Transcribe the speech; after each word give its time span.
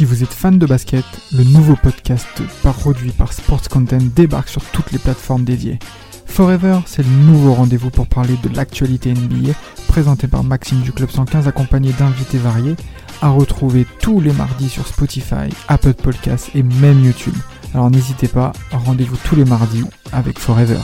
Si 0.00 0.06
vous 0.06 0.22
êtes 0.22 0.32
fan 0.32 0.58
de 0.58 0.64
basket, 0.64 1.04
le 1.30 1.44
nouveau 1.44 1.76
podcast 1.76 2.26
produit 2.62 3.10
par 3.10 3.34
Sports 3.34 3.68
Content 3.68 3.98
débarque 4.00 4.48
sur 4.48 4.64
toutes 4.64 4.92
les 4.92 4.98
plateformes 4.98 5.44
dédiées. 5.44 5.78
Forever, 6.24 6.78
c'est 6.86 7.02
le 7.02 7.10
nouveau 7.10 7.52
rendez-vous 7.52 7.90
pour 7.90 8.06
parler 8.06 8.34
de 8.42 8.48
l'actualité 8.56 9.12
NBA, 9.12 9.52
présenté 9.88 10.26
par 10.26 10.42
Maxime 10.42 10.80
du 10.80 10.92
Club 10.92 11.10
115 11.10 11.46
accompagné 11.48 11.92
d'invités 11.92 12.38
variés, 12.38 12.76
à 13.20 13.28
retrouver 13.28 13.86
tous 14.00 14.22
les 14.22 14.32
mardis 14.32 14.70
sur 14.70 14.86
Spotify, 14.86 15.50
Apple 15.68 15.92
Podcasts 15.92 16.48
et 16.54 16.62
même 16.62 17.04
YouTube. 17.04 17.36
Alors 17.74 17.90
n'hésitez 17.90 18.28
pas, 18.28 18.52
rendez-vous 18.72 19.18
tous 19.22 19.36
les 19.36 19.44
mardis 19.44 19.84
avec 20.14 20.38
Forever. 20.38 20.80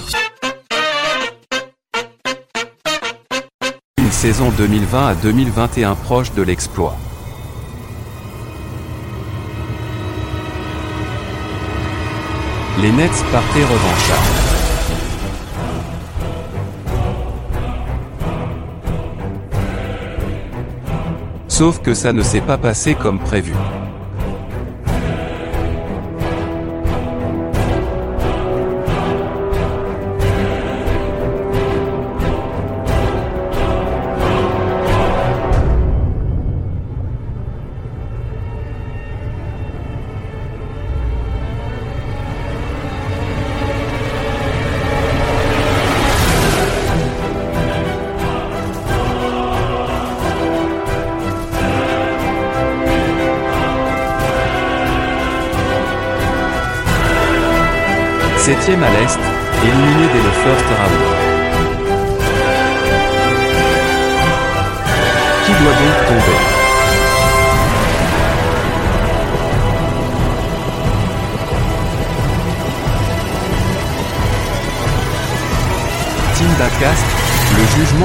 Une 3.97 4.11
saison 4.11 4.51
2020 4.59 5.07
à 5.07 5.15
2021 5.15 5.95
proche 5.95 6.35
de 6.35 6.43
l'exploit. 6.43 6.99
Les 12.83 12.93
Nets 12.93 13.25
partaient 13.33 13.65
revanchards. 13.65 14.57
Sauf 21.49 21.81
que 21.81 21.95
ça 21.95 22.13
ne 22.13 22.21
s'est 22.21 22.43
pas 22.43 22.59
passé 22.59 22.95
comme 22.95 23.19
prévu. 23.19 23.55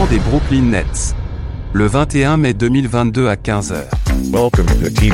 Des 0.09 0.19
Brooklyn 0.19 0.61
Nets. 0.61 1.15
Le 1.73 1.85
21 1.85 2.37
mai 2.37 2.53
2022 2.53 3.27
à 3.27 3.35
15h. 3.35 3.83
Welcome 4.31 4.65
to 4.65 4.89
Team. 4.89 5.13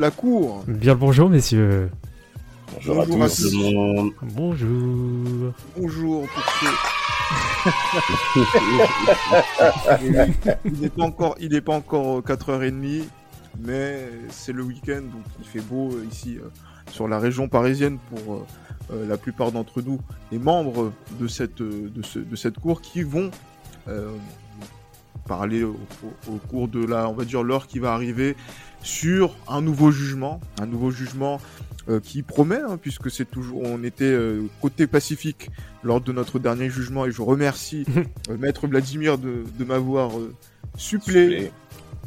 La 0.00 0.10
cour. 0.10 0.64
Bien 0.66 0.94
le 0.94 0.98
bonjour, 0.98 1.28
messieurs. 1.30 1.90
Bonjour 2.74 3.00
à 3.02 3.04
Bonjour 3.06 3.22
à 3.24 3.28
tous 3.28 3.42
tous. 3.42 3.52
le 3.52 3.74
monde. 3.74 4.12
Bonjour. 4.22 5.52
Bonjour 5.76 6.26
pour 6.28 6.44
ceux. 6.60 6.68
il 10.64 10.80
n'est 10.80 10.88
pas 10.88 11.02
encore, 11.04 11.34
il 11.40 11.50
n'est 11.52 11.60
pas 11.60 11.74
encore 11.74 12.18
euh, 12.18 12.22
4h30, 12.22 13.04
mais 13.60 14.08
c'est 14.30 14.52
le 14.52 14.62
week-end, 14.62 15.02
donc 15.02 15.22
il 15.40 15.46
fait 15.46 15.60
beau 15.60 15.90
euh, 15.92 16.06
ici 16.10 16.38
euh, 16.38 16.48
sur 16.90 17.08
la 17.08 17.18
région 17.18 17.48
parisienne 17.48 17.98
pour 18.08 18.34
euh, 18.36 18.46
euh, 18.92 19.06
la 19.06 19.16
plupart 19.16 19.52
d'entre 19.52 19.82
nous, 19.82 20.00
les 20.32 20.38
membres 20.38 20.92
de 21.20 21.26
cette, 21.28 21.60
euh, 21.60 21.90
de, 21.94 22.02
ce- 22.02 22.18
de 22.18 22.36
cette 22.36 22.58
cour 22.58 22.80
qui 22.80 23.02
vont 23.02 23.30
euh, 23.88 24.10
parler 25.28 25.62
au, 25.64 25.76
au- 26.04 26.32
au 26.34 26.36
cours 26.48 26.68
de 26.68 26.84
la, 26.84 27.08
on 27.08 27.12
va 27.14 27.24
dire 27.24 27.42
l'heure 27.42 27.66
qui 27.66 27.78
va 27.78 27.92
arriver 27.92 28.36
sur 28.82 29.36
un 29.48 29.60
nouveau 29.60 29.90
jugement, 29.90 30.40
un 30.60 30.66
nouveau 30.66 30.90
jugement 30.90 31.40
euh, 31.88 32.00
qui 32.00 32.22
promet, 32.22 32.60
hein, 32.60 32.78
puisque 32.80 33.10
c'est 33.10 33.24
toujours, 33.30 33.62
on 33.64 33.82
était 33.84 34.04
euh, 34.04 34.42
côté 34.62 34.86
Pacifique 34.86 35.50
lors 35.82 36.00
de 36.00 36.12
notre 36.12 36.38
dernier 36.38 36.70
jugement 36.70 37.04
et 37.06 37.10
je 37.12 37.22
remercie 37.22 37.84
euh, 38.30 38.36
Maître 38.38 38.66
Vladimir 38.66 39.18
de, 39.18 39.44
de 39.58 39.64
m'avoir 39.64 40.18
euh, 40.18 40.34
supplé, 40.76 41.50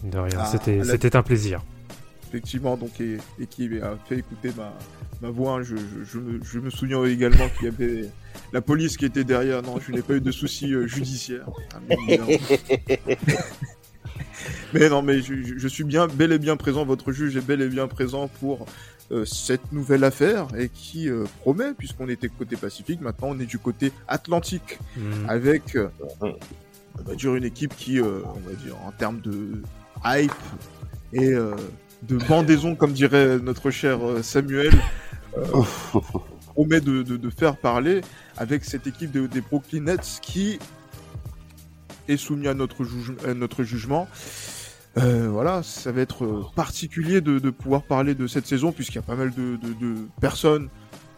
De 0.04 0.18
rien, 0.18 0.46
c'était 0.46 0.78
la- 0.78 0.84
c'était 0.86 1.16
un 1.16 1.24
plaisir. 1.24 1.62
effectivement, 2.28 2.76
donc, 2.78 3.00
et, 3.02 3.18
et 3.40 3.46
qui 3.48 3.70
a 3.80 3.96
fait 4.08 4.18
écouter 4.18 4.52
ma, 4.58 4.74
ma 5.22 5.30
voix. 5.30 5.54
hein. 5.60 5.62
Je, 5.64 5.76
je- 5.76 6.04
je 6.12 6.20
me, 6.20 6.40
je 6.44 6.60
me 6.60 6.70
souviens 6.72 7.04
également 7.06 7.48
qu'il 7.58 7.66
y 7.66 7.70
avait 7.70 8.10
la 8.52 8.62
police 8.62 8.98
qui 8.98 9.06
était 9.06 9.24
derrière. 9.24 9.62
Non, 9.62 9.76
je 9.80 9.92
n'ai 9.92 10.02
pas 10.02 10.14
eu 10.16 10.22
de 10.22 10.32
soucis 10.32 10.74
euh, 10.74 10.88
judiciaires. 10.88 11.48
Ah. 11.80 13.36
Mais 14.74 14.90
non, 14.90 15.02
mais 15.02 15.22
je, 15.22 15.68
suis 15.68 15.84
bien, 15.84 16.08
bel 16.08 16.32
et 16.32 16.40
bien 16.40 16.56
présent. 16.58 16.86
Votre 16.86 17.12
juge 17.12 17.36
est 17.38 17.42
bel 17.46 17.62
et 17.62 17.68
bien 17.70 17.88
présent 17.88 18.28
pour 18.40 18.66
euh, 19.12 19.26
cette 19.26 19.72
nouvelle 19.72 20.04
affaire 20.04 20.48
et 20.58 20.70
qui 20.70 21.10
euh, 21.10 21.26
promet, 21.42 21.74
puisqu'on 21.78 22.10
était 22.10 22.30
côté 22.30 22.56
Pacifique, 22.56 23.02
maintenant 23.02 23.30
on 23.32 23.40
est 23.40 23.46
du 23.46 23.60
côté 23.60 23.92
Atlantique. 24.08 24.80
Mm. 24.98 25.30
avec 25.30 25.76
euh, 25.76 25.88
on 26.22 27.04
va 27.06 27.16
dire 27.16 27.36
une 27.36 27.44
équipe 27.44 27.76
qui, 27.76 28.00
on 28.02 28.06
va 28.48 28.54
dire 28.64 28.76
en 28.86 28.92
termes 28.92 29.20
de 29.22 29.62
hype 30.06 30.32
et 31.14 31.32
de 31.32 32.18
bandaison, 32.28 32.76
comme 32.76 32.92
dirait 32.94 33.40
notre 33.40 33.72
cher 33.72 34.00
Samuel, 34.22 34.72
promet 36.54 36.82
de, 36.82 37.02
de- 37.04 37.18
de 37.18 37.30
faire 37.30 37.56
parler 37.58 38.02
avec 38.38 38.64
cette 38.64 38.88
équipe 38.88 39.12
de- 39.12 39.28
des 39.28 39.42
Brooklyn 39.42 39.82
Nets 39.82 40.20
qui 40.22 40.60
est 42.08 42.18
soumise 42.18 42.48
à 42.48 42.54
notre, 42.54 42.84
juge- 42.84 43.16
à 43.28 43.34
notre 43.34 43.64
jugement. 43.64 44.08
Euh, 44.98 45.28
voilà, 45.30 45.64
ça 45.64 45.92
va 45.92 46.02
être 46.02 46.24
euh, 46.24 46.44
particulier 46.56 47.20
de, 47.22 47.40
de 47.40 47.50
pouvoir 47.50 47.82
parler 47.84 48.14
de 48.14 48.28
cette 48.28 48.46
saison 48.46 48.72
puisqu'il 48.72 48.96
y 48.96 49.00
a 49.00 49.02
pas 49.04 49.16
mal 49.16 49.32
de, 49.34 49.58
de- 49.58 49.74
de 49.74 49.96
personnes. 50.22 50.70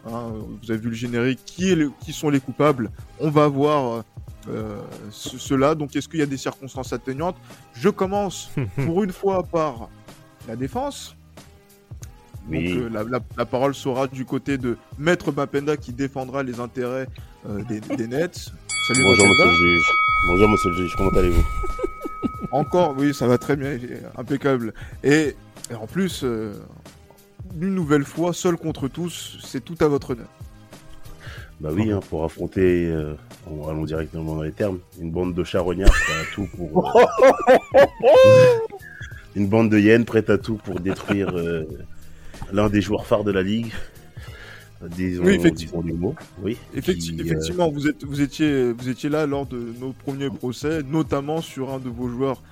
hein, 0.06 0.32
vous 0.62 0.70
avez 0.70 0.80
vu 0.80 0.88
le 0.88 0.94
générique. 0.94 1.40
Qui, 1.44 1.72
est 1.72 1.74
le- 1.74 1.90
qui 2.00 2.12
sont 2.12 2.30
les 2.30 2.40
coupables 2.40 2.90
On 3.20 3.28
va 3.30 3.48
voir 3.48 4.04
euh, 4.48 4.80
ce- 5.10 5.36
cela. 5.36 5.74
Donc, 5.74 5.94
est-ce 5.94 6.08
qu'il 6.08 6.20
y 6.20 6.22
a 6.22 6.26
des 6.26 6.36
circonstances 6.38 6.92
atténuantes? 6.94 7.36
Je 7.74 7.88
commence 7.90 8.50
pour 8.86 9.02
une 9.04 9.12
fois 9.12 9.42
par 9.42 9.90
la 10.48 10.56
défense. 10.56 11.14
Donc, 12.48 12.60
Oui. 12.62 12.78
euh, 12.78 12.88
la, 12.88 13.02
la- 13.02 13.20
la 13.36 13.44
parole 13.44 13.74
sera 13.74 14.06
du 14.06 14.24
côté 14.24 14.56
de 14.56 14.78
Maître 14.98 15.32
Mapenda 15.32 15.76
qui 15.76 15.92
défendra 15.92 16.42
les 16.44 16.60
intérêts 16.60 17.08
des, 17.68 17.80
des 17.80 18.06
Nets. 18.06 18.52
Salut 18.86 19.02
Bonjour 19.04 19.26
monsieur 19.28 19.46
le 19.46 19.52
juge. 19.52 19.92
Bonjour 20.26 20.48
monsieur 20.48 20.70
le 20.70 20.76
juge, 20.76 20.94
comment 20.96 21.10
allez-vous 21.10 21.46
Encore, 22.50 22.94
oui, 22.96 23.12
ça 23.14 23.26
va 23.26 23.38
très 23.38 23.56
bien, 23.56 23.78
impeccable. 24.16 24.72
Et, 25.02 25.34
et 25.70 25.74
en 25.74 25.86
plus, 25.86 26.22
euh, 26.24 26.52
une 27.60 27.74
nouvelle 27.74 28.04
fois, 28.04 28.32
seul 28.32 28.56
contre 28.56 28.88
tous, 28.88 29.38
c'est 29.44 29.64
tout 29.64 29.76
à 29.80 29.88
votre 29.88 30.10
honneur. 30.10 30.28
Bah 31.60 31.70
oui, 31.72 31.90
hein, 31.90 32.00
pour 32.10 32.24
affronter, 32.24 32.86
euh, 32.86 33.14
on- 33.50 33.68
allons 33.68 33.84
directement 33.84 34.34
dans 34.36 34.42
les 34.42 34.52
termes, 34.52 34.78
une 35.00 35.10
bande 35.10 35.34
de 35.34 35.42
charognards 35.42 35.90
prêts 35.90 36.20
à 36.20 36.34
tout 36.34 36.48
pour... 36.56 36.96
euh, 37.74 37.78
une 39.36 39.48
bande 39.48 39.70
de 39.70 39.78
hyènes 39.78 40.04
prête 40.04 40.30
à 40.30 40.38
tout 40.38 40.56
pour 40.56 40.78
détruire 40.80 41.30
euh, 41.36 41.64
l'un 42.52 42.68
des 42.68 42.80
joueurs 42.82 43.06
phares 43.06 43.24
de 43.24 43.32
la 43.32 43.42
ligue. 43.42 43.72
Disons, 44.90 45.24
Oui, 45.24 45.34
effectivement. 45.34 45.82
disons 45.82 45.96
mot. 45.98 46.14
Oui. 46.42 46.56
Effecti- 46.76 47.14
qui, 47.14 47.20
euh, 47.20 47.24
effectivement, 47.24 47.70
vous, 47.70 47.88
êtes, 47.88 48.04
vous, 48.04 48.20
étiez, 48.20 48.72
vous 48.72 48.88
étiez 48.88 49.08
là 49.08 49.26
lors 49.26 49.46
de 49.46 49.58
nos 49.80 49.92
premiers 49.92 50.28
procès, 50.30 50.82
notamment 50.82 51.40
sur 51.40 51.70
un 51.72 51.78
de 51.78 51.88
vos 51.88 52.08
joueurs 52.08 52.42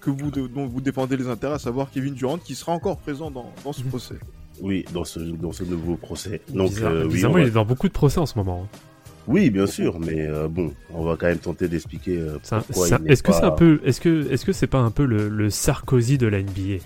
que 0.00 0.10
vous, 0.10 0.30
dont 0.30 0.66
vous 0.66 0.80
défendez 0.80 1.16
les 1.16 1.28
intérêts, 1.28 1.54
à 1.54 1.58
savoir 1.58 1.90
Kevin 1.90 2.14
Durant, 2.14 2.38
qui 2.38 2.54
sera 2.54 2.72
encore 2.72 2.98
présent 2.98 3.30
dans, 3.30 3.50
dans 3.64 3.72
ce 3.72 3.82
procès. 3.82 4.16
Oui, 4.60 4.84
dans 4.92 5.04
ce, 5.04 5.20
dans 5.20 5.52
ce 5.52 5.64
nouveau 5.64 5.96
procès. 5.96 6.42
Donc, 6.50 6.68
Bizarre- 6.70 6.92
euh, 6.92 7.04
oui, 7.06 7.12
bizarrement, 7.14 7.34
on 7.36 7.38
va- 7.38 7.44
il 7.44 7.48
est 7.48 7.54
dans 7.54 7.64
beaucoup 7.64 7.88
de 7.88 7.92
procès 7.94 8.18
en 8.20 8.26
ce 8.26 8.36
moment. 8.38 8.64
hein. 8.64 8.78
Oui, 9.26 9.48
bien 9.50 9.66
sûr, 9.66 10.00
mais 10.00 10.26
euh, 10.26 10.48
bon, 10.48 10.72
on 10.92 11.04
va 11.04 11.16
quand 11.16 11.26
même 11.26 11.38
tenter 11.38 11.68
d'expliquer 11.68 12.16
euh, 12.18 12.38
pourquoi 12.66 12.88
Est-ce 13.06 13.22
que 13.22 13.32
c'est 13.32 13.44
un 13.44 13.50
peu, 13.52 13.80
est-ce 13.84 14.00
que, 14.00 14.30
est-ce 14.30 14.44
que 14.44 14.52
c'est 14.52 14.66
pas 14.66 14.80
un 14.80 14.90
peu 14.90 15.04
le, 15.04 15.28
le 15.28 15.50
Sarkozy 15.50 16.18
de 16.18 16.26
la 16.26 16.42
NBA 16.42 16.82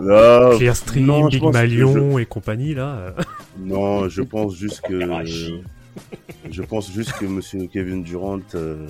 Non, 0.00 0.56
Clearstream, 0.58 1.06
non, 1.06 1.28
je 1.30 1.38
Big 1.38 1.52
Malion 1.52 2.18
et 2.18 2.26
compagnie 2.26 2.74
là. 2.74 2.96
euh. 2.96 3.10
Non, 3.58 4.08
je 4.08 4.22
pense 4.34 4.54
juste 4.56 4.80
que 4.82 4.94
Hiroshi. 4.94 5.62
je 6.50 6.62
pense 6.62 6.92
juste 6.92 7.12
que 7.14 7.24
Monsieur 7.26 7.66
Kevin 7.72 8.02
Durant 8.02 8.38
euh, 8.54 8.86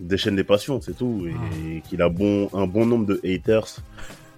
déchaîne 0.00 0.36
les 0.36 0.44
passions, 0.44 0.80
c'est 0.80 0.96
tout, 0.96 1.26
et, 1.26 1.80
qu'il 1.88 2.02
a 2.02 2.08
bon 2.08 2.50
un 2.52 2.66
bon 2.66 2.84
nombre 2.86 3.06
de 3.06 3.20
haters 3.24 3.76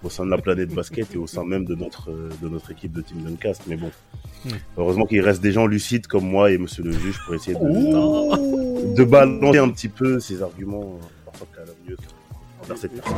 au 0.01 0.09
sein 0.09 0.25
de 0.25 0.31
la 0.31 0.37
planète 0.37 0.73
basket 0.73 1.13
et 1.13 1.17
au 1.17 1.27
sein 1.27 1.43
même 1.43 1.65
de 1.65 1.75
notre 1.75 2.09
de 2.41 2.47
notre 2.47 2.71
équipe 2.71 2.93
de 2.93 3.01
Team 3.01 3.23
Duncast. 3.23 3.63
Mais 3.67 3.75
bon, 3.75 3.91
Hmm. 4.45 4.51
heureusement 4.77 5.05
qu'il 5.05 5.19
reste 5.19 5.41
des 5.41 5.51
gens 5.51 5.67
lucides 5.67 6.07
comme 6.07 6.23
moi 6.23 6.49
et 6.49 6.57
Monsieur 6.57 6.81
le 6.81 6.93
juge 6.93 7.19
pour 7.25 7.35
essayer 7.35 7.57
de, 7.59 8.95
de 8.95 9.03
balancer 9.03 9.57
un 9.57 9.67
petit 9.67 9.89
peu 9.89 10.21
ces 10.21 10.41
arguments 10.41 10.97
euh, 10.97 11.05
envers 12.69 12.77
cette 12.77 12.91
personne. 12.93 13.17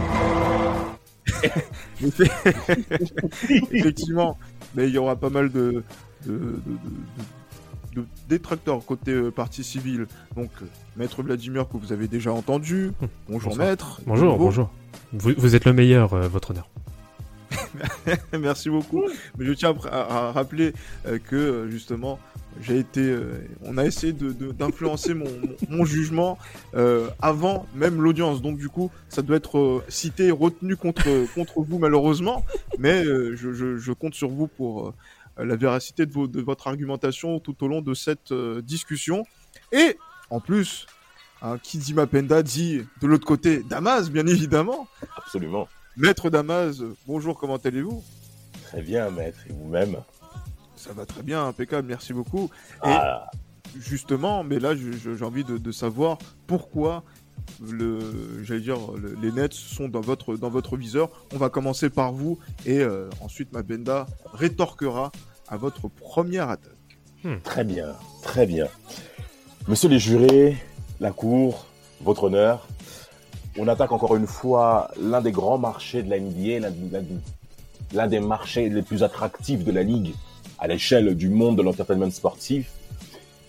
Effectivement, 3.72 4.38
mais 4.76 4.88
il 4.88 4.94
y 4.94 4.98
aura 4.98 5.16
pas 5.16 5.30
mal 5.30 5.52
de, 5.52 5.84
de, 6.26 6.32
de- 6.32 6.38
de- 6.38 6.56
de- 7.96 8.02
de 8.02 8.06
détracteurs 8.30 8.86
côté 8.86 9.12
euh, 9.12 9.32
partie 9.32 9.64
civile. 9.64 10.08
Donc, 10.36 10.50
euh, 10.62 10.66
Maître 10.96 11.22
Vladimir, 11.24 11.68
que 11.68 11.76
vous 11.78 11.92
avez 11.92 12.08
déjà 12.08 12.32
entendu. 12.32 12.92
Bonjour, 13.28 13.50
Bonsoir. 13.52 13.68
Maître. 13.68 14.02
Bonjour, 14.08 14.38
bonjour. 14.38 14.70
Vous, 15.14 15.32
vous 15.38 15.56
êtes 15.56 15.66
le 15.66 15.74
meilleur, 15.74 16.14
euh, 16.14 16.28
votre 16.30 16.52
honneur. 16.52 16.70
Merci 18.40 18.70
beaucoup. 18.70 19.04
Mais 19.38 19.46
je 19.46 19.54
tiens 19.54 19.74
à, 19.92 20.32
rappeler 20.32 20.74
euh, 21.06 21.20
que 21.20 21.36
euh, 21.36 21.70
justement, 21.70 22.20
j'ai 22.62 22.80
été, 22.80 23.02
euh, 23.02 23.48
on 23.64 23.78
a 23.78 23.86
essayé 23.86 24.14
d'influencer 24.14 25.14
mon, 25.14 25.86
jugement 25.86 26.38
avant 27.22 27.66
même 27.76 28.02
l'audience. 28.02 28.42
Donc 28.42 28.58
du 28.58 28.70
coup, 28.70 28.92
ça 29.10 29.22
doit 29.22 29.38
être 29.38 29.84
cité 29.88 30.28
et 30.28 30.32
retenu 30.32 30.76
contre 30.76 31.04
contre 31.34 31.62
vous 31.62 31.80
malheureusement. 31.80 32.46
Mais 32.78 33.04
je, 33.04 33.92
compte 33.94 34.14
sur 34.14 34.30
vous 34.30 34.48
pour 34.48 34.94
la 35.38 35.56
véracité 35.56 36.06
de, 36.06 36.42
votre 36.42 36.68
argumentation 36.68 37.40
tout 37.40 37.64
au 37.64 37.68
long 37.68 37.82
de 37.82 37.94
cette 37.94 38.34
discussion. 38.34 39.26
Et 39.72 39.98
en 40.30 40.40
plus, 40.40 40.88
hein, 41.42 41.58
qui 41.64 41.78
dit 41.78 41.94
Mapenda 41.94 42.44
dit 42.44 42.86
de 43.02 43.08
l'autre 43.08 43.26
côté 43.26 43.64
Damas, 43.64 44.10
bien 44.10 44.28
évidemment. 44.28 44.88
Absolument. 45.18 45.68
Maître 45.98 46.30
Damas, 46.30 46.82
bonjour, 47.06 47.38
comment 47.38 47.58
allez-vous? 47.58 48.04
Très 48.64 48.82
bien, 48.82 49.10
maître. 49.10 49.40
Et 49.50 49.54
vous-même? 49.54 49.98
Ça 50.76 50.94
va 50.94 51.06
très 51.06 51.22
bien, 51.22 51.46
impeccable, 51.46 51.88
merci 51.88 52.14
beaucoup. 52.14 52.50
Ah, 52.82 53.30
Justement, 53.80 54.44
mais 54.44 54.60
là, 54.60 54.74
j'ai 54.76 55.24
envie 55.24 55.44
de, 55.46 55.58
de 55.58 55.72
savoir 55.72 56.18
pourquoi 56.46 57.04
le, 57.62 58.44
j'allais 58.44 58.60
dire, 58.62 58.78
le- 58.98 59.16
les 59.22 59.32
Nets 59.32 59.54
sont 59.54 59.88
dans 59.88 60.02
votre, 60.02 60.36
dans 60.36 60.50
votre 60.50 60.76
viseur. 60.76 61.10
On 61.34 61.38
va 61.38 61.50
commencer 61.50 61.90
par 61.90 62.12
vous 62.12 62.38
et 62.66 62.80
euh, 62.80 63.10
ensuite 63.22 63.54
Mabenda 63.54 64.08
rétorquera 64.34 65.12
à 65.48 65.56
votre 65.56 65.88
première 65.88 66.50
attaque. 66.50 66.72
Très 67.44 67.64
bien, 67.64 67.96
très 68.24 68.46
bien. 68.46 68.68
Monsieur 69.70 69.88
les 69.88 70.00
jurés, 70.00 70.58
la 71.00 71.12
cour, 71.12 71.66
votre 72.02 72.24
honneur, 72.26 72.68
on 73.58 73.68
attaque 73.68 73.92
encore 73.92 74.16
une 74.16 74.28
fois 74.28 74.92
l'un 75.00 75.22
des 75.22 75.32
grands 75.32 75.58
marchés 75.58 76.04
de 76.04 76.10
la 76.10 76.20
NBA, 76.20 76.68
l'un 77.94 78.08
des 78.08 78.20
marchés 78.20 78.70
les 78.70 78.82
plus 78.82 79.04
attractifs 79.04 79.64
de 79.64 79.72
la 79.72 79.84
ligue 79.84 80.14
à 80.60 80.68
l'échelle 80.68 81.16
du 81.16 81.30
monde 81.30 81.58
de 81.58 81.62
l'entertainment 81.62 82.12
sportif. 82.12 82.72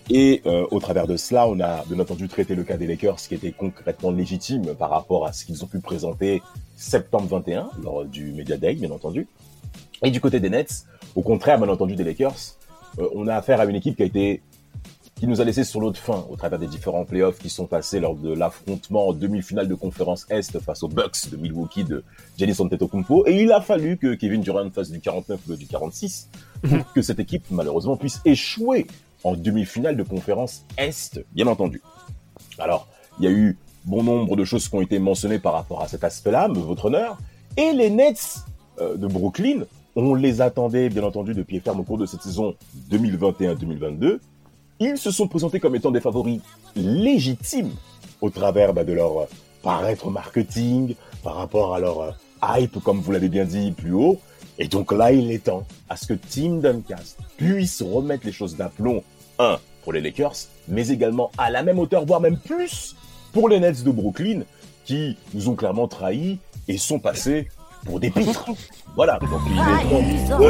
Et 0.09 0.41
euh, 0.45 0.65
au 0.71 0.79
travers 0.79 1.07
de 1.07 1.15
cela, 1.15 1.47
on 1.47 1.59
a 1.61 1.85
bien 1.85 1.99
entendu 1.99 2.27
traité 2.27 2.55
le 2.55 2.63
cas 2.63 2.75
des 2.75 2.87
Lakers, 2.87 3.15
qui 3.15 3.35
était 3.35 3.53
concrètement 3.53 4.11
légitime 4.11 4.75
par 4.75 4.89
rapport 4.89 5.25
à 5.25 5.31
ce 5.31 5.45
qu'ils 5.45 5.63
ont 5.63 5.67
pu 5.67 5.79
présenter 5.79 6.41
septembre 6.75 7.27
21, 7.27 7.69
lors 7.81 8.03
du 8.03 8.33
Media 8.33 8.57
Day, 8.57 8.73
bien 8.73 8.91
entendu. 8.91 9.27
Et 10.03 10.11
du 10.11 10.19
côté 10.19 10.41
des 10.41 10.49
Nets, 10.49 10.85
au 11.15 11.21
contraire, 11.21 11.57
bien 11.57 11.69
entendu, 11.69 11.95
des 11.95 12.03
Lakers, 12.03 12.57
euh, 12.99 13.07
on 13.15 13.27
a 13.27 13.35
affaire 13.35 13.61
à 13.61 13.65
une 13.65 13.75
équipe 13.75 13.95
qui 13.95 14.03
a 14.03 14.05
été 14.05 14.41
qui 15.15 15.27
nous 15.27 15.41
a 15.41 15.43
laissé 15.43 15.63
sur 15.63 15.79
l'autre 15.79 15.99
fin 15.99 16.25
au 16.29 16.35
travers 16.35 16.59
des 16.59 16.67
différents 16.67 17.05
playoffs 17.05 17.37
qui 17.39 17.49
sont 17.49 17.65
passés 17.65 17.99
lors 17.99 18.15
de 18.15 18.33
l'affrontement 18.33 19.09
en 19.09 19.13
demi-finale 19.13 19.67
de 19.67 19.75
conférence 19.75 20.25
Est 20.29 20.59
face 20.59 20.83
aux 20.83 20.87
Bucks 20.87 21.29
de 21.31 21.37
Milwaukee 21.37 21.83
de 21.83 22.03
Giannis 22.37 22.59
Antetokounmpo. 22.59 23.25
Et 23.27 23.43
il 23.43 23.51
a 23.51 23.61
fallu 23.61 23.97
que 23.97 24.15
Kevin 24.15 24.41
Durant 24.41 24.69
fasse 24.71 24.89
du 24.89 24.99
49 24.99 25.39
ou 25.47 25.55
du 25.55 25.67
46 25.67 26.29
pour 26.61 26.91
que 26.93 27.01
cette 27.01 27.19
équipe, 27.19 27.45
malheureusement, 27.51 27.95
puisse 27.95 28.21
échouer 28.25 28.87
en 29.23 29.35
demi-finale 29.35 29.95
de 29.95 30.03
conférence 30.03 30.65
Est, 30.77 31.23
bien 31.33 31.47
entendu. 31.47 31.81
Alors, 32.59 32.87
il 33.19 33.25
y 33.25 33.27
a 33.27 33.31
eu 33.31 33.57
bon 33.85 34.03
nombre 34.03 34.35
de 34.35 34.43
choses 34.43 34.67
qui 34.67 34.75
ont 34.75 34.81
été 34.81 34.99
mentionnées 34.99 35.39
par 35.39 35.53
rapport 35.53 35.81
à 35.81 35.87
cet 35.87 36.03
aspect-là, 36.03 36.47
mais 36.47 36.59
votre 36.59 36.85
honneur. 36.85 37.17
Et 37.57 37.71
les 37.71 37.89
Nets 37.89 38.39
euh, 38.81 38.95
de 38.97 39.07
Brooklyn, 39.07 39.63
on 39.95 40.15
les 40.15 40.41
attendait, 40.41 40.89
bien 40.89 41.03
entendu, 41.03 41.33
de 41.33 41.43
pied 41.43 41.59
ferme 41.59 41.81
au 41.81 41.83
cours 41.83 41.97
de 41.97 42.05
cette 42.05 42.21
saison 42.21 42.55
2021-2022. 42.91 44.19
Ils 44.85 44.97
se 44.97 45.11
sont 45.11 45.29
présentés 45.29 45.61
comme 45.61 45.77
étant 45.77 45.91
des 45.91 46.01
favoris 46.01 46.41
légitimes 46.75 47.71
au 48.19 48.29
travers 48.29 48.73
bah, 48.73 48.83
de 48.83 48.91
leur 48.91 49.17
euh, 49.17 49.25
paraître 49.61 50.09
marketing, 50.09 50.95
par 51.23 51.35
rapport 51.35 51.73
à 51.73 51.79
leur 51.79 52.01
euh, 52.01 52.11
hype, 52.43 52.83
comme 52.83 52.99
vous 52.99 53.13
l'avez 53.13 53.29
bien 53.29 53.45
dit 53.45 53.71
plus 53.71 53.93
haut. 53.93 54.19
Et 54.59 54.67
donc 54.67 54.91
là, 54.91 55.13
il 55.13 55.31
est 55.31 55.45
temps 55.45 55.65
à 55.87 55.95
ce 55.95 56.07
que 56.07 56.13
Team 56.13 56.59
Duncast 56.59 57.17
puisse 57.37 57.81
remettre 57.81 58.25
les 58.25 58.33
choses 58.33 58.57
d'aplomb, 58.57 59.03
un, 59.39 59.57
pour 59.83 59.93
les 59.93 60.01
Lakers, 60.01 60.35
mais 60.67 60.89
également 60.89 61.31
à 61.37 61.49
la 61.49 61.63
même 61.63 61.79
hauteur, 61.79 62.05
voire 62.05 62.19
même 62.19 62.37
plus, 62.37 62.97
pour 63.31 63.47
les 63.47 63.61
Nets 63.61 63.85
de 63.85 63.91
Brooklyn, 63.91 64.41
qui 64.83 65.15
nous 65.33 65.47
ont 65.47 65.55
clairement 65.55 65.87
trahis 65.87 66.39
et 66.67 66.77
sont 66.77 66.99
passés 66.99 67.47
pour 67.85 67.99
des 67.99 68.09
pitres. 68.09 68.45
Voilà, 68.95 69.19
donc 69.19 69.41
il 69.47 69.59
est 69.59 70.27
temps. 70.29 70.41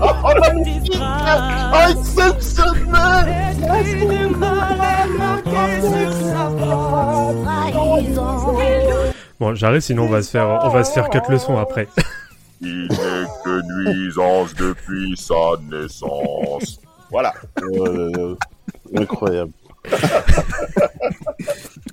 Oh, 0.24 0.32
la 0.40 0.54
musique 0.54 1.00
exceptionnelle 1.90 3.48
Bon, 9.40 9.54
j'arrête, 9.54 9.82
sinon 9.82 10.04
on 10.04 10.08
va 10.08 10.22
se 10.22 10.30
faire, 10.30 10.60
on 10.64 10.68
va 10.68 10.84
se 10.84 10.92
faire 10.92 11.08
cut 11.10 11.20
le 11.28 11.38
son 11.38 11.56
après. 11.56 11.86
Il 12.60 12.88
n'est 12.88 13.26
que 13.44 13.84
nuisance 13.84 14.52
depuis 14.54 15.16
sa 15.16 15.34
naissance. 15.70 16.80
Voilà. 17.08 17.32
Euh, 17.62 18.34
incroyable. 18.96 19.52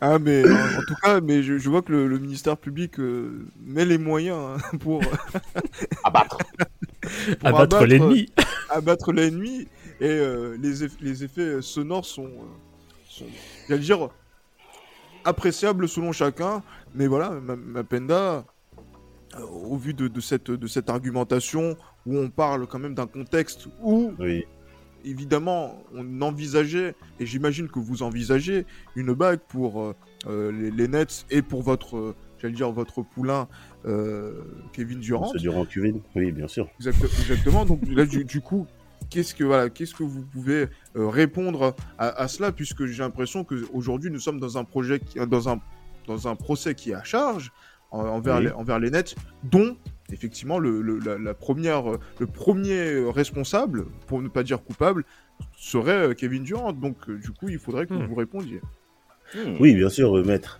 Ah 0.01 0.19
mais 0.19 0.43
en, 0.43 0.55
en 0.79 0.81
tout 0.87 0.95
cas, 1.01 1.21
mais 1.21 1.41
je, 1.43 1.57
je 1.57 1.69
vois 1.69 1.81
que 1.81 1.91
le, 1.91 2.07
le 2.07 2.19
ministère 2.19 2.57
public 2.57 2.99
euh, 2.99 3.45
met 3.63 3.85
les 3.85 3.97
moyens 3.97 4.37
hein, 4.37 4.77
pour, 4.79 5.01
Abattre. 6.03 6.37
pour 7.39 7.47
Abattre 7.49 7.77
abattre- 7.77 7.85
l'ennemi. 7.85 8.29
abattre 8.69 9.11
l'ennemi 9.11 9.67
et 10.01 10.09
euh, 10.09 10.57
les, 10.61 10.83
eff- 10.85 10.97
les 11.01 11.23
effets 11.23 11.61
sonores 11.61 12.05
sont, 12.05 12.25
euh, 12.25 12.29
sont 13.07 13.25
j'allais 13.69 13.81
dire 13.81 14.09
appréciables 15.23 15.87
selon 15.87 16.11
chacun 16.11 16.61
mais 16.93 17.07
voilà 17.07 17.29
Ma- 17.31 17.55
Mapenda 17.55 18.43
euh, 19.35 19.41
au 19.41 19.77
vu 19.77 19.93
de, 19.93 20.07
de 20.07 20.19
cette 20.21 20.51
de 20.51 20.67
cette 20.67 20.89
argumentation 20.89 21.77
où 22.05 22.17
on 22.17 22.29
parle 22.29 22.67
quand 22.67 22.79
même 22.79 22.93
d'un 22.95 23.07
contexte 23.07 23.67
où 23.81 24.13
Oui. 24.19 24.45
Évidemment 25.05 25.83
on 25.93 26.21
envisageait 26.21 26.95
et 27.19 27.25
j'imagine 27.25 27.67
que 27.69 27.79
vous 27.79 28.03
envisagez 28.03 28.65
une 28.95 29.13
bague 29.13 29.39
pour 29.47 29.81
euh, 29.81 29.95
euh, 30.27 30.51
les, 30.51 30.71
les 30.71 30.87
Nets 30.87 31.25
et 31.29 31.41
pour 31.41 31.61
votre 31.61 31.97
euh, 31.97 32.15
j'allais 32.39 32.53
dire 32.55 32.71
votre 32.71 33.01
poulain 33.01 33.47
euh, 33.85 34.41
Kevin 34.73 34.99
Durant 34.99 35.31
Durant 35.33 35.65
Cuvine 35.65 36.01
Oui, 36.15 36.31
bien 36.31 36.47
sûr. 36.47 36.67
Exact- 36.79 37.03
exactement. 37.03 37.65
Donc 37.65 37.81
là, 37.87 38.05
du, 38.05 38.25
du 38.25 38.41
coup, 38.41 38.65
qu'est-ce 39.09 39.33
que 39.35 39.43
voilà, 39.43 39.69
qu'est-ce 39.69 39.93
que 39.93 40.03
vous 40.03 40.23
pouvez 40.23 40.67
répondre 40.95 41.75
à, 41.97 42.07
à 42.21 42.27
cela, 42.27 42.51
puisque 42.51 42.85
j'ai 42.85 43.03
l'impression 43.03 43.43
que 43.43 43.55
aujourd'hui 43.73 44.09
nous 44.11 44.19
sommes 44.19 44.39
dans 44.39 44.57
un 44.57 44.63
projet, 44.63 44.99
qui, 44.99 45.19
dans 45.27 45.49
un 45.49 45.59
dans 46.07 46.27
un 46.27 46.35
procès 46.35 46.75
qui 46.75 46.91
est 46.91 46.95
à 46.95 47.03
charge 47.03 47.51
en- 47.91 47.99
envers 48.05 48.37
Oui. 48.37 48.45
les, 48.45 48.51
envers 48.51 48.79
les 48.79 48.91
Nets, 48.91 49.15
dont 49.43 49.77
effectivement 50.15 50.57
le, 50.57 50.81
le- 50.81 50.97
la, 50.99 51.17
la 51.19 51.33
première, 51.35 51.91
euh, 51.91 51.99
le 52.19 52.25
premier 52.25 52.79
euh, 52.93 53.09
responsable, 53.09 53.85
pour 54.07 54.21
ne 54.21 54.27
pas 54.29 54.41
dire 54.43 54.63
coupable, 54.63 55.03
serait 55.55 56.07
euh, 56.09 56.13
Kevin 56.13 56.43
Durant. 56.43 56.73
Donc 56.73 57.09
du 57.11 57.29
coup, 57.31 57.49
il 57.49 57.59
faudrait 57.59 57.85
que 57.85 57.93
Hmm. 57.93 58.05
vous 58.07 58.15
répondiez. 58.15 58.61
Hmm. 59.35 59.57
Oui, 59.59 59.75
bien 59.75 59.89
sûr, 59.89 60.25
maître. 60.25 60.59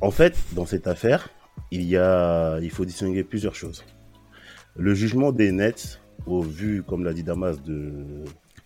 En 0.00 0.10
fait, 0.10 0.36
dans 0.54 0.64
cette 0.66 0.86
affaire, 0.86 1.28
il 1.70 1.82
y 1.82 1.96
a, 1.96 2.58
il 2.60 2.70
faut 2.70 2.84
distinguer 2.84 3.24
plusieurs 3.24 3.54
choses. 3.54 3.84
Le 4.76 4.94
jugement 4.94 5.32
des 5.32 5.52
Nets, 5.52 6.00
au 6.26 6.40
vu, 6.42 6.82
comme 6.82 7.04
l'a 7.04 7.12
dit 7.12 7.22
Damas, 7.22 7.62
de, 7.62 7.92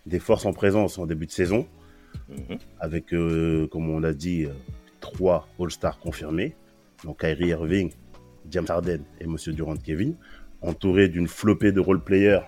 des 0.07 0.19
forces 0.19 0.47
en 0.47 0.53
présence 0.53 0.99
en 0.99 1.07
début 1.07 1.27
de 1.27 1.33
saison, 1.33 1.67
Mhm. 2.29 2.59
avec, 2.81 3.13
euh, 3.15 3.67
comme 3.71 3.89
on 3.91 4.01
l'a 4.01 4.13
dit, 4.15 4.47
trois 5.01 5.47
All-Stars 5.61 5.99
confirmés, 6.01 6.55
donc 7.05 7.21
Kyrie 7.21 7.49
Irving, 7.49 7.91
James 8.51 8.67
Harden 8.69 9.01
et 9.21 9.27
Monsieur 9.27 9.53
Durant 9.53 9.77
Kevin, 9.77 10.15
entourés 10.63 11.09
d'une 11.09 11.29
flopée 11.29 11.73
de 11.73 11.81
role-players 11.81 12.41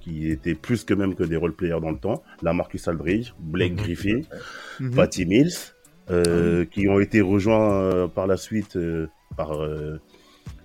qui 0.00 0.30
étaient 0.30 0.54
plus 0.54 0.84
que 0.84 0.92
même 0.94 1.14
que 1.14 1.24
des 1.24 1.36
role-players 1.36 1.80
dans 1.80 1.90
le 1.90 1.98
temps. 1.98 2.22
La 2.42 2.52
Marcus 2.52 2.86
Aldridge, 2.88 3.32
Blake 3.38 3.72
Mhm. 3.72 3.76
Griffin, 3.78 4.20
Mhm. 4.80 4.90
Patty 4.94 5.24
Mills, 5.26 5.50
euh, 6.10 6.64
qui 6.66 6.88
ont 6.88 7.00
été 7.00 7.20
rejoints 7.22 7.72
euh, 7.72 8.06
par 8.06 8.26
la 8.26 8.36
suite 8.36 8.76
euh, 8.76 9.06
par 9.36 9.52
euh, 9.62 9.98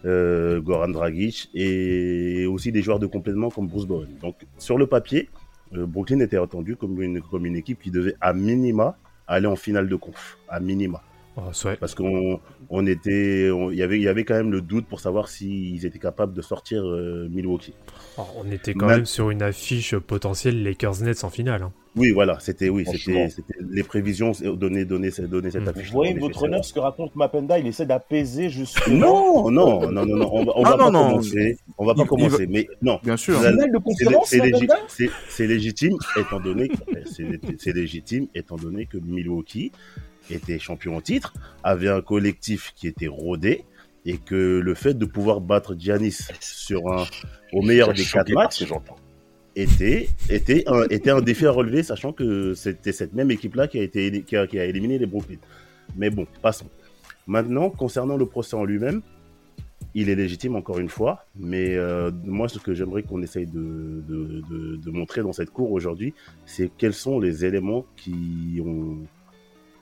euh, 0.06 0.60
Goran 0.62 0.90
Dragic 0.90 1.50
et 1.54 2.46
aussi 2.46 2.72
des 2.72 2.82
joueurs 2.82 3.00
de 3.00 3.06
complément 3.08 3.50
comme 3.50 3.68
Bruce 3.68 3.86
Bowen. 3.86 4.10
Donc 4.22 4.36
sur 4.58 4.78
le 4.78 4.88
papier, 4.88 5.30
euh, 5.74 5.86
Brooklyn 5.86 6.20
était 6.20 6.38
attendu 6.38 6.76
comme 6.76 7.02
une, 7.02 7.22
comme 7.22 7.46
une 7.46 7.56
équipe 7.56 7.80
qui 7.82 7.92
devait 7.92 8.16
à 8.22 8.34
minima 8.34 8.98
aller 9.28 9.48
en 9.48 9.56
finale 9.56 9.88
de 9.88 9.96
conf, 9.96 10.38
à 10.50 10.60
minima. 10.60 11.02
Oh, 11.42 11.70
Parce 11.80 11.96
qu'on 11.96 12.40
on 12.70 12.86
était, 12.86 13.50
on- 13.52 13.72
il 13.72 13.78
y 13.78 13.84
avait, 13.84 13.98
il 13.98 14.04
y 14.04 14.08
avait 14.08 14.26
quand 14.26 14.36
même 14.36 14.52
le 14.52 14.62
doute 14.62 14.86
pour 14.88 15.00
savoir 15.00 15.28
s'ils 15.30 15.86
étaient 15.86 16.00
capables 16.00 16.34
de 16.34 16.42
sortir 16.42 16.84
euh, 16.86 17.28
Milwaukee. 17.32 17.74
oh, 18.18 18.24
on 18.38 18.52
était 18.52 18.74
quand 18.74 18.88
Même- 18.88 18.98
même 18.98 19.06
sur 19.06 19.30
une 19.30 19.42
affiche 19.42 19.96
potentielle 19.98 20.62
Lakers-Nets 20.64 21.24
en 21.24 21.30
finale. 21.30 21.64
hein. 21.64 21.72
Oui, 21.96 22.12
voilà, 22.12 22.38
c'était, 22.40 22.70
oui, 22.70 22.86
c'était, 22.86 23.30
c'était 23.30 23.56
les 23.68 23.82
prévisions 23.84 24.32
donnaient, 24.56 24.86
donnaient, 24.86 25.10
donnaient 25.28 25.50
cette 25.52 25.66
Mm. 25.66 25.68
affiche. 25.70 25.88
Vous 25.88 25.94
voyez 25.94 26.14
votre 26.14 26.44
honneur 26.44 26.64
ce 26.64 26.72
que 26.72 26.80
raconte 26.80 27.16
Mapenda, 27.16 27.58
il 27.58 27.66
essaie 27.66 27.86
d'apaiser 27.88 28.50
justement. 28.50 28.96
Non, 28.96 29.52
non, 29.52 29.92
non, 29.92 30.06
non, 30.06 30.16
non, 30.18 30.30
on 30.32 30.46
va, 30.46 30.52
on 30.56 30.64
Ah, 30.66 30.70
va 30.72 30.78
non, 30.78 30.84
pas 30.86 30.92
non. 30.92 31.10
commencer. 31.10 31.58
On 31.80 31.86
va 31.86 31.96
pas 31.96 32.02
Il- 32.02 32.04
il 32.06 32.08
commencer, 32.08 32.48
mais 32.48 32.68
non. 32.84 33.00
Bien 33.04 33.18
sûr. 33.18 33.40
C'est 35.30 35.48
légitime, 35.48 35.98
étant 36.18 36.40
donné 36.40 36.68
que 36.70 36.76
c'est 37.06 37.26
c'est 37.58 37.74
légitime, 37.74 38.28
étant 38.36 38.56
donné 38.58 38.86
que 38.86 38.98
Milwaukee 38.98 39.72
était 40.36 40.60
champion 40.60 40.96
en 40.98 41.02
titre, 41.02 41.34
avait 41.64 41.90
un 41.90 42.02
collectif 42.02 42.74
qui 42.76 42.88
était 42.88 43.08
rodé, 43.08 43.64
et 44.06 44.18
que 44.18 44.60
le 44.60 44.74
fait 44.76 44.94
de 44.94 45.06
pouvoir 45.06 45.42
battre 45.42 45.76
Giannis 45.78 46.28
sur 46.40 46.92
un 46.92 47.06
au 47.52 47.62
meilleur 47.62 47.94
des 47.94 48.04
quatre 48.04 48.32
matchs 48.34 48.64
était 49.56 50.08
était 50.30 50.64
un, 50.68 50.84
était 50.90 51.10
un 51.10 51.22
défi 51.22 51.46
à 51.46 51.52
relever, 51.52 51.84
sachant 51.84 52.14
que 52.14 52.54
c'était 52.54 52.92
cette 52.94 53.14
même 53.14 53.30
équipe-là 53.32 53.68
qui 53.68 53.80
a 53.80 53.84
été 53.84 54.24
qui 54.24 54.36
a, 54.38 54.48
qui 54.48 54.60
a 54.60 54.66
éliminé 54.66 54.98
les 54.98 55.06
Brooklyn. 55.06 55.38
Mais 55.98 56.10
bon, 56.10 56.26
passons. 56.42 56.68
Maintenant, 57.28 57.70
concernant 57.70 58.16
le 58.18 58.26
procès 58.26 58.56
en 58.56 58.64
lui-même, 58.64 59.02
il 59.96 60.10
est 60.10 60.16
légitime 60.16 60.56
encore 60.56 60.80
une 60.80 60.88
fois, 60.90 61.26
mais 61.36 61.76
euh, 61.76 62.12
moi, 62.24 62.48
ce 62.48 62.60
que 62.60 62.74
j'aimerais 62.74 63.04
qu'on 63.04 63.22
essaye 63.24 63.48
de, 63.48 64.04
de, 64.08 64.42
de- 64.50 64.76
de 64.78 64.92
montrer 64.92 65.22
dans 65.24 65.34
cette 65.34 65.50
cour 65.50 65.72
aujourd'hui, 65.72 66.14
c'est 66.46 66.70
quels 66.78 66.94
sont 66.94 67.20
les 67.20 67.44
éléments 67.44 67.86
qui 67.98 68.62
ont, 68.64 68.98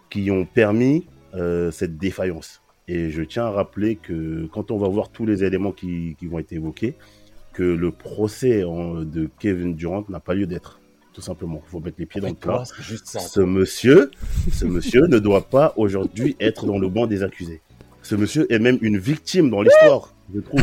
qui 0.10 0.32
ont 0.32 0.46
permis 0.46 1.06
euh, 1.36 1.72
cette 1.72 1.98
défaillance. 1.98 2.62
Et 2.88 3.10
je 3.10 3.22
tiens 3.24 3.46
à 3.46 3.52
rappeler 3.52 3.96
que 3.98 4.48
quand 4.54 4.72
on 4.72 4.78
va 4.78 4.88
voir 4.88 5.10
tous 5.10 5.26
les 5.26 5.44
éléments 5.44 5.72
qui, 5.74 6.16
qui 6.20 6.26
vont 6.28 6.40
être 6.40 6.54
évoqués, 6.54 6.96
que 7.54 7.64
le 7.64 7.92
procès 7.92 8.64
en- 8.64 9.02
de 9.02 9.30
Kevin 9.40 9.76
Durant 9.76 10.06
n'a 10.10 10.20
pas 10.20 10.34
lieu 10.36 10.46
d'être. 10.48 10.80
Tout 11.14 11.22
simplement. 11.22 11.62
Il 11.68 11.72
faut 11.72 11.80
mettre 11.80 11.98
les 12.00 12.06
pieds 12.06 12.22
dans 12.22 12.28
le 12.30 12.36
plat. 12.36 12.64
Ce 12.66 13.40
monsieur, 13.42 14.12
ce 14.54 14.66
monsieur 14.66 15.02
ne 15.08 15.18
doit 15.20 15.50
pas 15.50 15.74
aujourd'hui 15.76 16.36
être 16.40 16.66
dans 16.68 16.78
le 16.78 16.88
banc 16.90 17.08
des 17.08 17.24
accusés. 17.24 17.62
Ce 18.04 18.16
monsieur 18.16 18.46
est 18.54 18.60
même 18.60 18.78
une 18.82 18.98
victime 19.00 19.50
dans 19.50 19.62
l'histoire, 19.64 20.14
je 20.34 20.40
trouve. 20.40 20.62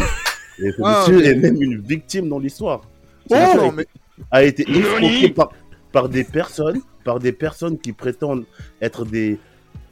Et 0.61 0.71
ce 0.71 0.77
Ah, 0.85 1.01
monsieur 1.07 1.21
mais- 1.21 1.27
est 1.29 1.35
même 1.35 1.61
une 1.61 1.81
victime 1.81 2.29
dans 2.29 2.39
l'histoire. 2.39 2.89
Oh, 3.31 3.71
mais 3.75 3.85
a 4.31 4.45
été 4.45 4.63
escroqué 4.71 5.29
par, 5.31 5.51
par 5.93 6.09
des 6.09 6.23
personnes, 6.25 6.81
par 7.05 7.19
des 7.21 7.33
personnes 7.33 7.79
qui 7.79 7.93
prétendent 7.93 8.45
être 8.81 9.05
des 9.05 9.39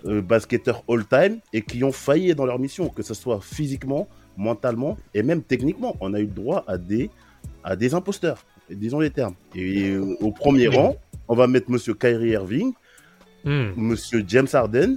euh, 0.06 0.20
basketteurs 0.20 0.82
all-time 0.88 1.38
et 1.52 1.62
qui 1.62 1.84
ont 1.84 1.92
failli 1.92 2.34
dans 2.34 2.46
leur 2.46 2.58
mission, 2.58 2.88
que 2.88 3.02
ce 3.02 3.14
soit 3.14 3.40
physiquement, 3.40 4.08
mentalement 4.36 4.96
et 5.14 5.22
même 5.22 5.42
techniquement. 5.42 5.96
On 6.00 6.14
a 6.14 6.18
eu 6.20 6.24
le 6.26 6.32
droit 6.32 6.64
à 6.66 6.76
des, 6.78 7.10
à 7.62 7.76
des 7.76 7.94
imposteurs, 7.94 8.44
disons 8.70 8.98
les 9.00 9.10
termes. 9.10 9.34
Et 9.54 9.90
euh, 9.90 10.16
au 10.20 10.32
premier 10.32 10.68
rang, 10.68 10.96
on 11.28 11.34
va 11.36 11.46
mettre 11.46 11.70
Monsieur 11.70 11.94
Kyrie 11.94 12.30
Irving, 12.30 12.72
Hmm. 13.44 13.72
Monsieur 13.76 14.24
James 14.28 14.46
Harden 14.52 14.96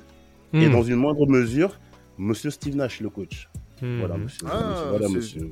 et 0.54 0.68
Hmm. 0.68 0.72
dans 0.72 0.84
une 0.84 0.98
moindre 0.98 1.26
mesure, 1.26 1.80
Monsieur 2.20 2.52
Steve 2.52 2.76
Nash, 2.76 3.02
le 3.02 3.10
coach. 3.10 3.50
Hmm. 3.82 4.00
Voilà, 4.00 4.18
monsieur. 4.18 4.46
Ah, 4.50 4.70
monsieur, 4.70 4.90
voilà, 4.92 5.10
monsieur. 5.10 5.52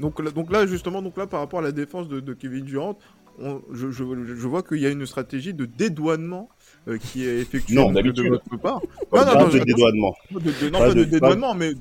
Donc 0.00 0.18
là, 0.24 0.30
donc 0.30 0.50
là, 0.50 0.66
justement, 0.66 1.02
donc 1.02 1.18
là, 1.18 1.26
par 1.26 1.40
rapport 1.40 1.58
à 1.58 1.62
la 1.62 1.70
défense 1.72 2.08
de, 2.08 2.18
de 2.20 2.32
Kevin 2.32 2.64
Durant, 2.64 2.96
on- 3.40 3.62
je, 3.72 3.90
je- 3.90 4.04
je 4.36 4.46
vois 4.48 4.62
qu'il 4.62 4.78
y 4.78 4.86
a 4.86 4.90
une 4.90 5.06
stratégie 5.06 5.54
de 5.54 5.64
dédouanement 5.66 6.48
euh, 6.88 6.98
qui 6.98 7.26
est 7.26 7.38
effectuée 7.38 7.74
Non, 7.76 7.90
de, 7.92 8.00
de 8.02 8.28
votre 8.28 8.56
part. 8.58 8.80
Pas 9.10 9.24
non, 9.24 9.40
non, 9.42 9.48
de 9.48 9.58
dédouanement. 9.60 10.14
Non, 10.30 10.78
Pas 10.78 10.94
de- 10.94 11.04
dédouanement, 11.04 11.54
mais, 11.54 11.72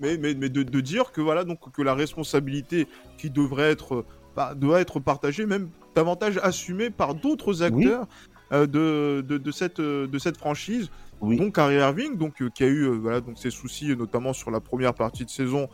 mais, 0.00 0.16
mais, 0.16 0.34
mais 0.34 0.48
de, 0.48 0.62
de 0.62 0.80
dire 0.80 1.12
que 1.12 1.20
voilà 1.20 1.44
donc 1.44 1.58
que 1.72 1.82
la 1.82 1.94
responsabilité 1.94 2.86
qui 3.18 3.30
devrait 3.30 3.70
être 3.70 4.04
bah, 4.36 4.54
doit 4.54 4.80
être 4.80 5.00
partagée, 5.00 5.46
même 5.46 5.68
davantage 5.94 6.38
assumée 6.42 6.90
par 6.90 7.14
d'autres 7.14 7.62
acteurs 7.62 8.06
euh, 8.52 8.66
de, 8.66 9.20
de, 9.26 9.38
de 9.38 9.50
cette 9.50 9.80
euh, 9.80 10.06
de 10.06 10.18
cette 10.18 10.36
franchise. 10.36 10.90
Oui. 11.20 11.36
Donc 11.36 11.56
Kyrie 11.56 11.74
Irving, 11.76 12.16
donc 12.16 12.40
euh, 12.40 12.48
qui 12.48 12.62
a 12.62 12.68
eu 12.68 12.82
euh, 12.84 12.90
voilà 12.92 13.20
donc 13.20 13.38
ses 13.38 13.50
soucis 13.50 13.90
euh, 13.90 13.96
notamment 13.96 14.32
sur 14.32 14.50
la 14.52 14.60
première 14.60 14.94
partie 14.94 15.24
de 15.24 15.30
saison 15.30 15.64
euh, 15.64 15.66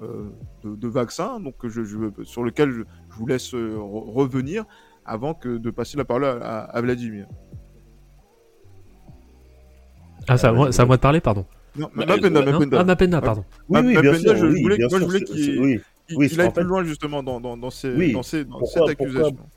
de, 0.00 0.74
de 0.76 0.88
vaccin, 0.88 1.40
donc 1.40 1.54
je, 1.64 1.82
je- 1.84 2.24
sur 2.24 2.42
lequel 2.42 2.70
je, 2.70 2.82
je 3.10 3.16
vous 3.16 3.26
laisse 3.26 3.54
euh, 3.54 3.76
re- 3.76 4.12
revenir 4.12 4.64
avant 5.04 5.34
que 5.34 5.58
de 5.58 5.70
passer 5.70 5.96
la 5.96 6.04
parole 6.04 6.24
à, 6.24 6.32
à- 6.36 6.60
à 6.76 6.80
Vladimir. 6.80 7.26
Ah, 10.28 10.36
c'est 10.36 10.46
à, 10.46 10.52
moi- 10.52 10.72
c'est 10.72 10.82
à 10.82 10.86
moi 10.86 10.96
de 10.96 11.00
parler, 11.00 11.20
pardon. 11.20 11.44
Non, 11.76 11.88
Bah, 11.94 12.04
Mapenda, 12.06 12.40
euh, 12.40 12.68
ah, 12.72 12.84
Mapenda, 12.84 13.20
pardon. 13.20 13.44
Oui, 13.68 13.80
oui, 13.84 14.00
bien 14.00 14.14
sûr. 14.14 14.36
je 14.36 14.46
oui, 14.46 14.62
voulais- 14.62 14.78
moi, 14.90 14.98
je 14.98 15.04
voulais 15.04 15.18
c'est- 15.20 15.24
qu'il- 15.24 15.44
c'est- 15.44 15.58
oui. 15.58 15.80
Il, 16.08 16.16
Oui, 16.16 16.28
il 16.32 16.40
aille 16.40 16.52
plus 16.52 16.64
loin 16.64 16.82
justement 16.82 17.22
dans, 17.22 17.40
dans, 17.40 17.56
dans, 17.56 17.70
ces, 17.70 17.94
Oui. 17.94 18.12
dans, 18.12 18.24
ces, 18.24 18.44
dans 18.44 18.58
Pourquoi- 18.58 18.88
cette 18.88 18.98
pourquoi- 18.98 19.06
accusation. 19.20 19.48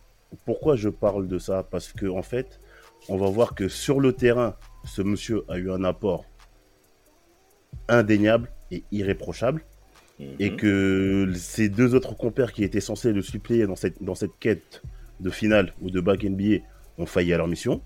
Pourquoi 0.45 0.75
je 0.75 0.89
parle 0.89 1.27
de 1.27 1.37
ça? 1.39 1.63
Parce 1.63 1.91
que 1.93 2.05
en 2.05 2.21
fait, 2.21 2.59
on 3.09 3.17
va 3.17 3.27
voir 3.29 3.55
que 3.55 3.67
sur 3.67 3.99
le 3.99 4.13
terrain, 4.13 4.55
ce 4.85 5.01
monsieur 5.01 5.43
a 5.49 5.57
eu 5.57 5.71
un 5.71 5.83
apport 5.83 6.25
indéniable 7.89 8.51
et 8.71 8.83
irréprochable, 8.91 9.63
et 10.19 10.51
Mhm. 10.51 10.55
que 10.57 11.31
ces 11.35 11.69
deux 11.69 11.95
autres 11.95 12.15
compères 12.15 12.53
qui 12.53 12.63
étaient 12.63 12.79
censés 12.81 13.11
le 13.13 13.21
suppléer 13.21 13.65
dans 13.67 13.75
cette, 13.75 14.01
dans 14.03 14.15
cette 14.15 14.37
quête 14.39 14.81
de 15.19 15.29
finale 15.29 15.73
ou 15.81 15.89
de 15.89 15.99
back 16.01 16.23
NBA 16.23 16.63
ont 16.97 17.05
failli 17.05 17.33
à 17.33 17.37
leur 17.37 17.47
mission. 17.47 17.81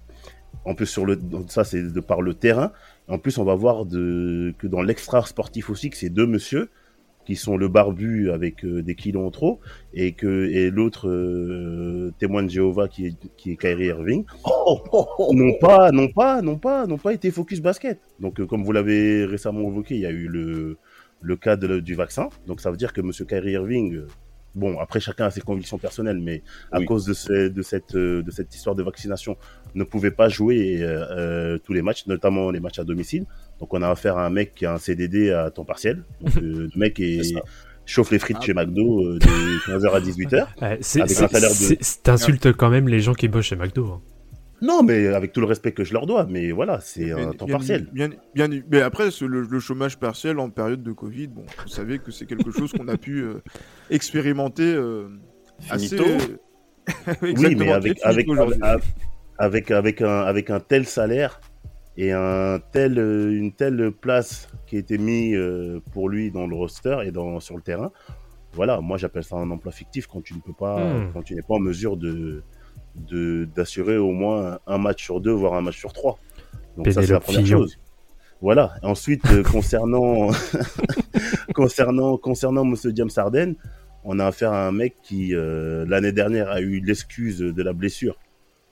En 0.66 0.76
plus, 0.76 0.86
sur 0.88 1.06
le, 1.06 1.20
ça, 1.48 1.64
c'est 1.64 1.82
de 1.82 2.00
par 2.00 2.22
le 2.22 2.34
terrain. 2.34 2.72
En 3.08 3.20
plus, 3.20 3.38
on 3.38 3.46
va 3.46 3.56
voir 3.56 3.86
de, 3.86 4.54
que 4.58 4.68
dans 4.68 4.82
l'extra 4.82 5.26
sportif 5.26 5.70
aussi, 5.70 5.90
que 5.90 5.98
ces 5.98 6.10
deux 6.10 6.28
monsieur, 6.28 6.70
qui 7.26 7.36
sont 7.36 7.58
le 7.58 7.68
barbu 7.68 8.32
avec 8.32 8.64
euh, 8.66 8.82
des 8.82 8.96
kilos 8.96 9.26
en 9.26 9.32
trop, 9.32 9.60
et 9.94 10.14
que 10.14 10.46
et 10.50 10.70
l'autre 10.72 11.10
euh, 11.10 12.14
témoin 12.20 12.44
de 12.44 12.50
Jéhovah 12.50 12.88
qui 12.88 13.08
est, 13.08 13.16
qui 13.36 13.52
est 13.52 13.58
Kyrie 13.58 13.88
Irving, 13.88 14.26
Oh, 14.46 14.82
oh, 14.92 15.08
oh. 15.20 15.34
n'ont 15.34 15.58
pas, 15.60 15.92
n'ont 15.92 16.08
pas, 16.10 16.42
n'ont 16.42 16.58
pas, 16.58 16.88
n'ont 16.88 16.98
pas 16.98 17.14
été 17.14 17.32
focus 17.32 17.62
basket. 17.62 18.00
Donc, 18.20 18.40
euh, 18.40 18.46
comme 18.46 18.64
vous 18.64 18.72
l'avez 18.72 19.26
récemment 19.26 19.62
évoqué, 19.70 19.96
il 19.96 20.02
y 20.02 20.06
a 20.06 20.12
eu 20.12 20.28
le, 20.28 20.78
le 21.22 21.36
cas 21.36 21.56
de- 21.56 21.80
du 21.80 21.96
vaccin. 21.96 22.30
Donc, 22.48 22.62
ça 22.62 22.72
veut 22.72 22.78
dire 22.78 22.94
que 22.94 23.02
Monsieur 23.02 23.26
Kyrie 23.26 23.52
Irving, 23.54 23.96
euh, 23.96 24.08
bon, 24.56 24.78
après 24.80 25.00
chacun 25.00 25.26
a 25.26 25.32
ses 25.32 25.42
convictions 25.42 25.78
personnelles, 25.78 26.20
mais 26.20 26.42
à 26.72 26.80
Oui. 26.80 26.86
cause 26.86 27.06
de, 27.06 27.14
ce- 27.14 27.48
de 27.50 27.62
cette, 27.62 27.96
euh, 27.96 28.22
de 28.24 28.32
cette 28.32 28.54
histoire 28.56 28.76
de 28.76 28.84
vaccination, 28.84 29.36
ne 29.76 29.84
pouvait 29.84 30.12
pas 30.12 30.30
jouer 30.30 30.80
euh, 30.82 31.58
tous 31.60 31.74
les 31.74 31.82
matchs, 31.82 32.06
notamment 32.08 32.52
les 32.52 32.60
matchs 32.60 32.80
à 32.80 32.84
domicile. 32.84 33.26
Donc, 33.60 33.74
on 33.74 33.82
a 33.82 33.90
affaire 33.90 34.18
à 34.18 34.26
un 34.26 34.30
mec 34.30 34.54
qui 34.56 34.66
a 34.66 34.74
un 34.74 34.78
CDD 34.78 35.32
à 35.32 35.50
temps 35.52 35.66
partiel. 35.66 36.04
Donc, 36.22 36.36
euh, 36.44 36.70
le 36.74 36.80
mec 36.80 37.00
est, 37.00 37.34
chauffe 37.86 38.12
les 38.12 38.20
frites 38.20 38.38
Ah. 38.42 38.44
chez 38.46 38.54
McDo 38.54 39.02
euh, 39.04 39.20
de 39.20 39.66
15h 39.72 39.94
à 39.96 40.00
18h. 40.02 40.48
Ouais, 40.62 40.78
c'est, 40.82 41.02
Avec 41.02 41.12
c'est- 41.16 41.24
un 41.24 41.28
salaire 41.30 41.50
de- 41.50 41.56
c'est- 41.56 41.78
c'est- 41.82 42.04
T'insultes 42.04 42.52
quand 42.54 42.70
même 42.70 42.88
les 42.90 43.00
gens 43.00 43.14
qui 43.14 43.28
bossent 43.30 43.46
chez 43.46 43.56
McDo. 43.56 43.86
hein. 43.86 44.02
Non, 44.62 44.82
mais 44.82 45.08
avec 45.08 45.34
tout 45.34 45.40
le 45.40 45.46
respect 45.46 45.72
que 45.72 45.84
je 45.84 45.94
leur 45.94 46.08
dois, 46.08 46.26
mais 46.28 46.52
voilà, 46.52 46.80
c'est 46.80 47.12
un 47.12 47.32
temps 47.32 47.46
bien- 47.46 47.58
partiel. 47.58 47.88
Bien, 47.94 48.10
bien, 48.34 48.48
mais 48.72 48.82
après, 48.82 49.12
ce- 49.12 49.24
le, 49.26 49.42
le 49.42 49.60
chômage 49.60 49.98
partiel 50.00 50.40
en 50.40 50.50
période 50.50 50.82
de 50.82 50.92
Covid, 50.92 51.28
bon, 51.28 51.46
vous 51.64 51.68
savez 51.70 52.00
que 52.00 52.10
c'est 52.12 52.26
quelque 52.26 52.50
chose 52.52 52.72
qu'on 52.72 52.88
a 52.88 52.98
pu 52.98 53.20
euh, 53.22 53.36
expérimenter 53.92 54.64
euh, 54.74 55.10
assez. 55.70 55.98
Oui, 57.22 57.56
mais 57.56 57.72
avec, 57.72 58.00
avec, 58.04 58.28
avec, 59.38 59.72
avec, 59.72 60.02
un, 60.02 60.22
avec 60.22 60.50
un 60.50 60.60
tel 60.60 60.86
salaire 60.86 61.40
et 61.96 62.12
un 62.12 62.60
tel, 62.72 62.98
euh, 62.98 63.32
une 63.32 63.52
telle 63.54 63.92
place 63.92 64.48
qui 64.66 64.78
a 64.78 64.80
été 64.80 64.98
mise 64.98 65.36
euh, 65.38 65.80
pour 65.94 66.10
lui 66.10 66.32
dans 66.32 66.48
le 66.48 66.56
roster 66.56 66.98
et 67.06 67.12
dans, 67.12 67.40
sur 67.40 67.56
le 67.56 67.62
terrain, 67.62 67.92
voilà, 68.54 68.82
moi 68.82 68.98
j'appelle 68.98 69.24
ça 69.24 69.36
un 69.36 69.52
emploi 69.52 69.72
fictif 69.72 70.08
quand 70.08 70.22
tu 70.22 70.34
ne 70.34 70.40
peux 70.40 70.54
pas, 70.54 70.80
Hmm. 70.80 71.12
quand 71.14 71.22
tu 71.22 71.36
n'es 71.36 71.42
pas 71.42 71.56
en 71.56 71.60
mesure 71.60 71.98
de- 71.98 72.44
d'assurer 72.98 73.98
au 73.98 74.12
moins 74.12 74.60
un 74.68 74.78
match 74.78 75.04
sur 75.04 75.22
deux, 75.22 75.32
voire 75.32 75.54
un 75.54 75.62
match 75.62 75.78
sur 75.78 75.94
trois. 75.94 76.20
Donc 76.76 76.92
ça 76.92 77.02
c'est 77.02 77.14
la 77.14 77.20
première 77.20 77.44
Fillon. 77.44 77.60
chose. 77.60 77.78
Voilà. 78.42 78.76
Ensuite, 78.84 79.26
euh, 79.32 79.44
concernant 79.52 80.30
concernant 81.54 82.18
concernant 82.18 82.66
Monsieur 82.66 82.92
James 82.96 83.10
Harden, 83.16 83.56
on 84.04 84.20
a 84.20 84.26
affaire 84.26 84.54
à 84.54 84.68
un 84.68 84.72
mec 84.72 84.96
qui 85.04 85.34
euh, 85.34 85.86
l'année 85.88 86.12
dernière 86.12 86.50
a 86.50 86.62
eu 86.62 86.80
l'excuse 86.80 87.40
de 87.40 87.64
la 87.64 87.74
blessure 87.74 88.18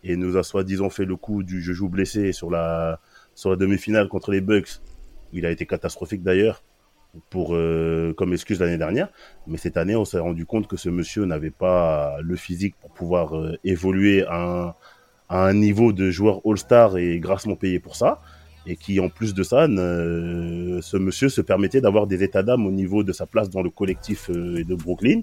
et 0.04 0.16
nous 0.16 0.38
a 0.38 0.44
soi-disant 0.44 0.90
fait 0.90 1.06
le 1.06 1.16
coup 1.16 1.44
du 1.44 1.62
je 1.62 1.74
joue 1.74 1.90
blessé 1.90 2.32
sur 2.32 2.52
la 2.52 3.00
sur 3.34 3.50
la 3.50 3.56
demi-finale 3.56 4.08
contre 4.08 4.32
les 4.32 4.42
Bucks. 4.42 4.82
Il 5.34 5.46
a 5.46 5.52
été 5.52 5.66
catastrophique 5.66 6.24
d'ailleurs. 6.24 6.64
Pour 7.30 7.56
euh, 7.56 8.14
comme 8.14 8.34
excuse 8.34 8.60
l'année 8.60 8.78
dernière. 8.78 9.10
Mais 9.48 9.58
cette 9.58 9.78
année, 9.78 9.96
on 9.96 10.06
s'est 10.06 10.20
rendu 10.20 10.46
compte 10.46 10.68
que 10.68 10.78
ce 10.78 10.90
monsieur 10.90 11.26
n'avait 11.26 11.52
pas 11.52 12.18
le 12.22 12.36
physique 12.36 12.76
pour 12.82 12.92
pouvoir 12.92 13.36
euh, 13.38 13.58
évoluer 13.64 14.26
à 14.28 14.42
un, 14.42 14.74
à 15.30 15.46
un 15.48 15.54
niveau 15.54 15.94
de 15.94 16.12
joueur 16.12 16.42
All-Star 16.46 16.98
et 16.98 17.20
grassement 17.20 17.56
payé 17.56 17.80
pour 17.80 17.96
ça. 17.96 18.22
Et 18.68 18.76
qui, 18.78 19.00
en 19.00 19.10
plus 19.10 19.36
de 19.36 19.44
ça, 19.44 19.68
ne- 19.68 20.80
ce 20.82 20.98
monsieur 20.98 21.30
se 21.30 21.40
permettait 21.42 21.82
d'avoir 21.82 22.08
des 22.08 22.24
états 22.24 22.42
d'âme 22.42 22.66
au 22.66 22.72
niveau 22.72 23.04
de 23.04 23.12
sa 23.14 23.28
place 23.28 23.50
dans 23.50 23.62
le 23.62 23.70
collectif 23.70 24.30
euh, 24.32 24.64
de 24.64 24.76
Brooklyn. 24.76 25.22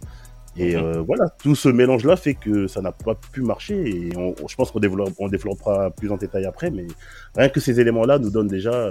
Et 0.56 0.76
euh, 0.76 1.00
voilà, 1.00 1.30
tout 1.42 1.54
ce 1.54 1.68
mélange-là 1.70 2.16
fait 2.16 2.34
que 2.34 2.66
ça 2.66 2.82
n'a 2.82 2.92
pas 2.92 3.14
pu 3.14 3.40
marcher. 3.40 3.88
Et 3.88 4.16
on- 4.16 4.34
je 4.46 4.54
pense 4.54 4.70
qu'on 4.70 4.80
développe, 4.80 5.14
on 5.18 5.28
développera 5.28 5.90
plus 5.90 6.10
en 6.12 6.18
détail 6.18 6.44
après, 6.44 6.70
mais 6.70 6.86
rien 7.34 7.48
que 7.48 7.58
ces 7.58 7.80
éléments-là 7.80 8.18
nous 8.18 8.30
donnent 8.30 8.48
déjà 8.48 8.90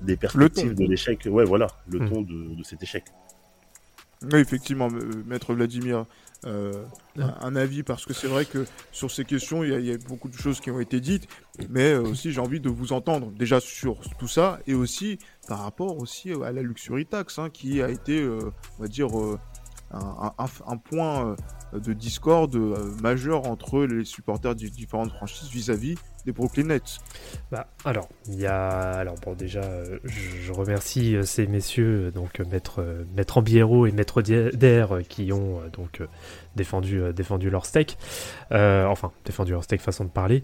des 0.00 0.16
perspectives 0.16 0.74
de 0.74 0.84
l'échec. 0.86 1.26
Ouais, 1.30 1.44
voilà, 1.44 1.66
le 1.88 1.98
Mhm. 2.00 2.08
ton 2.08 2.22
de, 2.22 2.54
de 2.54 2.62
cet 2.62 2.82
échec. 2.82 3.04
Oui, 4.32 4.40
effectivement, 4.40 4.88
euh, 4.92 5.22
maître 5.26 5.54
Vladimir, 5.54 6.04
euh, 6.44 6.84
un, 7.18 7.34
un 7.40 7.56
avis, 7.56 7.84
parce 7.84 8.04
que 8.04 8.12
c'est 8.12 8.26
vrai 8.26 8.46
que 8.46 8.64
sur 8.90 9.10
ces 9.12 9.24
questions, 9.24 9.62
il 9.62 9.70
y, 9.70 9.74
a- 9.74 9.78
il 9.78 9.86
y 9.86 9.92
a 9.92 9.98
beaucoup 10.08 10.28
de 10.28 10.34
choses 10.34 10.60
qui 10.60 10.72
ont 10.72 10.80
été 10.80 10.98
dites, 11.00 11.28
mais 11.68 11.92
euh, 11.92 12.02
aussi 12.02 12.32
j'ai 12.32 12.40
envie 12.40 12.58
de 12.60 12.68
vous 12.68 12.92
entendre 12.92 13.30
déjà 13.30 13.60
sur 13.60 14.00
tout 14.18 14.26
ça, 14.26 14.58
et 14.66 14.74
aussi 14.74 15.18
par 15.46 15.60
rapport 15.60 15.96
aussi 15.98 16.32
à 16.32 16.50
la 16.50 16.62
luxury 16.62 17.06
tax, 17.06 17.38
hein, 17.38 17.48
qui 17.48 17.80
a 17.80 17.90
été, 17.90 18.20
euh, 18.20 18.40
on 18.78 18.82
va 18.82 18.88
dire, 18.88 19.16
euh, 19.16 19.38
un, 19.92 20.32
un- 20.38 20.46
un 20.72 20.76
point 20.76 21.36
de 21.72 21.92
discorde 21.92 22.56
euh, 22.56 22.92
majeur 23.02 23.46
entre 23.46 23.84
les 23.84 24.04
supporters 24.04 24.54
des 24.54 24.68
différentes 24.68 25.10
franchises 25.12 25.48
vis-à-vis 25.48 25.94
Brooklyn 26.32 26.64
Nets. 26.64 26.98
Bah, 27.50 27.68
alors, 27.84 28.08
il 28.26 28.36
y 28.36 28.46
a. 28.46 28.68
Alors, 28.68 29.16
bon, 29.24 29.34
déjà, 29.34 29.62
euh, 29.62 29.98
je 30.04 30.52
remercie 30.52 31.16
euh, 31.16 31.22
ces 31.22 31.46
messieurs, 31.46 32.06
euh, 32.06 32.10
donc 32.10 32.40
Maître, 32.40 32.84
Maître 33.16 33.38
Ambiero 33.38 33.86
et 33.86 33.92
Maître 33.92 34.22
euh, 34.30 35.02
qui 35.08 35.32
ont 35.32 35.60
donc 35.72 36.02
défendu, 36.56 37.50
leur 37.50 37.66
steak. 37.66 37.98
Enfin, 38.50 39.12
défendu 39.24 39.52
leur 39.52 39.64
steak, 39.64 39.80
façon 39.80 40.04
de 40.04 40.10
parler. 40.10 40.42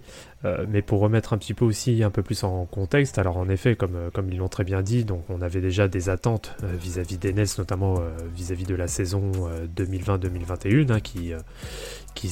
Mais 0.68 0.82
pour 0.82 1.00
remettre 1.00 1.32
un 1.32 1.38
petit 1.38 1.54
peu 1.54 1.64
aussi 1.64 2.04
un 2.04 2.10
peu 2.10 2.22
plus 2.22 2.44
en 2.44 2.66
contexte, 2.66 3.18
alors 3.18 3.38
en 3.38 3.48
effet, 3.48 3.76
comme, 3.76 4.10
ils 4.30 4.36
l'ont 4.36 4.48
très 4.48 4.64
bien 4.64 4.82
dit, 4.82 5.04
donc 5.04 5.24
on 5.28 5.40
avait 5.40 5.62
déjà 5.62 5.88
des 5.88 6.08
attentes 6.10 6.54
vis-à-vis 6.62 7.18
des 7.18 7.32
Nets, 7.32 7.58
notamment 7.58 7.98
vis-à-vis 8.34 8.64
de 8.64 8.74
la 8.74 8.88
saison 8.88 9.32
euh, 9.34 9.66
2020-2021, 9.76 10.92
hein, 10.92 11.00
qui, 11.00 11.32
qui, 12.14 12.30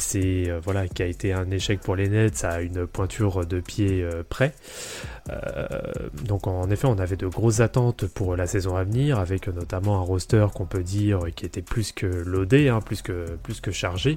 euh, 0.49 0.61
voilà, 0.62 0.89
qui 0.89 1.03
a 1.03 1.07
été 1.07 1.33
un 1.33 1.51
échec 1.51 1.81
pour 1.81 1.97
les 1.97 2.09
Nets 2.09 2.45
à 2.45 2.61
une 2.61 2.87
pointure 2.87 3.45
de 3.45 3.61
pied 3.61 4.03
euh, 4.03 4.23
près. 4.29 4.55
Euh, 5.31 5.67
donc 6.25 6.47
en 6.47 6.71
effet, 6.71 6.87
on 6.87 6.99
avait 6.99 7.17
de 7.17 7.27
grosses 7.27 7.61
attentes 7.61 8.07
pour 8.07 8.37
la 8.37 8.47
saison 8.47 8.77
à 8.77 8.85
venir, 8.85 9.19
avec 9.19 9.49
notamment 9.49 9.99
un 9.99 10.03
roster 10.03 10.47
qu'on 10.55 10.67
peut 10.67 10.83
dire 10.83 11.21
qui 11.35 11.45
était 11.45 11.62
plus 11.62 11.93
que 11.93 12.07
loadé, 12.07 12.69
hein, 12.69 12.81
plus, 12.81 13.03
que, 13.03 13.37
plus 13.43 13.61
que 13.61 13.71
chargé, 13.71 14.17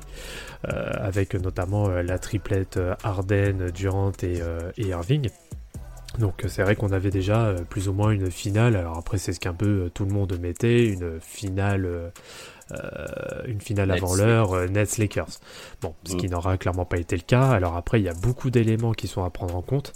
avec 0.64 1.36
notamment 1.36 1.90
la 1.90 2.18
triplette 2.18 2.80
Harden, 3.04 3.70
Durant 3.72 4.12
et, 4.24 4.40
et 4.78 4.88
Irving. 4.88 5.30
Donc 6.20 6.44
c'est 6.48 6.64
vrai 6.64 6.76
qu'on 6.76 6.92
avait 6.92 7.10
déjà 7.10 7.54
plus 7.70 7.90
ou 7.90 7.94
moins 7.94 8.12
une 8.12 8.32
finale. 8.32 8.76
Alors 8.76 8.98
après 8.98 9.18
c'est 9.18 9.34
ce 9.34 9.40
qu'un 9.40 9.54
peu 9.54 9.92
tout 9.94 10.06
le 10.06 10.12
monde 10.12 10.38
mettait, 10.40 10.88
une 10.88 11.20
finale, 11.20 12.12
une 13.48 13.62
finale 13.62 13.90
Nets. 13.90 13.98
avant 13.98 14.16
l'heure, 14.16 14.54
euh, 14.54 14.68
Nets 14.68 14.98
Lakers. 14.98 15.40
Bon, 15.82 15.94
ce 16.04 16.16
qui 16.16 16.28
n'aura 16.30 16.58
clairement 16.58 16.86
pas 16.86 16.98
été 16.98 17.16
le 17.16 17.22
cas. 17.22 17.50
Alors 17.50 17.76
après 17.76 18.00
il 18.00 18.04
y 18.04 18.10
a 18.10 18.14
beaucoup 18.14 18.50
d'éléments 18.50 18.94
qui 18.94 19.08
sont 19.08 19.24
à 19.24 19.30
prendre 19.30 19.56
en 19.56 19.62
compte. 19.62 19.94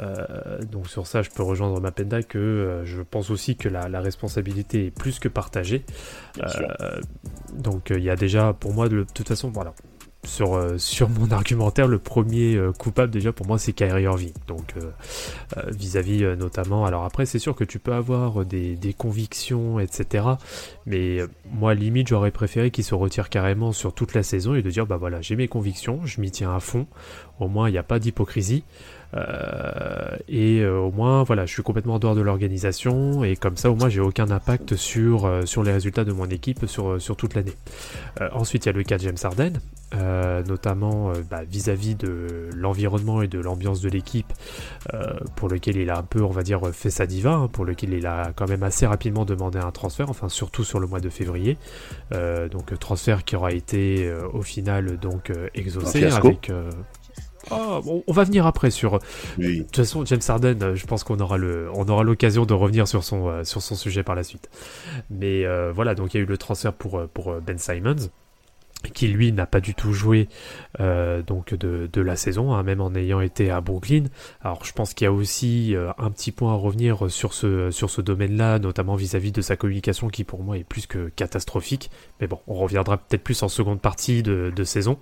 Euh, 0.00 0.62
donc 0.62 0.88
sur 0.88 1.06
ça 1.08 1.22
je 1.22 1.30
peux 1.30 1.42
rejoindre 1.42 1.80
Mapenda 1.80 2.22
que 2.22 2.38
euh, 2.38 2.84
je 2.84 3.02
pense 3.02 3.30
aussi 3.30 3.56
que 3.56 3.68
la, 3.68 3.88
la 3.88 4.00
responsabilité 4.00 4.86
est 4.86 4.90
plus 4.90 5.18
que 5.18 5.28
partagée. 5.28 5.84
Euh, 6.38 7.00
donc 7.52 7.90
euh, 7.90 7.98
il 7.98 8.04
y 8.04 8.10
a 8.10 8.16
déjà 8.16 8.52
pour 8.52 8.72
moi 8.72 8.88
de, 8.88 8.98
de 8.98 9.06
toute 9.12 9.26
façon 9.28 9.50
voilà 9.50 9.74
sur, 10.28 10.54
euh, 10.54 10.78
sur 10.78 11.08
mon 11.08 11.30
argumentaire, 11.30 11.88
le 11.88 11.98
premier 11.98 12.54
euh, 12.54 12.72
coupable 12.72 13.10
déjà 13.10 13.32
pour 13.32 13.46
moi 13.46 13.58
c'est 13.58 13.72
Kyrie 13.72 14.04
Irving. 14.04 14.32
Donc 14.46 14.74
euh, 14.76 14.90
vis-à-vis 15.68 16.22
notamment. 16.36 16.84
Alors 16.84 17.04
après 17.04 17.26
c'est 17.26 17.38
sûr 17.38 17.56
que 17.56 17.64
tu 17.64 17.78
peux 17.78 17.92
avoir 17.92 18.44
des, 18.44 18.76
des 18.76 18.92
convictions 18.92 19.80
etc. 19.80 20.24
Mais 20.86 21.18
moi 21.50 21.74
limite 21.74 22.08
j'aurais 22.08 22.30
préféré 22.30 22.70
qu'il 22.70 22.84
se 22.84 22.94
retire 22.94 23.30
carrément 23.30 23.72
sur 23.72 23.92
toute 23.92 24.14
la 24.14 24.22
saison 24.22 24.54
et 24.54 24.62
de 24.62 24.70
dire 24.70 24.86
bah 24.86 24.96
voilà 24.96 25.20
j'ai 25.20 25.34
mes 25.34 25.48
convictions, 25.48 26.00
je 26.04 26.20
m'y 26.20 26.30
tiens 26.30 26.54
à 26.54 26.60
fond. 26.60 26.86
Au 27.40 27.48
moins 27.48 27.68
il 27.68 27.72
n'y 27.72 27.78
a 27.78 27.82
pas 27.82 27.98
d'hypocrisie. 27.98 28.64
Euh, 29.14 30.16
et 30.28 30.60
euh, 30.60 30.78
au 30.78 30.90
moins 30.90 31.22
voilà 31.22 31.46
je 31.46 31.52
suis 31.52 31.62
complètement 31.62 31.94
en 31.94 31.98
dehors 31.98 32.14
de 32.14 32.20
l'organisation 32.20 33.24
et 33.24 33.36
comme 33.36 33.56
ça 33.56 33.70
au 33.70 33.74
moins 33.74 33.88
j'ai 33.88 34.00
aucun 34.00 34.30
impact 34.30 34.76
sur, 34.76 35.24
euh, 35.24 35.46
sur 35.46 35.62
les 35.62 35.72
résultats 35.72 36.04
de 36.04 36.12
mon 36.12 36.26
équipe 36.26 36.66
sur, 36.66 37.00
sur 37.00 37.16
toute 37.16 37.34
l'année. 37.34 37.54
Ensuite 38.32 38.66
il 38.66 38.68
y 38.68 38.70
a 38.70 38.72
le 38.72 38.82
cas 38.82 38.98
de 38.98 39.02
James 39.02 39.16
Harden, 39.22 39.52
notamment 40.46 41.12
bah, 41.30 41.42
vis-à-vis 41.44 41.94
de 41.94 42.50
l'environnement 42.54 43.22
et 43.22 43.28
de 43.28 43.38
l'ambiance 43.38 43.80
de 43.80 43.88
l'équipe 43.88 44.32
pour 45.36 45.48
lequel 45.48 45.76
il 45.76 45.90
a 45.90 45.98
un 45.98 46.02
peu 46.02 46.22
on 46.22 46.30
va 46.30 46.42
dire 46.42 46.60
fait 46.72 46.90
sa 46.90 47.06
diva, 47.06 47.32
hein, 47.32 47.48
pour 47.48 47.64
lequel 47.64 47.92
il 47.94 48.06
a 48.06 48.32
quand 48.34 48.48
même 48.48 48.62
assez 48.62 48.86
rapidement 48.86 49.24
demandé 49.24 49.58
un 49.58 49.70
transfert, 49.70 50.10
enfin 50.10 50.28
surtout 50.28 50.64
sur 50.64 50.80
le 50.80 50.86
mois 50.86 51.00
de 51.00 51.08
février. 51.08 51.56
Euh, 52.12 52.48
donc 52.48 52.76
transfert 52.78 53.24
qui 53.24 53.36
aura 53.36 53.52
été 53.52 54.06
euh, 54.06 54.26
au 54.32 54.42
final 54.42 54.98
donc 54.98 55.30
euh, 55.30 55.48
exaucé 55.54 56.04
avec... 56.04 56.50
euh, 57.52 57.56
ah, 57.56 57.80
on 58.06 58.12
va 58.12 58.24
venir 58.24 58.46
après 58.46 58.70
sur, 58.70 58.98
Oui. 59.38 59.58
de 59.58 59.62
toute 59.64 59.76
façon, 59.76 60.04
James 60.04 60.20
Harden, 60.26 60.56
euh, 60.62 60.74
je 60.74 60.86
pense 60.86 61.04
qu'on 61.04 61.18
aura 61.20 61.36
le, 61.38 61.68
on 61.74 61.88
aura 61.88 62.02
l'occasion 62.04 62.46
de 62.46 62.54
revenir 62.54 62.86
sur 62.88 63.04
son, 63.04 63.28
euh, 63.28 63.44
sur 63.44 63.62
son 63.62 63.74
sujet 63.74 64.02
par 64.02 64.14
la 64.14 64.22
suite. 64.22 64.48
Mais 65.10 65.44
euh, 65.44 65.72
voilà, 65.74 65.94
donc 65.94 66.14
il 66.14 66.18
y 66.18 66.20
a 66.20 66.22
eu 66.22 66.26
le 66.26 66.38
transfert 66.38 66.72
pour, 66.72 66.98
euh, 66.98 67.10
pour 67.12 67.30
euh, 67.30 67.40
Ben 67.40 67.58
Simons, 67.58 68.10
qui 68.94 69.08
lui 69.08 69.32
n'a 69.32 69.44
pas 69.44 69.58
du 69.60 69.74
tout 69.74 69.92
joué 69.92 70.28
euh, 70.78 71.20
donc 71.20 71.52
de, 71.52 71.90
de 71.92 72.00
la 72.00 72.14
saison, 72.14 72.54
hein, 72.54 72.62
même 72.62 72.80
en 72.80 72.94
ayant 72.94 73.20
été 73.20 73.50
à 73.50 73.60
Brooklyn. 73.60 74.04
Alors 74.40 74.64
je 74.64 74.72
pense 74.72 74.94
qu'il 74.94 75.04
y 75.04 75.08
a 75.08 75.12
aussi 75.12 75.74
euh, 75.74 75.90
un 75.98 76.12
petit 76.12 76.30
point 76.30 76.52
à 76.52 76.54
revenir 76.56 77.10
sur 77.10 77.32
ce, 77.34 77.72
sur 77.72 77.90
ce 77.90 78.00
domaine-là, 78.00 78.60
notamment 78.60 78.94
vis-à-vis 78.94 79.32
de 79.32 79.40
sa 79.40 79.56
communication 79.56 80.06
qui 80.08 80.22
pour 80.22 80.44
moi 80.44 80.58
est 80.58 80.62
plus 80.64 80.86
que 80.86 81.08
catastrophique. 81.08 81.90
Mais 82.20 82.28
bon, 82.28 82.38
on 82.46 82.54
reviendra 82.54 82.98
peut-être 82.98 83.24
plus 83.24 83.42
en 83.42 83.48
seconde 83.48 83.80
partie 83.80 84.22
de, 84.22 84.52
de 84.54 84.64
saison. 84.64 84.96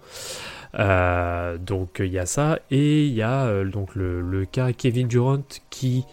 Euh, 0.78 1.58
donc 1.58 1.96
il 2.00 2.12
y 2.12 2.18
a 2.18 2.26
ça. 2.26 2.58
Et 2.70 3.06
il 3.06 3.14
y 3.14 3.22
a 3.22 3.46
euh, 3.46 3.64
donc 3.64 3.94
le, 3.94 4.20
le 4.20 4.44
cas 4.44 4.72
Kevin 4.72 5.08
Durant 5.08 5.42
qui 5.70 6.04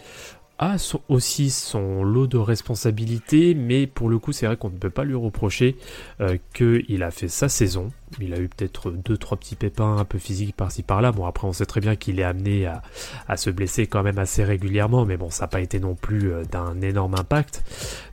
a 0.63 0.78
aussi 1.10 1.49
son 1.49 2.04
lot 2.04 2.28
de 2.28 2.38
responsabilités, 2.38 3.54
mais 3.54 3.86
pour 3.86 4.10
le 4.10 4.17
coup 4.17 4.32
c'est 4.32 4.45
vrai 4.45 4.56
qu'on 4.56 4.69
ne 4.69 4.78
peut 4.78 4.89
pas 4.89 5.04
lui 5.04 5.15
reprocher 5.15 5.76
euh, 6.21 6.38
qu'il 6.54 7.04
a 7.04 7.12
fait 7.12 7.28
sa 7.28 7.49
saison. 7.49 7.91
Il 8.21 8.34
a 8.34 8.39
eu 8.39 8.47
peut-être 8.47 8.91
deux 8.91 9.17
trois 9.17 9.38
petits 9.38 9.56
pépins 9.56 9.97
un 9.97 10.06
peu 10.06 10.19
physiques 10.19 10.56
par-ci 10.56 10.84
par-là. 10.84 11.12
Bon 11.12 11.26
après 11.26 11.47
on 11.47 11.54
sait 11.54 11.65
très 11.65 11.82
bien 11.82 11.95
qu'il 11.95 12.19
est 12.19 12.23
amené 12.23 12.67
à, 12.67 12.82
à 13.28 13.38
se 13.38 13.49
blesser 13.49 13.88
quand 13.88 14.04
même 14.04 14.19
assez 14.19 14.43
régulièrement, 14.43 15.06
mais 15.06 15.17
bon 15.17 15.30
ça 15.30 15.43
n'a 15.43 15.47
pas 15.47 15.62
été 15.62 15.80
non 15.80 15.95
plus 15.95 16.32
euh, 16.32 16.43
d'un 16.45 16.80
énorme 16.82 17.15
impact. 17.15 17.63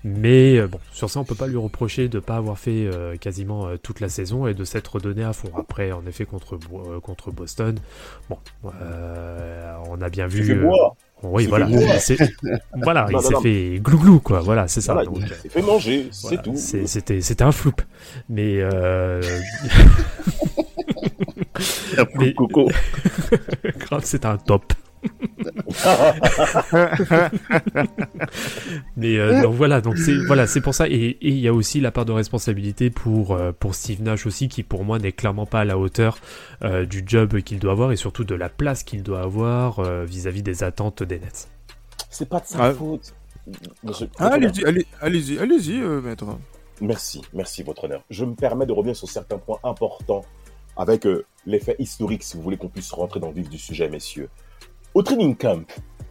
Mais 0.03 0.57
euh, 0.59 0.67
bon 0.67 0.81
sur 0.93 1.09
ça 1.09 1.21
on 1.21 1.25
peut 1.25 1.35
pas 1.35 1.47
lui 1.47 1.57
reprocher 1.57 2.09
de 2.09 2.19
pas 2.19 2.37
avoir 2.37 2.59
fait 2.59 2.91
quasiment 3.21 3.77
toute 3.83 4.01
la 4.01 4.09
saison 4.09 4.47
et 4.47 4.55
de 4.55 4.65
s'être 4.65 4.99
donné 4.99 5.23
à 5.23 5.33
fond. 5.33 5.51
Après 5.57 5.93
en 5.93 6.05
effet 6.07 6.25
contre 6.25 6.59
contre 7.01 7.31
Boston, 7.31 7.77
bon 8.29 8.39
on 8.65 10.01
a 10.01 10.09
bien 10.09 10.27
vu. 10.27 10.67
Euh, 11.25 11.29
oui, 11.31 11.47
voilà. 11.47 11.67
voilà, 11.67 13.07
il 13.09 13.13
Non, 13.13 13.21
s'est 13.21 13.41
fait 13.43 13.79
glouglou, 13.81 14.21
quoi. 14.21 14.41
Voilà, 14.41 14.69
c'est 14.69 14.81
ça. 14.81 14.95
Voilà, 14.95 15.07
Donc, 15.09 15.19
il 15.21 15.29
s'est 15.29 15.49
fait 15.49 15.63
manger, 15.63 16.09
c'est 16.13 16.43
tout. 16.43 16.55
C'était, 16.57 17.21
c'était 17.21 17.45
un 17.45 17.53
floup. 17.53 17.75
Mais, 18.29 18.61
euh... 18.61 19.21
Un 21.99 22.33
coco. 22.33 22.71
grave, 23.79 24.03
c'est 24.05 24.25
un 24.25 24.37
top. 24.39 24.73
Mais 28.97 29.19
euh, 29.19 29.43
donc 29.43 29.55
voilà, 29.55 29.81
donc 29.81 29.99
c'est 29.99 30.15
voilà, 30.27 30.47
c'est 30.47 30.61
pour 30.61 30.75
ça. 30.75 30.89
Et 30.89 31.17
il 31.21 31.39
y 31.39 31.49
a 31.49 31.53
aussi 31.55 31.81
la 31.81 31.91
part 31.91 32.05
de 32.05 32.13
responsabilité 32.13 32.91
pour 32.91 33.33
euh, 33.33 33.53
pour 33.53 33.75
Steve 33.75 34.03
Nash 34.03 34.27
aussi, 34.27 34.49
qui 34.49 34.63
pour 34.63 34.85
moi 34.85 34.99
n'est 34.99 35.13
clairement 35.13 35.47
pas 35.47 35.61
à 35.61 35.65
la 35.65 35.79
hauteur 35.79 36.19
euh, 36.63 36.85
du 36.87 37.03
job 37.07 37.41
qu'il 37.41 37.59
doit 37.59 37.73
avoir 37.73 37.93
et 37.93 37.97
surtout 37.97 38.25
de 38.25 38.35
la 38.35 38.49
place 38.49 38.83
qu'il 38.83 39.03
doit 39.03 39.23
avoir 39.23 39.79
euh, 39.81 40.05
vis-à-vis 40.05 40.43
des 40.43 40.63
attentes 40.63 41.03
des 41.03 41.19
Nets. 41.19 41.49
C'est 42.11 42.29
pas 42.29 42.41
de 42.41 42.47
sa 42.47 42.65
Ah. 42.65 42.73
faute. 42.73 43.15
Ah, 44.19 44.27
allez-y, 44.35 44.65
allez- 44.65 44.87
allez-y, 45.01 45.39
allez-y, 45.39 45.79
maître. 45.79 46.27
Merci, 46.81 47.23
merci, 47.35 47.63
votre 47.63 47.85
honneur. 47.85 48.03
Je 48.11 48.25
me 48.25 48.35
permets 48.35 48.67
de 48.67 48.73
revenir 48.73 48.95
sur 48.97 49.09
certains 49.09 49.39
points 49.39 49.59
importants 49.65 50.25
avec 50.77 51.07
euh, 51.07 51.25
l'effet 51.47 51.75
historique, 51.79 52.23
si 52.23 52.37
vous 52.37 52.43
voulez 52.43 52.57
qu'on 52.57 52.69
puisse 52.69 52.91
rentrer 52.93 53.19
dans 53.21 53.29
le 53.29 53.35
vif 53.35 53.49
du 53.49 53.59
sujet, 53.59 53.89
messieurs. 53.89 54.29
Au 54.93 55.03
training 55.03 55.37
camp, 55.37 55.65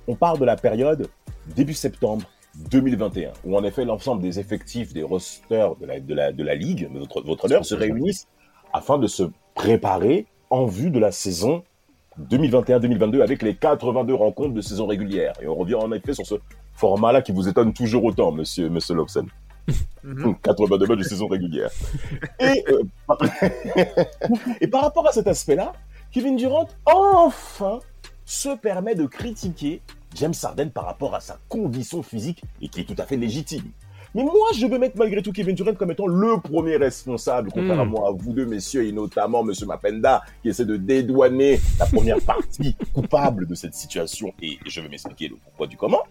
on 0.07 0.15
parle 0.15 0.39
de 0.39 0.45
la 0.45 0.55
période 0.55 1.09
début 1.53 1.73
septembre 1.73 2.25
2021, 2.71 3.33
où 3.43 3.57
en 3.57 3.63
effet 3.65 3.83
l'ensemble 3.83 4.21
des 4.21 4.39
effectifs 4.39 4.93
des 4.93 5.03
rosters 5.03 5.75
de 5.75 5.85
la, 5.85 5.99
de 5.99 6.13
la, 6.13 6.31
de 6.31 6.43
la 6.43 6.55
ligue, 6.55 6.89
votre, 6.93 7.21
votre 7.21 7.45
honneur, 7.45 7.65
se 7.65 7.75
réunissent 7.75 8.27
afin 8.71 8.97
de 8.97 9.07
se 9.07 9.23
préparer 9.53 10.27
en 10.49 10.65
vue 10.65 10.91
de 10.91 10.99
la 10.99 11.11
saison 11.11 11.63
2021-2022 12.29 13.21
avec 13.21 13.41
les 13.41 13.53
82 13.55 14.13
rencontres 14.13 14.53
de 14.53 14.61
saison 14.61 14.87
régulière. 14.87 15.33
Et 15.41 15.47
on 15.47 15.55
revient 15.55 15.75
en 15.75 15.91
effet 15.91 16.13
sur 16.13 16.25
ce 16.25 16.35
format-là 16.73 17.21
qui 17.21 17.33
vous 17.33 17.49
étonne 17.49 17.73
toujours 17.73 18.05
autant, 18.05 18.31
monsieur, 18.31 18.69
monsieur 18.69 18.95
Lobson. 18.95 19.25
Mhm. 20.03 20.37
82 20.41 20.87
matchs 20.87 20.99
de 20.99 21.03
saison 21.03 21.27
régulière. 21.27 21.69
Et, 22.39 22.63
euh, 22.69 22.83
par... 23.05 23.17
et 24.61 24.67
par 24.67 24.81
rapport 24.83 25.05
à 25.05 25.11
cet 25.11 25.27
aspect-là, 25.27 25.73
Kevin 26.11 26.37
Durant, 26.37 26.67
enfin, 26.85 27.79
se 28.29 28.55
permet 28.55 28.93
de 28.93 29.07
critiquer 29.07 29.81
James 30.13 30.35
Harden 30.43 30.69
par 30.69 30.85
rapport 30.85 31.15
à 31.15 31.19
sa 31.19 31.39
condition 31.49 32.03
physique 32.03 32.43
et 32.61 32.69
qui 32.69 32.81
est 32.81 32.83
tout 32.83 32.95
à 32.99 33.05
fait 33.07 33.17
légitime. 33.17 33.71
Mais 34.13 34.21
moi, 34.21 34.49
je 34.55 34.67
veux 34.67 34.77
mettre 34.77 34.97
malgré 34.97 35.23
tout 35.23 35.31
Kevin 35.31 35.55
Durant 35.55 35.73
comme 35.73 35.89
étant 35.89 36.05
le 36.05 36.39
premier 36.39 36.77
responsable, 36.77 37.49
contrairement 37.51 38.07
à 38.07 38.11
vous 38.11 38.31
deux, 38.33 38.45
messieurs, 38.45 38.85
et 38.85 38.91
notamment 38.91 39.43
Monsieur 39.43 39.65
Mapenda, 39.65 40.21
qui 40.43 40.49
essaie 40.49 40.65
de 40.65 40.77
dédouaner 40.77 41.59
la 41.79 41.87
première 41.87 42.21
partie 42.21 42.75
coupable 42.93 43.47
de 43.47 43.55
cette 43.55 43.73
situation. 43.73 44.31
Et 44.43 44.59
je 44.63 44.81
vais 44.81 44.89
m'expliquer 44.89 45.29
le 45.29 45.35
pourquoi 45.43 45.65
du 45.65 45.75
comment. 45.75 46.03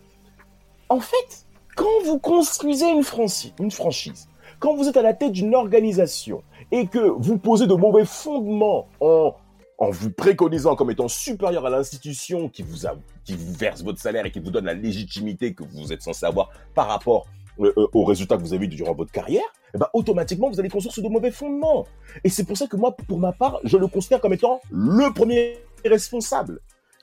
En 0.88 1.00
fait, 1.00 1.46
quand 1.76 2.02
vous 2.04 2.18
construisez 2.18 2.88
une 2.88 3.04
franchise, 3.04 4.28
quand 4.59 4.74
vous 4.74 4.88
êtes 4.88 4.96
à 4.96 5.02
la 5.02 5.14
tête 5.14 5.33
d'une 5.33 5.54
organisation 5.54 6.42
et 6.72 6.87
que 6.87 6.98
vous 6.98 7.38
posez 7.38 7.68
de 7.68 7.74
mauvais 7.74 8.04
fondements 8.04 8.88
en, 9.00 9.35
en 9.79 9.91
vous 9.91 10.11
préconisant 10.11 10.75
comme 10.75 10.91
étant 10.91 11.09
supérieur 11.09 11.64
à 11.64 11.71
l'institution 11.71 12.49
qui 12.49 12.62
vous, 12.62 12.87
verse 13.27 13.83
votre 13.83 14.01
salaire 14.01 14.27
et 14.27 14.33
qui 14.33 14.41
vous 14.41 14.51
donne 14.51 14.64
la 14.64 14.75
légitimité 14.75 15.55
que 15.55 15.62
vous 15.62 15.93
êtes 15.93 16.03
censé 16.03 16.27
avoir 16.27 16.51
par 16.75 16.88
rapport 16.88 17.27
euh, 17.61 17.73
euh, 17.77 17.87
aux 17.93 18.05
résultats 18.05 18.37
que 18.37 18.43
vous 18.43 18.55
avez 18.55 18.67
eu 18.67 18.69
durant 18.69 18.95
votre 18.95 19.12
carrière, 19.12 19.43
eh 19.75 19.79
ben, 19.79 19.88
automatiquement, 19.93 20.51
vous 20.51 20.59
allez 20.59 20.69
construire 20.69 20.93
sur 20.93 21.03
de 21.03 21.09
mauvais 21.09 21.31
fondements. 21.31 21.87
Et 22.25 22.29
c'est 22.29 22.45
pour 22.45 22.57
ça 22.57 22.67
que 22.67 22.77
moi, 22.77 22.97
pour 22.97 23.19
ma 23.19 23.33
part, 23.33 23.61
je 23.64 23.77
le 23.77 23.87
considère 23.87 24.21
comme 24.21 24.33
étant 24.33 24.61
le 24.71 25.12
premier 25.12 25.59
responsable. 25.85 26.61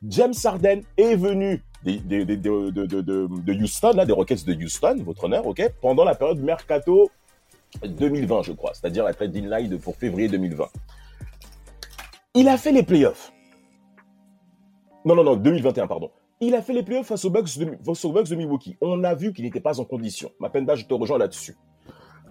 James 0.07 0.33
Harden 0.43 0.81
est 0.97 1.15
venu 1.15 1.63
de, 1.85 3.61
Houston, 3.61 3.91
là, 3.95 4.05
des 4.05 4.13
Rockets 4.13 4.45
de 4.45 4.53
Houston, 4.53 4.97
votre 5.05 5.23
honneur, 5.25 5.43
pendant 5.81 6.03
la 6.03 6.15
période 6.15 6.39
mercato 6.39 7.09
2020, 7.85 8.43
je 8.43 8.51
crois, 8.53 8.73
c'est-à-dire 8.73 9.03
la 9.03 9.13
trade 9.13 9.31
deadline 9.31 9.77
pour 9.79 9.95
février 9.95 10.27
2020. 10.27 10.67
Il 12.35 12.49
a 12.49 12.57
fait 12.57 12.73
les 12.73 12.83
playoffs. 12.83 13.31
Non, 15.05 15.15
non, 15.15 15.23
non, 15.23 15.37
2021, 15.37 15.87
pardon. 15.87 16.11
Il 16.41 16.53
a 16.53 16.61
fait 16.61 16.73
les 16.73 16.83
playoffs 16.83 17.07
face 17.07 17.23
aux 17.23 17.29
Bucks 17.29 17.57
de, 17.57 17.77
face 17.81 18.35
Milwaukee. 18.35 18.75
On 18.81 19.05
a 19.05 19.15
vu 19.15 19.31
qu'il 19.31 19.45
n'était 19.45 19.61
pas 19.61 19.79
en 19.79 19.85
condition. 19.85 20.29
Mapenda, 20.41 20.75
je 20.75 20.85
te 20.85 20.93
rejoins 20.93 21.17
là-dessus. 21.17 21.55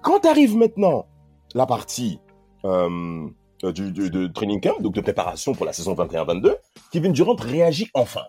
Quand 0.02 0.26
arrive 0.26 0.56
maintenant 0.56 1.06
la 1.54 1.64
partie 1.64 2.20
euh, 2.66 3.26
euh, 3.64 3.72
de 3.72 4.26
training 4.26 4.60
camp, 4.60 4.78
donc 4.80 4.92
de 4.94 5.00
préparation 5.00 5.54
pour 5.54 5.64
la 5.64 5.72
saison 5.72 5.94
21-22, 5.94 6.54
Kevin 6.92 7.12
Durant 7.12 7.36
réagit 7.36 7.88
enfin. 7.94 8.24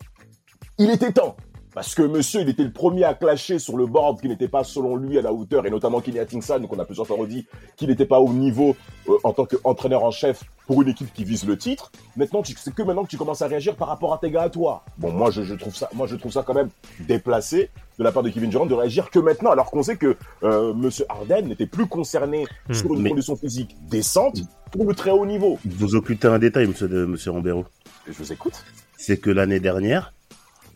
Il 0.77 0.89
était 0.89 1.11
temps. 1.11 1.35
Parce 1.75 1.93
que 1.93 2.01
monsieur, 2.01 2.41
il 2.41 2.49
était 2.49 2.63
le 2.63 2.71
premier 2.71 3.03
à 3.03 3.13
clasher 3.13 3.59
sur 3.59 3.75
le 3.77 3.85
board 3.85 4.21
qui 4.21 4.29
n'était 4.29 4.47
pas, 4.47 4.63
selon 4.63 4.95
lui, 4.95 5.19
à 5.19 5.21
la 5.21 5.33
hauteur, 5.33 5.65
et 5.67 5.69
notamment 5.69 5.99
Kenny 5.99 6.19
Atkinson, 6.19 6.57
donc 6.59 6.71
on 6.73 6.79
a 6.79 6.85
plusieurs 6.85 7.05
fois 7.05 7.17
redit 7.17 7.45
qu'il 7.75 7.89
n'était 7.89 8.05
pas 8.05 8.19
au 8.21 8.31
niveau 8.31 8.75
euh, 9.09 9.13
en 9.25 9.33
tant 9.33 9.45
qu'entraîneur 9.45 10.03
en 10.05 10.09
chef 10.11 10.43
pour 10.67 10.81
une 10.81 10.87
équipe 10.87 11.13
qui 11.13 11.23
vise 11.25 11.45
le 11.45 11.57
titre. 11.57 11.91
Maintenant, 12.15 12.41
c'est 12.45 12.73
que 12.73 12.81
maintenant 12.81 13.03
que 13.03 13.09
tu 13.09 13.17
commences 13.17 13.41
à 13.41 13.47
réagir 13.47 13.75
par 13.75 13.89
rapport 13.89 14.13
à 14.13 14.17
tes 14.17 14.31
gars 14.31 14.43
à 14.43 14.49
toi. 14.49 14.83
Bon, 14.97 15.11
moi, 15.11 15.29
je, 15.31 15.43
je 15.43 15.53
trouve 15.53 15.75
ça, 15.75 15.89
moi, 15.93 16.07
je 16.07 16.15
trouve 16.15 16.31
ça 16.31 16.43
quand 16.43 16.53
même 16.53 16.69
déplacé 17.01 17.69
de 17.99 18.03
la 18.03 18.11
part 18.11 18.23
de 18.23 18.29
Kevin 18.29 18.49
Durant 18.49 18.65
de 18.65 18.73
réagir 18.73 19.09
que 19.11 19.19
maintenant, 19.19 19.51
alors 19.51 19.69
qu'on 19.69 19.83
sait 19.83 19.97
que 19.97 20.15
euh, 20.43 20.73
Monsieur 20.73 21.05
Harden 21.09 21.47
n'était 21.49 21.67
plus 21.67 21.87
concerné 21.87 22.45
Hmm. 22.67 22.73
sur 22.73 22.93
une 22.95 23.01
Mais- 23.03 23.09
condition 23.09 23.35
physique 23.35 23.75
décente 23.89 24.39
pour 24.71 24.85
le 24.85 24.95
très 24.95 25.11
haut 25.11 25.25
niveau. 25.25 25.59
Vous 25.65 25.93
occultez 25.95 26.27
un 26.27 26.39
détail, 26.39 26.67
monsieur, 26.67 26.87
de, 26.87 27.05
monsieur 27.05 27.31
Rambero. 27.31 27.65
Je 28.07 28.13
vous 28.13 28.31
écoute. 28.33 28.63
C'est 28.97 29.17
que 29.17 29.29
l'année 29.29 29.59
dernière, 29.59 30.13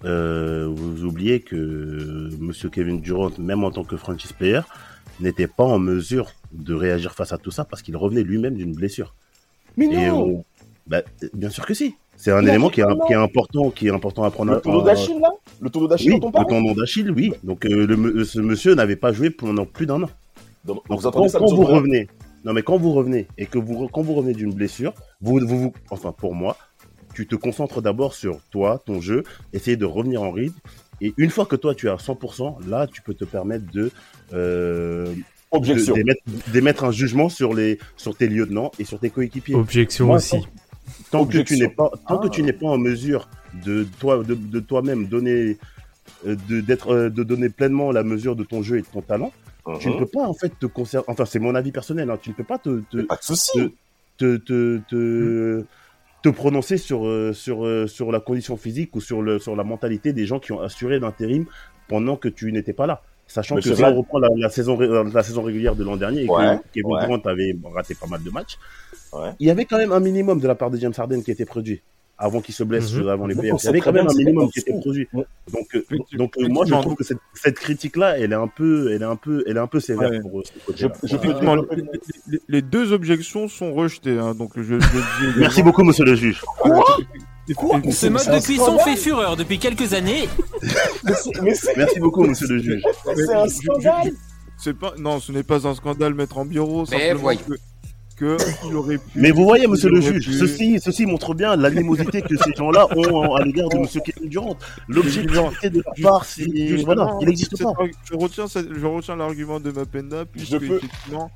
euh, 0.05 0.67
vous 0.71 1.03
oubliez 1.05 1.39
que 1.41 2.29
monsieur 2.39 2.69
Kevin 2.69 3.01
Durant, 3.01 3.31
même 3.37 3.63
en 3.63 3.71
tant 3.71 3.83
que 3.83 3.97
franchise 3.97 4.31
player, 4.33 4.61
n'était 5.19 5.47
pas 5.47 5.65
en 5.65 5.79
mesure 5.79 6.31
de 6.51 6.73
réagir 6.73 7.13
face 7.13 7.33
à 7.33 7.37
tout 7.37 7.51
ça 7.51 7.65
parce 7.65 7.81
qu'il 7.81 7.95
revenait 7.97 8.23
lui-même 8.23 8.55
d'une 8.55 8.73
blessure. 8.73 9.13
Mais 9.77 9.87
non, 9.87 10.23
on- 10.23 10.45
bah, 10.87 11.01
bien 11.33 11.49
sûr 11.49 11.65
que 11.65 11.73
si. 11.73 11.95
C'est 12.15 12.31
un 12.31 12.41
Il 12.41 12.49
élément 12.49 12.69
qui 12.69 12.81
est, 12.81 12.83
comment 12.83 13.05
qui 13.05 13.13
est 13.13 13.15
important, 13.15 13.69
qui 13.69 13.87
est 13.87 13.91
important 13.91 14.23
à 14.23 14.31
prendre. 14.31 14.51
le 14.51 14.57
à- 14.81 14.83
d'Achille, 14.83 15.19
là? 15.21 15.29
Le 15.61 15.69
tournoi 15.69 15.89
d'Achille 15.89 16.13
Oui, 16.13 16.19
dont 16.19 16.31
on 16.33 16.39
le 16.41 16.45
tendon 16.47 16.73
d'Achille, 16.73 17.11
oui. 17.11 17.31
Donc 17.43 17.65
euh, 17.65 17.87
le, 17.87 18.23
ce 18.25 18.39
monsieur 18.41 18.75
n'avait 18.75 18.97
pas 18.97 19.13
joué 19.13 19.29
pendant 19.29 19.65
plus 19.65 19.85
d'un 19.85 20.03
an. 20.03 20.09
Donc, 20.65 20.85
Donc 20.89 20.99
vous 21.01 21.11
quand, 21.11 21.27
quand 21.31 21.45
vous 21.45 21.55
Durant 21.63 21.75
revenez, 21.77 22.09
non 22.43 22.51
mais 22.51 22.61
quand 22.61 22.77
vous 22.77 22.91
revenez 22.91 23.27
et 23.37 23.45
que 23.45 23.57
vous 23.57 23.87
quand 23.87 24.01
vous 24.01 24.13
revenez 24.15 24.33
d'une 24.33 24.53
blessure, 24.53 24.93
vous, 25.21 25.39
vous, 25.39 25.59
vous- 25.59 25.73
enfin 25.91 26.11
pour 26.11 26.35
moi, 26.35 26.57
tu 27.19 27.27
te 27.27 27.35
concentres 27.35 27.81
d'abord 27.81 28.13
sur 28.13 28.39
toi, 28.49 28.81
ton 28.85 29.01
jeu, 29.01 29.23
essayer 29.51 29.75
de 29.75 29.83
revenir 29.85 30.21
en 30.21 30.31
rythme. 30.31 30.57
Et 31.01 31.13
une 31.17 31.29
fois 31.29 31.45
que 31.45 31.57
toi 31.57 31.75
tu 31.75 31.87
es 31.87 31.89
à 31.89 31.97
100%, 31.97 32.59
là 32.69 32.87
tu 32.87 33.01
peux 33.01 33.13
te 33.13 33.25
permettre 33.25 33.65
de 33.73 33.91
euh, 34.33 35.13
Objection. 35.51 35.95
d'émettre 36.53 36.83
un 36.85 36.91
jugement 36.91 37.27
sur 37.27 37.53
les 37.53 37.77
sur 37.97 38.15
tes 38.15 38.27
lieutenants 38.29 38.71
et 38.79 38.85
sur 38.85 38.99
tes 38.99 39.09
coéquipiers. 39.09 39.55
Objection 39.55 40.05
Moi, 40.05 40.17
aussi. 40.17 40.37
Tant 41.11 41.25
que 41.25 41.39
tu 41.39 41.57
n'es 41.57 41.67
pas 41.69 41.89
tant 42.07 42.19
que 42.19 42.27
Ah. 42.27 42.29
tu 42.29 42.41
n'es 42.43 42.53
pas 42.53 42.67
en 42.67 42.77
mesure 42.77 43.27
de 43.65 43.85
toi 43.99 44.23
de, 44.23 44.35
de 44.35 44.59
toi-même 44.61 45.07
donner 45.07 45.57
euh, 46.25 46.35
de 46.47 46.61
d'être 46.61 46.91
euh, 46.93 47.09
de 47.09 47.23
donner 47.23 47.49
pleinement 47.49 47.91
la 47.91 48.03
mesure 48.03 48.35
de 48.37 48.43
ton 48.45 48.61
jeu 48.63 48.77
et 48.77 48.81
de 48.81 48.87
ton 48.87 49.01
talent, 49.01 49.33
tu 49.79 49.87
ne 49.89 49.93
Mhm. 49.93 49.99
peux 49.99 50.05
pas 50.05 50.25
en 50.27 50.33
fait 50.33 50.53
te 50.59 50.67
conserver. 50.67 51.05
Enfin, 51.09 51.25
c'est 51.25 51.39
mon 51.39 51.53
avis 51.55 51.71
personnel. 51.71 52.09
hein, 52.11 52.17
tu 52.21 52.29
ne 52.29 52.35
peux 52.35 52.43
pas 52.45 52.59
te 52.59 52.81
te, 52.91 53.01
Pas 53.01 53.15
de 53.17 53.23
souci. 53.23 53.51
te, 54.17 54.35
te, 54.37 54.37
te, 54.37 54.81
te 54.89 55.65
prononcer 56.27 56.77
sur 56.77 57.07
euh, 57.07 57.31
sur 57.31 57.65
euh, 57.65 57.87
sur 57.87 58.11
la 58.11 58.19
condition 58.19 58.57
physique 58.57 58.93
ou 58.97 58.99
sur 58.99 59.21
le 59.21 59.39
sur 59.39 59.55
la 59.55 59.63
mentalité 59.63 60.11
des 60.11 60.25
gens 60.25 60.39
qui 60.39 60.51
ont 60.51 60.59
assuré 60.59 60.99
l'intérim 60.99 61.45
pendant 61.87 62.17
que 62.17 62.27
tu 62.27 62.51
n'étais 62.51 62.73
pas 62.73 62.85
là. 62.85 63.01
Sachant 63.25 63.55
que 63.55 63.61
si 63.61 63.81
on 63.83 63.95
reprend 63.95 64.19
la, 64.19 64.27
la 64.35 64.49
saison 64.49 64.75
ré- 64.75 64.89
la 65.13 65.23
saison 65.23 65.43
régulière 65.43 65.75
de 65.75 65.83
l'an 65.85 65.95
dernier 65.95 66.23
et 66.23 66.29
Ouais, 66.29 66.57
que 66.57 66.63
Kevin 66.73 66.91
ouais. 66.91 67.05
Durant 67.05 67.19
avait 67.25 67.55
raté 67.73 67.95
pas 67.95 68.07
mal 68.07 68.21
de 68.23 68.29
matchs, 68.31 68.57
Ouais. 69.13 69.29
il 69.39 69.47
y 69.47 69.51
avait 69.51 69.63
quand 69.65 69.77
même 69.77 69.91
un 69.93 69.99
minimum 70.01 70.39
de 70.41 70.47
la 70.47 70.55
part 70.55 70.69
de 70.71 70.77
James 70.77 70.93
Harden 70.97 71.21
qui 71.23 71.31
était 71.31 71.45
produit 71.45 71.81
avant 72.21 72.41
qu'il 72.41 72.53
se 72.53 72.63
blesse 72.63 72.93
Mhm. 72.93 73.07
avant 73.07 73.27
les 73.27 73.33
Donc, 73.33 73.39
on 73.39 73.41
playoffs. 73.43 73.63
Il 73.63 73.65
y 73.65 73.69
avait 73.69 73.79
quand 73.79 73.93
même 73.93 74.07
un 74.07 74.13
minimum 74.13 74.49
qui 74.51 74.59
était 74.59 74.73
produit. 74.73 75.07
Ouais. 75.13 75.23
Donc, 75.53 75.67
euh, 75.73 75.83
donc 76.13 76.37
euh, 76.37 76.47
moi 76.47 76.65
je 76.65 76.73
Effectivement. 76.73 76.81
trouve 76.81 76.95
que 76.95 77.03
cette, 77.05 77.17
cette 77.33 77.55
critique-là, 77.57 78.19
elle 78.19 78.33
est 78.33 78.35
un 78.35 78.47
peu, 78.47 78.91
elle 78.93 79.01
est 79.01 79.05
un 79.05 79.15
peu, 79.15 79.43
elle 79.47 79.55
est 79.55 79.59
un 79.61 79.67
peu 79.67 79.79
sévère 79.79 80.11
Ouais. 80.11 80.19
pour 80.19 80.39
euh, 80.39 80.43
Je, 80.75 80.87
je 81.03 81.15
peux 81.17 81.33
développer- 81.33 81.75
les, 81.77 81.83
les- 82.27 82.41
les 82.49 82.61
deux 82.61 82.91
objections 82.91 83.47
sont 83.47 83.73
rejetées, 83.73 84.17
hein, 84.19 84.35
donc 84.35 84.51
je, 84.57 84.79
je. 84.79 85.39
Merci 85.39 85.63
beaucoup, 85.63 85.83
monsieur 85.83 86.03
le 86.05 86.15
juge. 86.15 86.41
Quoi 86.59 86.83
Ce 87.91 88.07
mode 88.07 88.25
de 88.27 88.43
cuisson 88.43 88.77
fait 88.79 88.95
fureur 88.97 89.35
depuis 89.37 89.57
quelques 89.57 89.93
années. 89.93 90.27
Mais 91.03 91.13
mais 91.41 91.53
Merci 91.77 91.99
beaucoup, 91.99 92.23
monsieur 92.25 92.47
le 92.47 92.59
juge. 92.59 92.83
c'est 93.15 93.33
un 93.33 93.45
Je- 93.45 93.49
je- 93.49 93.55
scandale. 93.55 94.11
Pas, 94.79 94.93
non, 94.99 95.19
ce 95.21 95.31
n'est 95.31 95.43
pas 95.43 95.65
un 95.65 95.73
scandale, 95.73 96.13
mettre 96.13 96.37
en 96.37 96.43
bureau. 96.45 96.83
Mais 96.91 96.97
simplement 96.99 97.21
voyons. 97.21 97.39
que, 97.47 97.53
que 98.19 98.37
il 98.67 98.75
aurait 98.75 98.97
pu. 98.97 99.03
Mais 99.15 99.31
vous 99.31 99.43
voyez, 99.43 99.65
monsieur 99.67 99.89
le 99.89 100.01
juge, 100.01 100.25
pu- 100.27 100.33
ceci, 100.33 100.79
ceci 100.79 101.05
montre 101.05 101.33
bien 101.33 101.55
l'animosité 101.55 102.21
que 102.21 102.35
ces 102.37 102.53
gens-là 102.53 102.87
ont 102.95 103.33
à 103.35 103.43
l'égard 103.43 103.69
de 103.69 103.77
monsieur 103.77 104.01
Kevin 104.01 104.29
Durant. 104.29 104.57
L'objectivité 104.87 105.69
de 105.69 105.81
leur 105.81 105.93
part, 106.01 106.25
c'est, 106.25 106.45
voilà, 106.83 107.15
il 107.21 107.27
n'existe 107.27 107.57
pas. 107.63 107.71
Je 108.11 108.15
retiens, 108.15 108.45
je 108.47 108.85
retiens 108.85 109.15
l'argument 109.15 109.59
de 109.59 109.71
Mapenda, 109.71 110.25
puisque 110.25 110.53
effectivement, 110.53 111.31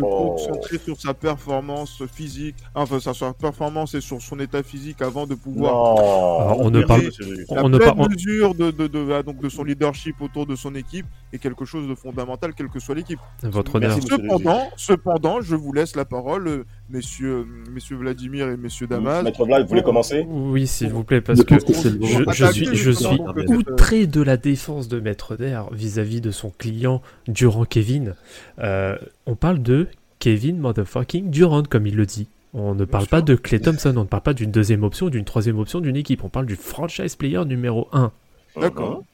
se 0.00 0.04
Oh. 0.06 0.30
concentrer 0.36 0.78
sur 0.78 1.00
sa 1.00 1.14
performance 1.14 2.02
physique, 2.12 2.56
enfin 2.74 2.98
sur 3.00 3.14
sa 3.14 3.32
performance 3.32 3.94
et 3.94 4.00
sur 4.00 4.20
son 4.20 4.38
état 4.40 4.62
physique 4.62 5.02
avant 5.02 5.26
de 5.26 5.34
pouvoir 5.34 5.72
Non. 5.96 6.60
on 6.60 6.70
ne 6.70 6.82
parle, 6.82 7.10
on 7.50 7.68
ne 7.68 8.08
mesure 8.08 8.54
de, 8.54 8.70
de, 8.70 8.86
de, 8.86 9.12
ah, 9.12 9.22
donc 9.22 9.40
de 9.40 9.48
son 9.48 9.64
leadership 9.64 10.20
autour 10.20 10.46
de 10.46 10.56
son 10.56 10.74
équipe 10.74 11.06
est 11.32 11.38
quelque 11.38 11.64
chose 11.64 11.88
de 11.88 11.94
fondamental, 11.94 12.54
quelle 12.54 12.68
que 12.68 12.80
soit 12.80 12.94
l'équipe. 12.94 13.18
votre 13.42 13.74
honneur. 13.76 13.96
Cependant, 14.02 14.68
cependant, 14.76 15.40
je 15.40 15.54
vous 15.56 15.72
laisse 15.72 15.96
la 15.96 16.04
parole, 16.04 16.48
euh, 16.48 16.64
messieurs, 16.90 17.46
messieurs 17.70 17.96
Vladimir 17.96 18.48
et 18.48 18.56
messieurs 18.56 18.86
Damas. 18.86 19.22
Maître 19.22 19.44
Vlad, 19.44 19.62
vous 19.62 19.68
voulez 19.68 19.82
commencer? 19.82 20.26
Oui, 20.28 20.66
s'il 20.66 20.90
vous 20.90 21.04
plaît, 21.04 21.20
parce 21.20 21.44
que 21.44 21.54
je, 21.58 22.32
je 22.32 22.44
suis, 22.52 22.74
je 22.74 22.90
suis 22.90 23.16
Donc, 23.18 23.36
euh, 23.36 23.54
outré 23.54 24.06
de 24.06 24.20
la 24.22 24.36
défense 24.36 24.88
de 24.88 25.00
Maître 25.00 25.36
Dair 25.36 25.70
vis-à-vis 25.72 26.20
de 26.20 26.30
son 26.30 26.50
client 26.50 27.02
Durant 27.28 27.64
Kevin. 27.64 28.14
Euh, 28.58 28.96
on 29.26 29.34
parle 29.34 29.62
de 29.62 29.88
Kevin 30.18 30.58
motherfucking 30.58 31.30
Durant, 31.30 31.62
comme 31.62 31.86
il 31.86 31.96
le 31.96 32.06
dit. 32.06 32.28
On 32.52 32.74
ne 32.74 32.84
parle 32.84 33.06
pas 33.06 33.22
de 33.22 33.36
Clay 33.36 33.60
Thompson, 33.60 33.94
on 33.96 34.00
ne 34.00 34.08
parle 34.08 34.24
pas 34.24 34.34
d'une 34.34 34.50
deuxième 34.50 34.82
option, 34.82 35.08
d'une 35.08 35.24
troisième 35.24 35.58
option 35.58 35.80
d'une 35.80 35.96
équipe. 35.96 36.24
On 36.24 36.28
parle 36.28 36.46
du 36.46 36.56
franchise 36.56 37.14
player 37.14 37.44
numéro 37.44 37.88
1. 37.92 38.10
D'accord. 38.60 39.04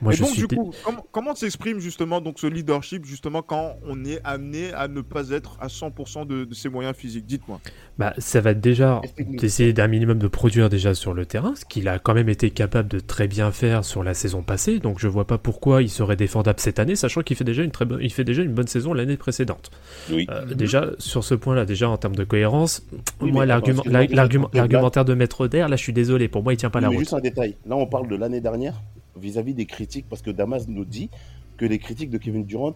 Moi, 0.00 0.12
et 0.12 0.16
je 0.16 0.22
donc, 0.22 0.30
suis 0.32 0.46
du 0.46 0.56
coup, 0.56 0.72
comment, 0.84 1.04
comment 1.10 1.34
s'exprime 1.34 1.78
justement 1.80 2.20
donc 2.20 2.38
ce 2.38 2.46
leadership 2.46 3.04
justement 3.04 3.42
quand 3.42 3.76
on 3.86 4.04
est 4.04 4.20
amené 4.24 4.72
à 4.72 4.86
ne 4.88 5.00
pas 5.00 5.30
être 5.30 5.56
à 5.60 5.66
100% 5.66 6.26
de, 6.26 6.44
de 6.44 6.54
ses 6.54 6.68
moyens 6.68 6.94
physiques? 6.96 7.26
Dites-moi. 7.26 7.60
Bah, 7.98 8.14
ça 8.18 8.40
va 8.40 8.54
déjà 8.54 9.00
d'essayer 9.18 9.72
d'un 9.72 9.88
minimum 9.88 10.18
de 10.18 10.28
produire 10.28 10.68
déjà 10.68 10.94
sur 10.94 11.14
le 11.14 11.26
terrain, 11.26 11.54
ce 11.56 11.64
qu'il 11.64 11.88
a 11.88 11.98
quand 11.98 12.14
même 12.14 12.28
été 12.28 12.50
capable 12.50 12.88
de 12.88 13.00
très 13.00 13.26
bien 13.28 13.50
faire 13.50 13.84
sur 13.84 14.04
la 14.04 14.14
saison 14.14 14.42
passée. 14.42 14.78
Donc 14.78 14.98
je 15.00 15.08
vois 15.08 15.26
pas 15.26 15.38
pourquoi 15.38 15.82
il 15.82 15.90
serait 15.90 16.16
défendable 16.16 16.60
cette 16.60 16.78
année, 16.78 16.94
sachant 16.96 17.22
qu'il 17.22 17.36
fait 17.36 17.44
déjà 17.44 17.62
une 17.62 17.70
très 17.72 17.84
bonne, 17.84 17.98
il 18.00 18.12
fait 18.12 18.24
déjà 18.24 18.42
une 18.42 18.54
bonne 18.54 18.68
saison 18.68 18.92
l'année 18.92 19.16
précédente. 19.16 19.70
Oui. 20.10 20.26
Euh, 20.30 20.44
Déjà 20.54 20.90
sur 20.98 21.24
ce 21.24 21.34
point-là, 21.34 21.64
déjà 21.64 21.88
en 21.88 21.96
termes 21.96 22.16
de 22.16 22.24
cohérence, 22.24 22.82
Oui, 23.20 23.32
moi 23.32 23.46
l'argumentaire 23.46 25.04
de 25.04 25.14
maître 25.14 25.46
d'air, 25.48 25.68
là 25.68 25.76
je 25.76 25.82
suis 25.82 25.92
désolé, 25.92 26.28
pour 26.28 26.42
moi 26.42 26.52
il 26.52 26.56
tient 26.56 26.70
pas 26.70 26.78
Oui, 26.78 26.84
la 26.84 26.88
mais 26.90 26.96
route. 26.96 27.04
juste 27.04 27.14
un 27.14 27.20
détail. 27.20 27.56
Là, 27.66 27.76
on 27.76 27.86
parle 27.86 28.08
de 28.08 28.16
l'année 28.16 28.40
dernière 28.40 28.80
vis-à-vis 29.18 29.54
des 29.54 29.66
critiques, 29.66 30.06
parce 30.08 30.22
que 30.22 30.30
Damas 30.30 30.66
nous 30.68 30.84
dit 30.84 31.10
que 31.56 31.66
les 31.66 31.78
critiques 31.78 32.10
de 32.10 32.18
Kevin 32.18 32.44
Durant 32.44 32.74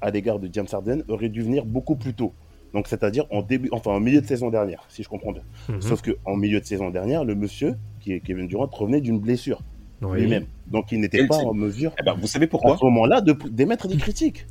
à 0.00 0.10
l'égard 0.10 0.38
de 0.38 0.48
James 0.52 0.66
Harden 0.72 1.02
auraient 1.08 1.28
dû 1.28 1.42
venir 1.42 1.64
beaucoup 1.64 1.96
plus 1.96 2.14
tôt. 2.14 2.32
Donc, 2.72 2.86
c'est-à-dire 2.86 3.26
en 3.30 3.42
début, 3.42 3.68
enfin 3.72 3.90
en 3.90 4.00
milieu 4.00 4.20
de 4.20 4.26
saison 4.26 4.48
dernière, 4.48 4.84
si 4.88 5.02
je 5.02 5.08
comprends 5.08 5.32
bien. 5.32 5.42
Mhm. 5.68 5.80
Sauf 5.80 6.02
que 6.02 6.16
en 6.24 6.36
milieu 6.36 6.60
de 6.60 6.64
saison 6.64 6.90
dernière, 6.90 7.24
le 7.24 7.34
monsieur, 7.34 7.74
qui 8.00 8.12
est 8.12 8.20
Kevin 8.20 8.46
Durant, 8.46 8.68
revenait 8.70 9.00
d'une 9.00 9.18
blessure 9.18 9.60
Oui. 10.02 10.20
lui-même. 10.20 10.46
Donc, 10.68 10.92
il 10.92 11.00
n'était 11.00 11.26
pas 11.26 11.38
en 11.38 11.52
mesure 11.54 11.92
Eh 12.00 12.04
ben, 12.04 12.14
vous 12.14 12.28
savez 12.28 12.48
à 12.52 12.76
ce 12.76 12.84
moment-là 12.84 13.20
de 13.20 13.32
d'émettre 13.50 13.88
des 13.88 13.96
critiques. 13.96 14.46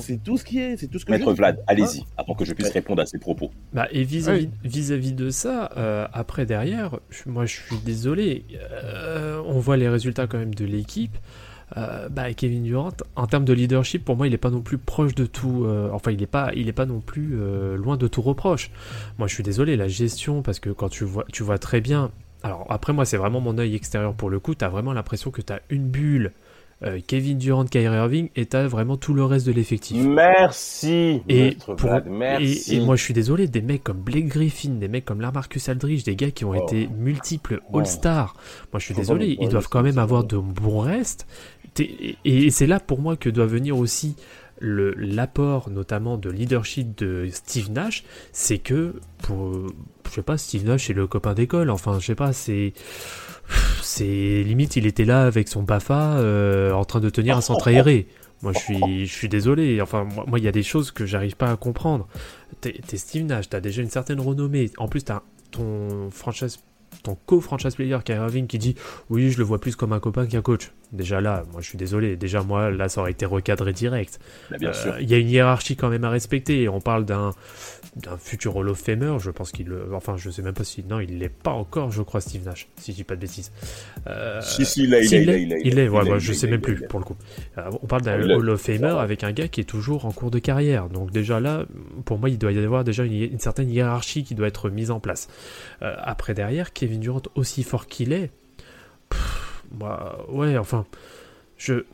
C'est 0.00 0.22
tout 0.22 0.36
ce 0.36 0.44
qui 0.44 0.58
est, 0.58 0.76
c'est 0.76 0.88
tout 0.88 0.98
ce 0.98 1.04
que 1.04 1.12
Maître. 1.12 1.32
Vlad, 1.32 1.62
allez-y, 1.66 2.04
avant 2.16 2.34
que 2.34 2.44
je 2.44 2.52
puisse 2.52 2.70
répondre 2.70 3.02
à 3.02 3.06
ces 3.06 3.18
propos. 3.18 3.50
Bah, 3.72 3.88
et 3.92 4.04
vis-à-vis 4.04 5.12
de 5.12 5.30
ça, 5.30 5.70
euh, 5.76 6.06
après 6.12 6.46
derrière, 6.46 6.98
je- 7.10 7.28
moi 7.30 7.46
je 7.46 7.54
suis 7.54 7.76
désolé, 7.84 8.44
euh, 8.72 9.40
on 9.46 9.58
voit 9.58 9.76
les 9.76 9.88
résultats 9.88 10.26
quand 10.26 10.38
même 10.38 10.54
de 10.54 10.64
l'équipe. 10.64 11.16
Euh, 11.76 12.08
bah, 12.08 12.32
Kevin 12.34 12.62
Durant, 12.62 12.92
en 13.16 13.26
termes 13.26 13.44
de 13.44 13.52
leadership, 13.52 14.04
pour 14.04 14.16
moi, 14.16 14.26
il 14.28 14.30
n'est 14.30 14.36
pas 14.38 14.50
non 14.50 14.60
plus 14.60 14.78
proche 14.78 15.14
de 15.14 15.26
tout. 15.26 15.64
euh, 15.64 15.88
enfin, 15.92 16.12
il 16.12 16.18
n'est 16.20 16.26
pas, 16.26 16.52
il 16.54 16.68
est 16.68 16.72
pas 16.72 16.86
non 16.86 17.00
plus 17.00 17.32
euh, 17.40 17.76
loin 17.76 17.96
de 17.96 18.06
tout 18.06 18.22
reproche. 18.22 18.70
Moi, 19.18 19.26
je 19.28 19.34
suis 19.34 19.42
désolé, 19.42 19.76
la 19.76 19.88
gestion, 19.88 20.42
parce 20.42 20.60
que 20.60 20.70
quand 20.70 20.88
tu 20.88 21.04
vois, 21.04 21.24
tu 21.32 21.42
vois 21.42 21.58
très 21.58 21.80
bien. 21.80 22.12
Alors 22.42 22.66
après, 22.68 22.92
moi, 22.92 23.04
c'est 23.06 23.16
vraiment 23.16 23.40
mon 23.40 23.56
œil 23.58 23.74
extérieur 23.74 24.14
pour 24.14 24.28
le 24.30 24.38
coup. 24.38 24.54
T'as 24.54 24.68
vraiment 24.68 24.92
l'impression 24.92 25.30
que 25.30 25.40
t'as 25.40 25.60
une 25.70 25.88
bulle. 25.88 26.32
Euh, 26.82 26.98
Kevin 27.06 27.38
Durant, 27.38 27.64
Kyrie 27.64 27.96
Irving, 27.96 28.28
et 28.36 28.46
t'as 28.46 28.66
vraiment 28.66 28.96
tout 28.96 29.14
le 29.14 29.24
reste 29.24 29.46
de 29.46 29.52
l'effectif. 29.52 30.02
Merci, 30.04 31.22
Et, 31.28 31.56
pour- 31.76 31.90
et, 31.94 32.80
moi 32.80 32.96
je 32.96 33.02
suis 33.02 33.14
désolé, 33.14 33.46
des 33.46 33.62
mecs 33.62 33.84
comme 33.84 33.98
Blake 33.98 34.26
Griffin, 34.28 34.70
des 34.70 34.88
mecs 34.88 35.04
comme 35.04 35.20
Lamarcus 35.20 35.68
Aldridge, 35.68 36.04
des 36.04 36.16
gars 36.16 36.30
qui 36.30 36.44
ont 36.44 36.52
Oh. 36.56 36.62
été 36.66 36.88
multiples. 36.88 37.60
All-Stars. 37.72 38.34
Moi 38.72 38.80
je 38.80 38.84
suis 38.86 38.94
désolé, 38.94 39.36
ils 39.40 39.48
doivent 39.48 39.68
quand 39.68 39.82
même 39.82 39.98
avoir 39.98 40.24
de 40.24 40.36
bons 40.36 40.80
restes. 40.80 41.26
T'es- 41.74 42.16
Et, 42.24 42.46
et 42.46 42.50
c'est 42.50 42.66
là 42.66 42.78
pour 42.80 43.00
moi 43.00 43.16
que 43.16 43.28
doit 43.28 43.46
venir 43.46 43.76
aussi 43.78 44.16
l'apport 44.60 45.70
notamment 45.70 46.16
de 46.16 46.30
leadership 46.30 46.96
de 46.96 47.28
Steve 47.32 47.70
Nash, 47.70 48.04
c'est 48.32 48.58
que 48.58 48.94
pour 49.22 49.52
je 50.08 50.14
sais 50.14 50.22
pas 50.22 50.38
Steve 50.38 50.64
Nash 50.64 50.86
c'est 50.86 50.92
le 50.92 51.06
copain 51.06 51.34
d'école, 51.34 51.70
enfin 51.70 51.98
je 51.98 52.06
sais 52.06 52.14
pas 52.14 52.32
c'est 52.32 52.72
c'est 53.82 54.42
limite 54.44 54.76
il 54.76 54.86
était 54.86 55.04
là 55.04 55.24
avec 55.26 55.48
son 55.48 55.62
Bafa 55.62 56.18
euh, 56.18 56.72
en 56.72 56.84
train 56.84 57.00
de 57.00 57.10
tenir 57.10 57.36
un 57.36 57.40
centre 57.40 57.68
aéré. 57.68 58.06
Moi, 58.42 58.52
je 58.52 58.58
suis, 58.58 59.06
je 59.06 59.12
suis 59.12 59.28
désolé. 59.28 59.80
Enfin, 59.80 60.06
moi, 60.26 60.38
il 60.38 60.44
y 60.44 60.48
a 60.48 60.52
des 60.52 60.62
choses 60.62 60.90
que 60.90 61.06
j'arrive 61.06 61.34
pas 61.34 61.50
à 61.50 61.56
comprendre. 61.56 62.06
T'es 62.60 62.72
t'es 62.86 62.98
Steve 62.98 63.24
Nash, 63.24 63.48
t'as 63.48 63.60
déjà 63.60 63.80
une 63.80 63.88
certaine 63.88 64.20
renommée. 64.20 64.70
En 64.76 64.86
plus, 64.86 65.02
t'as 65.02 65.22
ton 65.50 66.10
franchise, 66.10 66.58
ton 67.02 67.16
co-franchise 67.26 67.74
player, 67.74 67.98
Kyrie 68.04 68.20
Irving, 68.20 68.46
qui 68.46 68.58
dit 68.58 68.74
oui, 69.08 69.30
je 69.30 69.38
le 69.38 69.44
vois 69.44 69.60
plus 69.60 69.76
comme 69.76 69.92
un 69.94 70.00
copain 70.00 70.26
qu'un 70.26 70.42
coach. 70.42 70.72
Déjà 70.94 71.20
là, 71.20 71.42
moi, 71.52 71.60
je 71.60 71.68
suis 71.68 71.76
désolé. 71.78 72.16
Déjà, 72.16 72.42
moi, 72.42 72.70
là, 72.70 72.88
ça 72.88 73.00
aurait 73.00 73.10
été 73.10 73.26
recadré 73.26 73.72
direct. 73.72 74.18
Bah, 74.50 74.56
bien 74.58 74.70
Euh, 74.70 74.72
sûr. 74.72 74.94
Il 75.00 75.10
y 75.10 75.14
a 75.14 75.18
une 75.18 75.28
hiérarchie 75.28 75.76
quand 75.76 75.88
même 75.90 76.04
à 76.04 76.10
respecter. 76.10 76.68
On 76.68 76.80
parle 76.80 77.04
d'un 77.04 77.32
d'un 77.96 78.16
futur 78.16 78.56
Hall 78.56 78.68
of 78.70 78.78
Famer. 78.80 79.18
Je 79.20 79.30
pense 79.30 79.52
qu'il 79.52 79.66
le. 79.68 79.94
Enfin, 79.94 80.16
je 80.16 80.28
sais 80.30 80.42
même 80.42 80.54
pas 80.54 80.64
si. 80.64 80.82
Non, 80.84 80.98
il 81.00 81.18
l'est 81.18 81.28
pas 81.28 81.52
encore, 81.52 81.90
je 81.92 82.02
crois, 82.02 82.20
Steve 82.20 82.44
Nash, 82.44 82.66
si 82.76 82.92
je 82.92 82.96
dis 82.96 83.04
pas 83.04 83.14
de 83.16 83.20
bêtises. 83.20 83.52
Euh, 84.08 84.40
Si, 84.40 84.64
si, 84.64 84.82
il 84.84 84.90
l'a, 84.90 85.00
il 85.00 85.10
l'a, 85.10 85.18
l'est, 85.32 85.42
il 85.42 85.48
l'a, 85.48 85.58
il 85.58 85.78
est, 85.78 85.88
ouais, 85.88 86.18
je 86.20 86.32
sais 86.32 86.46
même 86.48 86.60
plus 86.60 86.82
pour 86.88 86.98
le 86.98 87.04
coup. 87.04 87.16
Euh, 87.58 87.70
on 87.82 87.86
parle 87.86 88.02
d'un. 88.02 88.20
Hall 88.30 88.48
of 88.50 88.60
Famer 88.60 88.96
avec 88.98 89.22
un 89.24 89.32
gars 89.32 89.48
qui 89.48 89.60
est 89.60 89.64
toujours 89.64 90.06
en 90.06 90.12
cours 90.12 90.30
de 90.30 90.38
carrière. 90.38 90.88
Donc 90.88 91.10
déjà 91.12 91.38
là, 91.40 91.64
pour 92.04 92.18
moi, 92.18 92.30
il 92.30 92.38
doit 92.38 92.52
y 92.52 92.58
avoir 92.58 92.84
déjà 92.84 93.04
une, 93.04 93.12
une 93.12 93.38
certaine 93.38 93.70
hiérarchie 93.70 94.24
qui 94.24 94.34
doit 94.34 94.48
être 94.48 94.70
mise 94.70 94.90
en 94.90 94.98
place. 95.00 95.28
Euh, 95.82 95.94
après 95.98 96.34
derrière, 96.34 96.72
Kevin 96.72 97.00
Durant, 97.00 97.22
aussi 97.34 97.62
fort 97.62 97.86
qu'il 97.86 98.12
est, 98.12 98.30
pff, 99.10 99.53
moi, 99.78 100.24
ouais, 100.30 100.56
enfin, 100.58 100.84
je. 101.58 101.84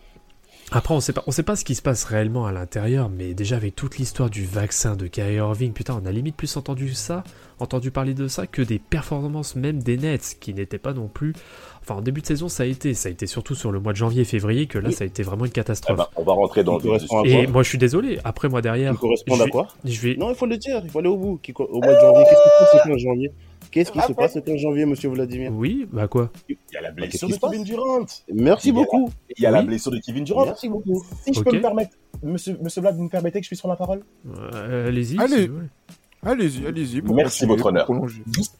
Après, 0.72 0.94
on 0.94 1.00
sait 1.00 1.12
pas, 1.12 1.24
on 1.26 1.32
sait 1.32 1.42
pas 1.42 1.56
ce 1.56 1.64
qui 1.64 1.74
se 1.74 1.82
passe 1.82 2.04
réellement 2.04 2.46
à 2.46 2.52
l'intérieur, 2.52 3.08
mais 3.08 3.34
déjà 3.34 3.56
avec 3.56 3.74
toute 3.74 3.98
l'histoire 3.98 4.30
du 4.30 4.44
vaccin 4.44 4.94
de 4.94 5.08
Kyrie 5.08 5.34
Irving, 5.34 5.72
putain, 5.72 6.00
on 6.00 6.06
a 6.06 6.12
limite 6.12 6.36
plus 6.36 6.56
entendu 6.56 6.94
ça, 6.94 7.24
entendu 7.58 7.90
parler 7.90 8.14
de 8.14 8.28
ça 8.28 8.46
que 8.46 8.62
des 8.62 8.78
performances 8.78 9.56
même 9.56 9.82
des 9.82 9.96
Nets, 9.96 10.36
qui 10.38 10.54
n'étaient 10.54 10.78
pas 10.78 10.92
non 10.92 11.08
plus. 11.08 11.32
Enfin, 11.82 11.96
en 11.96 12.02
début 12.02 12.20
de 12.20 12.26
saison, 12.26 12.48
ça 12.48 12.62
a 12.62 12.66
été, 12.66 12.94
ça 12.94 13.08
a 13.08 13.10
été 13.12 13.26
surtout 13.26 13.56
sur 13.56 13.72
le 13.72 13.80
mois 13.80 13.90
de 13.90 13.96
janvier 13.96 14.22
et 14.22 14.24
février 14.24 14.66
que 14.66 14.78
là, 14.78 14.90
Oui. 14.90 14.94
ça 14.94 15.02
a 15.02 15.08
été 15.08 15.24
vraiment 15.24 15.44
une 15.44 15.50
Eh 15.50 15.54
catastrophe. 15.54 15.96
ben, 15.96 16.06
on 16.14 16.22
va 16.22 16.34
rentrer 16.34 16.62
dans 16.62 16.76
le 16.76 16.82
correspond 16.82 17.24
et 17.24 17.48
moi, 17.48 17.64
je 17.64 17.68
suis 17.68 17.78
désolé. 17.78 18.20
Après, 18.22 18.48
moi 18.48 18.62
derrière, 18.62 18.92
Qui 18.92 18.98
correspondent 19.00 19.38
je 19.38 19.42
à 19.44 19.48
quoi 19.48 19.68
je 19.84 20.00
vais, 20.00 20.14
Non, 20.14 20.28
il 20.30 20.36
faut 20.36 20.46
le 20.46 20.56
dire, 20.56 20.82
il 20.84 20.90
faut 20.90 21.00
aller 21.00 21.08
au 21.08 21.16
bout. 21.16 21.40
Au 21.58 21.80
mois 21.80 21.94
de 21.94 22.00
janvier, 22.00 22.24
qu'est-ce 22.30 22.42
qui 22.42 22.48
se 22.48 22.72
passe 22.76 22.86
le 22.86 22.92
15 22.92 23.02
janvier? 23.02 23.32
Qu'est-ce 23.70 23.92
qui 23.92 24.00
se 24.00 24.12
passe 24.12 24.34
le 24.34 24.40
15 24.40 24.56
janvier, 24.58 24.84
monsieur 24.84 25.08
Vladimir 25.10 25.52
oui, 25.54 25.86
bah 25.92 26.08
quoi 26.08 26.30
Il 26.48 26.56
y 26.72 26.76
a 26.76 26.80
la 26.80 26.90
blessure 26.90 27.28
qu'est-ce 27.28 27.38
de 27.40 27.46
Kevin 27.46 27.64
Durant. 27.64 28.06
Merci 28.34 28.72
beaucoup. 28.72 29.10
Il 29.36 29.42
y 29.42 29.46
a 29.46 29.50
la 29.50 29.62
blessure 29.62 29.92
de 29.92 29.98
Kevin 29.98 30.24
Durant. 30.24 30.44
Merci 30.46 30.68
beaucoup. 30.68 31.04
Si 31.24 31.32
je 31.32 31.40
peux 31.40 31.54
me 31.54 31.60
permettre, 31.60 31.92
monsieur, 32.22 32.58
monsieur 32.62 32.80
Vlad, 32.80 32.96
vous 32.96 33.04
me 33.04 33.08
permettez 33.08 33.38
que 33.40 33.44
je 33.44 33.48
puisse 33.50 33.60
prendre 33.60 33.72
la 33.74 33.76
parole 33.76 34.02
Euh, 34.54 34.88
Allez-y. 34.88 35.18
Allez. 35.20 35.50
Allez-y, 36.22 36.66
allez-y. 36.66 37.00
Merci, 37.02 37.46
votre 37.46 37.64
honneur. 37.66 37.86
vous, 37.90 38.06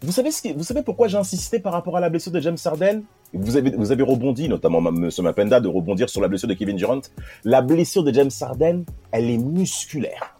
vous 0.00 0.12
savez 0.12 0.30
ce 0.30 0.40
qui- 0.40 0.52
vous 0.54 0.62
savez 0.64 0.82
pourquoi 0.82 1.08
j'ai 1.08 1.18
insisté 1.18 1.58
par 1.58 1.74
rapport 1.74 1.94
à 1.94 2.00
la 2.00 2.08
blessure 2.08 2.32
de 2.32 2.40
James 2.40 2.56
Harden? 2.64 3.02
Vous 3.34 3.56
avez, 3.56 3.70
vous 3.76 3.92
avez 3.92 4.02
rebondi, 4.02 4.48
notamment 4.48 4.78
M. 4.78 4.94
Monsieur 4.98 5.22
Mapenda, 5.22 5.60
de 5.60 5.68
rebondir 5.68 6.08
sur 6.08 6.22
la 6.22 6.28
blessure 6.28 6.48
de 6.48 6.54
Kevin 6.54 6.76
Durant. 6.76 7.02
La 7.44 7.60
blessure 7.60 8.02
de 8.02 8.14
James 8.14 8.30
Harden, 8.40 8.84
elle 9.12 9.28
est 9.30 9.36
musculaire. 9.36 10.36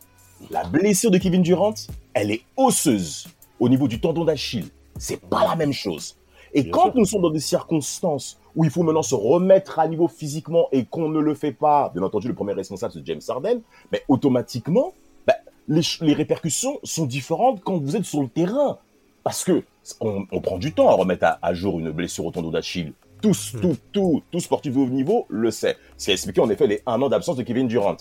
La 0.51 0.65
blessure 0.65 1.11
de 1.11 1.19
Kevin 1.19 1.43
Durant, 1.43 1.75
elle 2.15 2.31
est 2.31 2.41
osseuse 2.57 3.27
au 3.61 3.69
niveau 3.69 3.87
du 3.87 4.01
tendon 4.01 4.25
d'Achille. 4.25 4.67
C'est 4.99 5.21
pas 5.21 5.47
la 5.47 5.55
même 5.55 5.73
chose. 5.73 6.17
Et 6.53 6.63
Bien 6.65 6.73
quand 6.73 6.85
sûr. 6.87 6.93
nous 6.97 7.05
sommes 7.05 7.23
dans 7.23 7.31
des 7.31 7.39
circonstances 7.41 8.39
où 8.57 8.65
il 8.65 8.71
faut 8.71 8.83
maintenant 8.83 9.03
se 9.03 9.15
remettre 9.15 9.79
à 9.79 9.87
niveau 9.87 10.09
physiquement 10.09 10.67
et 10.73 10.85
qu'on 10.85 11.09
ne 11.09 11.21
le 11.21 11.35
fait 11.35 11.53
pas, 11.53 11.91
bien 11.95 12.03
entendu, 12.03 12.27
le 12.27 12.35
premier 12.35 12.53
responsable, 12.55 12.93
c'est 12.93 13.07
James 13.07 13.21
Harden, 13.29 13.61
mais 13.93 14.03
automatiquement, 14.09 14.93
bah, 15.27 15.35
les, 15.69 15.83
répercussions 16.13 16.81
sont 16.83 17.07
différentes 17.07 17.61
quand 17.63 17.79
vous 17.79 17.95
êtes 17.95 18.05
sur 18.05 18.21
le 18.23 18.29
terrain. 18.29 18.79
Parce 19.23 19.45
que 19.45 19.63
on, 20.01 20.25
on 20.33 20.41
prend 20.41 20.59
du 20.59 20.73
temps 20.73 20.89
à 20.89 20.95
remettre 20.95 21.25
à, 21.25 21.39
à 21.43 21.55
jour 21.55 21.79
une 21.79 21.91
blessure 21.93 22.25
au 22.27 22.31
tendon 22.33 22.51
d'Achille. 22.51 22.93
Tous, 23.23 23.53
Hmm. 23.55 23.61
tout, 23.61 23.77
tout, 23.93 24.23
tout 24.33 24.41
sportif 24.41 24.73
de 24.75 24.79
haut 24.81 24.87
niveau 24.89 25.27
le 25.29 25.51
sait. 25.51 25.77
Ce 25.99 26.07
qui 26.07 26.11
a 26.11 26.15
expliqué 26.15 26.41
en 26.41 26.49
effet 26.51 26.67
les 26.67 26.83
un 26.87 27.01
an 27.03 27.09
d'absence 27.11 27.37
de 27.37 27.43
Kevin 27.43 27.69
Durant. 27.69 27.97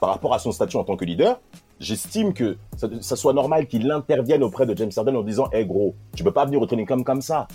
Par 0.00 0.08
rapport 0.10 0.34
à 0.34 0.38
son 0.40 0.50
statut 0.50 0.76
en 0.78 0.82
tant 0.84 0.96
que 0.96 1.04
leader, 1.04 1.40
j'estime 1.80 2.32
que 2.32 2.56
ça, 2.76 3.16
soit 3.16 3.32
normal 3.32 3.66
qu'il 3.66 3.90
intervienne 3.90 4.42
auprès 4.42 4.66
de 4.66 4.76
James 4.76 4.90
Harden 4.96 5.16
en 5.16 5.22
disant 5.22 5.48
Hé 5.52 5.64
gros, 5.64 5.94
tu 6.14 6.24
peux 6.24 6.32
pas 6.32 6.44
venir 6.44 6.60
au 6.60 6.66
training 6.66 6.86
camp 6.86 7.02
comme 7.02 7.22
ça. 7.22 7.48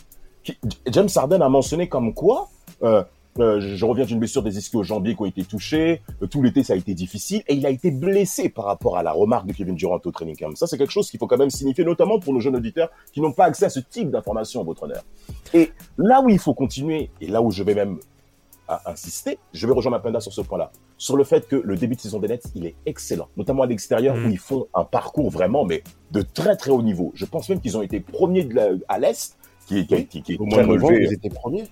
James 0.85 1.09
Harden 1.13 1.41
a 1.41 1.49
mentionné 1.49 1.89
comme 1.89 2.13
quoi 2.13 2.49
euh, 2.83 3.03
euh, 3.39 3.59
je 3.59 3.85
reviens 3.85 4.05
d'une 4.05 4.19
blessure 4.19 4.41
des 4.41 4.57
ischio-jambiers 4.57 5.15
qui 5.15 5.21
ont 5.21 5.25
été 5.25 5.43
touchés. 5.43 6.01
Euh, 6.21 6.27
Tout 6.27 6.41
l'été, 6.41 6.63
ça 6.63 6.73
a 6.73 6.75
été 6.75 6.93
difficile. 6.93 7.43
Et 7.47 7.55
il 7.55 7.65
a 7.65 7.69
été 7.69 7.91
blessé 7.91 8.49
par 8.49 8.65
rapport 8.65 8.97
à 8.97 9.03
la 9.03 9.11
remarque 9.11 9.45
de 9.45 9.53
Kevin 9.53 9.75
Durant 9.75 9.99
au 10.03 10.11
training 10.11 10.35
camp. 10.35 10.55
Ça, 10.55 10.67
c'est 10.67 10.77
quelque 10.77 10.91
chose 10.91 11.09
qu'il 11.09 11.19
faut 11.19 11.27
quand 11.27 11.37
même 11.37 11.49
signifier, 11.49 11.85
notamment 11.85 12.19
pour 12.19 12.33
nos 12.33 12.39
jeunes 12.39 12.55
auditeurs 12.55 12.89
qui 13.13 13.21
n'ont 13.21 13.31
pas 13.31 13.45
accès 13.45 13.65
à 13.65 13.69
ce 13.69 13.79
type 13.79 14.09
d'informations, 14.09 14.63
votre 14.63 14.83
honneur. 14.83 15.03
Et 15.53 15.71
là 15.97 16.21
où 16.21 16.29
il 16.29 16.39
faut 16.39 16.53
continuer, 16.53 17.09
et 17.21 17.27
là 17.27 17.41
où 17.41 17.51
je 17.51 17.63
vais 17.63 17.75
même 17.75 17.99
à 18.67 18.91
insister, 18.91 19.37
je 19.53 19.65
vais 19.67 19.73
rejoindre 19.73 19.97
Mapenda 19.97 20.19
sur 20.19 20.33
ce 20.33 20.41
point-là, 20.41 20.71
sur 20.97 21.15
le 21.17 21.23
fait 21.23 21.47
que 21.47 21.55
le 21.55 21.75
début 21.75 21.95
de 21.95 22.01
saison 22.01 22.19
des 22.19 22.27
Nets, 22.27 22.43
il 22.55 22.65
est 22.65 22.75
excellent, 22.85 23.27
notamment 23.37 23.63
à 23.63 23.67
l'extérieur 23.67 24.15
Mm. 24.15 24.25
où 24.25 24.29
ils 24.29 24.37
font 24.39 24.67
un 24.73 24.83
parcours 24.83 25.29
vraiment, 25.29 25.63
mais 25.65 25.83
de 26.11 26.21
très 26.21 26.55
très 26.55 26.71
haut 26.71 26.81
niveau. 26.81 27.11
Je 27.15 27.25
pense 27.25 27.47
même 27.49 27.59
qu'ils 27.61 27.77
ont 27.77 27.81
été 27.81 27.99
premiers 27.99 28.43
de 28.43 28.55
la- 28.55 28.69
à 28.89 28.99
l'Est, 28.99 29.37
qui, 29.67 29.79
est- 29.79 29.85
qui, 29.85 29.93
est- 29.95 30.05
qui, 30.05 30.21
qui 30.21 30.33
est 30.33 30.37
Au 30.39 30.45
mois 30.45 30.59
très 30.63 30.67
relevé. 30.67 31.03
ils 31.05 31.13
étaient 31.13 31.29
premiers. 31.29 31.63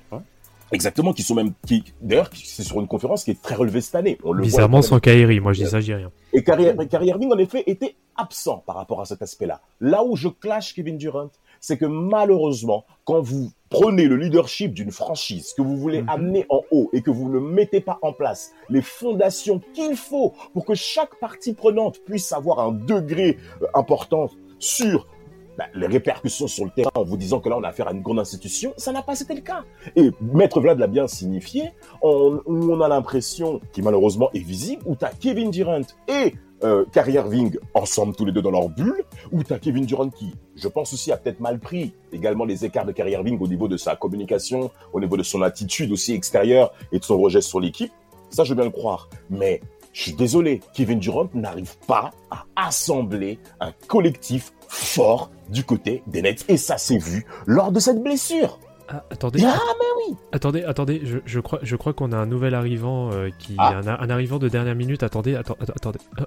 Exactement, 0.71 1.13
qui 1.13 1.21
sont 1.21 1.35
même, 1.35 1.51
qui, 1.67 1.83
d'ailleurs, 2.01 2.29
c'est 2.33 2.63
sur 2.63 2.79
une 2.81 2.87
conférence 2.87 3.23
qui 3.23 3.31
est 3.31 3.41
très 3.41 3.53
relevée 3.53 3.81
cette 3.81 3.95
année. 3.95 4.17
On 4.23 4.33
le 4.33 4.41
Bizarrement, 4.41 4.81
sans 4.81 4.99
Kyrie. 4.99 5.39
Moi, 5.39 5.53
je 5.53 5.63
dis 5.63 5.69
ça, 5.69 5.79
je 5.79 5.85
dis 5.85 5.93
rien. 5.93 6.11
Et 6.33 6.43
Kyrie 6.43 7.07
Irving, 7.07 7.31
en 7.31 7.37
effet, 7.37 7.63
était 7.67 7.95
absent 8.17 8.63
par 8.65 8.75
rapport 8.77 8.99
à 8.99 9.05
cet 9.05 9.21
aspect-là. 9.21 9.61
Là 9.79 10.03
où 10.03 10.15
je 10.15 10.27
clash 10.27 10.73
Kevin 10.73 10.97
Durant, 10.97 11.29
c'est 11.65 11.77
que 11.77 11.85
malheureusement, 11.85 12.85
quand 13.05 13.21
vous 13.21 13.49
prenez 13.69 14.05
le 14.05 14.17
leadership 14.17 14.71
d'une 14.71 14.91
franchise 14.91 15.51
que 15.57 15.63
vous 15.63 15.77
voulez 15.77 16.03
Mhm. 16.03 16.09
amener 16.09 16.45
en 16.49 16.61
haut 16.69 16.91
et 16.93 17.01
que 17.01 17.09
vous 17.09 17.27
ne 17.27 17.39
mettez 17.39 17.81
pas 17.81 17.97
en 18.03 18.13
place 18.13 18.51
les 18.69 18.83
fondations 18.83 19.59
qu'il 19.73 19.95
faut 19.95 20.33
pour 20.53 20.63
que 20.63 20.75
chaque 20.75 21.15
partie 21.19 21.53
prenante 21.55 21.97
puisse 22.05 22.31
avoir 22.33 22.59
un 22.59 22.71
degré 22.71 23.37
euh, 23.63 23.65
important 23.73 24.29
sur 24.59 25.07
bah, 25.57 25.65
les 25.73 25.87
répercussions 25.87 26.47
sur 26.47 26.65
le 26.65 26.71
terrain 26.71 26.91
en 26.95 27.03
vous 27.03 27.17
disant 27.17 27.39
que 27.39 27.49
là 27.49 27.57
on 27.57 27.63
a 27.63 27.69
affaire 27.69 27.87
à 27.87 27.91
une 27.91 28.01
grande 28.01 28.19
institution, 28.19 28.73
ça 28.77 28.91
n'a 28.91 29.01
pas 29.01 29.19
été 29.19 29.33
le 29.33 29.41
cas. 29.41 29.63
Et 29.95 30.11
Maître 30.21 30.59
Vlad 30.59 30.79
l'a 30.79 30.87
bien 30.87 31.07
signifié, 31.07 31.71
on, 32.01 32.41
on 32.45 32.81
a 32.81 32.87
l'impression, 32.87 33.61
qui 33.71 33.81
malheureusement 33.81 34.29
est 34.33 34.39
visible, 34.39 34.81
où 34.85 34.95
tu 34.95 35.05
as 35.05 35.11
Kevin 35.11 35.51
Durant 35.51 35.81
et 36.07 36.33
euh, 36.63 36.85
Kyrie 36.91 37.13
Irving 37.13 37.57
ensemble 37.73 38.15
tous 38.15 38.25
les 38.25 38.31
deux 38.31 38.41
dans 38.41 38.51
leur 38.51 38.69
bulle, 38.69 39.03
où 39.31 39.43
tu 39.43 39.53
as 39.53 39.59
Kevin 39.59 39.85
Durant 39.85 40.09
qui, 40.09 40.33
je 40.55 40.67
pense 40.67 40.93
aussi, 40.93 41.11
a 41.11 41.17
peut-être 41.17 41.39
mal 41.39 41.59
pris 41.59 41.93
également 42.13 42.45
les 42.45 42.65
écarts 42.65 42.85
de 42.85 42.91
Kyrie 42.91 43.11
Irving 43.11 43.37
au 43.41 43.47
niveau 43.47 43.67
de 43.67 43.77
sa 43.77 43.95
communication, 43.95 44.71
au 44.93 44.99
niveau 44.99 45.17
de 45.17 45.23
son 45.23 45.41
attitude 45.41 45.91
aussi 45.91 46.13
extérieure 46.13 46.73
et 46.91 46.99
de 46.99 47.03
son 47.03 47.17
rejet 47.17 47.41
sur 47.41 47.59
l'équipe. 47.59 47.91
Ça, 48.29 48.43
je 48.43 48.49
veux 48.49 48.55
bien 48.55 48.65
le 48.65 48.71
croire. 48.71 49.09
Mais 49.29 49.61
je 49.91 50.01
suis 50.01 50.13
désolé, 50.13 50.61
Kevin 50.73 50.99
Durant 50.99 51.29
n'arrive 51.33 51.77
pas 51.87 52.11
à 52.31 52.45
assembler 52.55 53.39
un 53.59 53.71
collectif 53.87 54.51
fort 54.69 55.29
du 55.49 55.63
côté 55.63 56.03
des 56.07 56.21
Nets. 56.21 56.45
Et 56.47 56.57
ça 56.57 56.77
s'est 56.77 56.97
vu 56.97 57.25
lors 57.45 57.71
de 57.71 57.79
cette 57.79 58.01
blessure. 58.03 58.59
Ah, 58.87 59.03
attendez. 59.11 59.43
Ah, 59.43 59.57
mais 59.79 59.85
oui 60.09 60.15
Attendez, 60.31 60.63
attendez, 60.63 61.01
je, 61.03 61.17
je 61.25 61.39
crois, 61.39 61.57
je 61.63 61.75
crois 61.75 61.93
qu'on 61.93 62.11
a 62.11 62.17
un 62.17 62.27
nouvel 62.27 62.53
arrivant 62.53 63.11
euh, 63.11 63.29
qui, 63.39 63.55
Ah. 63.57 63.73
un, 63.83 63.87
un 63.87 64.09
arrivant 64.11 64.37
de 64.37 64.47
dernière 64.47 64.75
minute. 64.75 65.01
Attendez, 65.01 65.35
attends, 65.35 65.55
attendez. 65.59 65.99
Ah. 66.19 66.23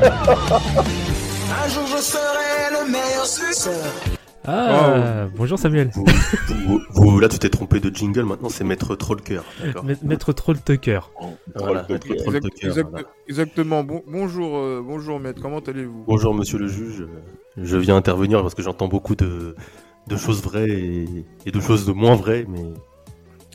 Un 1.64 1.68
jour 1.68 1.84
je 1.86 2.00
serai 2.02 2.70
le 2.72 2.90
meilleur 2.90 3.26
suceur. 3.26 3.74
Ah, 4.46 5.26
bonjour 5.36 5.58
Samuel. 5.58 5.90
Vous, 5.94 6.04
vous- 6.66 6.80
vous- 6.90 7.20
là, 7.20 7.28
tu 7.28 7.38
t'es 7.38 7.50
trompé 7.50 7.78
de 7.78 7.94
jingle, 7.94 8.22
maintenant 8.24 8.48
c'est 8.48 8.64
Maître 8.64 8.96
Trollker. 8.96 9.42
Maître 10.02 10.32
Troll 10.32 10.60
Tucker. 10.62 11.00
Voilà, 11.54 11.80
Troll 11.82 11.86
Maître. 11.90 12.06
Troll 12.06 12.36
Exact- 12.36 12.40
Tucker, 12.54 12.66
exact- 12.68 12.90
voilà. 12.90 13.06
Exactement. 13.28 13.84
Bon, 13.84 14.02
bonjour, 14.06 14.56
euh, 14.56 14.82
bonjour 14.84 15.20
maître. 15.20 15.42
Comment 15.42 15.58
allez-vous? 15.58 16.04
Bonjour, 16.06 16.34
monsieur 16.34 16.58
le 16.58 16.68
juge. 16.68 17.06
Je 17.58 17.76
viens 17.76 17.96
intervenir 17.96 18.40
parce 18.42 18.54
que 18.54 18.62
j'entends 18.62 18.88
beaucoup 18.88 19.14
de, 19.14 19.54
de 20.06 20.16
choses 20.16 20.42
vraies 20.42 20.70
et, 20.70 21.24
et 21.46 21.50
de 21.50 21.60
choses 21.60 21.84
de 21.86 21.92
moins 21.92 22.14
vraies, 22.16 22.46
mais 22.48 22.62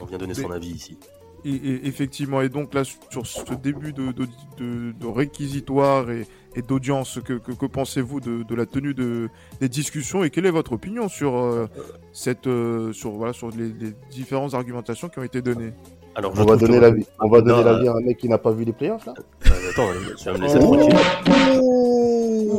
on 0.01 0.05
vient 0.05 0.17
donner 0.19 0.35
son 0.35 0.51
avis 0.51 0.69
ici. 0.69 0.97
Et, 1.45 1.49
et- 1.53 1.87
effectivement, 1.87 2.41
et 2.41 2.49
donc 2.49 2.73
là, 2.73 2.81
sur 3.11 3.27
ce 3.27 3.53
début 3.53 3.93
de, 3.93 4.11
de, 4.11 4.25
de- 4.57 4.91
de 4.99 5.05
réquisitoire 5.07 6.09
et, 6.09 6.25
et 6.55 6.63
d'audience, 6.63 7.19
que, 7.23 7.33
que, 7.33 7.51
que 7.51 7.65
pensez-vous 7.67 8.19
de, 8.19 8.41
de 8.41 8.55
la 8.55 8.65
tenue 8.65 8.95
de, 8.95 9.29
des 9.61 9.69
discussions 9.69 10.23
et 10.23 10.31
quelle 10.31 10.47
est 10.47 10.51
votre 10.51 10.71
opinion 10.73 11.07
sur, 11.07 11.35
euh, 11.37 11.67
cette, 12.13 12.47
euh, 12.47 12.91
sur, 12.93 13.11
voilà, 13.11 13.31
sur 13.33 13.51
les, 13.51 13.67
les 13.67 13.93
différentes 14.09 14.55
argumentations 14.55 15.07
qui 15.07 15.19
ont 15.19 15.23
été 15.23 15.43
données? 15.43 15.73
Alors, 16.15 16.31
On 16.35 16.45
va 16.45 16.55
donner 16.55 16.77
que- 16.77 16.81
la 16.81 16.89
vie. 16.91 17.05
On 17.19 17.29
va 17.29 17.41
donner 17.41 17.63
Non, 17.63 17.71
la 17.71 17.79
vie 17.79 17.87
à 17.89 17.93
un 17.93 17.99
mec 18.01 18.17
qui 18.17 18.27
n'a 18.29 18.37
pas 18.39 18.51
vu 18.51 18.63
les 18.63 18.73
playoffs 18.73 19.05
là? 19.05 19.13
Euh, 19.45 19.69
attends, 19.71 19.89
tu 20.17 20.25
vas 20.25 20.33
me 20.33 20.41
laisser 20.41 20.59
tranquille. 20.59 20.95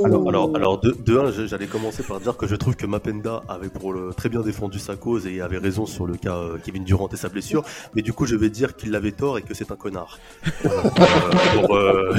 Alors, 0.05 0.29
alors, 0.29 0.57
alors 0.57 0.81
de, 0.81 0.91
de 0.93 1.19
un, 1.19 1.31
j'allais 1.47 1.67
commencer 1.67 2.03
par 2.03 2.21
dire 2.21 2.37
que 2.37 2.47
je 2.47 2.55
trouve 2.57 2.77
que 2.77 2.87
Mapenda 2.87 3.43
avait 3.49 3.69
pour 3.69 3.93
le, 3.93 4.13
très 4.13 4.29
bien 4.29 4.41
défendu 4.41 4.79
sa 4.79 4.97
cause 4.97 5.27
et 5.27 5.41
avait 5.41 5.59
raison 5.59 5.87
sur 5.87 6.07
le 6.07 6.17
cas 6.17 6.37
euh, 6.37 6.59
Kevin 6.65 6.85
Durant 6.85 7.09
et 7.09 7.17
sa 7.17 7.29
blessure, 7.29 7.65
mais 7.95 8.03
du 8.03 8.13
coup 8.13 8.27
je 8.27 8.37
vais 8.37 8.51
dire 8.51 8.77
qu'il 8.77 8.95
avait 8.95 9.13
tort 9.13 9.39
et 9.39 9.43
que 9.43 9.55
c'est 9.55 9.71
un 9.71 9.77
connard. 9.77 10.19
Euh, 10.65 10.69
pour, 11.61 11.75
euh, 11.75 12.15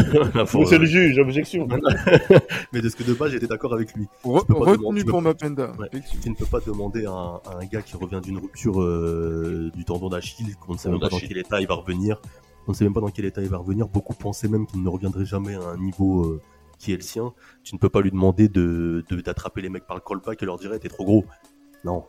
pour, 0.50 0.62
Monsieur 0.62 0.78
euh, 0.78 0.80
le 0.80 0.86
juge, 0.86 1.20
objection. 1.20 1.68
mais 2.74 2.82
de 2.82 2.90
ce 2.90 2.96
que 2.96 3.04
de 3.04 3.14
base 3.14 3.32
j'étais 3.32 3.48
d'accord 3.48 3.74
avec 3.74 3.94
lui. 3.94 4.08
Re- 4.24 4.46
Retenu 4.52 5.00
tu 5.00 5.06
peux 5.06 5.12
pour 5.12 5.22
Mapenda. 5.22 5.72
Ouais. 5.80 5.90
Tu 6.22 6.30
ne 6.30 6.36
peux 6.36 6.46
pas 6.46 6.60
demander 6.66 7.06
à 7.06 7.12
un, 7.12 7.36
à 7.36 7.60
un 7.62 7.66
gars 7.66 7.82
qui 7.82 7.96
revient 7.98 8.22
d'une 8.24 8.38
rupture 8.38 8.82
euh, 8.82 9.72
du 9.76 9.86
tendon 9.86 10.10
d'Achille, 10.10 10.56
qu'on 10.56 10.74
ne 10.74 10.78
sait 10.78 10.90
même 10.90 11.00
pas 11.00 11.10
dans 11.10 11.20
quel 11.20 11.38
état 11.38 11.60
il 11.62 11.68
va 11.68 11.76
revenir. 11.76 12.22
On 12.68 12.72
ne 12.72 12.76
sait 12.76 12.84
même 12.84 12.94
pas 12.94 13.00
dans 13.00 13.10
quel 13.10 13.26
état 13.26 13.42
il 13.42 13.48
va 13.48 13.58
revenir. 13.58 13.88
Beaucoup 13.88 14.14
pensaient 14.14 14.50
même 14.50 14.66
qu'il 14.68 14.84
ne 14.84 14.90
reviendrait 14.90 15.26
jamais 15.26 15.56
à 15.56 15.62
un 15.70 15.78
niveau 15.78 16.26
euh, 16.26 16.42
qui 16.78 16.94
est 16.94 16.98
le 16.98 17.02
sien. 17.02 17.34
Tu 17.64 17.76
ne 17.76 17.80
peux 17.80 17.90
pas 17.90 18.02
lui 18.02 18.12
demander 18.12 18.48
de 18.50 19.04
d'attraper 19.24 19.62
les 19.62 19.70
mecs 19.70 19.86
par 19.86 19.98
le 19.98 20.02
callback 20.02 20.42
et 20.42 20.46
leur 20.46 20.58
dire 20.58 20.72
t'es 20.80 20.90
trop 20.90 21.06
gros. 21.06 21.26
Non. 21.84 22.06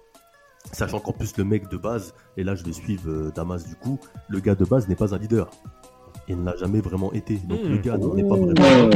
Sachant 0.73 1.01
qu'en 1.01 1.13
plus 1.13 1.37
le 1.37 1.45
mec 1.45 1.69
de 1.69 1.77
base, 1.77 2.15
et 2.37 2.45
là 2.45 2.55
je 2.55 2.65
vais 2.65 2.73
suivre 2.73 3.09
euh, 3.09 3.33
Damas 3.35 3.67
du 3.67 3.75
coup, 3.77 3.99
le 4.29 4.41
gars 4.41 4.55
de 4.55 4.65
base 4.65 4.89
n'est 4.89 4.97
pas 4.97 5.15
un 5.15 5.19
leader. 5.19 5.51
Il 6.29 6.39
ne 6.41 6.45
l'a 6.45 6.57
jamais 6.57 6.81
vraiment 6.81 7.13
été. 7.13 7.37
Donc 7.37 7.61
Hmm. 7.63 7.69
le 7.71 7.79
gars 7.79 7.97
n'en 7.99 8.17
est 8.17 8.23
pas 8.29 8.37
vraiment 8.37 8.91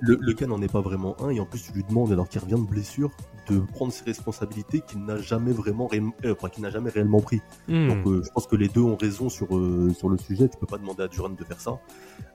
le, 0.00 0.18
le 0.20 0.32
cas 0.34 0.46
n'en 0.46 0.60
est 0.62 0.72
pas 0.72 0.80
vraiment 0.80 1.14
un, 1.22 1.30
et 1.30 1.38
en 1.40 1.46
plus 1.46 1.62
tu 1.62 1.72
lui 1.72 1.84
demandes, 1.84 2.10
alors 2.12 2.28
qu'il 2.28 2.40
revient 2.40 2.54
de 2.60 2.66
blessure, 2.68 3.10
de 3.48 3.58
prendre 3.60 3.92
ses 3.92 4.04
responsabilités 4.04 4.80
qu'il 4.80 5.04
n'a 5.04 5.16
jamais 5.18 5.52
vraiment, 5.52 5.86
ré- 5.86 6.02
euh, 6.24 6.32
enfin, 6.32 6.48
qu'il 6.48 6.62
n'a 6.62 6.70
jamais 6.70 6.90
réellement 6.90 7.20
pris. 7.20 7.40
Hmm. 7.68 7.88
Donc 7.88 8.06
euh, 8.06 8.22
je 8.24 8.30
pense 8.30 8.46
que 8.46 8.56
les 8.56 8.68
deux 8.68 8.80
ont 8.82 8.96
raison 8.96 9.28
sur, 9.28 9.56
euh, 9.56 9.90
sur 9.96 10.08
le 10.08 10.18
sujet, 10.18 10.48
tu 10.48 10.58
peux 10.58 10.66
pas 10.66 10.78
demander 10.78 11.02
à 11.04 11.08
Durant 11.08 11.28
de 11.30 11.44
faire 11.44 11.60
ça. 11.60 11.78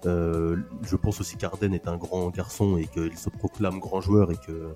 Euh, 0.05 0.57
je 0.83 0.95
pense 0.95 1.19
aussi 1.19 1.35
qu'Arden 1.37 1.73
est 1.73 1.87
un 1.87 1.97
grand 1.97 2.29
garçon 2.29 2.77
et 2.77 2.85
qu'il 2.85 3.17
se 3.17 3.29
proclame 3.29 3.79
grand 3.79 4.01
joueur 4.01 4.31
et 4.31 4.37
que 4.37 4.69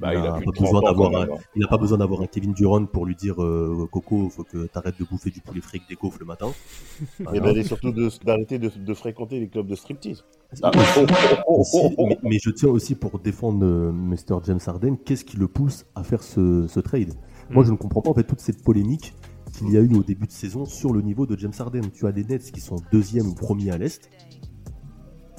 Bah, 0.00 0.14
il 0.14 0.18
a 0.18 0.22
n'a 0.22 0.32
pas 0.32 0.40
de 0.40 0.44
30 0.50 0.60
besoin 0.60 0.80
d'avoir 0.82 1.14
un, 1.16 1.26
même, 1.26 1.36
il 1.54 1.60
n'a 1.62 1.68
pas 1.68 1.78
besoin 1.78 1.98
d'avoir 1.98 2.20
un 2.20 2.26
Kevin 2.26 2.52
Durant 2.52 2.84
pour 2.86 3.06
lui 3.06 3.14
dire 3.14 3.42
euh, 3.42 3.88
Coco, 3.90 4.28
faut 4.28 4.44
que 4.44 4.66
t'arrêtes 4.66 4.98
de 4.98 5.04
bouffer 5.04 5.30
du 5.30 5.40
poulet 5.40 5.60
frit 5.62 5.78
avec 5.78 5.88
des 5.88 5.94
gaufres 5.94 6.18
le 6.20 6.26
matin. 6.26 6.48
Et 6.48 7.22
Voilà. 7.24 7.40
d'aller 7.40 7.64
surtout 7.64 7.92
d'arrêter 8.24 8.58
de, 8.58 8.68
de 8.68 8.94
fréquenter 8.94 9.40
les 9.40 9.48
clubs 9.48 9.66
de 9.66 9.74
striptease. 9.74 10.24
Ah, 10.62 10.70
Aussi, 11.48 11.78
mais, 11.98 12.18
mais 12.22 12.38
je 12.42 12.50
tiens 12.50 12.68
aussi 12.68 12.94
pour 12.94 13.18
défendre 13.18 13.64
euh, 13.64 13.90
Mr. 13.92 14.38
James 14.44 14.60
Harden, 14.66 14.96
qu'est-ce 15.04 15.24
qui 15.24 15.36
le 15.36 15.48
pousse 15.48 15.86
à 15.94 16.02
faire 16.04 16.22
ce, 16.22 16.66
ce 16.68 16.80
trade? 16.80 17.14
Moi, 17.50 17.62
Mm. 17.62 17.66
je 17.66 17.72
ne 17.72 17.76
comprends 17.76 18.02
pas 18.02 18.10
en 18.10 18.14
fait 18.14 18.24
toute 18.24 18.40
cette 18.40 18.62
polémique 18.62 19.14
qu'il 19.52 19.70
y 19.72 19.76
a 19.76 19.80
eu 19.80 19.94
au 19.94 20.02
début 20.02 20.26
de 20.26 20.32
saison 20.32 20.66
sur 20.66 20.92
le 20.92 21.00
niveau 21.00 21.24
de 21.26 21.36
James 21.38 21.52
Harden. 21.58 21.82
Tu 21.94 22.06
as 22.06 22.12
des 22.12 22.24
Nets 22.24 22.50
qui 22.52 22.60
sont 22.60 22.76
deuxième 22.92 23.28
ou 23.28 23.34
premier 23.34 23.70
à 23.70 23.78
l'Est. 23.78 24.10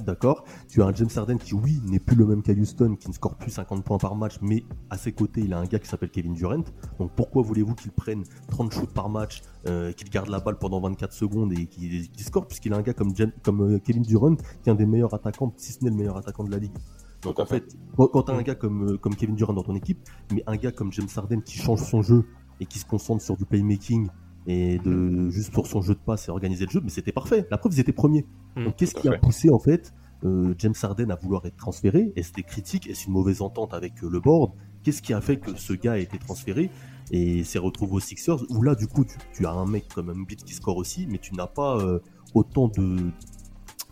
D'accord 0.05 0.43
Tu 0.67 0.81
as 0.81 0.85
un 0.85 0.93
James 0.93 1.09
Harden 1.15 1.37
qui, 1.37 1.53
oui, 1.53 1.81
n'est 1.85 1.99
plus 1.99 2.15
le 2.15 2.25
même 2.25 2.41
qu'à 2.41 2.53
Houston, 2.53 2.95
qui 2.99 3.09
ne 3.09 3.13
score 3.13 3.35
plus 3.35 3.51
50 3.51 3.83
points 3.83 3.97
par 3.97 4.15
match, 4.15 4.35
mais 4.41 4.63
à 4.89 4.97
ses 4.97 5.11
côtés, 5.11 5.41
il 5.41 5.53
a 5.53 5.59
un 5.59 5.65
gars 5.65 5.79
qui 5.79 5.87
s'appelle 5.87 6.09
Kevin 6.09 6.33
Durant. 6.33 6.63
Donc 6.99 7.11
pourquoi 7.15 7.41
voulez-vous 7.41 7.75
qu'il 7.75 7.91
prenne 7.91 8.23
30 8.49 8.73
shoots 8.73 8.93
par 8.93 9.09
match, 9.09 9.41
euh, 9.67 9.91
qu'il 9.91 10.09
garde 10.09 10.29
la 10.29 10.39
balle 10.39 10.57
pendant 10.57 10.79
24 10.79 11.13
secondes 11.13 11.53
et 11.53 11.65
qu'il 11.65 12.07
score, 12.19 12.47
puisqu'il 12.47 12.73
a 12.73 12.77
un 12.77 12.81
gars 12.81 12.93
comme, 12.93 13.13
euh, 13.61 13.79
Kevin 13.79 14.03
Durant, 14.03 14.35
qui 14.35 14.69
est 14.69 14.71
un 14.71 14.75
des 14.75 14.85
meilleurs 14.85 15.13
attaquants, 15.13 15.53
si 15.57 15.73
ce 15.73 15.83
n'est 15.83 15.89
le 15.89 15.95
meilleur 15.95 16.17
attaquant 16.17 16.43
de 16.43 16.51
la 16.51 16.57
ligue. 16.57 16.77
Donc 17.23 17.39
en 17.39 17.45
fait, 17.45 17.75
quand, 17.95 18.07
quand 18.07 18.23
tu 18.23 18.31
as 18.31 18.35
un 18.35 18.41
gars 18.43 18.55
comme, 18.55 18.91
euh, 18.93 18.97
comme 18.97 19.15
Kevin 19.15 19.35
Durant 19.35 19.53
dans 19.53 19.63
ton 19.63 19.75
équipe, 19.75 20.07
mais 20.31 20.43
un 20.45 20.55
gars 20.55 20.71
comme 20.71 20.91
James 20.93 21.07
Harden 21.15 21.41
qui 21.41 21.57
change 21.57 21.81
son 21.81 22.01
jeu 22.01 22.25
et 22.59 22.65
qui 22.65 22.79
se 22.79 22.85
concentre 22.85 23.23
sur 23.23 23.35
du 23.35 23.45
playmaking 23.45 24.07
et 24.47 24.79
de 24.79 25.29
juste 25.29 25.51
pour 25.51 25.67
son 25.67 25.81
jeu 25.81 25.93
de 25.93 25.99
passe 25.99 26.29
et 26.29 26.31
organiser 26.31 26.65
le 26.65 26.71
jeu, 26.71 26.79
mais 26.81 26.89
c'était 26.89 27.11
parfait. 27.11 27.45
La 27.51 27.57
preuve, 27.57 27.73
ils 27.73 27.79
étaient 27.81 27.91
premiers. 27.91 28.25
Mm, 28.55 28.65
Donc 28.65 28.75
qu'est-ce 28.77 28.95
qui 28.95 29.09
a 29.09 29.17
poussé 29.17 29.49
en 29.49 29.59
fait 29.59 29.93
euh, 30.23 30.55
James 30.57 30.73
Harden 30.81 31.11
à 31.11 31.15
vouloir 31.15 31.45
être 31.45 31.57
transféré? 31.57 32.13
Est-ce 32.15 32.31
des 32.31 32.43
critiques? 32.43 32.89
Est-ce 32.89 33.07
une 33.07 33.13
mauvaise 33.13 33.41
entente 33.41 33.73
avec 33.73 34.01
euh, 34.03 34.09
le 34.09 34.19
board? 34.21 34.53
Qu'est-ce 34.83 35.01
qui 35.01 35.13
a 35.13 35.19
fait 35.19 35.37
que 35.37 35.55
ce 35.57 35.73
gars 35.73 35.93
a 35.93 35.97
été 35.97 36.17
transféré 36.17 36.69
et 37.11 37.43
s'est 37.43 37.59
retrouvé 37.59 37.93
aux 37.95 37.99
Sixers? 37.99 38.39
Où 38.49 38.61
là, 38.63 38.73
du 38.73 38.87
coup, 38.87 39.03
tu, 39.03 39.17
tu 39.33 39.45
as 39.45 39.51
un 39.51 39.65
mec 39.65 39.89
comme 39.93 40.09
Embiid 40.09 40.41
qui 40.43 40.53
score 40.53 40.77
aussi, 40.77 41.07
mais 41.09 41.17
tu 41.17 41.35
n'as 41.35 41.47
pas 41.47 41.77
euh, 41.77 41.99
autant 42.33 42.69
de 42.69 43.11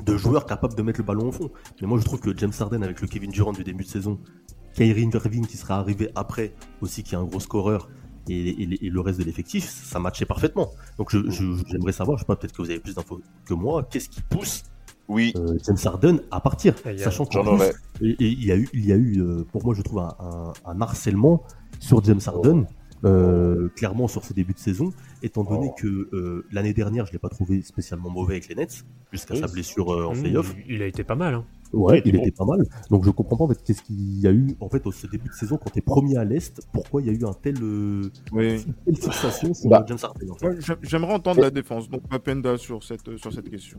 de 0.05 0.17
joueurs 0.17 0.45
capables 0.45 0.75
de 0.75 0.81
mettre 0.81 0.99
le 0.99 1.05
ballon 1.05 1.29
au 1.29 1.31
fond. 1.31 1.49
Mais 1.81 1.87
moi, 1.87 1.97
je 1.99 2.03
trouve 2.03 2.19
que 2.19 2.35
James 2.37 2.51
Harden 2.59 2.83
avec 2.83 2.99
le 3.01 3.07
Kevin 3.07 3.31
Durant 3.31 3.53
du 3.53 3.63
début 3.63 3.85
de 3.85 3.89
saison, 3.89 4.19
Kyrie 4.73 5.09
Irving 5.13 5.45
qui 5.45 5.55
sera 5.55 5.79
arrivé 5.79 6.09
après 6.15 6.53
aussi, 6.81 7.01
qui 7.03 7.15
est 7.15 7.17
un 7.17 7.23
gros 7.23 7.39
scoreur, 7.39 7.89
et, 8.29 8.49
et- 8.63 8.85
et 8.85 8.89
le 8.89 8.99
reste 9.01 9.19
de 9.19 9.23
l'effectif, 9.25 9.65
ça 9.65 9.99
matchait 9.99 10.25
parfaitement. 10.25 10.71
Donc, 10.97 11.11
je- 11.11 11.29
je- 11.29 11.63
j'aimerais 11.67 11.91
savoir, 11.91 12.17
je 12.17 12.23
sais 12.23 12.27
pas, 12.27 12.35
peut-être 12.35 12.53
que 12.53 12.61
vous 12.61 12.69
avez 12.69 12.79
plus 12.79 12.95
d'infos 12.95 13.21
que 13.45 13.53
moi, 13.53 13.83
qu'est-ce 13.89 14.09
qui 14.09 14.21
pousse 14.21 14.63
Oui, 15.07 15.33
euh, 15.35 15.57
James 15.65 15.77
Harden 15.85 16.19
à 16.31 16.39
partir, 16.39 16.73
Et 16.87 16.97
sachant 16.97 17.27
aurais. 17.35 17.71
et, 18.01 18.09
et 18.09 18.25
il 18.27 18.43
y 18.43 18.51
a 18.51 18.55
eu, 18.57 18.67
il 18.73 18.85
y 18.87 18.91
a 18.91 18.95
eu, 18.95 19.21
euh, 19.21 19.43
pour 19.51 19.63
moi, 19.63 19.75
je 19.75 19.83
trouve 19.83 19.99
un, 19.99 20.15
un- 20.19 20.53
un 20.65 20.81
harcèlement 20.81 21.43
sur 21.79 22.03
James 22.03 22.19
Harden, 22.25 22.65
euh, 23.03 23.69
clairement 23.75 24.07
sur 24.07 24.23
ce 24.25 24.33
début 24.33 24.53
de 24.53 24.57
saison, 24.57 24.91
étant 25.21 25.43
donné 25.43 25.67
Oh. 25.71 25.75
que 25.79 26.09
euh, 26.13 26.45
l'année 26.51 26.73
dernière, 26.73 27.05
je 27.05 27.11
l'ai 27.11 27.19
pas 27.19 27.29
trouvé 27.29 27.61
spécialement 27.61 28.09
mauvais 28.09 28.33
avec 28.35 28.47
les 28.47 28.55
Nets, 28.55 28.83
jusqu'à 29.11 29.35
Oui. 29.35 29.41
sa 29.41 29.47
blessure 29.47 29.93
euh, 29.93 30.05
en 30.07 30.15
Hmm, 30.15 30.21
playoff. 30.21 30.55
il 30.67 30.81
a 30.81 30.87
été 30.87 31.03
pas 31.03 31.15
mal. 31.15 31.35
Hein. 31.35 31.45
Ouais, 31.75 32.01
il 32.05 32.15
il 32.15 32.21
était 32.21 32.31
pas 32.31 32.45
mal. 32.45 32.65
Donc 32.89 33.03
je 33.05 33.09
comprends 33.11 33.35
pas 33.37 33.43
en 33.45 33.47
fait 33.49 33.61
qu'est-ce 33.63 33.81
qu'il 33.83 34.19
y 34.21 34.27
a 34.27 34.31
eu 34.31 34.55
en 34.59 34.69
fait 34.69 34.85
au 34.87 34.91
ce 34.91 35.07
début 35.07 35.27
de 35.29 35.33
saison 35.33 35.57
quand 35.57 35.69
t'es 35.71 35.81
premier 35.81 36.17
à 36.17 36.23
l'est, 36.23 36.59
pourquoi 36.71 37.01
il 37.01 37.07
y 37.07 37.09
a 37.09 37.13
eu 37.13 37.25
un 37.25 37.33
tel 37.33 37.55
euh, 37.61 38.09
Oui. 38.31 38.63
une 38.87 38.93
telle 38.95 39.03
fixation 39.03 39.53
sur 39.53 39.69
Bah. 39.69 39.85
James 39.87 39.97
Harden. 40.01 40.29
en 40.31 40.35
fait. 40.35 40.47
Ouais, 40.47 40.55
j'ai- 40.59 40.73
J'aimerais 40.83 41.13
entendre 41.13 41.41
la 41.41 41.51
défense, 41.51 41.89
donc 41.89 42.01
Mapenda 42.09 42.57
sur 42.57 42.83
cette, 42.83 43.17
sur 43.17 43.33
cette 43.33 43.49
question. 43.49 43.77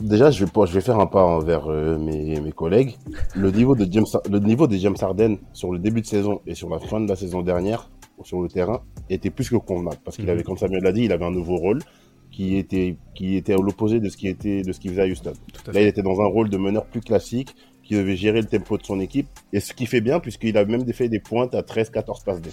Déjà, 0.00 0.30
je 0.30 0.44
vais, 0.44 0.50
je 0.66 0.72
vais 0.72 0.80
faire 0.80 0.98
un 0.98 1.06
pas 1.06 1.24
envers 1.24 1.66
euh, 1.68 1.96
mes, 1.98 2.40
mes 2.40 2.52
collègues. 2.52 2.96
Le 3.36 3.50
niveau, 3.50 3.74
de 3.76 3.86
James, 3.90 4.04
le 4.30 4.38
niveau 4.40 4.66
de 4.66 4.76
James 4.76 4.96
Harden 5.00 5.36
sur 5.52 5.72
le 5.72 5.78
début 5.78 6.00
de 6.00 6.06
saison 6.06 6.40
et 6.46 6.54
sur 6.54 6.68
la 6.68 6.80
fin 6.80 7.00
de 7.00 7.08
la 7.08 7.14
saison 7.16 7.42
dernière, 7.42 7.88
sur 8.22 8.42
le 8.42 8.48
terrain, 8.48 8.80
était 9.08 9.30
plus 9.30 9.48
que 9.48 9.56
convenable. 9.56 9.96
Parce 10.04 10.16
qu'il 10.16 10.24
Mhm. 10.26 10.30
avait, 10.32 10.42
comme 10.42 10.56
Samuel 10.58 10.82
l'a 10.82 10.92
dit, 10.92 11.02
il 11.04 11.12
avait 11.12 11.24
un 11.24 11.30
nouveau 11.30 11.56
rôle 11.56 11.80
qui 12.30 12.56
était, 12.56 12.96
qui 13.14 13.36
était 13.36 13.54
à 13.54 13.56
l'opposé 13.56 14.00
de 14.00 14.08
ce 14.08 14.16
qui 14.16 14.28
était, 14.28 14.62
de 14.62 14.72
ce 14.72 14.80
qu'il 14.80 14.90
faisait 14.90 15.02
à 15.02 15.06
Houston. 15.06 15.32
À 15.66 15.72
Là, 15.72 15.82
il 15.82 15.86
était 15.86 16.02
dans 16.02 16.20
un 16.20 16.26
rôle 16.26 16.48
de 16.48 16.56
meneur 16.56 16.86
plus 16.86 17.00
classique, 17.00 17.54
qui 17.82 17.94
devait 17.94 18.16
gérer 18.16 18.40
le 18.40 18.46
tempo 18.46 18.78
de 18.78 18.84
son 18.84 19.00
équipe. 19.00 19.26
Et 19.52 19.58
ce 19.58 19.74
qui 19.74 19.86
fait 19.86 20.00
bien, 20.00 20.20
puisqu'il 20.20 20.56
a 20.56 20.64
même 20.64 20.86
fait 20.92 21.08
des 21.08 21.18
pointes 21.18 21.54
à 21.56 21.62
13-14 21.62 22.24
passes 22.24 22.40
D. 22.40 22.50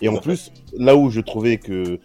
Et 0.00 0.08
en 0.08 0.16
plus, 0.16 0.50
là 0.76 0.96
où 0.96 1.10
je 1.10 1.20
trouvais 1.20 1.58
que 1.58 2.00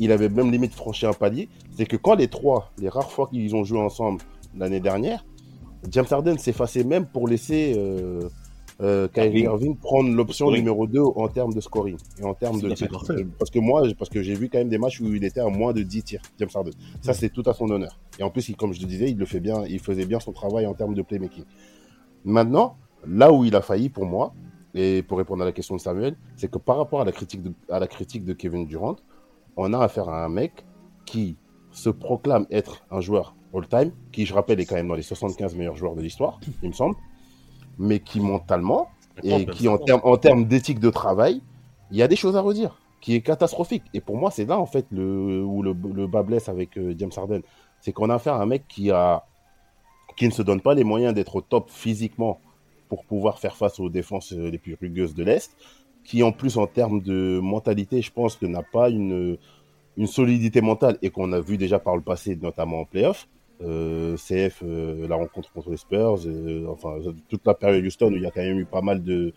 il 0.00 0.12
avait 0.12 0.28
même 0.28 0.50
limite 0.50 0.74
franchi 0.74 1.06
un 1.06 1.12
palier, 1.12 1.48
c'est 1.76 1.86
que 1.86 1.96
quand 1.96 2.14
les 2.14 2.28
trois, 2.28 2.72
les 2.78 2.88
rares 2.88 3.12
fois 3.12 3.28
qu'ils 3.28 3.54
ont 3.54 3.64
joué 3.64 3.78
ensemble 3.78 4.22
l'année 4.56 4.80
dernière, 4.80 5.24
James 5.88 6.06
Harden 6.10 6.36
s'effaçait 6.38 6.84
même 6.84 7.06
pour 7.06 7.28
laisser, 7.28 7.74
euh, 7.76 8.28
euh, 8.80 9.08
Kyrie. 9.08 9.42
Irving. 9.42 9.76
Prendre 9.76 10.10
l'option 10.14 10.50
numéro 10.50 10.86
2 10.86 11.00
en 11.02 11.28
termes 11.28 11.52
de 11.52 11.60
scoring 11.60 11.96
et 12.18 12.24
en 12.24 12.34
termes 12.34 12.60
de 12.60 12.68
parfait. 12.88 13.26
parce 13.38 13.50
que 13.50 13.58
moi 13.58 13.82
parce 13.98 14.08
que 14.10 14.22
j'ai 14.22 14.34
vu 14.34 14.48
quand 14.48 14.58
même 14.58 14.68
des 14.70 14.78
matchs 14.78 15.00
où 15.00 15.12
il 15.14 15.22
était 15.24 15.40
à 15.40 15.48
moins 15.48 15.72
de 15.72 15.82
10 15.82 16.02
tirs 16.02 16.22
James 16.38 16.48
Harden. 16.54 16.72
Ça 17.02 17.12
c'est 17.12 17.28
tout 17.28 17.42
à 17.46 17.52
son 17.52 17.68
honneur. 17.70 17.98
Et 18.18 18.22
en 18.22 18.30
plus 18.30 18.48
il- 18.48 18.56
comme 18.56 18.72
je 18.72 18.80
te 18.80 18.86
disais 18.86 19.10
il 19.10 19.18
le 19.18 19.26
fait 19.26 19.40
bien 19.40 19.64
il 19.68 19.80
faisait 19.80 20.06
bien 20.06 20.18
son 20.20 20.32
travail 20.32 20.66
en 20.66 20.74
termes 20.74 20.94
de 20.94 21.02
playmaking. 21.02 21.44
Maintenant 22.24 22.76
là 23.06 23.32
où 23.32 23.44
il 23.44 23.54
a 23.56 23.62
failli 23.62 23.88
pour 23.88 24.06
moi 24.06 24.32
et 24.74 25.02
pour 25.02 25.18
répondre 25.18 25.42
à 25.42 25.44
la 25.46 25.52
question 25.52 25.74
de 25.76 25.80
Samuel 25.80 26.16
c'est 26.36 26.50
que 26.50 26.58
par 26.58 26.76
rapport 26.76 27.00
à 27.00 27.04
la 27.04 27.12
critique 27.12 27.42
de, 27.42 27.52
à 27.68 27.80
la 27.80 27.86
critique 27.86 28.24
de 28.24 28.32
Kevin 28.32 28.66
Durant 28.66 28.96
on 29.56 29.72
a 29.72 29.78
affaire 29.78 30.08
à 30.08 30.24
un 30.24 30.28
mec 30.28 30.64
qui 31.06 31.36
se 31.72 31.90
proclame 31.90 32.46
être 32.50 32.84
un 32.90 33.00
joueur 33.00 33.34
all-time 33.54 33.90
qui 34.12 34.26
je 34.26 34.32
rappelle 34.34 34.60
est 34.60 34.64
quand 34.66 34.76
même 34.76 34.88
dans 34.88 34.94
les 34.94 35.02
75 35.02 35.56
meilleurs 35.56 35.76
joueurs 35.76 35.96
de 35.96 36.02
l'histoire 36.02 36.38
il 36.62 36.68
me 36.68 36.74
semble 36.74 36.94
mais 37.80 37.98
qui 37.98 38.20
mentalement 38.20 38.90
et 39.24 39.46
qui 39.46 39.66
en 39.66 39.78
termes 39.78 40.02
en 40.04 40.16
termes 40.16 40.44
d'éthique 40.44 40.78
de 40.78 40.90
travail, 40.90 41.42
il 41.90 41.96
y 41.96 42.02
a 42.02 42.08
des 42.08 42.16
choses 42.16 42.36
à 42.36 42.40
redire, 42.40 42.78
qui 43.00 43.14
est 43.14 43.22
catastrophique. 43.22 43.84
Et 43.94 44.00
pour 44.00 44.16
moi, 44.16 44.30
c'est 44.30 44.44
là 44.44 44.58
en 44.58 44.66
fait 44.66 44.86
le 44.92 45.42
où 45.42 45.62
le, 45.62 45.74
le 45.94 46.06
bas 46.06 46.22
blesse 46.22 46.48
avec 46.48 46.76
euh, 46.76 46.94
James 46.98 47.10
Harden, 47.16 47.40
c'est 47.80 47.92
qu'on 47.92 48.10
a 48.10 48.14
affaire 48.14 48.34
à 48.34 48.42
un 48.42 48.46
mec 48.46 48.68
qui 48.68 48.90
a 48.90 49.24
qui 50.16 50.26
ne 50.26 50.32
se 50.32 50.42
donne 50.42 50.60
pas 50.60 50.74
les 50.74 50.84
moyens 50.84 51.14
d'être 51.14 51.36
au 51.36 51.40
top 51.40 51.70
physiquement 51.70 52.38
pour 52.88 53.04
pouvoir 53.04 53.38
faire 53.38 53.56
face 53.56 53.80
aux 53.80 53.88
défenses 53.88 54.32
euh, 54.32 54.50
les 54.50 54.58
plus 54.58 54.76
rugueuses 54.78 55.14
de 55.14 55.24
l'est, 55.24 55.50
qui 56.04 56.22
en 56.22 56.32
plus 56.32 56.58
en 56.58 56.66
termes 56.66 57.00
de 57.00 57.40
mentalité, 57.42 58.02
je 58.02 58.12
pense 58.12 58.36
que 58.36 58.46
n'a 58.46 58.62
pas 58.62 58.90
une 58.90 59.38
une 59.96 60.06
solidité 60.06 60.60
mentale 60.60 60.98
et 61.02 61.10
qu'on 61.10 61.32
a 61.32 61.40
vu 61.40 61.56
déjà 61.56 61.78
par 61.78 61.96
le 61.96 62.02
passé, 62.02 62.36
notamment 62.40 62.80
en 62.80 62.84
playoff. 62.84 63.26
Euh, 63.62 64.16
CF, 64.16 64.62
euh, 64.62 65.06
la 65.06 65.16
rencontre 65.16 65.52
contre 65.52 65.70
les 65.70 65.76
Spurs, 65.76 66.20
euh, 66.24 66.66
enfin 66.70 66.94
toute 67.28 67.46
la 67.46 67.52
période 67.52 67.84
Houston 67.84 68.06
où 68.10 68.16
il 68.16 68.22
y 68.22 68.26
a 68.26 68.30
quand 68.30 68.40
même 68.40 68.58
eu 68.58 68.64
pas 68.64 68.80
mal 68.80 69.02
de, 69.02 69.34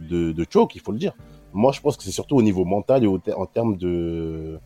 de, 0.00 0.32
de 0.32 0.46
choke, 0.50 0.74
il 0.76 0.80
faut 0.80 0.92
le 0.92 0.98
dire. 0.98 1.12
Moi, 1.52 1.72
je 1.72 1.80
pense 1.82 1.98
que 1.98 2.02
c'est 2.02 2.10
surtout 2.10 2.36
au 2.36 2.42
niveau 2.42 2.64
mental 2.64 3.04
et 3.04 3.06
au 3.06 3.20
en 3.36 3.46
termes 3.46 3.76
de 3.76 4.58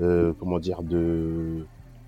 euh, 0.00 0.32
comment 0.38 0.58
dire 0.60 0.82
de 0.82 1.66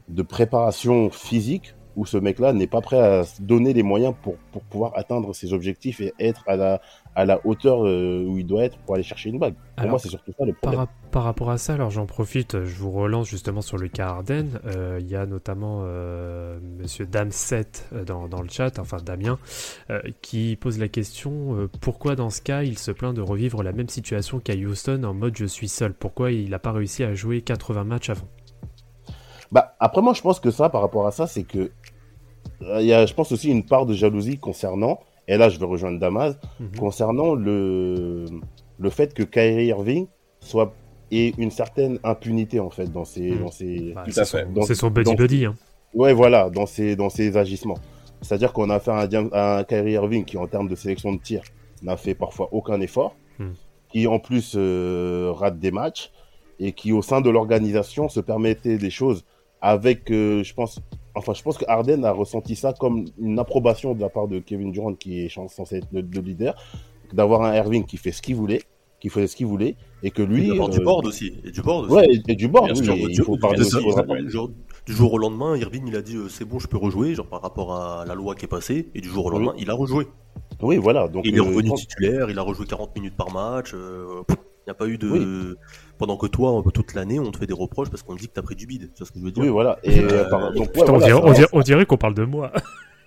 de 0.09 0.22
préparation 0.22 1.11
physique 1.11 1.74
où 1.97 2.07
ce 2.07 2.16
mec-là 2.18 2.53
n'est 2.53 2.66
pas 2.66 2.80
prêt 2.82 3.01
à 3.01 3.24
se 3.24 3.42
donner 3.42 3.72
les 3.72 3.82
moyens 3.82 4.14
pour, 4.22 4.36
pour 4.53 4.62
pouvoir 4.62 4.92
atteindre 4.97 5.34
ses 5.34 5.53
objectifs 5.53 6.01
et 6.01 6.12
être 6.18 6.44
à 6.47 6.57
la, 6.57 6.80
à 7.14 7.24
la 7.24 7.40
hauteur 7.44 7.86
euh, 7.86 8.24
où 8.26 8.38
il 8.38 8.47
doit 8.47 8.64
être 8.64 8.76
pour 8.78 8.94
aller 8.94 9.03
chercher 9.03 9.30
une 9.30 9.38
bague. 9.38 9.55
Pour 9.55 9.62
Alors, 9.78 9.90
moi, 9.92 9.99
c'est 9.99 10.11
surtout 10.11 10.32
ça 10.38 10.44
le 10.44 10.53
problème. 10.53 10.86
par 11.11 11.24
rapport 11.24 11.51
à 11.51 11.59
ça, 11.59 11.74
alors 11.74 11.90
j'en 11.90 12.07
profite, 12.07 12.64
je 12.64 12.78
vous 12.78 12.90
relance 12.90 13.28
justement 13.28 13.62
sur 13.62 13.78
le 13.78 13.88
cas 13.88 14.09
Arden. 14.09 14.61
Euh, 14.66 14.99
Il 15.01 15.09
y 15.09 15.16
a 15.16 15.24
notamment 15.26 15.80
euh, 15.84 16.59
Monsieur 16.78 17.07
Dame7 17.07 17.64
euh, 17.94 18.05
dans, 18.05 18.28
dans 18.28 18.42
le 18.42 18.49
chat, 18.49 18.78
enfin 18.78 18.99
Damien, 19.05 19.38
euh, 19.90 20.01
qui 20.20 20.57
pose 20.57 20.78
la 20.78 20.88
question 20.88 21.57
euh, 21.57 21.68
pourquoi 21.80 22.14
dans 22.16 22.30
ce 22.30 22.42
cas 22.42 22.62
il 22.62 22.78
se 22.78 22.90
plaint 22.90 23.14
de 23.14 23.22
revivre 23.22 23.62
la 23.62 23.72
même 23.72 23.88
situation 23.88 24.38
qu'à 24.38 24.55
Houston 24.55 25.03
en 25.05 25.14
mode 25.14 25.36
je 25.36 25.47
suis 25.47 25.68
seul? 25.68 25.94
Pourquoi 25.94 26.30
il 26.32 26.51
n'a 26.51 26.59
pas 26.59 26.72
réussi 26.72 27.05
à 27.05 27.14
jouer 27.14 27.40
80 27.40 27.84
matchs 27.84 28.11
avant? 28.11 28.28
Bah, 29.53 29.76
après, 29.78 30.03
moi, 30.03 30.12
je 30.12 30.22
pense 30.22 30.40
que 30.40 30.51
ça, 30.51 30.68
par 30.70 30.80
rapport 30.80 31.07
à 31.07 31.12
ça, 31.12 31.26
c'est 31.26 31.44
que 31.44 31.59
euh, 31.59 31.72
il 32.80 32.86
y 32.86 32.92
a, 32.92 33.07
je 33.07 33.14
pense 33.14 33.32
aussi 33.32 33.51
une 33.51 33.64
part 33.64 33.86
de 33.86 33.94
jalousie 33.94 34.38
concernant, 34.38 35.01
et 35.28 35.36
là, 35.36 35.49
je 35.49 35.59
vais 35.59 35.66
rejoindre 35.66 35.99
Damas, 35.99 36.36
Mhm. 36.61 36.76
concernant 36.78 37.34
le, 37.34 38.26
le 38.78 38.90
fait 38.90 39.12
que 39.14 39.22
Kyrie 39.22 39.66
Irving 39.66 40.07
soit 40.40 40.72
ait 41.11 41.32
une 41.38 41.51
certaine 41.51 41.99
impunité 42.05 42.59
en 42.61 42.70
fait 42.70 42.90
dans 42.92 43.05
ses, 43.05 43.30
Mhm. 43.32 43.38
dans 43.40 43.51
ses, 43.51 43.92
Bah, 43.94 44.05
c'est 44.09 44.24
son- 44.24 44.36
fait. 44.38 44.53
Donc- 44.53 44.66
C'est 44.66 44.74
son 44.74 44.90
buddy 44.90 45.11
donc- 45.11 45.18
buddy. 45.18 45.44
Hein. 45.47 45.55
ouais, 45.94 46.12
voilà, 46.12 46.51
dans 46.51 46.66
ses, 46.66 46.97
dans 46.97 47.09
ses 47.11 47.36
agissements. 47.36 47.78
C'est-à-dire 48.22 48.53
qu'on 48.53 48.70
a 48.70 48.80
fait 48.80 48.90
un, 48.90 49.28
un 49.32 49.64
Kyrie 49.64 49.92
Irving 49.92 50.24
qui, 50.24 50.36
en 50.38 50.47
termes 50.47 50.68
de 50.68 50.74
sélection 50.74 51.12
de 51.12 51.20
tir, 51.20 51.42
n'a 51.82 51.97
fait 51.97 52.14
parfois 52.14 52.49
aucun 52.53 52.80
effort, 52.80 53.14
Mhm. 53.38 53.53
qui 53.90 54.07
en 54.07 54.18
plus 54.18 54.55
euh, 54.57 55.30
rate 55.34 55.59
des 55.59 55.70
matchs 55.70 56.11
et 56.59 56.72
qui, 56.72 56.92
au 56.92 57.03
sein 57.03 57.20
de 57.20 57.28
l'organisation, 57.30 58.09
se 58.09 58.20
permettait 58.20 58.78
des 58.78 58.90
choses 58.90 59.24
avec, 59.61 60.11
euh, 60.11 60.42
je 60.42 60.55
pense, 60.55 60.80
enfin, 61.17 61.35
je 61.35 61.43
pense 61.43 61.59
que 61.59 61.64
Harden 61.69 62.05
a 62.05 62.12
ressenti 62.12 62.55
ça 62.57 62.73
comme 62.73 63.05
une 63.19 63.39
approbation 63.39 63.95
de 63.95 64.01
la 64.01 64.09
part 64.09 64.29
de 64.29 64.39
Kevin 64.39 64.71
Durant, 64.73 64.95
qui 64.95 65.21
est 65.25 65.29
censé 65.29 65.77
être 65.77 65.89
le, 65.93 66.01
le 66.03 66.21
leader, 66.21 66.55
d'avoir 67.12 67.43
un 67.43 67.55
Irving 67.55 67.85
qui 67.85 67.97
fait 67.97 68.12
ce 68.12 68.23
qu'il 68.23 68.37
voulait, 68.37 68.62
qui 69.01 69.09
faisait 69.09 69.27
ce 69.27 69.37
qu'il 69.37 69.47
voulait, 69.47 69.77
et 70.03 70.11
que 70.11 70.23
lui, 70.23 70.43
Oui, 70.43 70.49
d'avoir 70.49 70.69
du 70.69 70.79
euh, 70.81 70.85
board 70.85 71.07
aussi. 71.07 71.33
Et 71.45 71.51
du 71.51 71.62
board 71.62 71.87
aussi. 71.87 71.95
ouais, 71.95 72.07
et, 72.11 72.33
et 72.33 72.35
du 72.37 72.49
oui, 72.79 72.85
sûr, 72.85 72.95
et 72.95 72.99
du- 73.03 73.11
il 73.12 73.23
faut 73.23 73.37
Du- 73.37 73.61
aussi 73.61 73.77
du- 74.25 74.31
jour- 74.31 74.51
du 74.87 74.93
jour 74.93 75.12
au 75.14 75.19
lendemain, 75.19 75.57
Irving 75.57 75.85
il 75.89 75.97
a 75.97 76.03
dit 76.03 76.17
euh, 76.17 76.29
c'est 76.29 76.45
bon, 76.45 76.59
je 76.59 76.69
peux 76.69 76.77
rejouer, 76.79 77.14
genre 77.14 77.27
par 77.27 77.43
rapport 77.43 77.75
à 77.75 78.05
la 78.07 78.14
loi 78.14 78.35
qui 78.35 78.45
est 78.45 78.49
passée, 78.49 78.89
et 78.95 79.01
du 79.01 79.09
jour 79.09 79.27
au 79.27 79.31
lendemain, 79.31 79.55
il 79.59 79.71
a 79.71 79.75
rejoué. 79.75 80.07
Oui, 80.62 80.77
voilà. 80.77 81.09
Donc, 81.09 81.25
il 81.27 81.35
est 81.37 81.41
euh, 81.41 81.43
revenu 81.43 81.73
titulaire, 81.75 82.31
il 82.31 82.39
a 82.39 82.43
rejoué 82.43 82.67
40 82.67 82.95
minutes 82.97 83.17
par 83.17 83.33
match. 83.33 83.73
euh, 83.75 84.23
pff, 84.27 84.37
il 84.67 84.71
n'y 84.71 84.73
a 84.73 84.75
pas 84.75 84.89
eu 84.89 84.99
de. 84.99 85.57
Pendant 85.97 86.17
que 86.17 86.27
toi, 86.27 86.62
toute 86.75 86.95
l'année, 86.95 87.21
on 87.21 87.31
te 87.31 87.39
fait 87.39 87.47
des 87.47 87.55
reproches 87.55 87.89
parce 87.89 88.03
qu'on 88.03 88.17
te 88.17 88.21
dit 88.21 88.27
que 88.29 88.33
t'as 88.35 88.43
pris 88.43 88.57
du 88.57 88.67
bide. 88.67 88.91
C'est 88.95 89.05
ce 89.05 89.12
que 89.12 89.19
je 89.21 89.25
veux 89.25 89.31
dire. 89.31 89.43
Oui, 89.45 89.49
voilà. 89.49 89.79
Et, 89.85 90.01
Euh, 90.01 90.09
euh, 90.11 90.29
par- 90.29 90.53
donc, 90.53 90.67
ouais, 90.67 90.67
Putain, 90.73 90.83
on, 90.93 90.99
voilà, 90.99 91.07
dirait, 91.07 91.21
ça- 91.21 91.27
on 91.29 91.33
dirait- 91.33 91.49
on 91.53 91.61
dirait 91.61 91.87
qu'on 91.87 91.97
parle 91.97 92.14
de 92.14 92.25
moi. 92.25 92.51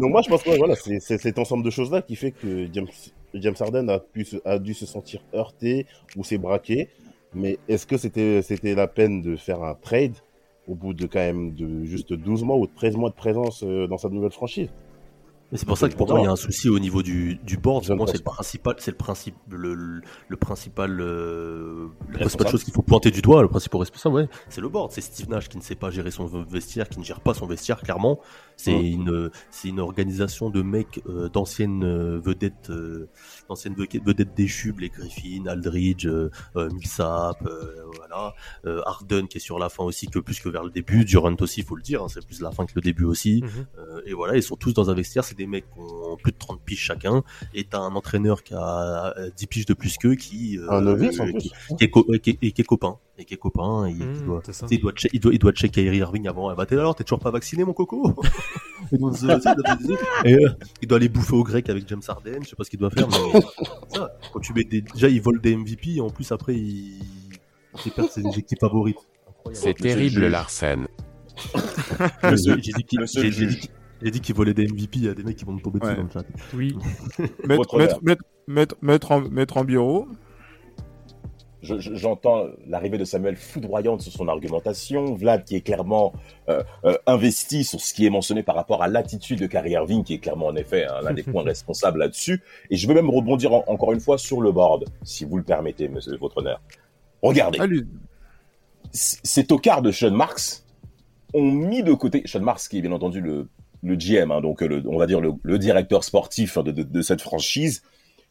Donc 0.00 0.10
moi 0.10 0.20
je 0.22 0.28
pense 0.28 0.42
que 0.42 0.50
ouais, 0.50 0.58
voilà, 0.58 0.74
c'est 0.74 0.98
cet 0.98 1.38
ensemble 1.38 1.62
de 1.64 1.70
choses-là 1.70 2.02
qui 2.02 2.16
fait 2.16 2.32
que 2.32 2.66
James, 2.72 2.88
James 3.34 3.54
Harden 3.60 3.88
a, 3.88 4.00
pu 4.00 4.24
se- 4.24 4.36
a 4.44 4.58
dû 4.58 4.74
se 4.74 4.84
sentir 4.84 5.20
heurté 5.32 5.86
ou 6.16 6.24
s'est 6.24 6.38
braqué. 6.38 6.88
Mais 7.34 7.58
est-ce 7.68 7.86
que 7.86 7.96
c'était 7.96 8.42
c'était 8.42 8.74
la 8.74 8.88
peine 8.88 9.22
de 9.22 9.36
faire 9.36 9.62
un 9.62 9.74
trade 9.74 10.14
au 10.66 10.74
bout 10.74 10.92
de 10.92 11.06
quand 11.06 11.20
même 11.20 11.54
de 11.54 11.84
juste 11.84 12.12
12 12.12 12.42
mois 12.42 12.56
ou 12.56 12.66
de 12.66 12.72
13 12.74 12.96
mois 12.96 13.10
de 13.10 13.14
présence 13.14 13.62
euh, 13.64 13.86
dans 13.86 13.98
sa 13.98 14.08
nouvelle 14.08 14.32
franchise? 14.32 14.70
Mais 15.54 15.58
c'est 15.60 15.66
pour 15.66 15.78
ça 15.78 15.88
que 15.88 15.94
pour 15.94 16.08
moi, 16.08 16.18
il 16.18 16.24
y 16.24 16.26
a 16.26 16.32
un 16.32 16.36
souci 16.36 16.68
au 16.68 16.80
niveau 16.80 17.04
du, 17.04 17.36
du 17.36 17.56
board. 17.56 17.86
Pour 17.86 17.94
moi, 17.96 18.06
c'est 18.08 18.16
le 18.18 18.24
principal, 18.24 18.74
c'est 18.78 18.90
le 18.90 18.96
principe, 18.96 19.36
le, 19.48 19.74
le, 19.74 20.00
le 20.26 20.36
principal, 20.36 21.00
euh, 21.00 21.86
la 22.10 22.18
principale 22.18 22.48
chose 22.48 22.64
qu'il 22.64 22.74
faut 22.74 22.82
pointer 22.82 23.12
du 23.12 23.22
doigt, 23.22 23.40
le 23.40 23.46
principal 23.48 23.78
responsable, 23.78 24.16
ouais, 24.16 24.28
c'est 24.48 24.60
le 24.60 24.68
board. 24.68 24.90
C'est 24.90 25.00
Steve 25.00 25.28
Nash 25.30 25.48
qui 25.48 25.56
ne 25.56 25.62
sait 25.62 25.76
pas 25.76 25.90
gérer 25.90 26.10
son 26.10 26.26
vestiaire, 26.26 26.88
qui 26.88 26.98
ne 26.98 27.04
gère 27.04 27.20
pas 27.20 27.34
son 27.34 27.46
vestiaire, 27.46 27.80
clairement. 27.82 28.18
C'est 28.56 28.74
Ouais. 28.74 28.90
une, 28.90 29.30
c'est 29.52 29.68
une 29.68 29.78
organisation 29.78 30.50
de 30.50 30.60
mecs, 30.60 31.00
euh, 31.08 31.28
d'anciennes 31.28 31.84
euh, 31.84 32.18
vedettes, 32.18 32.70
euh, 32.70 33.08
d'anciennes 33.48 33.74
ve- 33.74 34.04
vedettes 34.04 34.34
déchues, 34.34 34.74
les 34.78 34.88
Griffin, 34.88 35.46
Aldridge, 35.46 36.06
euh, 36.06 36.30
euh, 36.56 36.68
Millsap, 36.70 37.44
euh, 37.46 37.84
voilà, 37.96 38.34
euh, 38.66 38.80
Harden 38.86 39.26
qui 39.28 39.38
est 39.38 39.40
sur 39.40 39.58
la 39.58 39.68
fin 39.68 39.84
aussi 39.84 40.06
que 40.06 40.18
plus 40.18 40.40
que 40.40 40.48
vers 40.48 40.64
le 40.64 40.70
début, 40.70 41.04
Durant 41.04 41.34
aussi, 41.40 41.60
il 41.60 41.66
faut 41.66 41.76
le 41.76 41.82
dire, 41.82 42.02
hein, 42.02 42.06
c'est 42.08 42.24
plus 42.26 42.40
la 42.40 42.50
fin 42.50 42.66
que 42.66 42.72
le 42.74 42.80
début 42.80 43.04
aussi. 43.04 43.42
Mhm. 43.42 43.66
Euh, 43.78 44.00
et 44.06 44.12
voilà, 44.14 44.36
ils 44.36 44.42
sont 44.42 44.56
tous 44.56 44.72
dans 44.74 44.90
un 44.90 44.94
vestiaire, 44.94 45.24
c'est 45.24 45.36
des 45.36 45.46
mecs 45.46 45.64
qui 45.72 45.78
ont 45.80 46.16
plus 46.16 46.32
de 46.32 46.38
30 46.38 46.60
piges 46.64 46.78
chacun, 46.80 47.22
et 47.54 47.64
t'as 47.64 47.78
un 47.80 47.94
entraîneur 47.94 48.42
qui 48.42 48.54
a 48.54 49.14
euh, 49.18 49.30
10 49.36 49.46
piges 49.46 49.66
de 49.66 49.74
plus 49.74 49.96
qu'eux, 49.98 50.14
qui, 50.14 50.58
euh, 50.58 50.70
Un 50.70 50.80
novice 50.82 51.20
en 51.20 51.26
qui, 51.26 51.50
plus. 51.50 51.76
qui 51.76 51.84
est, 51.84 51.90
co- 51.90 52.06
et 52.12 52.18
qui 52.20 52.30
est- 52.30 52.38
et 52.42 52.52
qui 52.52 52.60
est 52.62 52.64
copain, 52.64 52.98
et 53.16 53.24
qui 53.24 53.34
est 53.34 53.38
copain, 53.38 53.86
et 53.86 53.92
il 53.92 54.24
doit, 54.24 54.40
c'est 54.44 54.52
ça. 54.52 54.66
il 54.70 54.80
doit, 54.80 54.92
il 55.12 55.20
doit, 55.20 55.32
il 55.32 55.38
doit 55.38 55.52
checker 55.52 55.82
Kyrie 55.84 55.98
Irving 55.98 56.26
avant. 56.26 56.50
Eh 56.52 56.56
bah, 56.56 56.66
t'es 56.66 56.74
alors, 56.74 56.94
t'es 56.96 57.04
toujours 57.04 57.20
pas 57.20 57.30
vacciné, 57.30 57.62
mon 57.64 57.72
coco? 57.72 58.12
Et 58.92 58.98
donc, 58.98 59.16
c'est- 59.16 59.26
c'est- 59.40 60.28
et, 60.28 60.34
euh, 60.34 60.50
Il 60.82 60.88
doit 60.88 60.98
aller 60.98 61.08
bouffer 61.08 61.34
au 61.34 61.42
grec 61.44 61.70
avec 61.70 61.88
James 61.88 62.02
Harden, 62.06 62.40
je 62.42 62.48
sais 62.50 62.56
pas 62.56 62.64
ce 62.64 62.70
qu'il 62.70 62.78
doit 62.80 62.90
faire, 62.90 63.06
mais 63.08 63.40
ça, 63.94 64.10
quand 64.32 64.40
tu 64.40 64.52
mets 64.52 64.64
des, 64.64 64.82
déjà, 64.82 65.08
il 65.08 65.22
vole 65.22 65.40
des 65.40 65.56
MVP, 65.56 65.94
et 65.96 66.00
en 66.00 66.10
plus, 66.10 66.30
après, 66.32 66.54
il, 66.56 67.00
il 67.86 67.92
perd 67.92 68.10
ses 68.10 68.26
équipes 68.36 68.60
favorites. 68.60 68.98
C'est 69.52 69.74
terrible, 69.74 70.26
Larsen. 70.26 70.86
J'ai 74.02 74.10
dit 74.10 74.20
qu'il 74.20 74.34
volait 74.34 74.54
des 74.54 74.66
MVP, 74.66 74.98
il 74.98 75.04
y 75.04 75.08
a 75.08 75.14
des 75.14 75.22
mecs 75.22 75.36
qui 75.36 75.44
vont 75.44 75.52
me 75.52 75.60
tomber 75.60 75.78
dessus 75.78 75.92
Ouais. 75.92 75.96
dans 75.96 76.02
le 76.02 76.10
chat. 76.10 76.24
Oui. 76.54 76.76
Mettre, 77.18 77.56
Votre 77.56 77.78
mettre, 77.78 77.94
honneur. 77.94 78.00
mettre, 78.02 78.24
mettre, 78.48 78.76
mettre 78.82 79.12
en, 79.12 79.20
mettre 79.30 79.56
en 79.56 79.64
bureau. 79.64 80.08
Je- 81.64 81.78
je- 81.80 81.94
J'entends 81.94 82.46
l'arrivée 82.68 82.98
de 82.98 83.04
Samuel 83.04 83.36
foudroyante 83.36 84.02
sur 84.02 84.12
son 84.12 84.28
argumentation, 84.28 85.14
Vlad 85.14 85.44
qui 85.44 85.56
est 85.56 85.60
clairement 85.62 86.12
euh, 86.48 86.62
euh, 86.84 86.96
investi 87.06 87.64
sur 87.64 87.80
ce 87.80 87.92
qui 87.94 88.06
est 88.06 88.10
mentionné 88.10 88.42
par 88.42 88.54
rapport 88.54 88.82
à 88.82 88.88
l'attitude 88.88 89.40
de 89.40 89.46
Kyrie 89.46 89.72
Irving, 89.72 90.04
qui 90.04 90.14
est 90.14 90.18
clairement 90.18 90.46
en 90.46 90.56
effet 90.56 90.84
hein, 90.84 91.00
l'un 91.02 91.12
des 91.14 91.22
points 91.32 91.42
responsables 91.42 91.98
là-dessus. 91.98 92.42
Et 92.70 92.76
je 92.76 92.86
veux 92.86 92.94
même 92.94 93.10
rebondir 93.10 93.52
en- 93.52 93.64
encore 93.66 93.92
une 93.92 94.00
fois 94.00 94.18
sur 94.18 94.40
le 94.40 94.52
board, 94.52 94.84
si 95.02 95.24
vous 95.24 95.36
le 95.38 95.42
permettez, 95.42 95.88
monsieur 95.88 96.16
votre 96.18 96.38
honneur. 96.38 96.60
Regardez, 97.22 97.58
c- 98.92 99.16
ces 99.22 99.44
tocards 99.46 99.82
de 99.82 99.90
Sean 99.90 100.10
Marks 100.12 100.62
ont 101.32 101.42
mis 101.50 101.82
de 101.82 101.92
côté 101.94 102.22
Sean 102.26 102.40
Marks, 102.40 102.68
qui 102.68 102.78
est 102.78 102.82
bien 102.82 102.92
entendu 102.92 103.20
le, 103.20 103.48
le 103.82 103.96
GM, 103.96 104.30
hein, 104.30 104.40
donc 104.40 104.60
le, 104.60 104.82
on 104.86 104.98
va 104.98 105.06
dire 105.06 105.20
le, 105.20 105.32
le 105.42 105.58
directeur 105.58 106.04
sportif 106.04 106.58
de, 106.58 106.70
de- 106.70 106.82
de 106.82 107.02
cette 107.02 107.20
franchise. 107.22 107.82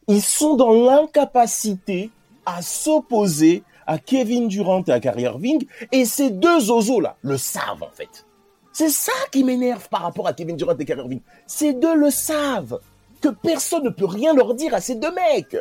Ils 0.08 0.22
sont 0.22 0.56
dans 0.56 0.72
l'incapacité 0.72 2.10
à 2.46 2.62
s'opposer 2.62 3.62
à 3.86 3.98
Kevin 3.98 4.48
Durant 4.48 4.82
et 4.86 4.92
à 4.92 5.00
Kyrie 5.00 5.22
Irving, 5.24 5.66
et 5.92 6.04
ces 6.04 6.30
deux 6.30 6.70
osos 6.70 7.00
là 7.00 7.16
le 7.22 7.36
savent 7.36 7.82
en 7.82 7.90
fait. 7.92 8.24
C'est 8.72 8.88
ça 8.90 9.12
qui 9.30 9.44
m'énerve 9.44 9.88
par 9.88 10.02
rapport 10.02 10.26
à 10.26 10.32
Kevin 10.32 10.56
Durant 10.56 10.76
et 10.76 10.84
Kyrie 10.84 11.00
Irving. 11.02 11.20
Ces 11.46 11.74
deux 11.74 11.94
le 11.94 12.10
savent 12.10 12.80
que 13.20 13.28
personne 13.28 13.84
ne 13.84 13.90
peut 13.90 14.06
rien 14.06 14.34
leur 14.34 14.54
dire 14.54 14.74
à 14.74 14.80
ces 14.80 14.94
deux 14.96 15.12
mecs. 15.12 15.56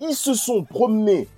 Ils 0.00 0.14
se 0.14 0.34
sont 0.34 0.64
promenés 0.64 1.28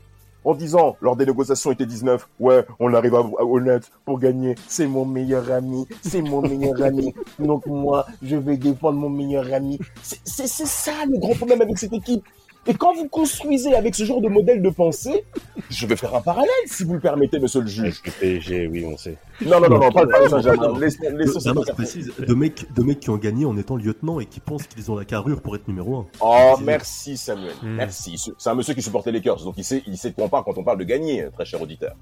en 0.45 0.55
disant 0.55 0.97
lors 1.01 1.16
des 1.16 1.27
négociations 1.27 1.72
était 1.72 1.87
19, 1.87 2.27
ouais, 2.41 2.64
on 2.79 2.95
arrive 2.95 3.14
à, 3.16 3.18
à- 3.18 3.45
au 3.45 3.61
pour 4.05 4.18
gagner. 4.18 4.55
C'est 4.68 4.87
mon 4.87 5.05
meilleur 5.05 5.51
ami, 5.51 5.87
c'est 6.03 6.22
mon 6.22 6.41
meilleur 6.41 6.81
ami. 6.83 7.14
Donc 7.39 7.66
moi, 7.66 8.07
je 8.22 8.37
vais 8.37 8.57
défendre 8.57 8.99
mon 8.99 9.09
meilleur 9.11 9.53
ami. 9.53 9.79
C'est 10.03 10.47
ça 10.49 10.93
le 11.07 11.18
grand 11.18 11.35
problème 11.35 11.61
avec 11.62 11.77
cette 11.79 11.93
équipe. 11.93 12.24
Et 12.68 12.74
quand 12.74 12.94
vous 12.94 13.08
construisez 13.08 13.74
avec 13.74 13.94
ce 13.94 14.04
genre 14.04 14.20
de 14.20 14.28
modèle 14.28 14.60
de 14.62 14.70
pensée, 14.70 15.24
je 15.70 15.86
vais 15.86 15.96
faire 15.96 16.14
un 16.14 16.20
parallèle, 16.20 16.48
si 16.66 16.84
vous 16.84 16.94
le 16.94 17.00
permettez, 17.00 17.38
monsieur 17.38 17.60
le 17.60 17.66
juge. 17.66 18.02
Le 18.04 18.10
PSG, 18.10 18.66
oui, 18.66 18.84
on 18.86 18.96
sait. 18.96 19.16
Non, 19.44 19.60
non, 19.60 19.68
non, 19.68 19.78
non, 19.78 19.90
pas 19.92 20.02
le 20.04 20.08
Paris 20.08 20.24
Non, 20.24 20.30
Saint-Germain. 20.30 21.60
affaire. 21.62 21.74
précise, 21.74 22.12
de 22.18 22.34
mecs, 22.34 22.72
de 22.74 22.82
mecs 22.82 23.00
qui 23.00 23.10
ont 23.10 23.16
gagné 23.16 23.44
en 23.44 23.56
étant 23.56 23.76
lieutenant 23.76 24.18
et 24.20 24.26
qui 24.26 24.40
pensent 24.40 24.66
qu'ils 24.66 24.90
ont 24.90 24.96
la 24.96 25.04
carrure 25.04 25.40
pour 25.42 25.54
être 25.56 25.68
numéro 25.68 25.96
1. 25.96 26.06
Oh, 26.20 26.54
merci 26.62 27.16
Samuel. 27.16 27.52
Hmm. 27.62 27.76
Merci. 27.76 28.20
C'est 28.38 28.50
un 28.50 28.54
monsieur 28.54 28.74
qui 28.74 28.82
supportait 28.82 29.12
les 29.12 29.18
Lakers, 29.18 29.44
donc 29.44 29.54
il 29.58 29.64
sait, 29.64 29.82
il 29.86 29.96
sait 29.96 30.10
de 30.10 30.14
quoi 30.14 30.24
on 30.24 30.28
parle 30.28 30.44
quand 30.44 30.58
on 30.58 30.64
parle 30.64 30.78
de 30.78 30.84
gagner, 30.84 31.26
très 31.34 31.44
cher 31.44 31.60
auditeur. 31.62 31.94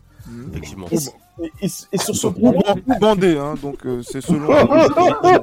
Effectivement. 0.51 0.87
Et, 0.91 0.97
et- 1.45 1.67
et- 1.67 1.71
et 1.93 1.99
sur 1.99 2.15
ce 2.17 2.27
point, 2.29 2.53
bandé, 3.01 3.37
hein, 3.37 3.55
donc 3.61 3.85
euh, 3.85 4.01
c'est 4.03 4.21
selon. 4.23 4.49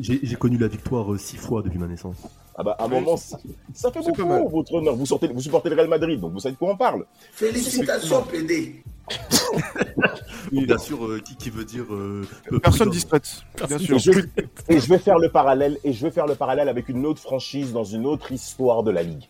J'ai 0.00 0.36
connu 0.36 0.56
la 0.58 0.68
victoire 0.68 1.12
euh, 1.12 1.18
six 1.18 1.36
fois 1.36 1.62
depuis 1.62 1.78
ma 1.78 1.86
naissance. 1.86 2.16
Ah 2.58 2.62
bah, 2.64 2.76
à 2.78 2.84
un 2.84 2.88
moment, 2.88 3.16
ça, 3.16 3.38
ça 3.72 3.90
fait 3.92 4.00
beaucoup, 4.00 4.48
votre 4.48 4.74
honneur. 4.74 4.96
Vous, 4.96 5.06
sortez, 5.06 5.28
vous 5.28 5.40
supportez 5.40 5.68
le 5.70 5.76
Real 5.76 5.88
Madrid, 5.88 6.20
donc 6.20 6.32
vous 6.32 6.40
savez 6.40 6.54
de 6.54 6.58
quoi 6.58 6.72
on 6.72 6.76
parle. 6.76 7.04
Félicitations, 7.32 8.22
PD. 8.24 8.82
Bien 10.52 10.78
sûr, 10.78 11.04
euh, 11.04 11.20
qui, 11.20 11.36
qui 11.36 11.50
veut 11.50 11.64
dire. 11.64 11.84
euh, 11.92 12.24
Personne 12.62 12.90
distraite, 12.90 13.42
bien 13.68 13.78
sûr. 13.78 13.96
Et 13.96 13.98
je, 13.98 14.10
et 14.68 14.80
je 14.80 14.88
vais 14.88 14.98
faire 14.98 15.18
le 15.18 15.28
parallèle, 15.30 15.78
et 15.84 15.92
je 15.92 16.02
vais 16.06 16.10
faire 16.10 16.26
le 16.26 16.34
parallèle 16.34 16.68
avec 16.68 16.88
une 16.88 17.04
autre 17.06 17.20
franchise 17.20 17.72
dans 17.72 17.84
une 17.84 18.06
autre 18.06 18.32
histoire 18.32 18.82
de 18.82 18.90
la 18.90 19.02
ligue. 19.02 19.28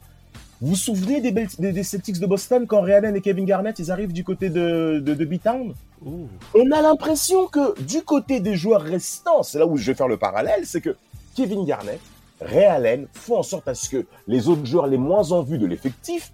Vous 0.61 0.69
vous 0.71 0.75
souvenez 0.77 1.21
des, 1.21 1.31
Bel- 1.33 1.49
des, 1.59 1.73
des 1.73 1.83
Celtics 1.85 2.19
de 2.19 2.27
Boston 2.27 2.67
quand 2.67 2.81
Ray 2.81 2.95
Allen 2.95 3.15
et 3.17 3.21
Kevin 3.21 3.45
Garnett 3.45 3.79
ils 3.79 3.91
arrivent 3.93 4.13
du 4.13 4.25
côté 4.25 4.49
de, 4.49 5.01
de, 5.01 5.15
de 5.15 5.25
B-Town? 5.25 5.73
On 6.05 6.71
a 6.73 6.83
l'impression 6.83 7.47
que 7.47 7.81
du 7.83 8.03
côté 8.03 8.41
des 8.41 8.57
joueurs 8.57 8.83
restants, 8.83 9.43
c'est 9.43 9.59
là 9.59 9.67
où 9.67 9.77
je 9.77 9.87
vais 9.91 9.95
faire 9.95 10.09
le 10.09 10.17
parallèle, 10.17 10.63
c'est 10.65 10.81
que 10.81 10.97
Kevin 11.37 11.65
Garnett, 11.65 12.01
Ray 12.41 12.65
Allen 12.65 13.07
font 13.13 13.39
en 13.39 13.43
sorte 13.43 13.67
à 13.69 13.75
ce 13.75 13.89
que 13.89 14.07
les 14.27 14.49
autres 14.49 14.65
joueurs 14.65 14.87
les 14.87 14.97
moins 14.99 15.33
en 15.33 15.43
vue 15.43 15.59
de 15.59 15.67
l'effectif 15.67 16.33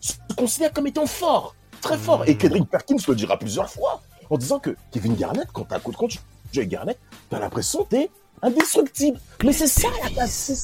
se 0.00 0.14
considèrent 0.36 0.72
comme 0.72 0.86
étant 0.86 1.06
forts, 1.06 1.54
très 1.80 1.96
forts. 1.96 2.24
Et 2.28 2.36
Kendrick 2.36 2.68
Perkins 2.68 2.96
le 3.08 3.14
dira 3.14 3.38
plusieurs 3.38 3.70
fois 3.70 4.02
en 4.30 4.36
disant 4.38 4.58
que 4.58 4.76
Kevin 4.90 5.14
Garnett, 5.14 5.46
quand, 5.52 5.64
t'as- 5.64 5.78
joues 5.80 6.08
avec 6.56 6.68
Garnett, 6.68 6.98
t'as 7.30 7.38
l'impression 7.38 7.84
que 7.84 7.90
t'es 7.90 8.10
indestructible. 8.42 9.18
Mais 9.44 9.52
c'est 9.52 9.66
ça 9.66 9.88
la 10.16 10.26
c'est 10.26 10.56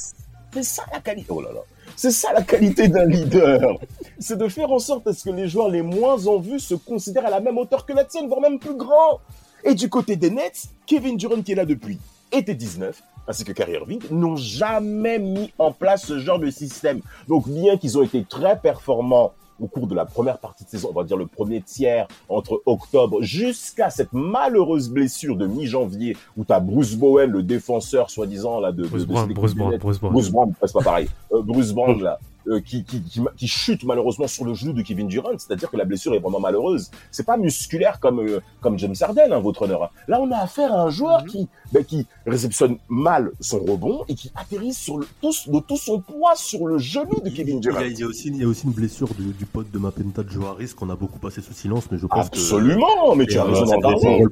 c'est 0.53 0.62
ça 0.62 0.82
la 0.93 1.01
qualité. 1.01 1.26
Oh 1.30 1.40
là 1.40 1.51
là. 1.53 1.61
C'est 1.97 2.11
ça 2.11 2.32
la 2.32 2.43
qualité 2.43 2.88
d'un 2.88 3.07
leader. 3.07 3.78
C'est 4.18 4.36
de 4.36 4.49
faire 4.49 4.70
en 4.70 4.78
sorte 4.78 5.07
à 5.07 5.12
ce 5.14 5.24
que 5.24 5.30
les 5.30 5.49
joueurs 5.49 5.68
les 5.68 5.82
moins 5.82 6.26
en 6.26 6.38
vue 6.38 6.61
se 6.61 6.74
considèrent 6.74 7.26
à 7.26 7.30
la 7.30 7.40
même 7.40 7.57
hauteur 7.57 7.86
que 7.86 7.93
la 7.95 8.05
tienne, 8.05 8.28
voire 8.28 8.40
même 8.40 8.59
plus 8.59 8.74
grand. 8.76 9.20
Et 9.64 9.74
du 9.74 9.88
côté 9.88 10.16
des 10.16 10.30
Nets, 10.30 10.64
Kevin 10.86 11.16
Durant 11.16 11.40
qui 11.40 11.53
est 11.53 11.55
là 11.55 11.64
depuis 11.64 11.99
été 12.30 12.55
19, 12.55 13.03
ainsi 13.28 13.44
que 13.44 13.52
Kyrie 13.52 13.72
Irving, 13.74 14.00
n'ont 14.10 14.36
jamais 14.36 15.18
mis 15.18 15.52
en 15.58 15.72
place 15.72 16.04
ce 16.06 16.18
genre 16.18 16.38
de 16.38 16.50
système. 16.50 17.00
Donc 17.28 17.48
bien 17.48 17.76
qu'ils 17.76 17.98
ont 17.98 18.02
été 18.02 18.24
très 18.24 18.58
performants 18.58 19.32
au 19.60 19.66
cours 19.68 19.86
de 19.86 19.94
la 19.94 20.04
première 20.06 20.38
partie 20.38 20.64
de 20.64 20.68
saison, 20.70 20.88
on 20.90 20.98
va 20.98 21.04
dire 21.04 21.16
le 21.16 21.26
premier 21.26 21.60
tiers, 21.60 22.08
entre 22.28 22.62
octobre 22.66 23.22
jusqu'à 23.22 23.90
cette 23.90 24.12
malheureuse 24.12 24.88
blessure 24.90 25.36
de 25.36 25.46
mi-janvier, 25.46 26.16
où 26.36 26.44
tu 26.44 26.52
as 26.52 26.58
Bruce 26.58 26.96
Bowen, 26.96 27.30
le 27.30 27.44
défenseur 27.44 28.10
soi-disant 28.10 28.58
là 28.58 28.72
de, 28.72 28.82
de- 28.82 28.88
Bruce 28.88 29.02
de 29.02 29.06
Brown, 29.12 29.26
cette 29.28 29.36
Bruce 29.36 29.54
Brown. 29.54 29.78
Bruce 29.78 30.00
Brown. 30.00 30.12
Bruce 30.12 30.30
Brown, 30.30 30.52
c'est 30.64 30.72
pas 30.72 30.82
pareil. 30.82 31.08
Euh, 31.32 31.42
Bruce 31.42 31.72
Brown 31.72 32.02
là, 32.02 32.18
euh, 32.49 32.61
qui, 32.61 32.84
qui, 32.84 33.03
qui, 33.03 33.20
qui 33.36 33.49
chute 33.49 33.84
malheureusement 33.84 34.26
sur 34.26 34.45
le 34.45 34.55
genou 34.55 34.72
de 34.72 34.82
Kevin 34.82 35.07
Durant, 35.09 35.30
c'est-à-dire 35.38 35.70
que 35.70 35.76
la 35.76 35.84
blessure 35.84 36.14
est 36.14 36.18
vraiment 36.18 36.40
malheureuse. 36.40 36.90
C'est 37.11 37.26
pas 37.26 37.36
musculaire 37.36 38.01
comme 38.01 38.20
euh, 38.20 38.40
comme 38.61 38.78
James 38.78 38.95
Harden, 39.01 39.32
hein, 39.32 39.40
votre 39.40 39.62
honneur. 39.62 39.84
hein. 39.84 39.88
Là, 40.09 40.20
on 40.20 40.30
a 40.30 40.38
affaire 40.38 40.72
à 40.72 40.82
un 40.82 40.90
joueur 40.90 41.24
qui 41.24 41.49
ben, 41.72 41.84
qui 41.84 42.07
réceptionne 42.26 42.76
mal 42.88 43.32
son 43.40 43.59
rebond 43.61 44.05
et 44.09 44.14
qui 44.14 44.30
atterrit 44.34 44.74
sur 44.74 44.99
le 44.99 45.07
tout, 45.20 45.32
de 45.47 45.59
tout 45.61 45.76
son 45.76 46.01
poids 46.01 46.34
sur 46.36 46.66
le 46.66 46.78
genou 46.78 47.20
de 47.24 47.30
Kevin 47.30 47.57
Il 47.57 47.59
y, 47.59 47.61
Durant. 47.61 47.78
a, 47.80 47.86
il 47.86 47.99
y 47.99 48.03
a 48.03 48.07
aussi, 48.07 48.28
il 48.28 48.36
y 48.36 48.45
a 48.45 48.49
aussi 48.49 48.66
une 48.66 48.72
blessure 48.72 49.09
du, 49.14 49.32
du 49.32 49.47
pote 49.47 49.70
de 49.70 49.78
Mapenta 49.78 50.22
Joe 50.28 50.45
Harris 50.47 50.72
qu'on 50.76 50.90
a 50.90 50.97
beaucoup 50.97 51.18
passé 51.18 51.40
sous 51.40 51.53
silence, 51.53 51.84
mais 51.90 51.99
je 51.99 52.07
pense 52.07 52.28
que. 52.28 52.36
Absolument, 52.36 53.14
mais 53.16 53.26
tu 53.26 53.38
as 53.38 53.45
Et, 53.45 53.49
raison 53.49 53.62
euh, 53.64 53.66
d'en 53.76 53.80
parler. 53.80 54.24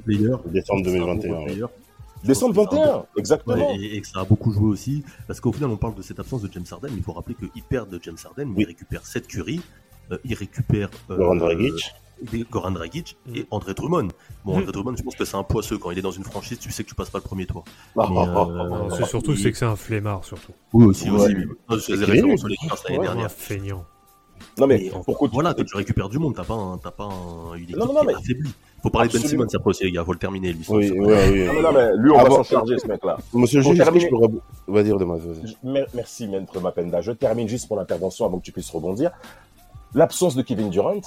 Décembre 0.47 0.83
C'est 0.85 0.99
un 1.01 1.05
bon 1.07 1.17
2021. 1.17 1.69
Décembre 2.25 2.55
Je 2.55 2.61
pense 2.61 2.69
que 2.69 2.75
c'est 2.77 2.83
un 2.83 2.87
21, 2.87 2.99
bon- 2.99 3.07
exactement. 3.17 3.55
Ouais, 3.57 3.77
et, 3.79 3.97
et 3.97 4.01
que 4.01 4.07
ça 4.07 4.21
a 4.21 4.25
beaucoup 4.25 4.53
joué 4.53 4.69
aussi, 4.69 5.05
parce 5.27 5.41
qu'au 5.41 5.53
final, 5.53 5.71
on 5.71 5.77
parle 5.77 5.95
de 5.95 6.03
cette 6.03 6.19
absence 6.21 6.43
de 6.43 6.51
James 6.53 6.65
Harden, 6.71 6.89
mais 6.93 6.99
il 6.99 7.03
faut 7.03 7.13
rappeler 7.13 7.35
qu'ils 7.35 7.63
perdent 7.63 7.99
James 8.03 8.17
Harden, 8.25 8.47
mais 8.49 8.57
Oui. 8.57 8.63
ils 8.65 8.67
récupèrent 8.67 9.07
Seth 9.07 9.27
Curry, 9.27 9.61
euh, 10.13 10.19
ils 10.25 10.35
récupèrent 10.35 10.91
euh, 11.11 11.17
Goran 11.17 11.37
Dragic. 11.37 11.73
euh, 12.35 12.45
Goran 12.51 12.71
Dragic 12.73 13.17
et 13.35 13.47
André 13.51 13.73
Drummond. 13.73 14.09
Bon, 14.45 14.59
André 14.59 14.73
Drummond, 14.73 14.95
je 14.97 15.03
pense 15.03 15.17
que 15.17 15.25
c'est 15.25 15.37
un 15.37 15.43
poisseux. 15.43 15.79
Quand 15.79 15.91
il 15.91 15.99
est 15.99 16.03
dans 16.03 16.11
une 16.11 16.25
franchise, 16.25 16.59
tu 16.59 16.71
sais 16.71 16.85
que 16.85 16.89
tu 16.91 16.95
passes 16.95 17.09
pas 17.11 17.19
le 17.19 17.25
premier 17.25 17.47
tour. 17.47 17.65
Mais, 17.97 18.05
Non, 18.07 18.87
euh, 18.91 18.91
c'est 18.97 19.07
surtout 19.07 19.35
c'est 19.37 19.51
que 19.53 19.57
c'est 19.57 19.65
un 19.65 19.77
flemmard 19.77 20.23
surtout. 20.25 20.53
Oui, 20.75 20.85
aussi, 20.85 21.09
Ouais. 21.11 21.19
aussi. 21.21 21.35
Non, 21.35 21.47
je 21.71 21.77
faisais 21.79 22.05
qu'il 22.05 22.13
référence 22.13 22.43
Lakers 22.45 22.83
l'année 22.85 22.99
Ouais, 22.99 23.07
Un 23.07 23.11
dernière. 23.15 23.31
feignant. 23.33 23.85
Non 24.59 24.67
mais 24.67 24.91
Mais 24.93 25.03
pour 25.05 25.29
voilà, 25.33 25.53
quand 25.55 25.65
tu 25.65 25.77
récupères 25.77 26.09
du 26.09 26.19
monde, 26.19 26.35
t'as 26.35 26.45
pas, 26.45 26.55
un, 26.55 26.77
t'as 26.79 26.91
pas 26.91 27.05
un, 27.05 27.55
une 27.55 27.65
équipe 27.65 27.77
Non, 27.77 27.87
non, 27.87 27.93
non, 27.95 28.01
qui 28.01 28.07
mais- 28.09 28.15
affaiblie. 28.15 28.53
Faut 28.83 28.91
parler 28.91 29.09
de 29.09 29.13
Ben. 29.19 29.23
Simmons 29.27 29.45
après 29.55 29.71
aussi, 29.71 29.85
les 29.85 29.93
gars, 29.93 30.05
faut 30.05 30.13
le 30.13 30.19
terminer, 30.19 30.53
lui. 30.53 30.65
Oui, 30.69 30.91
oui, 30.91 30.99
oui. 30.99 31.47
Non, 31.47 31.53
mais 31.55 31.63
non, 31.63 31.73
mais 31.73 31.89
lui, 31.97 32.11
on 32.13 32.19
Ah 32.19 32.23
va 32.23 32.29
bon, 32.31 32.37
s'en 32.37 32.43
charger, 32.45 32.79
ce 32.79 32.87
mec-là. 32.87 33.19
Monsieur 33.35 33.61
je 33.61 33.73
terminer- 33.75 34.09
peux... 34.09 34.17
rab- 34.17 34.41
Va 34.69 34.83
dire 34.83 34.97
demain. 34.99 35.19
Je- 35.45 35.55
Merci, 35.95 36.29
Maître 36.29 36.59
Mapenda. 36.61 37.01
Je 37.03 37.13
termine 37.13 37.49
juste 37.49 37.69
pour 37.69 37.77
l'intervention 37.77 38.25
avant 38.25 38.39
que 38.39 38.45
tu 38.45 38.53
puisses 38.53 38.71
rebondir. 38.71 39.11
L'absence 39.95 40.35
de 40.35 40.43
Kevin 40.43 40.71
Durant, 40.71 41.01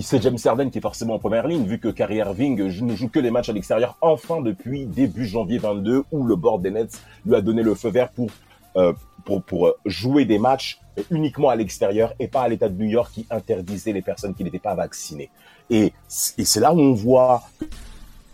c'est 0.00 0.20
James 0.22 0.38
Harden 0.44 0.70
qui 0.70 0.78
est 0.78 0.82
forcément 0.82 1.14
en 1.14 1.18
première 1.18 1.46
ligne, 1.46 1.64
vu 1.64 1.78
que 1.78 1.88
Kyrie 1.88 2.16
Irving 2.16 2.60
euh, 2.60 2.72
ne 2.82 2.94
joue 2.96 3.08
que 3.08 3.18
les 3.20 3.30
matchs 3.30 3.50
à 3.50 3.52
l'extérieur, 3.52 3.96
enfin 4.00 4.40
depuis 4.40 4.86
début 4.86 5.26
janvier 5.26 5.58
22, 5.58 6.02
où 6.10 6.24
le 6.24 6.34
board 6.34 6.62
des 6.62 6.70
Nets 6.70 7.00
lui 7.24 7.34
a 7.36 7.40
donné 7.40 7.62
le 7.62 7.74
feu 7.74 7.90
vert 7.90 8.08
pour, 8.10 8.28
euh, 8.76 8.92
pour, 9.26 9.42
pour 9.42 9.66
euh, 9.66 9.76
jouer 9.84 10.24
des 10.24 10.38
matchs 10.38 10.80
uniquement 11.10 11.50
à 11.50 11.56
l'extérieur 11.56 12.14
et 12.18 12.28
pas 12.28 12.42
à 12.42 12.48
l'État 12.48 12.70
de 12.70 12.82
New 12.82 12.88
York 12.88 13.10
qui 13.12 13.26
interdisait 13.28 13.92
les 13.92 14.00
personnes 14.00 14.34
qui 14.34 14.42
n'étaient 14.44 14.58
pas 14.58 14.74
vaccinées. 14.74 15.28
Et, 15.68 15.92
c'est 16.08 16.60
là 16.60 16.72
où 16.72 16.80
on 16.80 16.94
voit 16.94 17.42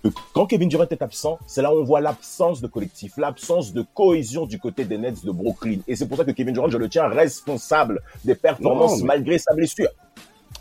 que 0.04 0.08
quand 0.34 0.46
Kevin 0.46 0.68
Durant 0.68 0.86
est 0.86 1.02
absent, 1.02 1.38
c'est 1.46 1.62
là 1.62 1.74
où 1.74 1.78
on 1.78 1.84
voit 1.84 2.00
l'absence 2.00 2.60
de 2.60 2.66
collectif, 2.66 3.16
l'absence 3.16 3.72
de 3.72 3.84
cohésion 3.94 4.46
du 4.46 4.58
côté 4.58 4.84
des 4.84 4.98
Nets 4.98 5.24
de 5.24 5.30
Brooklyn. 5.32 5.78
Et 5.88 5.96
c'est 5.96 6.06
pour 6.06 6.18
ça 6.18 6.24
que 6.24 6.30
Kevin 6.32 6.52
Durant, 6.52 6.68
je 6.68 6.78
le 6.78 6.88
tiens 6.88 7.08
responsable 7.08 8.00
des 8.24 8.34
performances 8.34 8.92
Non, 8.92 8.98
mais- 8.98 9.04
malgré 9.14 9.38
sa 9.38 9.54
blessure. 9.54 9.88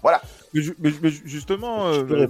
Voilà. 0.02 0.22
Mais, 0.54 0.62
mais- 0.80 0.92
mais 1.02 1.10
justement, 1.26 1.94
Je 1.94 2.00
euh, 2.02 2.28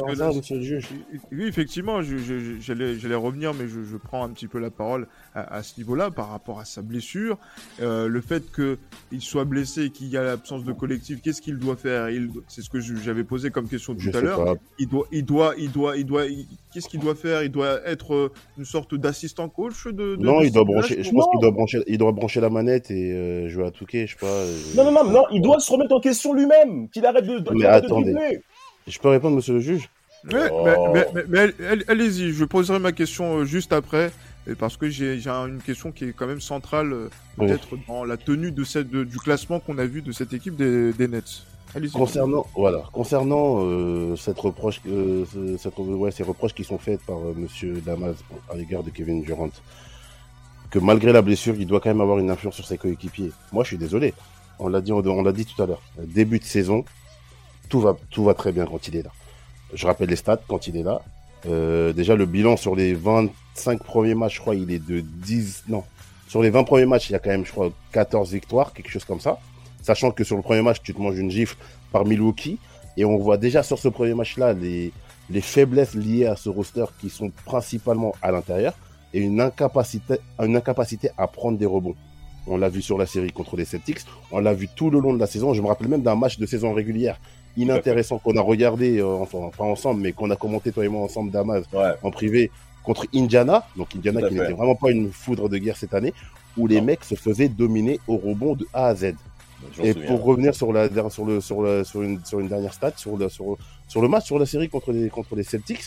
rapport 0.00 0.06
que 0.06 0.12
à 0.12 0.26
là, 0.26 0.30
ça, 0.30 0.36
monsieur 0.36 0.56
le 0.56 0.62
juge. 0.62 0.88
Oui, 1.32 1.44
effectivement, 1.46 2.02
je- 2.02 2.16
je- 2.18 2.38
je- 2.38 2.60
j'allais 2.60 2.96
j'allais 2.98 3.14
revenir, 3.16 3.52
mais 3.52 3.66
je, 3.66 3.82
je 3.82 3.96
prends 3.96 4.24
un 4.24 4.28
petit 4.30 4.46
peu 4.46 4.58
la 4.60 4.70
parole 4.70 5.08
à, 5.34 5.56
à 5.56 5.62
ce 5.62 5.76
niveau-là 5.78 6.10
par 6.12 6.30
rapport 6.30 6.60
à 6.60 6.64
sa 6.64 6.82
blessure. 6.82 7.36
Euh, 7.82 8.06
le 8.06 8.20
fait 8.20 8.44
qu'il 8.54 9.20
soit 9.20 9.44
blessé 9.44 9.84
et 9.86 9.90
qu'il 9.90 10.06
y 10.08 10.16
a 10.16 10.22
l'absence 10.22 10.64
de 10.64 10.72
collectif, 10.72 11.20
qu'est-ce 11.20 11.42
qu'il 11.42 11.58
doit 11.58 11.76
faire? 11.76 12.10
Il- 12.10 12.30
C'est 12.48 12.62
ce 12.62 12.70
que 12.70 12.78
je- 12.80 12.94
j'avais 12.96 13.24
posé 13.24 13.50
comme 13.50 13.68
question 13.68 13.94
Je 13.98 14.10
tout 14.10 14.16
à 14.16 14.20
l'heure. 14.20 14.56
Il 14.78 14.88
doit, 14.88 15.06
il 15.10 15.24
doit, 15.24 15.54
il 15.58 15.70
doit, 15.72 15.96
il 15.96 16.04
doit. 16.06 16.24
Qu'est-ce 16.72 16.88
qu'il 16.88 17.00
doit 17.00 17.14
faire? 17.14 17.42
Il 17.42 17.50
doit 17.50 17.80
être 17.86 18.14
euh, 18.14 18.32
une 18.58 18.64
sorte 18.64 18.94
d'assistant 18.94 19.48
coach 19.48 19.86
de. 19.86 19.92
de- 19.92 20.16
Non, 20.16 20.40
de 20.40 20.46
il 20.46 20.52
doit 20.52 20.64
brancher. 20.64 21.02
Je 21.02 21.10
pense 21.10 21.26
qu'il 21.30 21.40
doit 21.40 21.50
brancher. 21.50 21.82
Il 21.86 21.98
doit 21.98 22.12
brancher 22.12 22.40
la 22.40 22.50
manette 22.50 22.90
et 22.90 23.12
euh, 23.12 23.48
jouer 23.48 23.66
à 23.66 23.70
Touquet, 23.70 24.06
je 24.06 24.12
sais 24.12 24.18
pas. 24.20 24.26
euh, 24.26 24.56
Non, 24.76 24.84
non, 24.84 24.92
non, 24.92 25.10
non, 25.10 25.24
il 25.32 25.40
doit 25.42 25.58
se 25.60 25.72
remettre 25.72 25.94
en 25.94 26.00
question 26.00 26.32
lui-même, 26.34 26.88
qu'il 26.90 27.04
arrête 27.06 27.26
de, 27.26 27.38
Mais 27.68 27.74
attendez. 27.74 28.14
Je 28.86 28.98
peux 28.98 29.08
répondre, 29.08 29.36
monsieur 29.36 29.54
le 29.54 29.60
juge? 29.60 29.88
Mais, 30.24 30.48
Oh. 30.50 30.62
mais, 30.64 30.74
mais, 30.92 31.06
mais- 31.14 31.22
mais 31.28 31.38
allez- 31.38 31.54
allez- 31.68 31.84
allez-y, 31.88 32.32
je 32.32 32.44
poserai 32.44 32.78
ma 32.78 32.92
question 32.92 33.38
euh, 33.38 33.44
juste 33.44 33.72
après, 33.74 34.10
parce 34.58 34.76
que 34.78 34.88
j'ai 34.88 35.18
j'ai 35.18 35.28
un- 35.30 35.48
une 35.48 35.60
question 35.60 35.92
qui 35.92 36.04
est 36.06 36.12
quand 36.14 36.26
même 36.26 36.40
centrale, 36.40 36.92
euh, 36.92 37.08
Oui. 37.38 37.46
peut-être 37.46 37.68
dans 37.88 38.04
la 38.04 38.16
tenue 38.16 38.50
de 38.50 38.64
cette, 38.64 38.88
de- 38.90 39.04
du 39.04 39.18
classement 39.18 39.60
qu'on 39.60 39.76
a 39.78 39.84
vu 39.84 40.00
de 40.00 40.12
cette 40.12 40.32
équipe 40.32 40.56
des, 40.56 40.92
des 40.94 41.08
Nets. 41.08 41.42
Allez-y. 41.74 41.90
Concernant, 41.92 42.46
voilà, 42.56 42.84
concernant 42.92 43.64
euh, 43.66 44.16
cette 44.16 44.38
reproche, 44.38 44.80
euh, 44.86 45.24
ce- 45.32 45.56
cette, 45.58 45.76
ouais, 45.78 46.10
ces 46.10 46.22
reproches 46.22 46.54
qui 46.54 46.64
sont 46.64 46.78
faites 46.78 47.00
par 47.02 47.16
euh, 47.18 47.34
Monsieur 47.36 47.74
Damas 47.84 48.16
à 48.50 48.54
l'égard 48.56 48.82
de 48.82 48.90
Kevin 48.90 49.22
Durant, 49.22 49.50
que 50.70 50.78
malgré 50.78 51.12
la 51.12 51.20
blessure, 51.22 51.54
il 51.58 51.66
doit 51.66 51.80
quand 51.80 51.90
même 51.90 52.00
avoir 52.00 52.18
une 52.18 52.30
influence 52.30 52.54
sur 52.54 52.66
ses 52.66 52.78
coéquipiers. 52.78 53.32
Moi, 53.52 53.62
je 53.64 53.68
suis 53.68 53.78
désolé. 53.78 54.14
On 54.58 54.68
l'a 54.68 54.80
dit, 54.80 54.92
on 54.92 55.22
l'a 55.22 55.32
dit 55.32 55.44
tout 55.46 55.60
à 55.62 55.66
l'heure. 55.66 55.82
Début 55.98 56.38
de 56.38 56.44
saison, 56.44 56.84
tout 57.68 57.80
va, 57.80 57.96
tout 58.10 58.24
va 58.24 58.34
très 58.34 58.52
bien 58.52 58.66
quand 58.66 58.88
il 58.88 58.96
est 58.96 59.02
là. 59.02 59.10
Je 59.72 59.86
rappelle 59.86 60.08
les 60.08 60.16
stats 60.16 60.40
quand 60.48 60.66
il 60.66 60.76
est 60.76 60.82
là. 60.82 61.02
Euh, 61.46 61.92
déjà, 61.92 62.14
le 62.14 62.26
bilan 62.26 62.56
sur 62.56 62.74
les 62.74 62.94
25 62.94 63.82
premiers 63.82 64.14
matchs, 64.14 64.36
je 64.36 64.40
crois, 64.40 64.54
il 64.54 64.70
est 64.70 64.84
de 64.84 65.00
10, 65.00 65.64
non. 65.68 65.84
Sur 66.28 66.42
les 66.42 66.50
20 66.50 66.64
premiers 66.64 66.86
matchs, 66.86 67.10
il 67.10 67.12
y 67.12 67.16
a 67.16 67.18
quand 67.18 67.30
même, 67.30 67.44
je 67.44 67.52
crois, 67.52 67.70
14 67.92 68.32
victoires, 68.32 68.72
quelque 68.72 68.90
chose 68.90 69.04
comme 69.04 69.20
ça. 69.20 69.38
Sachant 69.82 70.10
que 70.10 70.24
sur 70.24 70.36
le 70.36 70.42
premier 70.42 70.62
match, 70.62 70.78
tu 70.82 70.94
te 70.94 71.00
manges 71.00 71.18
une 71.18 71.30
gifle 71.30 71.56
par 71.92 72.04
Milwaukee. 72.04 72.58
Et 72.96 73.04
on 73.04 73.18
voit 73.18 73.36
déjà 73.36 73.62
sur 73.62 73.78
ce 73.78 73.88
premier 73.88 74.14
match-là 74.14 74.52
les, 74.52 74.92
les 75.30 75.40
faiblesses 75.40 75.94
liées 75.94 76.26
à 76.26 76.36
ce 76.36 76.48
roster 76.48 76.84
qui 77.00 77.10
sont 77.10 77.30
principalement 77.44 78.14
à 78.22 78.30
l'intérieur 78.30 78.74
et 79.12 79.20
une 79.20 79.40
incapacité, 79.40 80.16
une 80.40 80.56
incapacité 80.56 81.10
à 81.16 81.26
prendre 81.26 81.58
des 81.58 81.66
rebonds. 81.66 81.94
On 82.46 82.56
l'a 82.56 82.68
vu 82.68 82.82
sur 82.82 82.98
la 82.98 83.06
série 83.06 83.30
contre 83.30 83.56
les 83.56 83.64
Celtics, 83.64 84.00
on 84.30 84.40
l'a 84.40 84.52
vu 84.52 84.68
tout 84.68 84.90
le 84.90 85.00
long 85.00 85.14
de 85.14 85.18
la 85.18 85.26
saison. 85.26 85.54
Je 85.54 85.62
me 85.62 85.66
rappelle 85.66 85.88
même 85.88 86.02
d'un 86.02 86.16
match 86.16 86.38
de 86.38 86.46
saison 86.46 86.74
régulière. 86.74 87.18
Inintéressant 87.56 88.18
qu'on 88.18 88.36
a 88.36 88.40
regardé, 88.40 88.98
euh, 88.98 89.06
enfin 89.06 89.50
pas 89.56 89.64
ensemble, 89.64 90.00
mais 90.00 90.12
qu'on 90.12 90.30
a 90.30 90.36
commenté 90.36 90.72
toi 90.72 90.84
et 90.84 90.88
moi 90.88 91.02
ensemble 91.02 91.30
Damas 91.30 91.64
Ouais. 91.72 91.92
en 92.02 92.10
privé 92.10 92.50
contre 92.82 93.06
Indiana, 93.14 93.66
donc 93.76 93.94
Indiana 93.96 94.28
qui 94.28 94.34
n'était 94.34 94.52
vraiment 94.52 94.74
pas 94.74 94.90
une 94.90 95.10
foudre 95.12 95.48
de 95.48 95.56
guerre 95.58 95.76
cette 95.76 95.94
année, 95.94 96.12
où 96.56 96.66
les 96.66 96.80
mecs 96.80 97.04
se 97.04 97.14
faisaient 97.14 97.48
dominer 97.48 97.98
au 98.08 98.16
rebond 98.16 98.54
de 98.54 98.66
A 98.72 98.88
à 98.88 98.94
Z. 98.94 99.14
M'en 99.78 99.84
Et 99.84 99.92
souviens. 99.92 100.08
pour 100.08 100.24
revenir 100.24 100.54
sur 100.54 100.72
la 100.72 100.88
sur 101.10 101.24
le 101.24 101.40
sur 101.40 101.62
le 101.62 101.84
sur 101.84 102.02
une 102.02 102.22
sur 102.24 102.40
une 102.40 102.48
dernière 102.48 102.74
stat 102.74 102.92
sur 102.96 103.16
le 103.16 103.28
sur 103.30 103.56
sur 103.88 104.02
le 104.02 104.08
match 104.08 104.26
sur 104.26 104.38
la 104.38 104.44
série 104.46 104.68
contre 104.68 104.92
les 104.92 105.08
contre 105.08 105.34
les 105.36 105.42
Celtics, 105.44 105.84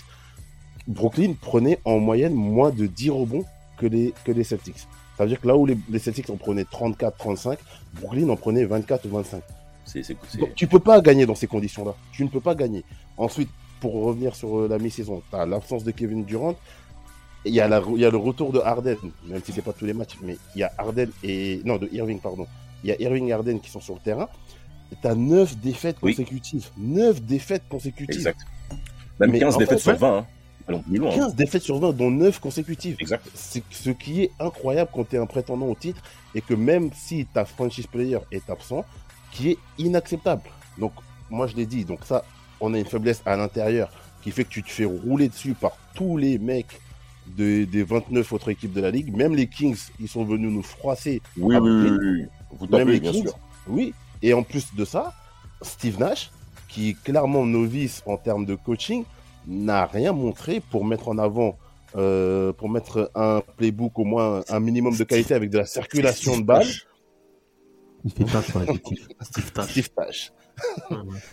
Brooklyn 0.88 1.34
prenait 1.40 1.80
en 1.86 2.00
moyenne 2.00 2.34
moins 2.34 2.72
de 2.72 2.86
10 2.88 3.10
rebonds 3.12 3.46
que 3.78 3.86
les 3.86 4.14
que 4.24 4.32
les 4.32 4.44
Celtics. 4.44 4.88
Ça 5.18 5.24
veut 5.24 5.30
dire 5.30 5.42
que 5.42 5.48
là 5.48 5.56
où 5.58 5.66
les, 5.66 5.78
les 5.90 6.00
Celtics 6.00 6.30
en 6.30 6.38
prenaient 6.38 6.66
34 6.66 7.18
35, 7.18 7.60
Brooklyn 8.02 8.30
en 8.30 8.36
prenait 8.36 8.66
24 8.66 9.06
ou 9.06 9.10
25. 9.10 9.42
C'est- 9.88 10.38
Donc, 10.40 10.54
tu 10.56 10.68
peux 10.68 10.80
pas 10.80 11.02
gagner 11.02 11.26
dans 11.26 11.36
ces 11.36 11.48
conditions-là. 11.48 11.96
Tu 12.12 12.24
ne 12.24 12.30
peux 12.30 12.42
pas 12.42 12.56
gagner. 12.56 12.84
Ensuite, 13.18 13.50
pour 13.80 13.94
revenir 14.04 14.36
sur 14.36 14.60
euh, 14.60 14.68
la 14.68 14.78
mi-saison, 14.78 15.22
tu 15.30 15.36
as 15.36 15.46
l'absence 15.46 15.84
de 15.84 15.92
Kevin 15.92 16.24
Durant. 16.26 16.56
Il 17.46 17.54
y, 17.54 17.62
a 17.62 17.68
la- 17.68 17.82
il 17.96 18.02
y 18.02 18.06
a 18.06 18.10
le 18.10 18.18
retour 18.18 18.52
de 18.52 18.60
Harden, 18.60 18.98
même 19.28 19.42
si 19.46 19.54
c'est 19.54 19.62
pas 19.62 19.72
tous 19.72 19.86
les 19.86 19.94
matchs, 19.94 20.18
mais 20.22 20.38
il 20.56 20.60
y 20.60 20.64
a 20.64 20.72
Harden 20.78 21.10
et. 21.24 21.62
Non, 21.64 21.78
de 21.78 21.88
Irving, 21.94 22.20
pardon. 22.20 22.46
Il 22.84 22.90
y 22.90 22.94
a 22.94 23.02
Irving 23.02 23.28
et 23.28 23.32
Harden 23.34 23.60
qui 23.60 23.70
sont 23.70 23.80
sur 23.80 23.94
le 23.94 24.00
terrain. 24.02 24.28
Tu 25.02 25.08
as 25.08 25.16
9 25.16 25.58
défaites 25.58 25.98
Oui. 26.02 26.14
consécutives. 26.16 26.70
9 26.78 27.22
défaites 27.22 27.64
consécutives. 27.70 28.16
Exact. 28.16 28.40
Même 29.20 29.32
Mais 29.32 29.40
15 29.40 29.56
en 29.56 29.60
défaites 29.60 29.80
fait, 29.80 29.92
sur 29.92 29.98
20. 30.00 30.18
Hein. 30.20 30.26
Allons 30.68 30.82
plus 30.82 30.98
loin. 30.98 31.12
hein. 31.12 31.16
15 31.16 31.36
défaites 31.36 31.62
sur 31.64 31.80
20, 31.80 31.94
dont 31.94 32.12
9 32.12 32.40
consécutives. 32.40 32.98
Exact. 33.00 33.26
C'est 33.34 33.64
ce 33.72 33.90
qui 33.92 34.24
est 34.24 34.32
incroyable 34.40 34.90
quand 34.94 35.08
tu 35.08 35.16
es 35.16 35.20
un 35.20 35.26
prétendant 35.26 35.68
au 35.68 35.76
titre 35.76 36.02
et 36.36 36.42
que 36.42 36.54
même 36.54 36.90
si 36.94 37.26
ta 37.34 37.46
franchise 37.46 37.88
player 37.88 38.20
est 38.32 38.50
absent, 38.50 38.84
qui 39.32 39.52
est 39.52 39.58
inacceptable. 39.78 40.44
Donc, 40.78 40.94
moi 41.30 41.48
je 41.48 41.56
l'ai 41.56 41.66
dit, 41.66 41.86
donc 41.86 42.00
ça, 42.06 42.24
on 42.62 42.74
a 42.74 42.80
une 42.80 42.86
faiblesse 42.86 43.22
à 43.26 43.36
l'intérieur 43.36 43.90
qui 44.22 44.32
fait 44.32 44.44
que 44.44 44.50
tu 44.50 44.64
te 44.64 44.70
fais 44.70 44.86
rouler 44.86 45.28
dessus 45.30 45.54
par 45.54 45.78
tous 45.96 46.18
les 46.18 46.38
mecs 46.38 46.80
de- 47.38 47.66
des 47.66 47.84
29 47.84 48.32
autres 48.34 48.50
équipes 48.50 48.74
de 48.74 48.82
la 48.82 48.90
ligue. 48.92 49.16
Même 49.16 49.36
les 49.36 49.48
Kings, 49.48 49.78
ils 50.00 50.08
sont 50.08 50.24
venus 50.24 50.52
nous 50.52 50.64
froisser. 50.64 51.22
Oui, 51.38 51.56
oui, 51.58 51.70
oui, 51.70 51.90
oui. 52.00 52.26
Vous 52.58 52.66
Même 52.68 52.80
tapez, 52.80 52.92
les 52.94 53.00
bien 53.00 53.12
Kings. 53.12 53.24
sûr. 53.24 53.38
Oui. 53.68 53.94
Et 54.22 54.34
en 54.34 54.44
plus 54.44 54.74
de 54.76 54.86
ça, 54.86 55.14
Steve 55.62 56.00
Nash, 56.00 56.32
qui 56.70 56.90
est 56.90 57.04
clairement 57.04 57.46
novice 57.46 58.02
en 58.06 58.18
termes 58.18 58.46
de 58.46 58.56
coaching, 58.56 59.04
n'a 59.46 59.86
rien 59.86 60.14
montré 60.14 60.62
pour 60.72 60.84
mettre 60.86 61.10
en 61.10 61.18
avant, 61.18 61.58
euh, 61.96 62.52
pour 62.54 62.70
mettre 62.70 63.12
un 63.16 63.42
playbook 63.58 63.98
au 64.00 64.04
moins 64.06 64.42
un 64.50 64.60
minimum 64.60 64.96
de 64.96 65.04
qualité 65.04 65.34
avec 65.34 65.50
de 65.50 65.58
la 65.58 65.66
circulation 65.66 66.38
de 66.38 66.44
balles. 66.44 66.66
Il 68.06 68.12
fait 68.12 68.24
tâche 68.26 68.54
l'effectif. 68.56 69.08
Steve 69.22 69.52
Tash. 69.52 69.72
Steve 69.72 69.90
Nash. 69.98 70.34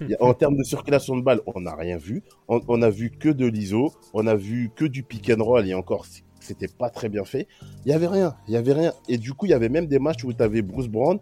Il 0.01 0.11
y 0.11 0.15
a- 0.15 0.23
En 0.23 0.35
termes 0.35 0.57
de 0.57 0.63
circulation 0.65 1.17
de 1.17 1.23
balles, 1.23 1.41
on 1.47 1.61
n'a 1.61 1.75
rien 1.75 1.97
vu. 1.97 2.23
On, 2.49 2.61
on 2.69 2.83
a 2.83 2.91
vu 2.91 3.11
que 3.11 3.29
de 3.29 3.47
l'ISO, 3.47 3.93
on 4.13 4.27
a 4.27 4.35
vu 4.35 4.71
que 4.75 4.85
du 4.85 5.03
pick 5.03 5.31
and 5.31 5.43
roll 5.43 5.67
et 5.67 5.75
encore, 5.75 6.07
c'était 6.41 6.69
pas 6.69 6.91
très 6.91 7.09
bien 7.09 7.25
fait. 7.25 7.47
Il 7.87 7.91
y 7.91 7.95
avait 7.95 8.07
rien, 8.07 8.35
il 8.49 8.55
y 8.55 8.57
avait 8.57 8.73
rien. 8.75 8.93
Et 9.09 9.17
du 9.19 9.33
coup, 9.33 9.47
il 9.47 9.51
y 9.51 9.55
avait 9.55 9.69
même 9.69 9.87
des 9.87 9.99
matchs 9.99 10.25
où 10.25 10.33
tu 10.33 10.43
avais 10.43 10.63
Bruce 10.63 10.89
Brown 10.89 11.19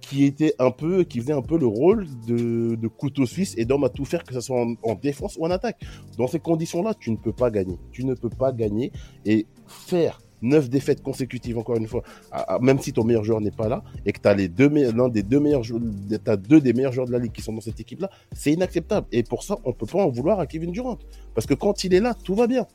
qui 0.00 0.24
était 0.24 0.54
un 0.58 0.70
peu, 0.70 1.04
qui 1.04 1.20
faisait 1.20 1.34
un 1.34 1.42
peu 1.42 1.58
le 1.58 1.66
rôle 1.66 2.06
de, 2.26 2.74
de 2.74 2.88
couteau 2.88 3.26
suisse 3.26 3.54
et 3.58 3.66
d'homme 3.66 3.84
à 3.84 3.90
tout 3.90 4.06
faire, 4.06 4.24
que 4.24 4.32
ce 4.32 4.40
soit 4.40 4.58
en, 4.58 4.74
en 4.82 4.94
défense 4.94 5.36
ou 5.38 5.44
en 5.44 5.50
attaque. 5.50 5.82
Dans 6.16 6.26
ces 6.26 6.40
conditions-là, 6.40 6.94
tu 6.98 7.10
ne 7.10 7.16
peux 7.16 7.34
pas 7.34 7.50
gagner. 7.50 7.78
Tu 7.92 8.04
ne 8.06 8.14
peux 8.14 8.30
pas 8.30 8.52
gagner 8.52 8.92
et 9.26 9.46
faire 9.66 10.20
neuf 10.42 10.68
défaites 10.68 11.02
consécutives, 11.02 11.58
encore 11.58 11.76
une 11.76 11.86
fois, 11.86 12.02
même 12.60 12.78
si 12.78 12.92
ton 12.92 13.04
meilleur 13.04 13.24
joueur 13.24 13.40
n'est 13.40 13.50
pas 13.50 13.68
là 13.68 13.82
et 14.04 14.12
que 14.12 14.20
tu 14.20 14.28
as 14.28 14.34
deux 14.48 14.68
l'un 14.68 15.08
des 15.08 15.22
deux 15.22 15.40
meilleurs 15.40 15.62
jou- 15.62 15.80
t'as 16.22 16.36
deux 16.36 16.60
des 16.60 16.72
meilleurs 16.72 16.92
joueurs 16.92 17.06
de 17.06 17.12
la 17.12 17.18
ligue 17.18 17.32
qui 17.32 17.42
sont 17.42 17.52
dans 17.52 17.60
cette 17.60 17.80
équipe-là, 17.80 18.10
c'est 18.32 18.52
inacceptable. 18.52 19.06
Et 19.12 19.22
pour 19.22 19.42
ça, 19.42 19.56
on 19.64 19.72
peut 19.72 19.86
pas 19.86 20.02
en 20.02 20.08
vouloir 20.08 20.40
à 20.40 20.46
Kevin 20.46 20.70
Durant. 20.70 20.98
Parce 21.34 21.46
que 21.46 21.54
quand 21.54 21.84
il 21.84 21.94
est 21.94 22.00
là, 22.00 22.14
tout 22.14 22.34
va 22.34 22.46
bien. 22.46 22.66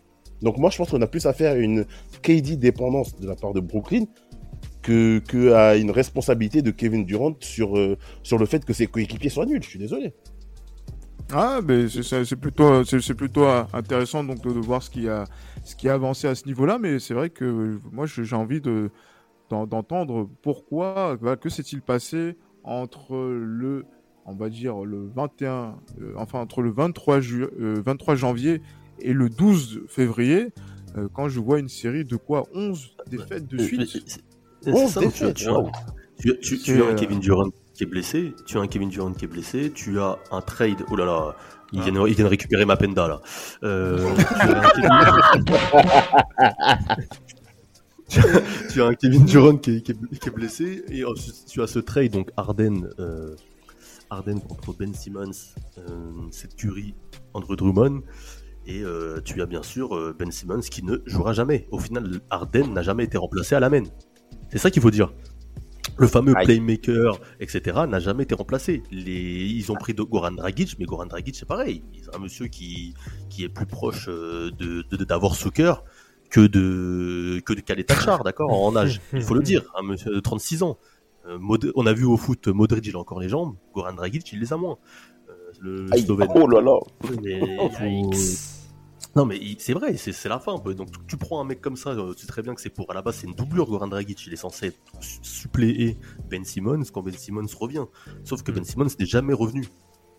Donc 0.42 0.58
moi, 0.58 0.70
je 0.70 0.78
pense 0.78 0.90
qu'on 0.90 1.02
a 1.02 1.08
plus 1.08 1.26
à 1.26 1.34
faire 1.34 1.56
une 1.58 1.86
KD 2.22 2.58
dépendance 2.58 3.16
de 3.20 3.28
la 3.28 3.36
part 3.36 3.54
de 3.54 3.60
Brooklyn 3.60 4.06
que, 4.82 5.22
une 5.78 5.92
responsabilité 5.92 6.62
de 6.62 6.72
Kevin 6.72 7.06
Durant 7.06 7.34
sur, 7.42 7.78
euh, 7.78 7.98
sur 8.24 8.38
le 8.38 8.46
fait 8.46 8.64
que 8.64 8.74
ses 8.74 8.88
coéquipiers 8.88 9.30
soient 9.30 9.46
nuls. 9.46 9.62
Je 9.62 9.70
suis 9.70 9.80
désolé. 9.80 10.14
Ah, 11.32 11.60
mais 11.64 11.88
c'est- 11.90 12.26
c'est 12.26 12.36
plutôt, 12.36 12.84
c'est 12.84 13.02
c'est 13.02 13.14
plutôt 13.14 13.46
intéressant 13.74 14.24
donc 14.24 14.42
de, 14.42 14.52
de 14.52 14.60
voir 14.60 14.82
ce 14.82 14.90
qui 14.90 15.08
a, 15.08 15.26
ce 15.64 15.76
qui 15.76 15.88
a 15.88 15.94
avancé 15.94 16.28
à 16.28 16.34
ce 16.36 16.46
niveau-là. 16.48 16.80
Mais 16.80 17.00
c'est 17.00 17.14
vrai 17.14 17.30
que 17.30 17.80
moi, 17.92 18.06
j'ai 18.08 18.36
envie 18.36 18.62
de 18.62 18.90
d'en- 19.50 19.66
d'entendre 19.68 20.30
pourquoi, 20.42 21.18
voilà, 21.22 21.36
que 21.36 21.50
s'est-il 21.50 21.82
passé 21.82 22.36
entre 22.64 23.16
le, 23.18 23.86
on 24.26 24.34
va 24.36 24.50
dire 24.50 24.84
le 24.86 25.08
21, 25.16 25.76
euh, 26.02 26.14
enfin 26.18 26.40
entre 26.40 26.62
le 26.62 26.72
23 26.72 27.20
ju- 27.20 27.48
euh, 27.60 27.82
23 27.84 28.16
janvier 28.16 28.62
et 29.00 29.14
le 29.14 29.28
12 29.30 29.82
février, 29.88 30.50
euh, 30.98 31.08
quand 31.14 31.30
je 31.30 31.40
vois 31.40 31.60
une 31.60 31.70
série 31.70 32.06
de 32.06 32.16
quoi? 32.16 32.46
11 32.54 32.96
défaites 33.10 33.48
de 33.48 33.58
Euh, 33.60 33.64
suite? 33.64 33.80
mais 33.80 33.86
c'est- 33.88 34.04
c'est 34.62 34.74
Onze 34.74 34.92
ça, 34.92 35.00
tu 35.00 35.06
as- 35.06 35.10
défaites, 35.32 35.36
tu 35.36 35.46
tu 36.20 36.40
tu- 36.42 36.58
tu 36.58 36.58
C'est, 36.58 36.82
as 36.82 36.86
un 36.86 36.90
euh, 36.90 36.96
Kevin 36.96 37.20
Durant 37.20 37.50
qui 37.80 37.86
est 37.86 37.88
blessé, 37.88 38.34
tu 38.46 38.58
as 38.58 38.62
un 38.62 38.68
Kevin 38.68 38.90
Durant 38.90 39.14
qui 39.14 39.24
est 39.24 39.28
blessé, 39.30 39.72
tu 39.74 40.02
as 40.02 40.20
un 40.34 40.42
trade, 40.42 40.84
oh 40.92 40.98
là 40.98 41.06
là, 41.06 41.36
ils, 41.72 41.80
Ah. 41.80 41.84
viennent, 41.84 42.04
ils 42.08 42.14
viennent 42.14 42.28
récupérer 42.28 42.66
ma 42.66 42.76
penda 42.76 43.08
là. 43.08 43.22
Euh, 43.64 44.06
tu, 44.18 44.46
as 44.46 44.58
un 44.58 44.70
Kevin... 44.70 44.90
tu 48.10 48.20
as- 48.20 48.28
tu 48.74 48.82
as 48.82 48.86
un 48.86 48.94
Kevin 48.96 49.24
Durant 49.24 49.56
qui 49.56 49.78
est, 49.78 49.82
qui 49.82 49.92
est- 49.94 50.20
qui 50.20 50.28
est 50.28 50.32
blessé 50.32 50.84
et 50.90 51.06
ensuite 51.06 51.46
tu 51.48 51.62
as 51.62 51.68
ce 51.68 51.80
trade 51.80 52.12
donc 52.12 52.32
Arden, 52.36 52.90
euh, 53.00 53.34
Arden 54.10 54.42
contre 54.42 54.74
Ben 54.78 54.94
Simmons, 54.94 55.32
euh, 55.78 55.82
cette 56.32 56.58
Curry, 56.58 56.96
Andrew 57.34 57.56
Drummond. 57.56 58.02
Et 58.66 58.82
euh, 58.84 59.22
tu 59.24 59.42
as 59.42 59.46
bien 59.46 59.64
sûr 59.64 59.96
euh, 59.96 60.14
Ben 60.20 60.32
Simmons 60.32 60.60
qui 60.60 60.84
ne 60.84 60.98
jouera 61.06 61.32
jamais. 61.32 61.66
Au 61.72 61.80
final, 61.80 62.20
Arden 62.30 62.74
n'a 62.74 62.82
jamais 62.84 63.06
été 63.06 63.18
remplacé 63.18 63.56
à 63.56 63.62
la 63.62 63.70
main. 63.70 63.84
C'est 64.52 64.58
ça 64.58 64.70
qu'il 64.70 64.82
faut 64.82 64.92
dire. 64.92 65.14
Le 65.98 66.08
fameux 66.08 66.34
Aïe. 66.38 66.46
playmaker, 66.46 67.20
etc., 67.40 67.82
n'a 67.88 68.00
jamais 68.00 68.24
été 68.24 68.36
remplacé. 68.36 68.84
Les... 68.92 69.12
Ils 69.48 69.72
ont 69.72 69.76
pris 69.76 69.94
de 69.94 70.02
Goran 70.02 70.32
Dragic, 70.32 70.78
mais 70.80 70.86
Goran 70.86 71.06
Dragic, 71.08 71.36
c'est 71.36 71.48
pareil. 71.48 71.84
C'est 72.02 72.16
un 72.16 72.20
monsieur 72.20 72.48
qui, 72.48 72.94
qui 73.30 73.44
est 73.44 73.50
plus 73.50 73.66
proche 73.66 74.08
euh, 74.08 74.50
de, 74.52 75.50
cœur 75.50 75.84
que 76.30 76.42
de, 76.42 77.40
que 77.42 77.54
de 77.54 77.60
Khaled 77.62 77.86
Tachar, 77.86 78.24
d'accord, 78.24 78.52
en 78.52 78.76
âge. 78.76 79.02
Il 79.14 79.22
faut 79.22 79.34
le 79.34 79.42
dire, 79.44 79.64
un 79.78 79.84
monsieur 79.84 80.14
de 80.14 80.20
36 80.20 80.64
ans. 80.64 80.78
Euh, 81.28 81.38
Mod- 81.38 81.72
On 81.76 81.86
a 81.86 81.94
vu 81.94 82.06
au 82.06 82.16
foot, 82.18 82.48
Modric, 82.48 82.86
il 82.88 82.96
a 82.96 83.00
encore 83.00 83.20
les 83.20 83.30
jambes. 83.30 83.56
Goran 83.74 83.94
Dragic, 83.94 84.32
il 84.32 84.40
les 84.40 84.54
a 84.54 84.58
moins. 84.58 84.78
Euh, 85.30 85.34
le 85.60 85.86
Aïe. 85.92 86.04
Slovène. 86.04 86.30
Oh 86.34 86.48
là 86.48 86.62
là. 86.62 86.80
Mais 87.22 87.42
Non 89.20 89.26
mais 89.26 89.38
c'est 89.58 89.74
vrai, 89.74 89.98
c'est 89.98 90.30
la 90.30 90.40
fin 90.40 90.56
un 90.56 90.60
peu. 90.60 90.74
Donc 90.74 90.94
tu, 90.94 91.00
tu 91.06 91.18
prends 91.18 91.42
un 91.42 91.44
mec 91.44 91.60
comme 91.60 91.76
ça, 91.76 91.90
euh, 91.90 92.14
tu 92.14 92.22
sais 92.22 92.28
très 92.28 92.42
bien 92.42 92.56
que 92.56 92.62
c'est 92.62 92.70
pour 92.70 92.90
à 92.90 92.94
la 92.94 93.02
base 93.02 93.18
c'est 93.18 93.28
une 93.28 93.34
doublure 93.34 93.66
Goran 93.66 93.90
Dragic, 93.90 94.26
il 94.26 94.32
est 94.32 94.38
censé 94.38 94.68
être 94.68 94.80
suppléer 95.02 95.98
Ben 96.30 96.46
Simmons 96.46 96.84
quand 96.94 97.04
Ben 97.04 97.14
Simmons 97.14 97.46
revient. 97.60 97.84
Sauf 98.24 98.44
que 98.44 98.54
Ben 98.54 98.64
Simmons 98.64 98.88
n'est 98.98 99.06
jamais 99.06 99.34
revenu. 99.34 99.68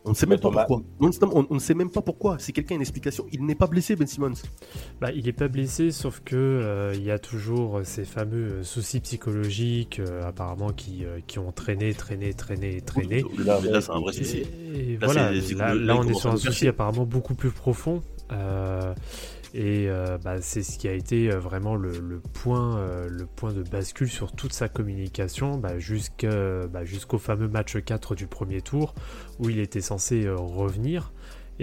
On 0.05 0.11
ne 0.11 0.15
sait 0.15 0.27
même 0.27 0.41
pas 0.41 0.49
pourquoi. 0.67 0.83
On, 0.99 1.09
ne- 1.09 1.13
on- 1.35 1.47
on 1.51 1.55
ne 1.55 1.59
sait 1.61 1.75
même 1.75 1.91
pas 1.91 2.01
pourquoi. 2.01 2.39
Si 2.39 2.53
quelqu'un 2.55 2.75
a 2.75 2.77
une 2.77 2.81
explication, 2.81 3.27
il 3.33 3.45
n'est 3.45 3.55
pas 3.55 3.67
blessé 3.67 3.97
Ben 3.97 4.07
Simmons. 4.07 4.33
Bah, 5.01 5.13
il 5.13 5.29
est 5.29 5.33
pas 5.35 5.49
blessé, 5.49 5.91
sauf 5.91 6.21
que 6.25 6.37
euh, 6.37 6.95
il 6.97 7.03
y 7.05 7.11
a 7.11 7.19
toujours 7.19 7.79
euh, 7.79 7.85
ces 7.85 8.05
fameux 8.07 8.53
euh, 8.61 8.63
soucis 8.63 9.01
psychologiques, 9.01 9.99
euh, 10.01 10.27
apparemment, 10.27 10.71
qui, 10.71 11.05
euh, 11.05 11.19
qui 11.27 11.39
ont 11.39 11.53
traîné, 11.53 11.93
traîné, 11.93 12.33
traîné, 12.33 12.81
traîné. 12.81 13.25
Là, 13.45 13.61
là, 13.61 13.81
c'est 13.83 13.91
un 13.93 14.01
vrai 14.01 14.13
souci. 14.15 14.39
Et 14.75 14.97
Là, 14.97 15.07
voilà, 15.07 15.33
là, 15.75 15.97
on 15.97 16.03
est 16.09 16.15
sur 16.15 16.31
un 16.31 16.37
souci 16.39 16.67
apparemment 16.69 17.05
beaucoup 17.05 17.35
plus 17.35 17.51
profond. 17.51 18.03
euh, 18.33 18.95
et 19.53 19.89
euh, 19.89 20.17
bah, 20.23 20.41
c'est 20.41 20.63
ce 20.63 20.79
qui 20.79 20.87
a 20.87 20.93
été 20.93 21.29
euh, 21.33 21.41
vraiment 21.41 21.75
le, 21.75 21.91
le 21.99 22.21
point, 22.21 22.77
euh, 22.79 23.09
le 23.11 23.27
point 23.27 23.53
de 23.53 23.65
bascule 23.65 24.09
sur 24.09 24.31
toute 24.31 24.53
sa 24.53 24.69
communication 24.69 25.57
bah, 25.59 25.71
bah, 26.73 26.85
jusqu'au 26.85 27.19
fameux 27.19 27.49
match 27.49 27.77
4 27.85 28.15
du 28.15 28.29
premier 28.29 28.61
tour 28.61 28.95
où 29.41 29.49
il 29.51 29.59
était 29.59 29.81
censé 29.91 30.25
euh, 30.27 30.37
revenir. 30.37 31.13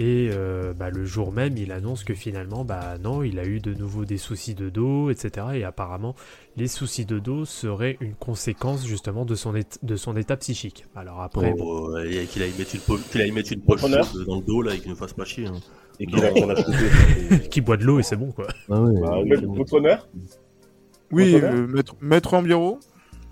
Et 0.00 0.30
euh, 0.32 0.74
bah, 0.74 0.90
le 0.90 1.04
jour 1.04 1.32
même, 1.32 1.56
il 1.56 1.72
annonce 1.72 2.04
que 2.04 2.14
finalement, 2.14 2.64
bah 2.64 2.98
non, 3.02 3.24
il 3.24 3.40
a 3.40 3.44
eu 3.44 3.58
de 3.58 3.74
nouveau 3.74 4.04
des 4.04 4.16
soucis 4.16 4.54
de 4.54 4.68
dos, 4.70 5.10
etc. 5.10 5.46
Et 5.54 5.64
apparemment, 5.64 6.14
les 6.56 6.68
soucis 6.68 7.04
de 7.04 7.18
dos 7.18 7.44
seraient 7.44 7.96
une 8.00 8.14
conséquence 8.14 8.86
justement 8.86 9.24
de 9.24 9.34
son, 9.34 9.52
de 9.82 9.96
son 9.96 10.16
état 10.16 10.36
psychique. 10.36 10.84
Alors 10.94 11.20
après, 11.20 11.52
bon, 11.52 11.96
et 11.98 12.26
qu'il 12.26 12.42
aille 12.44 12.52
mettre 12.56 12.76
une, 12.76 12.80
po- 12.82 12.98
aille 13.16 13.32
mettre 13.32 13.52
une 13.52 13.60
poche 13.62 13.80
dans 13.80 14.36
le 14.36 14.44
dos 14.46 14.62
là 14.62 14.74
et 14.74 14.78
qu'il 14.78 14.90
ne 14.90 14.94
fasse 14.96 15.14
pas 15.14 15.24
chier. 15.24 15.46
hein. 15.48 15.58
Et 15.98 16.06
qu'il 16.06 16.24
a 16.24 16.28
a 16.28 17.38
qui 17.50 17.60
boit 17.60 17.76
de 17.76 17.82
l'eau 17.82 17.98
et 17.98 18.04
c'est 18.04 18.14
bon 18.14 18.30
quoi. 18.30 18.46
Ah 18.70 18.80
ouais, 18.80 19.00
Bah, 19.00 19.18
votre 19.48 19.72
honneur 19.74 20.08
Oui, 21.10 21.32
Votre 21.32 21.44
honneur 21.46 21.54
euh, 21.60 21.66
maître, 21.66 21.96
maître 22.00 22.34
Ambiero. 22.34 22.78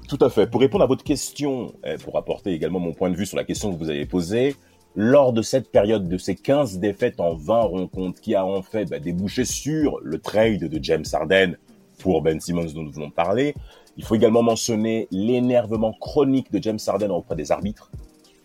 Tout 0.08 0.18
à 0.20 0.30
fait. 0.30 0.48
Pour 0.50 0.60
répondre 0.60 0.82
à 0.82 0.88
votre 0.88 1.04
question, 1.04 1.74
et 1.84 1.96
pour 1.96 2.16
apporter 2.18 2.50
également 2.52 2.80
mon 2.80 2.92
point 2.92 3.08
de 3.10 3.14
vue 3.16 3.26
sur 3.26 3.36
la 3.36 3.44
question 3.44 3.72
que 3.72 3.78
vous 3.78 3.88
avez 3.90 4.04
posée, 4.06 4.56
lors 4.96 5.34
de 5.34 5.42
cette 5.42 5.70
période 5.70 6.08
de 6.08 6.16
ces 6.16 6.34
15 6.34 6.78
défaites 6.78 7.20
en 7.20 7.34
20 7.34 7.60
rencontres 7.60 8.20
qui 8.20 8.34
a 8.34 8.44
en 8.44 8.62
fait 8.62 8.86
bah, 8.86 8.98
débouché 8.98 9.44
sur 9.44 10.00
le 10.02 10.18
trade 10.18 10.64
de 10.64 10.82
James 10.82 11.04
Harden 11.12 11.56
pour 11.98 12.22
Ben 12.22 12.40
Simmons 12.40 12.72
dont 12.74 12.82
nous 12.82 12.92
venons 12.92 13.08
de 13.08 13.12
parler, 13.12 13.54
il 13.98 14.04
faut 14.04 14.14
également 14.14 14.42
mentionner 14.42 15.06
l'énervement 15.10 15.92
chronique 15.92 16.50
de 16.50 16.62
James 16.62 16.78
Harden 16.86 17.10
auprès 17.10 17.36
des 17.36 17.52
arbitres. 17.52 17.90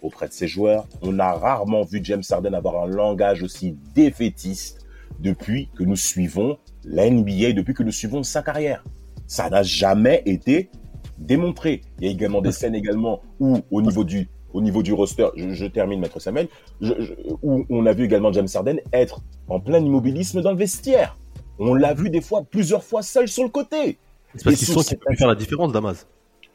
auprès 0.02 0.28
de 0.28 0.34
ses 0.34 0.48
joueurs. 0.48 0.88
On 1.04 1.20
a 1.20 1.32
rarement 1.32 1.84
vu 1.84 2.00
James 2.04 2.24
Harden 2.28 2.56
avoir 2.56 2.84
un 2.84 2.88
langage 2.88 3.44
aussi 3.44 3.78
défaitiste 3.94 4.80
depuis 5.20 5.70
que 5.76 5.84
nous 5.84 5.96
suivons 5.96 6.58
la 6.84 7.10
NBA, 7.10 7.54
depuis 7.54 7.76
que 7.76 7.84
nous 7.84 7.92
suivons 7.92 8.24
sa 8.24 8.42
carrière. 8.42 8.84
Ça 9.28 9.50
n'a 9.50 9.62
jamais 9.62 10.24
été 10.26 10.72
démontré. 11.20 11.82
Il 12.00 12.06
y 12.06 12.10
a 12.10 12.12
également 12.12 12.42
des 12.42 12.52
scènes 12.52 12.74
également 12.74 13.22
où, 13.40 13.60
au 13.70 13.82
niveau 13.84 14.04
du, 14.04 14.28
au 14.54 14.62
niveau 14.62 14.84
du 14.84 14.94
roster, 14.94 15.28
je, 15.36 15.52
je 15.52 15.66
termine, 15.66 16.00
Maître 16.00 16.20
Samuel, 16.20 16.48
je- 16.82 16.94
je- 17.00 17.14
où 17.44 17.66
on 17.70 17.86
a 17.86 17.94
vu 17.94 18.06
également 18.06 18.32
James 18.34 18.48
Harden 18.54 18.78
être 18.94 19.22
en 19.48 19.60
plein 19.60 19.80
immobilisme 19.80 20.42
dans 20.42 20.52
le 20.52 20.58
vestiaire. 20.58 21.18
On 21.60 21.74
l'a 21.74 21.94
vu 21.94 22.10
des 22.10 22.22
fois, 22.22 22.44
plusieurs 22.44 22.84
fois 22.84 23.02
seul 23.02 23.28
sur 23.28 23.44
le 23.44 23.50
côté. 23.50 23.98
C'est 24.36 24.44
parce 24.44 24.56
qu'ils 24.56 24.68
qu'il 24.74 24.84
cette 24.84 25.00
peut 25.00 25.16
faire 25.16 25.28
la 25.28 25.36
différence, 25.36 25.72
Damas. 25.72 26.08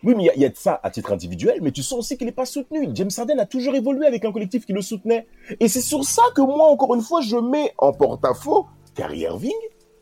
Oui, 0.03 0.15
mais 0.17 0.25
il 0.25 0.27
y 0.27 0.31
a- 0.31 0.35
il 0.37 0.43
y, 0.43 0.45
a 0.45 0.49
de 0.51 0.57
ça 0.57 0.79
à 0.83 0.91
titre 0.91 1.13
individuel, 1.13 1.59
mais 1.63 1.71
tu 1.73 1.83
sens 1.83 1.99
aussi 2.01 2.17
qu'il 2.17 2.27
n'est 2.27 2.33
pas 2.33 2.45
soutenu. 2.45 2.89
James 2.95 3.11
Harden 3.17 3.39
a 3.39 3.47
toujours 3.47 3.75
évolué 3.75 4.07
avec 4.07 4.25
un 4.25 4.33
collectif 4.33 4.67
qui 4.67 4.73
le 4.73 4.83
soutenait. 4.83 5.27
Et 5.59 5.69
c'est 5.69 5.81
sur 5.81 6.05
ça 6.05 6.23
que 6.35 6.43
moi, 6.43 6.69
encore 6.71 6.95
une 6.95 7.01
fois, 7.03 7.21
je 7.23 7.37
mets 7.37 7.73
en 7.79 7.93
porte-à-faux 7.93 8.67
Kyrie 8.95 9.21
Irving, 9.21 9.53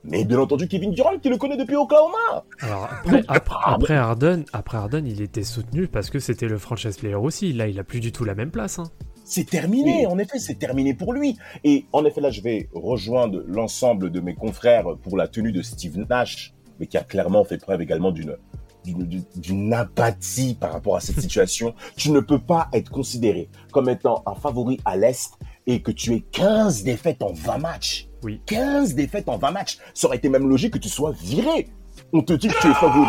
mais 0.05 0.24
bien 0.24 0.38
entendu 0.38 0.68
Kevin 0.68 0.90
Durant 0.92 1.18
qui 1.18 1.28
le 1.28 1.36
connaît 1.38 1.57
depuis 1.57 1.76
Oklahoma. 1.76 2.44
Alors 2.61 2.84
après, 2.90 3.22
après, 3.28 3.57
après 3.64 3.96
Harden, 3.96 4.44
après 4.52 4.76
Harden, 4.78 5.07
il 5.07 5.20
était 5.22 5.44
soutenu 5.44 5.88
parce 5.88 6.11
que 6.11 6.18
c'était 6.18 6.46
le 6.48 6.59
franchise 6.59 6.96
player 6.96 7.14
aussi. 7.14 7.52
Là, 7.52 7.66
il 7.68 7.78
a 7.78 7.84
plus 7.84 8.00
du 8.00 8.12
tout 8.12 8.24
la 8.24 8.34
même 8.34 8.50
place. 8.50 8.78
hein. 8.78 8.90
C'est 9.26 9.48
terminé, 9.48 10.07
en 10.07 10.18
effet, 10.18 10.38
c'est 10.38 10.59
terminé 10.59 10.92
pour 10.92 11.14
lui. 11.14 11.38
Et 11.64 11.86
en 11.92 12.05
effet, 12.05 12.20
là, 12.20 12.30
je 12.30 12.42
vais 12.42 12.68
rejoindre 12.74 13.42
l'ensemble 13.46 14.11
de 14.11 14.20
mes 14.20 14.34
confrères 14.34 14.84
pour 15.02 15.16
la 15.16 15.28
tenue 15.28 15.50
de 15.50 15.62
Steve 15.62 15.98
Nash, 16.11 16.52
mais 16.78 16.86
qui 16.86 16.98
a 16.98 17.02
clairement 17.05 17.42
fait 17.44 17.57
preuve 17.59 17.80
également 17.80 18.11
d'une 18.12 18.36
d'une- 18.84 19.05
d'une 19.07 19.24
d'une 19.36 19.72
apathie 19.72 20.55
par 20.61 20.72
rapport 20.74 20.96
à 20.96 21.00
cette 21.00 21.18
situation. 21.18 21.74
tu 21.96 22.11
ne 22.11 22.20
peux 22.20 22.38
pas 22.38 22.68
être 22.74 22.90
considéré 22.90 23.48
comme 23.72 23.88
étant 23.88 24.22
un 24.26 24.34
favori 24.34 24.78
à 24.84 24.94
l'Est 24.98 25.38
et 25.66 25.80
que 25.80 25.90
tu 25.90 26.12
aies 26.12 26.24
15 26.32 26.84
défaites 26.84 27.22
en 27.22 27.32
20 27.32 27.57
matchs. 27.59 28.09
Oui. 28.25 28.41
15 28.47 28.95
défaites 28.95 29.29
en 29.29 29.39
20 29.39 29.51
matchs. 29.53 29.79
Ça 29.95 30.07
aurait 30.09 30.16
été 30.16 30.29
même 30.29 30.49
logique 30.49 30.72
que 30.75 30.79
tu 30.79 30.89
sois 30.89 31.12
viré. 31.12 31.68
On 32.12 32.22
te 32.22 32.33
dit 32.33 32.49
que 32.49 32.61
tu 32.61 32.68
es 32.68 32.75
favori. 32.75 33.07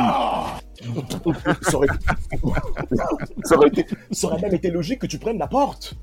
ça, 1.64 1.78
aurait... 1.78 1.88
ça 3.44 3.56
aurait 3.58 3.68
été- 3.70 3.86
ça 4.12 4.28
aurait 4.28 4.42
même 4.42 4.54
été 4.54 4.70
logique 4.70 5.00
que 5.00 5.08
tu 5.08 5.18
prennes 5.18 5.38
la 5.40 5.48
porte. 5.48 5.96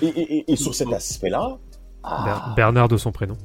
Et, 0.00 0.06
et- 0.06 0.36
et- 0.38 0.52
et 0.52 0.56
sur 0.56 0.74
cet 0.74 0.92
aspect-là, 0.92 1.58
Ber- 2.02 2.54
Bernard 2.56 2.88
de 2.88 2.96
son 2.96 3.12
prénom. 3.12 3.36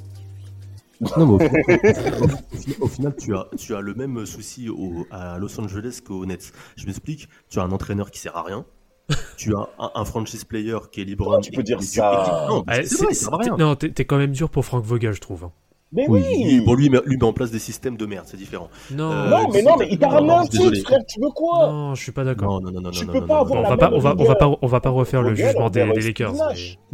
Non, 1.18 1.38
mais 1.38 1.46
au 1.46 1.50
final- 1.50 2.44
au 2.82 2.88
final, 2.88 3.16
tu 3.20 3.36
as, 3.36 3.46
tu 3.58 3.76
as 3.76 3.82
le 3.82 3.94
même 3.94 4.26
souci 4.26 4.68
au- 4.70 5.06
à 5.12 5.38
Los 5.38 5.60
Angeles 5.60 6.00
qu'au 6.06 6.26
Nets. 6.26 6.52
Je 6.76 6.86
m'explique. 6.88 7.28
Tu 7.50 7.60
as 7.60 7.64
un 7.64 7.72
entraîneur 7.72 8.10
qui 8.10 8.20
sert 8.20 8.36
à 8.36 8.42
rien. 8.44 8.66
Tu 9.38 9.54
as 9.56 9.70
un, 9.80 9.92
un 9.96 10.06
franchise 10.06 10.44
player 10.44 10.78
qui 10.92 11.02
est 11.02 11.06
libre. 11.06 11.26
Comment 11.26 11.40
tu 11.40 11.52
peux 11.52 11.64
dire 11.64 11.82
ça 11.82 12.48
Non, 12.50 12.64
Ah, 12.68 13.76
t'es 13.76 14.06
quand 14.06 14.18
même 14.18 14.32
dur 14.32 14.50
pour 14.50 14.66
Frank 14.66 14.84
Vogel, 14.84 15.14
je 15.14 15.22
trouve. 15.22 15.46
hein. 15.46 15.52
mais 15.94 16.06
Oui, 16.10 16.60
bon, 16.66 16.74
lui, 16.74 16.88
il 16.88 16.92
met- 16.92 17.00
lui 17.06 17.16
met 17.16 17.24
en 17.24 17.32
place 17.32 17.50
des 17.52 17.60
systèmes 17.60 17.96
de 17.96 18.06
merde, 18.06 18.26
c'est 18.28 18.36
différent. 18.36 18.68
Non, 18.92 19.10
Euh, 19.12 19.30
non, 19.30 19.48
mais 19.54 19.62
non, 19.62 19.78
mais 19.80 19.88
il 19.90 19.98
t'a 19.98 20.10
ramené 20.10 20.34
un 20.34 20.46
titre, 20.46 20.76
frère. 20.84 21.00
Tu 21.08 21.22
veux 21.22 21.30
quoi 21.30 21.72
non, 21.72 21.96
je 21.96 22.04
suis 22.04 22.12
pas 22.12 22.26
d'accord. 22.26 22.60
Non, 22.60 22.68
non, 22.68 22.72
non, 22.74 22.82
non, 22.82 22.92
Tu 22.92 23.06
non, 23.06 23.14
peux 23.14 23.20
non, 23.22 23.28
pas 23.28 23.34
non, 23.36 23.40
avoir 23.42 23.62
Bon, 23.64 23.66
on 23.66 23.70
va 23.70 23.78
pas, 23.78 23.92
on 23.94 24.00
va, 24.00 24.12
on 24.12 24.16
va 24.16 24.24
longueur. 24.24 24.38
pas, 24.38 24.58
on 24.62 24.68
va 24.68 24.80
pas 24.82 24.90
refaire 24.90 25.22
le 25.22 25.36
jugement 25.36 25.70
des, 25.70 25.86
des 25.94 26.02
Lakers. 26.02 26.34
Mais- 26.34 26.40
Non, 26.40 26.46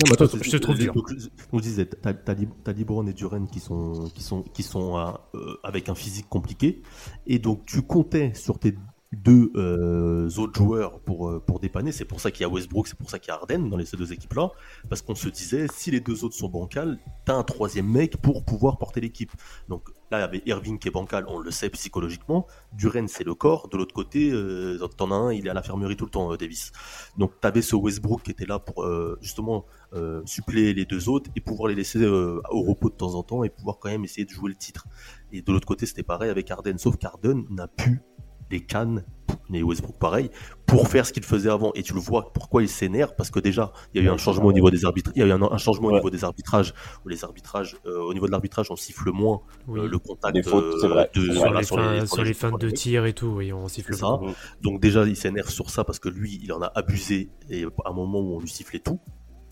mais 0.06 0.12
attends, 0.14 0.38
Je 0.40 0.52
te 0.52 0.58
trouve 0.58 0.78
dur. 0.78 0.94
On 1.52 1.60
disait, 1.60 1.86
t'as 1.88 2.14
t'as 2.14 2.34
Lib- 2.36 2.52
t'as 2.64 2.74
LeBron 2.74 3.08
et 3.08 3.14
Duran 3.14 3.46
qui 3.52 3.60
sont, 3.60 3.94
qui 4.14 4.22
sont, 4.22 4.44
qui 4.44 4.62
sont 4.62 4.98
euh, 5.00 5.40
avec 5.64 5.90
un 5.90 5.96
physique 5.96 6.28
compliqué, 6.30 6.84
et 7.26 7.40
donc 7.40 7.66
tu 7.66 7.82
comptais 7.82 8.34
sur 8.36 8.60
tes 8.60 8.76
deux 9.16 9.52
euh, 9.56 10.30
autres 10.38 10.58
joueurs 10.58 11.00
pour, 11.00 11.30
euh, 11.30 11.40
pour 11.40 11.60
dépanner. 11.60 11.92
C'est 11.92 12.06
pour 12.06 12.20
ça 12.20 12.32
qu'il 12.32 12.42
y 12.42 12.46
a 12.46 12.50
Westbrook, 12.50 12.88
c'est 12.88 12.98
pour 12.98 13.10
ça 13.10 13.20
qu'il 13.20 13.30
y 13.30 13.32
a 13.32 13.36
Harden 13.36 13.70
dans 13.70 13.78
les, 13.78 13.86
ces 13.86 13.98
deux 13.98 14.12
équipes-là, 14.12 14.52
parce 14.90 15.02
qu'on 15.02 15.16
se 15.16 15.30
disait, 15.30 15.68
si 15.72 15.92
les 15.92 16.00
deux 16.00 16.24
autres 16.24 16.36
sont 16.36 16.50
bancales, 16.50 17.00
t'as 17.26 17.36
un 17.36 17.44
troisième 17.44 17.88
mec 17.88 18.18
pour 18.18 18.44
pouvoir 18.44 18.78
porter 18.78 19.02
l'équipe. 19.02 19.32
Donc 19.70 19.90
là, 20.12 20.20
il 20.20 20.22
y 20.22 20.24
avait 20.24 20.44
Irving 20.46 20.80
qui 20.80 20.88
est 20.88 20.92
bancal, 20.92 21.26
on 21.28 21.40
le 21.40 21.52
sait 21.52 21.70
psychologiquement. 21.70 22.48
Duran, 22.74 23.06
c'est 23.08 23.24
le 23.24 23.36
corps. 23.36 23.70
De 23.70 23.78
l'autre 23.78 23.94
côté, 23.94 24.32
euh, 24.32 24.78
t'en 24.98 25.12
as 25.12 25.16
un, 25.16 25.34
il 25.34 25.48
est 25.48 25.50
à 25.50 25.54
l'infirmerie 25.54 25.96
tout 25.96 26.06
le 26.06 26.12
temps, 26.12 26.32
euh, 26.32 26.38
Davis. 26.38 26.72
Donc 27.18 27.40
t'avais 27.40 27.62
ce 27.62 27.76
Westbrook 27.76 28.24
qui 28.24 28.32
était 28.32 28.46
là 28.46 28.60
pour 28.60 28.86
justement 29.22 29.66
suppléer 30.26 30.74
les 30.74 30.86
deux 30.86 31.08
autres 31.08 31.30
et 31.36 31.42
pouvoir 31.42 31.70
les 31.70 31.76
laisser 31.76 32.04
au 32.06 32.62
repos 32.64 32.90
de 32.90 32.96
temps 32.96 33.14
en 33.14 33.22
temps 33.22 33.44
et 33.44 33.50
pouvoir 33.50 33.78
quand 33.80 33.90
même 33.90 34.04
essayer 34.04 34.26
de 34.26 34.32
jouer 34.32 34.50
le 34.50 34.56
titre. 34.56 34.88
Et 35.32 35.42
de 35.42 35.52
l'autre 35.52 35.68
côté, 35.68 35.86
c'était 35.86 36.04
pareil 36.04 36.30
avec 36.30 36.50
Harden, 36.50 36.78
sauf 36.78 36.98
qu'Harden 36.98 37.46
n'a 37.50 37.68
plus 37.68 38.02
les 38.54 38.62
cannes, 38.62 39.04
et 39.54 39.62
Westbrook 39.62 39.98
pareil, 40.00 40.30
pour 40.66 40.88
faire 40.88 41.06
ce 41.06 41.14
qu'il 41.14 41.24
faisait 41.24 41.50
avant. 41.50 41.72
Et 41.76 41.84
tu 41.84 41.94
le 41.94 42.00
vois, 42.00 42.32
pourquoi 42.34 42.62
il 42.64 42.70
s'énerve 42.70 43.14
Parce 43.18 43.30
que 43.30 43.40
déjà, 43.40 43.72
il 43.94 44.02
y 44.02 44.06
a 44.06 44.10
eu 44.10 44.12
un 44.14 44.18
changement 44.18 44.46
au 44.46 44.54
niveau 44.54 44.72
des 44.72 44.86
arbitres, 44.86 45.12
il 45.16 45.20
y 45.20 45.24
a 45.24 45.28
eu 45.28 45.32
un, 45.32 45.42
un 45.42 45.58
changement 45.58 45.90
au 45.90 45.92
niveau 45.92 46.10
des 46.10 46.24
arbitrages, 46.24 46.74
où 47.06 47.10
les 47.10 47.24
arbitrages, 47.24 47.76
euh, 47.86 48.00
au 48.00 48.14
niveau 48.14 48.26
de 48.26 48.32
l'arbitrage, 48.32 48.72
on 48.72 48.76
siffle 48.76 49.12
moins 49.12 49.42
Oui. 49.68 49.80
euh, 49.82 49.88
le 49.88 50.00
contact 50.00 50.48
fautes, 50.48 50.64
euh, 50.64 50.78
c'est 50.82 50.88
vrai. 50.88 51.10
de, 51.14 51.22
Sur 51.22 51.54
les 51.54 51.64
sur 51.64 51.76
fins, 51.78 51.94
les- 51.94 52.06
sur 52.08 52.18
les 52.18 52.24
les- 52.30 52.34
fins 52.34 52.50
sur 52.50 52.58
de 52.58 52.68
les- 52.68 52.74
tir 52.74 53.06
et 53.06 53.14
tout, 53.14 53.28
oui, 53.28 53.52
on 53.54 53.68
siffle 53.68 53.94
ça. 53.96 54.20
Donc 54.62 54.80
déjà, 54.80 55.06
il 55.06 55.16
s'énerve 55.16 55.50
sur 55.50 55.70
ça 55.70 55.84
parce 55.84 56.00
que 56.00 56.10
lui, 56.10 56.40
il 56.44 56.52
en 56.54 56.62
a 56.62 56.72
abusé 56.76 57.30
et 57.50 57.66
à 57.86 57.90
un 57.90 57.94
moment 57.94 58.20
où 58.20 58.36
on 58.36 58.40
lui 58.40 58.50
sifflait 58.50 58.80
tout. 58.80 59.00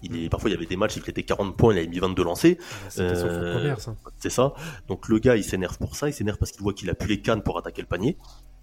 Il 0.04 0.18
est, 0.18 0.30
parfois, 0.30 0.50
il 0.50 0.54
y 0.54 0.56
avait 0.58 0.66
des 0.66 0.78
matchs, 0.78 0.96
il 0.98 1.08
était 1.08 1.22
40 1.22 1.56
points, 1.56 1.74
il 1.76 1.78
avait 1.78 1.88
mis 1.88 2.00
22 2.00 2.24
lancés. 2.24 2.58
C'était 2.90 3.14
son 3.16 3.28
Euh, 3.28 3.52
faux 3.54 3.58
commerce. 3.60 3.88
hein. 3.88 3.96
C'est 4.18 4.32
ça. 4.32 4.54
Donc 4.88 5.08
le 5.10 5.20
gars, 5.20 5.36
il 5.36 5.44
s'énerve 5.44 5.78
pour 5.78 5.96
ça. 5.96 6.08
Il 6.10 6.14
s'énerve 6.14 6.40
parce 6.40 6.52
qu'il 6.52 6.64
voit 6.64 6.74
qu'il 6.74 6.90
a 6.90 6.96
plus 6.96 7.08
les 7.08 7.22
cannes 7.22 7.44
pour 7.44 7.60
attaquer 7.60 7.84
le 7.84 7.88
panier 7.88 8.18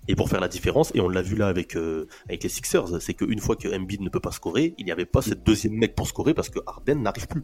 et 0.08 0.16
pour 0.16 0.28
faire 0.28 0.40
la 0.40 0.48
différence. 0.48 0.90
Et 0.94 1.00
on 1.00 1.08
l'a 1.08 1.22
vu 1.22 1.36
là 1.36 1.46
avec 1.48 1.76
euh, 1.76 2.06
avec 2.28 2.42
les 2.42 2.48
Sixers, 2.48 3.00
c'est 3.00 3.14
qu'une 3.14 3.38
fois 3.38 3.54
que 3.56 3.68
Embiid 3.74 4.00
ne 4.00 4.08
peut 4.08 4.20
pas 4.20 4.32
scorer, 4.32 4.74
il 4.78 4.84
n'y 4.86 4.92
avait 4.92 5.06
pas 5.06 5.22
ce 5.22 5.34
deuxième 5.34 5.74
mec 5.74 5.94
pour 5.94 6.06
scorer 6.08 6.34
parce 6.34 6.48
que 6.50 6.58
Harden 6.66 6.96
n'arrive 7.02 7.28
plus. 7.28 7.42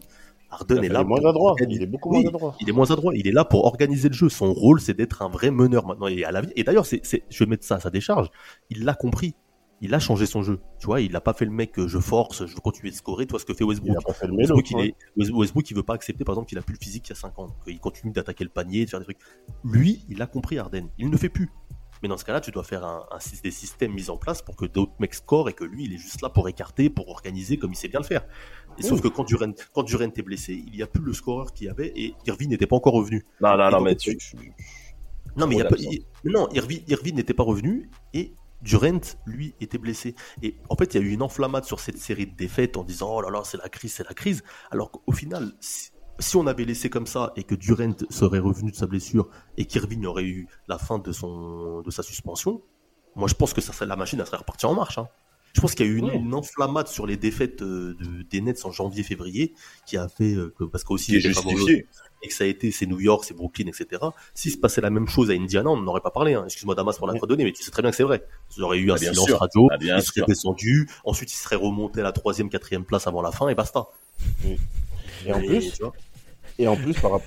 Harden 0.49 0.83
est 0.83 0.87
Il 0.87 0.91
là. 0.91 1.01
est 1.01 1.03
moins 1.03 1.17
pour 1.19 1.27
adroit. 1.29 1.55
Il 1.67 1.81
est 1.81 1.85
beaucoup 1.87 2.09
Oui, 2.11 2.21
moins 2.23 2.29
adroit. 2.29 2.55
il 2.61 2.69
est 2.69 2.71
moins 2.73 2.91
adroit. 2.91 3.13
Il 3.15 3.27
est 3.27 3.31
là 3.31 3.45
pour 3.45 3.65
organiser 3.65 4.09
le 4.09 4.13
jeu. 4.13 4.29
Son 4.29 4.53
rôle, 4.53 4.79
c'est 4.81 4.93
d'être 4.93 5.21
un 5.21 5.29
vrai 5.29 5.51
meneur 5.51 5.85
maintenant. 5.87 6.07
Et 6.07 6.23
à 6.23 6.31
la. 6.31 6.41
Et 6.55 6.63
d'ailleurs, 6.63 6.85
c'est, 6.85 7.01
je 7.29 7.43
vais 7.43 7.49
mettre 7.49 7.65
ça 7.65 7.75
à 7.75 7.79
sa 7.79 7.89
décharge. 7.89 8.29
Il 8.69 8.83
l'a 8.85 8.93
compris. 8.93 9.35
Il 9.81 9.93
a 9.93 9.99
changé 9.99 10.25
son 10.25 10.41
jeu. 10.41 10.59
Tu 10.79 10.85
vois, 10.85 11.01
il 11.01 11.11
n'a 11.11 11.19
pas 11.19 11.33
fait 11.33 11.43
le 11.43 11.51
mec 11.51 11.73
que 11.73 11.85
je 11.87 11.99
force, 11.99 12.45
je 12.45 12.53
veux 12.55 12.61
continuer 12.61 12.91
de 12.91 12.95
scorer. 12.95 13.25
Toi, 13.27 13.39
ce 13.39 13.45
que 13.45 13.53
fait 13.53 13.65
Il 13.65 13.67
Westbrook. 13.67 13.97
a 13.97 14.01
pas 14.07 14.13
fait 14.13 14.25
le 14.27 14.31
mélo. 14.33 14.55
Westbrook, 14.55 14.71
il 14.71 14.87
est, 14.87 14.95
West- 15.17 15.31
Westbrook, 15.33 15.69
il 15.69 15.75
veut 15.75 15.83
pas 15.83 15.95
accepter, 15.95 16.23
par 16.23 16.33
exemple, 16.35 16.47
qu'il 16.47 16.57
a 16.57 16.61
plus 16.61 16.73
le 16.75 16.79
physique 16.79 17.03
qu'il 17.03 17.13
y 17.13 17.17
a 17.17 17.19
5 17.19 17.37
ans. 17.39 17.47
qu'il 17.65 17.77
continue 17.81 18.13
d'attaquer 18.13 18.45
le 18.45 18.49
panier, 18.49 18.85
de 18.85 18.89
faire 18.89 18.99
des 18.99 19.03
trucs. 19.05 19.19
Lui, 19.65 20.05
il 20.07 20.21
a 20.21 20.27
compris 20.27 20.57
Harden. 20.57 20.87
Il 20.97 21.09
ne 21.09 21.17
fait 21.17 21.27
plus. 21.29 21.49
Mais 22.05 22.09
dans 22.09 22.17
ce 22.17 22.25
cas-là, 22.25 22.39
tu 22.39 22.51
dois 22.51 22.63
faire 22.63 22.85
un, 22.85 23.07
un 23.09 23.19
sy- 23.19 23.41
des 23.41 23.49
systèmes 23.49 23.91
mis 23.91 24.11
en 24.11 24.17
place 24.17 24.43
pour 24.43 24.55
que 24.55 24.67
d'autres 24.67 24.91
mecs 24.99 25.15
scorent 25.15 25.49
et 25.49 25.53
que 25.53 25.63
lui, 25.63 25.85
il 25.85 25.93
est 25.95 25.97
juste 25.97 26.21
là 26.21 26.29
pour 26.29 26.47
écarter, 26.47 26.91
pour 26.91 27.09
organiser 27.09 27.57
comme 27.57 27.71
il 27.73 27.75
sait 27.75 27.87
bien 27.87 27.99
le 27.99 28.05
faire. 28.05 28.27
Et 28.77 28.83
Sauf 28.83 29.01
que 29.01 29.07
quand 29.07 29.23
Duran, 29.23 29.53
quand 29.73 29.81
Duran 29.81 30.11
est 30.15 30.21
blessé, 30.21 30.53
il 30.67 30.71
n'y 30.73 30.83
a 30.83 30.87
plus 30.87 31.01
le 31.01 31.13
scoreur 31.13 31.51
qu'il 31.51 31.65
y 31.65 31.69
avait 31.71 31.91
et 31.95 32.13
Irving 32.27 32.47
n'était 32.51 32.67
pas 32.67 32.75
encore 32.75 32.93
revenu. 32.93 33.25
Non, 33.41 33.57
non, 33.57 33.71
non, 33.71 33.81
mais 33.81 33.95
tu-. 33.95 34.15
Non, 35.35 35.47
mais 35.47 35.55
il 35.55 35.57
y 35.57 35.61
a 35.63 35.65
pas, 35.65 35.77
non, 36.25 36.47
Irving, 36.51 37.15
n'était 37.15 37.33
pas 37.33 37.41
revenu 37.41 37.89
et 38.13 38.35
Durant, 38.61 38.99
lui, 39.25 39.55
était 39.59 39.79
blessé. 39.79 40.13
Et 40.43 40.57
en 40.69 40.75
fait, 40.75 40.93
il 40.93 41.01
y 41.01 41.03
a 41.03 41.07
eu 41.07 41.11
une 41.11 41.23
enflammade 41.23 41.65
sur 41.65 41.79
cette 41.79 41.97
série 41.97 42.27
de 42.27 42.35
défaites 42.35 42.77
en 42.77 42.83
disant 42.83 43.15
oh 43.15 43.21
là 43.21 43.31
là, 43.31 43.41
c'est 43.43 43.57
la 43.57 43.67
crise, 43.69 43.93
c'est 43.93 44.07
la 44.07 44.13
crise. 44.13 44.43
Alors 44.69 44.91
qu'au 44.91 45.11
final, 45.11 45.53
si, 45.59 45.89
si 46.19 46.35
on 46.37 46.47
avait 46.47 46.65
laissé 46.65 46.89
comme 46.89 47.07
ça 47.07 47.33
et 47.35 47.43
que 47.43 47.55
Durant 47.55 47.93
serait 48.09 48.39
revenu 48.39 48.71
de 48.71 48.75
sa 48.75 48.87
blessure 48.87 49.29
et 49.57 49.65
qu'Irving 49.65 50.05
aurait 50.05 50.23
eu 50.23 50.47
la 50.67 50.77
fin 50.77 50.99
de 50.99 51.11
son 51.11 51.81
de 51.81 51.91
sa 51.91 52.03
suspension, 52.03 52.61
moi 53.15 53.27
je 53.27 53.33
pense 53.33 53.53
que 53.53 53.61
ça 53.61 53.73
serait 53.73 53.85
la 53.85 53.95
machine, 53.95 54.19
elle 54.19 54.25
serait 54.25 54.37
repartie 54.37 54.65
en 54.65 54.73
marche. 54.75 54.97
hein. 54.97 55.07
Je 55.53 55.61
pense 55.61 55.73
qu'il 55.73 55.85
y 55.85 55.89
a 55.89 55.91
eu 55.93 55.97
une, 55.99 56.09
une 56.09 56.33
enflammade 56.33 56.89
sur 56.89 57.07
les 57.07 57.15
défaites 57.15 57.61
euh, 57.61 57.95
de- 57.97 58.23
des 58.23 58.41
Nets 58.41 58.65
en 58.65 58.71
janvier-février 58.71 59.53
qui 59.85 59.95
a 59.95 60.09
fait 60.09 60.33
euh, 60.35 60.53
que 60.59 60.65
parce 60.65 60.83
qu'aussi 60.83 61.13
justifié. 61.21 61.87
et 62.21 62.27
que 62.27 62.33
ça 62.33 62.43
a 62.43 62.47
été 62.47 62.71
c'est 62.71 62.85
New 62.85 62.99
York, 62.99 63.23
c'est 63.25 63.33
Brooklyn, 63.33 63.67
etc. 63.67 64.01
Si 64.33 64.51
se 64.51 64.57
passait 64.57 64.81
la 64.81 64.89
même 64.89 65.07
chose 65.07 65.31
à 65.31 65.33
Indiana, 65.33 65.69
on 65.69 65.77
n'en 65.77 65.87
aurait 65.87 66.01
pas 66.01 66.11
parlé. 66.11 66.33
Hein. 66.33 66.43
Excuse-moi 66.43 66.75
Damas 66.75 66.97
pour 66.97 67.07
la 67.07 67.17
donné, 67.19 67.45
mais 67.45 67.53
tu 67.53 67.63
sais 67.63 67.71
très 67.71 67.81
bien 67.81 67.91
que 67.91 67.95
c'est 67.95 68.03
vrai. 68.03 68.25
Ils 68.57 68.63
auraient 68.63 68.79
eu 68.79 68.91
un 68.91 68.95
Ah, 68.95 68.99
bien 68.99 69.11
silence 69.13 69.27
sûr. 69.27 69.39
radio, 69.39 69.67
Ah, 69.71 69.77
bien 69.77 69.95
ils 69.97 70.01
seraient 70.03 70.13
sûr. 70.19 70.25
descendus, 70.25 70.89
ensuite 71.05 71.31
ils 71.31 71.37
seraient 71.37 71.55
remontés 71.55 72.01
à 72.01 72.03
la 72.03 72.11
troisième, 72.11 72.49
quatrième 72.49 72.83
place 72.83 73.07
avant 73.07 73.21
la 73.21 73.31
fin 73.31 73.47
et 73.47 73.55
basta. 73.55 73.85
Et 75.25 75.33
en 75.33 75.39
plus, 75.39 75.73
tu 75.73 75.81
vois, 75.83 75.93
Et 76.59 76.67
en 76.67 76.75
plus, 76.75 76.93
par, 76.99 77.19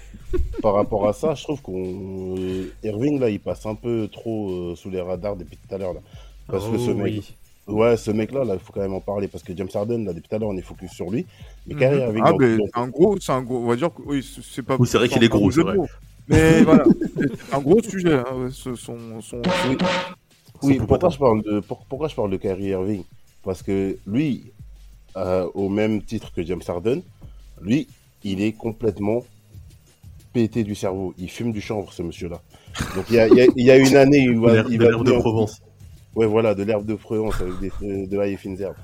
par 0.63 0.75
rapport 0.75 1.07
à 1.09 1.13
ça, 1.13 1.35
je 1.35 1.43
trouve 1.43 1.61
qu'on. 1.63 2.35
Irving, 2.83 3.19
là, 3.21 3.29
il 3.31 3.41
passe 3.41 3.67
un 3.67 3.75
peu 3.75 4.09
trop 4.11 4.51
euh, 4.51 4.75
sous 4.77 4.91
les 4.91 5.01
radars 5.01 5.37
depuis 5.37 5.57
tout 5.57 5.75
à 5.75 5.79
l'heure. 5.79 5.95
là. 5.95 6.01
Parce 6.47 6.65
que 6.65 6.77
Oh, 6.77 6.79
ce 6.79 6.91
mec. 6.93 7.05
oui. 7.05 7.35
Ouais, 7.67 7.99
ce 7.99 8.11
mec-là, 8.11 8.45
là, 8.45 8.55
il 8.55 8.61
faut 8.61 8.73
quand 8.73 8.81
même 8.81 8.95
en 8.95 9.01
parler. 9.01 9.29
Parce 9.29 9.45
que 9.45 9.55
James 9.55 9.69
Harden, 9.75 10.05
là, 10.07 10.15
depuis 10.15 10.27
tout 10.29 10.35
à 10.37 10.39
l'heure, 10.39 10.49
on 10.49 10.57
est 10.57 10.63
focus 10.63 10.91
sur 10.93 11.11
lui. 11.11 11.27
Mais. 11.67 11.75
Kyrie 11.75 11.99
Irving. 11.99 12.23
Ah, 12.25 12.31
donc- 12.31 12.41
mais 12.41 12.57
donc- 12.57 12.69
un 12.75 12.89
gros, 12.89 13.17
c'est 13.21 13.33
un 13.33 13.43
gros, 13.43 13.59
on 13.59 13.67
va 13.67 13.77
dire 13.77 13.93
que 13.93 14.01
oui, 14.07 14.27
c'est 14.43 14.63
pas. 14.63 14.77
Oui, 14.79 14.89
c'est 14.89 14.97
vrai 14.99 15.09
qu'il 15.11 15.23
est 15.23 15.29
gros, 15.29 15.51
c'est 15.51 15.61
vrai. 15.63 15.77
Mais 16.29 16.63
voilà, 16.63 16.85
c'est 17.17 17.55
un 17.55 17.61
gros 17.61 17.83
sujet, 17.83 18.15
hein, 18.15 18.49
ce- 18.51 18.75
son, 18.75 19.21
son, 19.21 19.43
Oui, 19.69 19.77
oui 20.63 20.79
pourquoi, 20.87 21.09
je 21.11 21.19
parle 21.19 21.43
de, 21.43 21.61
pour- 21.61 21.85
pourquoi 21.87 22.09
je 22.09 22.15
parle 22.15 22.31
de 22.31 22.37
Kyrie 22.39 22.69
Irving? 22.69 23.03
Parce 23.43 23.63
que 23.63 23.97
lui, 24.07 24.53
euh, 25.17 25.47
au 25.55 25.69
même 25.69 26.03
titre 26.03 26.33
que 26.33 26.43
James 26.43 26.61
Harden, 26.67 27.01
lui, 27.63 27.89
il 28.25 28.41
est 28.43 28.53
complètement 28.53 29.25
pété 30.33 30.65
du 30.65 30.75
cerveau. 30.75 31.15
Il 31.19 31.31
fume 31.31 31.53
du 31.53 31.61
chanvre, 31.61 31.93
ce 31.93 32.03
monsieur-là. 32.03 32.41
Donc 32.95 33.07
il 33.11 33.17
y 33.17 33.19
a, 33.19 33.29
il 33.29 33.35
y 33.35 33.41
a- 33.41 33.47
il 33.57 33.65
y 33.67 33.71
a 33.71 33.77
une 33.77 33.97
année, 33.97 34.19
il 34.19 34.39
va, 34.39 34.65
il 34.69 34.79
de 34.79 34.85
va 34.85 34.91
venir- 34.91 35.05
de 35.05 35.13
Provence. 35.21 35.63
Ouais, 36.15 36.27
voilà, 36.27 36.55
de 36.55 36.63
l'herbe 36.65 36.85
de 36.87 36.95
Provence 36.95 37.41
avec 37.41 37.59
des, 37.61 37.71
euh, 37.83 38.07
de 38.07 38.17
l'ail 38.19 38.33
et 38.33 38.37
fines 38.37 38.61
herbes. 38.61 38.77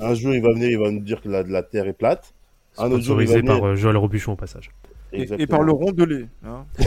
Un 0.00 0.14
jour, 0.14 0.34
il 0.34 0.42
va 0.42 0.52
venir, 0.52 0.68
il 0.70 0.78
va 0.78 0.90
nous 0.90 1.00
dire 1.00 1.20
que 1.22 1.28
la, 1.28 1.42
la 1.42 1.62
terre 1.62 1.86
est 1.86 1.92
plate. 1.92 2.34
Un 2.78 2.90
autre 2.92 3.02
jour, 3.04 3.20
il 3.22 3.28
va 3.28 3.36
venir. 3.36 3.58
par 3.60 3.64
euh, 3.68 3.74
Joël 3.76 3.96
Robuchon 3.96 4.32
au 4.32 4.36
passage. 4.36 4.70
Et, 5.12 5.26
et 5.38 5.46
par 5.46 5.62
le 5.62 5.72
rondelet. 5.72 6.26
Hein. 6.44 6.64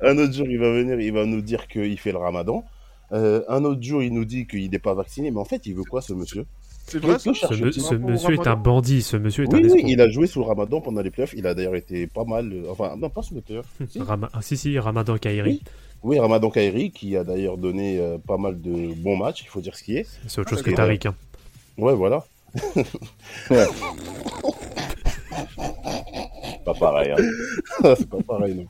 Un 0.00 0.18
autre 0.18 0.32
jour, 0.32 0.46
il 0.48 0.58
va 0.58 0.70
venir, 0.72 1.00
il 1.00 1.12
va 1.12 1.24
nous 1.26 1.40
dire 1.40 1.66
qu'il 1.68 1.98
fait 1.98 2.12
le 2.12 2.18
ramadan. 2.18 2.64
Euh, 3.12 3.42
un 3.48 3.64
autre 3.64 3.82
jour, 3.82 4.02
il 4.02 4.12
nous 4.12 4.24
dit 4.24 4.46
qu'il 4.46 4.70
n'est 4.70 4.78
pas 4.78 4.94
vacciné. 4.94 5.30
Mais 5.30 5.38
en 5.38 5.44
fait, 5.44 5.66
il 5.66 5.74
veut 5.74 5.84
quoi, 5.84 6.00
ce 6.02 6.12
monsieur? 6.12 6.44
C'est 6.86 6.98
vrai, 6.98 7.14
Que 7.14 7.20
ça 7.34 7.48
Ce, 7.48 7.94
monsieur 7.94 8.34
est 8.34 8.46
un 8.46 8.56
bandit, 8.56 9.02
ce 9.02 9.16
monsieur 9.16 9.44
est 9.44 9.52
Oui, 9.54 9.64
un 9.64 9.68
oui, 9.68 9.82
il 9.86 10.00
a 10.00 10.08
joué 10.10 10.26
sous 10.26 10.40
le 10.40 10.46
ramadan 10.46 10.80
pendant 10.80 11.00
les 11.00 11.10
playoffs. 11.10 11.34
Il 11.36 11.46
a 11.46 11.54
d'ailleurs 11.54 11.74
été 11.76 12.06
pas 12.06 12.24
mal. 12.24 12.52
euh, 12.52 12.70
Enfin, 12.70 12.94
non, 12.96 13.08
pas 13.08 13.22
sous 13.22 13.34
les 13.34 13.40
playoffs. 13.40 13.66
Si. 13.88 14.00
Rama- 14.00 14.28
ah, 14.32 14.42
si, 14.42 14.56
si, 14.56 14.78
Ramadan 14.78 15.16
Kairi. 15.16 15.62
Oui, 16.02 16.18
Ramadan 16.18 16.50
Kairi, 16.50 16.90
qui 16.90 17.16
a 17.16 17.24
d'ailleurs 17.24 17.56
donné 17.56 17.98
euh, 17.98 18.18
pas 18.18 18.36
mal 18.36 18.60
de 18.60 18.92
bons 18.94 19.16
matchs, 19.16 19.40
il 19.42 19.48
faut 19.48 19.62
dire 19.62 19.74
ce 19.76 19.82
qui 19.82 19.96
est. 19.96 20.06
C'est 20.26 20.40
autre 20.40 20.50
Ah, 20.52 20.56
chose 20.56 20.62
que 20.62 20.70
d'accord. 20.70 20.84
Tariq. 20.86 21.06
hein. 21.06 21.14
Ouais, 21.78 21.94
voilà. 21.94 22.24
Pas 26.64 26.74
pareil. 26.74 27.12
hein. 27.12 27.16
c'est 27.96 28.08
pas 28.08 28.22
pareil, 28.26 28.54
non. 28.54 28.64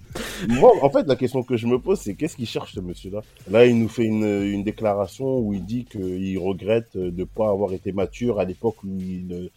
Moi, 0.60 0.72
en 0.82 0.90
fait, 0.90 1.06
la 1.06 1.16
question 1.16 1.42
que 1.42 1.56
je 1.56 1.66
me 1.66 1.78
pose, 1.78 2.00
c'est 2.00 2.14
qu'est-ce 2.14 2.36
qu'il 2.36 2.46
cherche, 2.46 2.74
ce 2.74 2.80
monsieur-là? 2.80 3.20
Là, 3.50 3.66
il 3.66 3.78
nous 3.78 3.88
fait 3.88 4.04
une, 4.04 4.24
une 4.24 4.64
déclaration 4.64 5.38
où 5.38 5.52
il 5.54 5.64
dit 5.64 5.84
qu'il 5.84 6.38
regrette 6.38 6.96
de 6.96 7.10
ne 7.10 7.24
pas 7.24 7.48
avoir 7.50 7.72
été 7.72 7.92
mature 7.92 8.40
à 8.40 8.44
l'époque 8.44 8.82
où 8.84 8.88
il, 8.98 9.50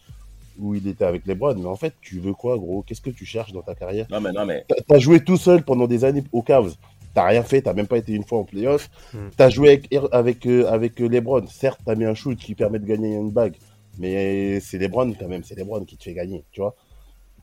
où 0.59 0.75
il 0.75 0.87
était 0.87 1.05
avec 1.05 1.25
les 1.25 1.35
Browns. 1.35 1.59
Mais 1.59 1.67
en 1.67 1.75
fait, 1.75 1.93
tu 2.01 2.19
veux 2.19 2.33
quoi, 2.33 2.57
gros? 2.57 2.83
Qu'est-ce 2.83 3.01
que 3.01 3.09
tu 3.09 3.25
cherches 3.25 3.53
dans 3.53 3.61
ta 3.63 3.73
carrière? 3.75 4.05
Non, 4.11 4.21
mais 4.21 4.31
non, 4.31 4.45
mais. 4.45 4.65
T'as- 4.87 4.99
joué 4.99 5.19
tout 5.23 5.37
seul 5.37 5.63
pendant 5.63 5.87
des 5.87 6.03
années 6.05 6.23
aux 6.31 6.41
Cavs. 6.43 6.73
T'as 7.13 7.25
rien 7.25 7.41
fait, 7.41 7.63
t'as 7.63 7.73
même 7.73 7.87
pas 7.87 7.97
été 7.97 8.13
une 8.13 8.23
fois 8.23 8.37
en 8.39 8.43
playoff. 8.43 8.89
Hmm. 9.13 9.29
T'as 9.35 9.49
joué 9.49 9.69
avec, 9.69 9.95
avec, 10.11 10.45
euh, 10.45 10.67
avec 10.69 11.01
euh, 11.01 11.07
LeBron. 11.07 11.47
Certes, 11.47 11.79
t'as 11.83 11.95
mis 11.95 12.05
un 12.05 12.13
shoot 12.13 12.37
qui 12.37 12.53
permet 12.53 12.77
de 12.77 12.85
gagner 12.85 13.15
une 13.15 13.31
bague. 13.31 13.55
Mais 13.97 14.59
c'est 14.59 14.77
LeBron 14.77 15.13
quand 15.19 15.27
même, 15.27 15.43
c'est 15.43 15.55
LeBron 15.57 15.83
qui 15.85 15.97
te 15.97 16.03
fait 16.03 16.13
gagner, 16.13 16.43
tu 16.51 16.61
vois. 16.61 16.75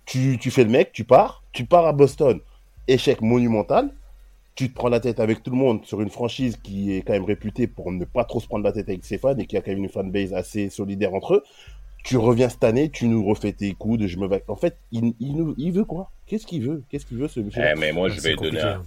Tu, 0.06 0.38
tu 0.38 0.50
fais 0.50 0.64
le 0.64 0.70
mec, 0.70 0.92
tu 0.92 1.04
pars, 1.04 1.42
tu 1.52 1.64
pars 1.64 1.86
à 1.86 1.92
Boston. 1.92 2.40
Échec 2.88 3.20
monumental. 3.20 3.90
Tu 4.54 4.68
te 4.70 4.74
prends 4.74 4.88
la 4.88 5.00
tête 5.00 5.18
avec 5.18 5.42
tout 5.42 5.50
le 5.50 5.56
monde 5.56 5.84
sur 5.84 6.00
une 6.00 6.10
franchise 6.10 6.56
qui 6.62 6.92
est 6.94 7.02
quand 7.02 7.12
même 7.12 7.24
réputée 7.24 7.66
pour 7.66 7.90
ne 7.90 8.04
pas 8.04 8.24
trop 8.24 8.38
se 8.38 8.46
prendre 8.46 8.62
la 8.62 8.70
tête 8.70 8.88
avec 8.88 9.04
ses 9.04 9.18
fans 9.18 9.36
et 9.36 9.46
qui 9.46 9.56
a 9.56 9.60
quand 9.62 9.72
même 9.72 9.82
une 9.82 9.88
fanbase 9.88 10.32
assez 10.32 10.70
solidaire 10.70 11.12
entre 11.12 11.34
eux. 11.34 11.42
Tu 12.04 12.16
reviens 12.18 12.48
cette 12.48 12.62
année, 12.62 12.88
tu 12.90 13.08
nous 13.08 13.24
refais 13.24 13.52
tes 13.52 13.72
coups 13.72 13.98
de 13.98 14.06
je 14.06 14.16
me 14.18 14.28
vais. 14.28 14.44
En 14.46 14.54
fait, 14.54 14.76
il, 14.92 15.14
il, 15.18 15.36
nous, 15.36 15.54
il 15.58 15.72
veut 15.72 15.84
quoi? 15.84 16.10
Qu'est-ce 16.26 16.46
qu'il 16.46 16.62
veut? 16.62 16.84
Qu'est-ce 16.88 17.04
qu'il 17.06 17.16
veut 17.18 17.26
ce 17.28 17.40
monsieur 17.40 17.62
Eh, 17.64 17.76
mais 17.80 17.90
moi, 17.92 18.08
je 18.10 18.20
C'est 18.20 18.28
vais 18.28 18.34
compliqué, 18.36 18.58
donner 18.58 18.68
un, 18.74 18.82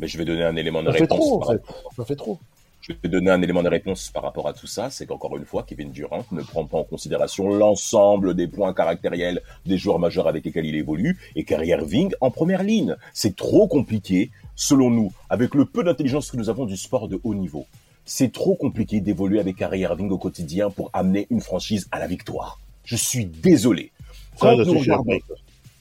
mais 0.00 0.08
je 0.08 0.18
vais 0.18 0.24
donner 0.24 0.42
un 0.42 0.56
élément 0.56 0.80
de 0.82 0.86
Ça 0.86 0.94
fait 0.94 1.00
réponse. 1.02 1.18
trop, 1.20 1.36
en 1.36 1.38
par 1.40 1.52
fait. 1.52 1.62
Ça 1.96 2.04
fait 2.04 2.16
trop. 2.16 2.38
Je 2.82 2.94
vais 3.00 3.08
donner 3.08 3.30
un 3.30 3.40
élément 3.40 3.62
de 3.62 3.68
réponse 3.68 4.10
par 4.10 4.24
rapport 4.24 4.48
à 4.48 4.52
tout 4.52 4.66
ça, 4.66 4.90
c'est 4.90 5.06
qu'encore 5.06 5.36
une 5.36 5.44
fois, 5.44 5.62
Kevin 5.62 5.92
Durant 5.92 6.24
ne 6.32 6.42
prend 6.42 6.64
pas 6.64 6.78
en 6.78 6.82
considération 6.82 7.48
l'ensemble 7.48 8.34
des 8.34 8.48
points 8.48 8.74
caractériels 8.74 9.40
des 9.64 9.78
joueurs 9.78 10.00
majeurs 10.00 10.26
avec 10.26 10.44
lesquels 10.44 10.66
il 10.66 10.74
évolue 10.74 11.16
et 11.36 11.44
Kyrie 11.44 11.68
Irving 11.68 12.12
en 12.20 12.32
première 12.32 12.64
ligne. 12.64 12.96
C'est 13.14 13.36
trop 13.36 13.68
compliqué, 13.68 14.32
selon 14.56 14.90
nous, 14.90 15.12
avec 15.30 15.54
le 15.54 15.64
peu 15.64 15.84
d'intelligence 15.84 16.32
que 16.32 16.36
nous 16.36 16.50
avons 16.50 16.66
du 16.66 16.76
sport 16.76 17.06
de 17.06 17.20
haut 17.22 17.36
niveau. 17.36 17.66
C'est 18.04 18.32
trop 18.32 18.56
compliqué 18.56 19.00
d'évoluer 19.00 19.38
avec 19.38 19.58
Kyrie 19.58 19.82
Irving 19.82 20.10
au 20.10 20.18
quotidien 20.18 20.68
pour 20.68 20.90
amener 20.92 21.28
une 21.30 21.40
franchise 21.40 21.86
à 21.92 22.00
la 22.00 22.08
victoire. 22.08 22.58
Je 22.84 22.96
suis 22.96 23.26
désolé. 23.26 23.92
Quand 24.40 24.56
nous 24.56 24.78
regardons 24.78 25.18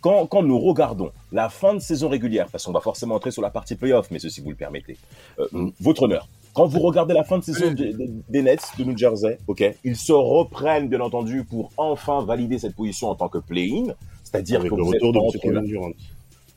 quand, 0.01 0.25
quand 0.25 0.43
nous 0.43 0.59
regardons 0.59 1.11
la 1.31 1.49
fin 1.49 1.73
de 1.73 1.79
saison 1.79 2.09
régulière, 2.09 2.47
parce 2.51 2.65
qu'on 2.65 2.71
va 2.71 2.81
forcément 2.81 3.15
entrer 3.15 3.31
sur 3.31 3.41
la 3.41 3.51
partie 3.51 3.75
playoff, 3.75 4.09
mais 4.11 4.19
ceci 4.19 4.41
vous 4.41 4.49
le 4.49 4.55
permettez, 4.55 4.97
euh, 5.39 5.47
votre 5.79 6.03
honneur, 6.03 6.27
quand 6.53 6.65
vous 6.65 6.79
regardez 6.79 7.13
la 7.13 7.23
fin 7.23 7.37
de 7.39 7.43
saison 7.43 7.71
des, 7.71 8.41
Nets 8.41 8.61
de 8.77 8.83
New 8.83 8.97
Jersey, 8.97 9.37
ok, 9.47 9.75
ils 9.83 9.95
se 9.95 10.11
reprennent 10.13 10.89
bien 10.89 10.99
entendu 11.01 11.43
pour 11.45 11.71
enfin 11.77 12.23
valider 12.23 12.59
cette 12.59 12.75
position 12.75 13.07
en 13.09 13.15
tant 13.15 13.29
que 13.29 13.37
play-in, 13.37 13.93
c'est-à-dire 14.23 14.59
Avec 14.59 14.71
que 14.71 14.75
le 14.75 14.83
vous 14.83 14.93
êtes 14.93 15.01
retour 15.01 15.31
de 15.31 15.37
Kevin 15.37 15.61
Durant. 15.63 15.91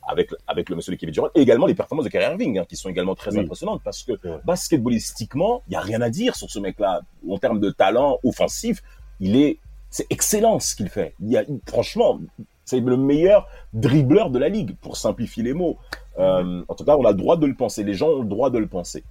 avec, 0.07 0.29
avec 0.47 0.69
le 0.69 0.75
monsieur 0.75 0.91
de 0.93 0.97
Kevin 0.97 1.13
Durant 1.13 1.29
et 1.35 1.41
également 1.41 1.65
les 1.65 1.75
performances 1.75 2.05
de 2.05 2.09
Kyrie 2.11 2.25
Irving 2.25 2.59
hein, 2.59 2.65
qui 2.67 2.75
sont 2.75 2.89
également 2.89 3.15
très 3.15 3.31
Oui. 3.31 3.39
impressionnantes 3.39 3.81
parce 3.83 4.03
que 4.03 4.11
Ouais. 4.13 4.37
basketballistiquement, 4.45 5.63
il 5.67 5.73
y 5.73 5.75
a 5.75 5.81
rien 5.81 6.01
à 6.01 6.09
dire 6.09 6.35
sur 6.35 6.49
ce 6.49 6.59
mec-là 6.59 7.01
en 7.29 7.37
termes 7.37 7.59
de 7.59 7.69
talent 7.69 8.19
offensif. 8.23 8.83
Il 9.19 9.35
est, 9.37 9.59
c'est 9.89 10.07
excellent 10.09 10.59
ce 10.59 10.75
qu'il 10.75 10.89
fait. 10.89 11.15
Il 11.21 11.31
y 11.31 11.37
a, 11.37 11.43
franchement, 11.67 12.19
c'est 12.65 12.79
le 12.81 12.97
meilleur 12.97 13.47
dribbleur 13.73 14.29
de 14.29 14.39
la 14.39 14.49
ligue 14.49 14.75
pour 14.81 14.97
simplifier 14.97 15.43
les 15.43 15.53
mots. 15.53 15.77
Euh, 16.19 16.63
en 16.67 16.75
tout 16.75 16.83
cas, 16.83 16.97
on 16.97 17.05
a 17.05 17.11
le 17.11 17.17
droit 17.17 17.37
de 17.37 17.45
le 17.45 17.53
penser. 17.55 17.83
Les 17.83 17.93
gens 17.93 18.09
ont 18.09 18.21
le 18.21 18.27
droit 18.27 18.49
de 18.49 18.57
le 18.57 18.67
penser. 18.67 19.03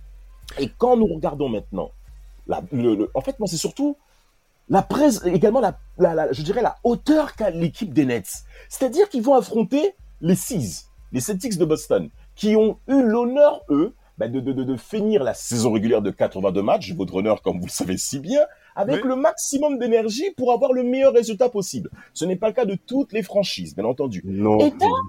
Et 0.58 0.68
quand 0.78 0.96
nous 0.96 1.06
regardons 1.06 1.48
maintenant, 1.48 1.90
la, 2.46 2.62
le, 2.72 2.94
le- 2.94 3.10
en 3.14 3.20
fait, 3.20 3.38
moi, 3.38 3.48
c'est 3.48 3.56
surtout 3.56 3.96
la 4.68 4.82
presse, 4.82 5.22
également 5.26 5.60
la, 5.60 5.78
la, 5.98 6.14
la- 6.14 6.32
je 6.32 6.42
dirais 6.42 6.62
la 6.62 6.76
hauteur 6.84 7.34
qu'a 7.34 7.50
l'équipe 7.50 7.92
des 7.92 8.06
Nets. 8.06 8.44
C'est-à-dire 8.68 9.08
qu'ils 9.08 9.22
vont 9.22 9.34
affronter 9.34 9.94
les 10.20 10.34
Seas, 10.36 10.84
les 11.12 11.20
Celtics 11.20 11.58
de 11.58 11.64
Boston, 11.64 12.08
qui 12.34 12.56
ont 12.56 12.78
eu 12.88 13.02
l'honneur, 13.02 13.60
eux, 13.70 13.94
bah, 14.16 14.28
de, 14.28 14.38
de, 14.40 14.52
de, 14.52 14.62
de 14.62 14.76
finir 14.76 15.24
la 15.24 15.34
saison 15.34 15.72
régulière 15.72 16.00
de 16.00 16.10
82 16.10 16.62
matchs, 16.62 16.92
votre 16.92 17.16
honneur, 17.16 17.42
comme 17.42 17.58
vous 17.58 17.66
le 17.66 17.70
savez 17.70 17.96
si 17.96 18.18
bien, 18.20 18.42
avec 18.76 19.02
Oui. 19.02 19.08
le 19.08 19.16
maximum 19.16 19.78
d'énergie 19.78 20.30
pour 20.36 20.52
avoir 20.52 20.72
le 20.72 20.82
meilleur 20.84 21.12
résultat 21.12 21.48
possible. 21.48 21.90
Ce 22.12 22.24
n'est 22.24 22.36
pas 22.36 22.48
le 22.48 22.52
cas 22.54 22.64
de 22.64 22.76
toutes 22.76 23.12
les 23.12 23.22
franchises, 23.22 23.74
bien 23.74 23.84
entendu. 23.84 24.22
Non, 24.24 24.58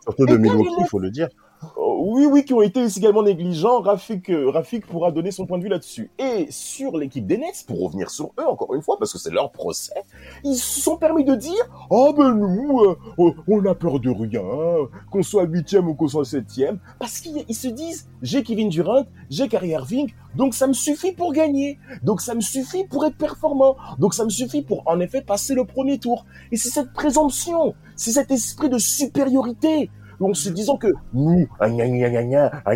surtout 0.03 0.25
de 0.25 0.38
Milwaukee, 0.38 0.69
il 0.79 0.88
faut 0.88 0.99
le 0.99 1.11
dire. 1.11 1.29
Oh, 1.78 2.03
oui, 2.07 2.26
oui, 2.26 2.45
qui 2.45 2.53
ont 2.53 2.61
été 2.61 2.86
également 2.86 3.24
négligents. 3.24 3.82
Rafik, 3.82 4.30
euh, 4.30 4.49
Rafik 4.49 4.86
pourra 4.86 5.11
donner 5.11 5.32
son 5.32 5.45
point 5.45 5.57
de 5.57 5.63
vue 5.63 5.70
là-dessus. 5.70 6.11
Et 6.20 6.47
sur 6.49 6.97
l'équipe 6.97 7.26
des 7.26 7.38
Nets, 7.38 7.66
pour 7.68 7.82
revenir 7.84 8.09
sur 8.09 8.32
eux 8.39 8.45
encore 8.47 8.74
une 8.76 8.82
fois, 8.82 8.97
parce 8.99 9.11
que 9.11 9.20
c'est 9.20 9.32
leur 9.32 9.51
procès, 9.51 9.93
ils 10.43 10.55
se 10.55 10.82
sont 10.82 10.97
permis 10.97 11.24
de 11.24 11.36
dire 11.36 11.63
«Oh 11.89 12.13
ben 12.18 12.34
nous, 12.34 12.80
euh, 12.82 12.97
on- 13.47 13.66
a 13.66 13.74
peur 13.76 13.99
de 13.99 14.09
rien, 14.09 14.41
qu'on 15.11 15.24
soit 15.24 15.43
huitième 15.43 15.88
ou 15.88 15.95
qu'on 15.95 16.07
soit 16.07 16.26
septième.» 16.26 16.80
Parce 16.99 17.20
qu'ils 17.20 17.43
ils 17.47 17.55
se 17.55 17.68
disent 17.68 18.07
«J'ai 18.22 18.43
Kevin 18.43 18.70
Durant, 18.70 19.05
j'ai 19.30 19.47
Kyrie 19.47 19.70
Irving, 19.70 20.13
donc 20.36 20.53
ça 20.53 20.68
me 20.68 20.74
suffit 20.74 21.13
pour 21.13 21.34
gagner. 21.34 21.80
Donc 22.03 22.22
ça 22.22 22.36
me 22.36 22.41
suffit 22.41 22.84
pour 22.84 23.05
être 23.05 23.18
performant. 23.18 23.76
Donc 23.99 24.13
ça 24.13 24.24
me 24.26 24.30
suffit 24.30 24.61
pour 24.61 24.84
en 24.86 24.99
effet 24.99 25.22
passer 25.22 25.55
le 25.55 25.66
premier 25.66 25.97
tour.» 25.97 26.26
Et 26.51 26.57
c'est 26.57 26.70
cette 26.70 26.93
présomption, 26.93 27.74
c'est 27.95 28.11
cet 28.11 28.30
esprit 28.32 28.70
de 28.70 28.78
supériorité 28.78 29.89
en 30.20 30.34
se 30.34 30.49
disant 30.49 30.78
que 30.78 30.88
nous, 31.13 31.47
ah, 31.59 31.68
ah, 32.66 32.72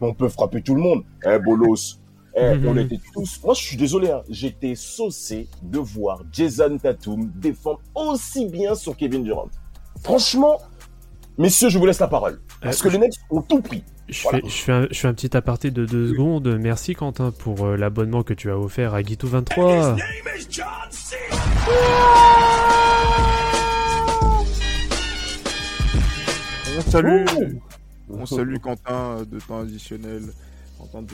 on 0.00 0.14
peut 0.14 0.28
frapper 0.28 0.62
tout 0.62 0.74
le 0.74 0.80
monde. 0.82 1.02
Eh, 1.26 1.38
bolos. 1.38 2.00
Eh, 2.36 2.54
Mhm. 2.54 2.68
on 2.68 2.76
était 2.76 3.00
tous. 3.12 3.40
Moi, 3.44 3.54
je 3.54 3.62
suis 3.62 3.76
désolé, 3.76 4.10
hein, 4.10 4.22
j'étais 4.28 4.74
saucé 4.76 5.48
de 5.62 5.78
voir 5.78 6.22
Jason 6.30 6.78
Tatum 6.78 7.30
défendre 7.34 7.80
aussi 7.94 8.46
bien 8.46 8.74
sur 8.76 8.96
Kevin 8.96 9.24
Durant. 9.24 9.48
Franchement, 10.04 10.58
messieurs, 11.36 11.68
je 11.68 11.78
vous 11.78 11.86
laisse 11.86 11.98
la 11.98 12.06
parole. 12.06 12.40
Parce 12.62 12.80
Euh, 12.80 12.84
que 12.84 12.92
les 12.92 12.98
Nets 12.98 13.14
ont 13.30 13.42
tout 13.42 13.60
pris. 13.60 13.82
Je, 14.08 14.22
Voilà. 14.22 14.38
fais, 14.40 14.48
je, 14.48 14.54
fais 14.62 14.72
un, 14.72 14.86
je 14.90 14.98
fais 15.00 15.08
un 15.08 15.14
petit 15.14 15.36
aparté 15.36 15.70
de 15.70 15.84
deux 15.84 16.08
secondes. 16.08 16.46
Merci 16.60 16.94
Quentin 16.94 17.30
pour 17.32 17.64
euh, 17.66 17.76
l'abonnement 17.76 18.22
que 18.22 18.34
tu 18.34 18.50
as 18.50 18.58
offert 18.58 18.94
à 18.94 19.02
Guitou23. 19.02 19.96
On 26.78 26.90
salue, 26.90 27.24
on 28.08 28.26
salue 28.26 28.56
Quentin 28.58 29.18
euh, 29.18 29.24
de 29.24 29.40
temps 29.40 29.60
additionnel. 29.60 30.22
Quentin 30.78 31.02
de 31.02 31.08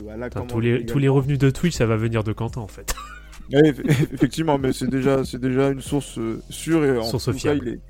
tous, 0.47 0.61
les, 0.61 0.69
également. 0.71 0.87
tous 0.87 0.99
les 0.99 1.09
revenus 1.09 1.39
de 1.39 1.49
Twitch, 1.51 1.75
ça 1.75 1.87
va 1.87 1.97
venir 1.97 2.23
de 2.23 2.33
Quentin 2.33 2.61
en 2.61 2.69
fait. 2.69 2.95
Ouais, 3.53 3.69
effectivement, 3.69 4.57
mais 4.57 4.73
c'est 4.73 4.87
déjà, 4.89 5.23
c'est 5.23 5.39
déjà 5.41 5.69
une 5.69 5.83
source 5.83 6.19
euh, 6.19 6.41
sûre 6.49 6.83
et 6.83 6.97
en 6.97 7.03
Source 7.03 7.27
tout 7.27 7.33
cas, 7.33 7.39
fiable. 7.39 7.61
il 7.63 7.75
est 7.75 7.81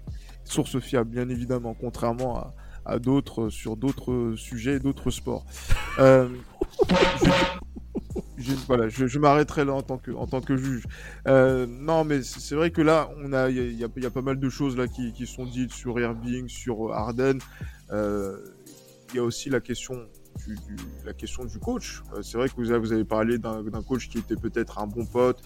source 0.43 0.81
fiable, 0.81 1.11
bien 1.11 1.29
évidemment, 1.29 1.77
contrairement 1.81 2.37
à, 2.39 2.55
à 2.85 2.99
d'autres 2.99 3.51
sur 3.51 3.77
d'autres 3.77 4.35
sujets, 4.37 4.81
d'autres 4.81 5.13
sports. 5.13 5.47
Euh, 6.01 6.29
je, 6.91 7.27
je- 8.39 8.53
voilà, 8.67 8.89
je, 8.89 9.07
je 9.07 9.19
m'arrêterai 9.19 9.65
là 9.65 9.73
en 9.75 9.83
tant 9.83 9.99
que, 9.99 10.11
en 10.11 10.27
tant 10.27 10.41
que 10.41 10.57
juge. 10.57 10.85
Euh, 11.29 11.67
non, 11.69 12.05
mais 12.05 12.23
c'est 12.23 12.55
vrai 12.55 12.71
que 12.71 12.83
là, 12.83 13.11
on 13.25 13.33
a, 13.33 13.49
il 13.51 13.73
y 13.73 13.77
y 13.81 14.07
a- 14.07 14.11
pas 14.11 14.23
mal 14.23 14.39
de 14.39 14.49
choses 14.49 14.77
là 14.77 14.87
qui, 14.89 15.13
qui 15.13 15.27
sont 15.27 15.45
dites 15.47 15.73
sur 15.73 15.99
Irving, 16.01 16.49
sur 16.49 16.93
Harden. 16.93 17.39
Euh, 17.93 18.37
Il 19.13 19.17
y 19.17 19.21
a 19.21 19.23
aussi 19.23 19.49
la 19.49 19.61
question 19.61 19.95
du, 20.45 20.57
du- 20.57 20.77
la 21.05 21.13
question 21.13 21.45
du 21.45 21.59
coach. 21.61 22.03
Euh, 22.15 22.23
c'est 22.23 22.37
vrai 22.37 22.49
que 22.49 22.55
vous 22.57 22.73
avez, 22.73 23.05
parlé 23.05 23.39
d'un 23.39 23.63
coach 23.87 24.09
qui 24.09 24.19
était 24.19 24.35
peut-être 24.35 24.79
un 24.81 24.87
bon 24.89 25.07
pote, 25.07 25.41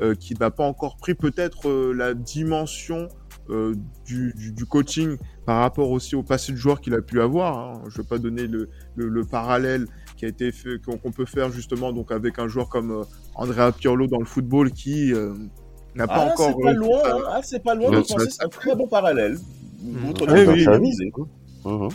euh, 0.00 0.14
qui 0.16 0.34
n'a 0.34 0.50
pas 0.50 0.64
encore 0.66 0.96
pris 0.96 1.14
peut-être 1.14 1.68
euh, 1.68 1.92
la 1.92 2.14
dimension 2.14 3.08
euh, 3.50 3.74
du, 4.04 4.32
du, 4.34 4.52
du 4.52 4.66
coaching 4.66 5.16
par 5.46 5.60
rapport 5.60 5.90
aussi 5.90 6.16
au 6.16 6.22
passé 6.22 6.52
de 6.52 6.56
joueur 6.56 6.80
qu'il 6.80 6.94
a 6.94 7.02
pu 7.02 7.20
avoir. 7.20 7.58
hein. 7.58 7.82
Je 7.88 7.98
ne 7.98 8.02
vais 8.02 8.08
pas 8.08 8.18
donner 8.18 8.46
le, 8.46 8.68
le, 8.96 9.08
le 9.08 9.24
parallèle 9.24 9.86
qui 10.22 10.26
a 10.26 10.28
été 10.28 10.52
fait, 10.52 10.80
qu'on 10.80 11.10
peut 11.10 11.24
faire 11.24 11.50
justement 11.50 11.92
donc 11.92 12.12
avec 12.12 12.38
un 12.38 12.46
joueur 12.46 12.68
comme 12.68 12.92
euh, 12.92 13.02
Andrea 13.34 13.72
Pirlo 13.72 14.06
dans 14.06 14.20
le 14.20 14.24
football 14.24 14.70
qui 14.70 15.12
euh, 15.12 15.34
n'a 15.96 16.06
pas 16.06 16.14
Ah, 16.28 16.32
encore. 16.32 16.54
c'est 16.56 16.62
pas 16.62 16.72
loin, 16.72 16.98
à- 17.02 17.12
hein. 17.16 17.20
Ah, 17.28 17.40
c'est 17.42 17.60
pas 17.64 17.74
loin 17.74 17.90
de 17.90 17.96
penser, 17.96 18.14
ça- 18.18 18.30
c'est 18.30 18.44
un 18.44 18.48
très 18.48 18.76
bon 18.76 18.86
parallèle. 18.86 19.36
Mm. 19.82 19.96
Oui, 20.06 20.12
oui, 20.30 20.44
oui. 20.48 20.66
avisé. 20.68 21.12
Mhm. 21.64 21.88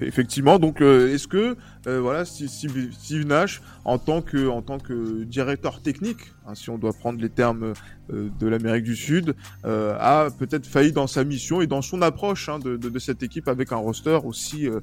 Effectivement, 0.00 0.58
donc 0.58 0.80
euh, 0.80 1.14
est-ce 1.14 1.28
que 1.28 1.56
euh, 1.86 2.00
voilà 2.00 2.24
Steve, 2.24 3.24
Nash 3.26 3.62
en 3.84 3.98
tant 3.98 4.22
que 4.22 4.48
en 4.48 4.60
tant 4.60 4.78
que 4.80 5.22
directeur 5.22 5.80
technique, 5.82 6.18
hein, 6.48 6.56
si 6.56 6.68
on 6.70 6.78
doit 6.78 6.92
prendre 6.92 7.20
les 7.20 7.28
termes 7.28 7.74
euh, 8.12 8.28
de 8.40 8.46
l'Amérique 8.48 8.82
du 8.82 8.96
Sud, 8.96 9.36
euh, 9.64 9.94
a 10.00 10.30
peut-être 10.36 10.66
failli 10.66 10.90
dans 10.90 11.06
sa 11.06 11.22
mission 11.22 11.60
et 11.60 11.68
dans 11.68 11.82
son 11.82 12.02
approche 12.02 12.48
hein, 12.48 12.58
de, 12.58 12.76
de- 12.76 12.88
de 12.88 12.98
cette 12.98 13.22
équipe 13.22 13.46
avec 13.46 13.70
un 13.70 13.76
roster 13.76 14.18
aussi 14.24 14.66
euh, 14.68 14.80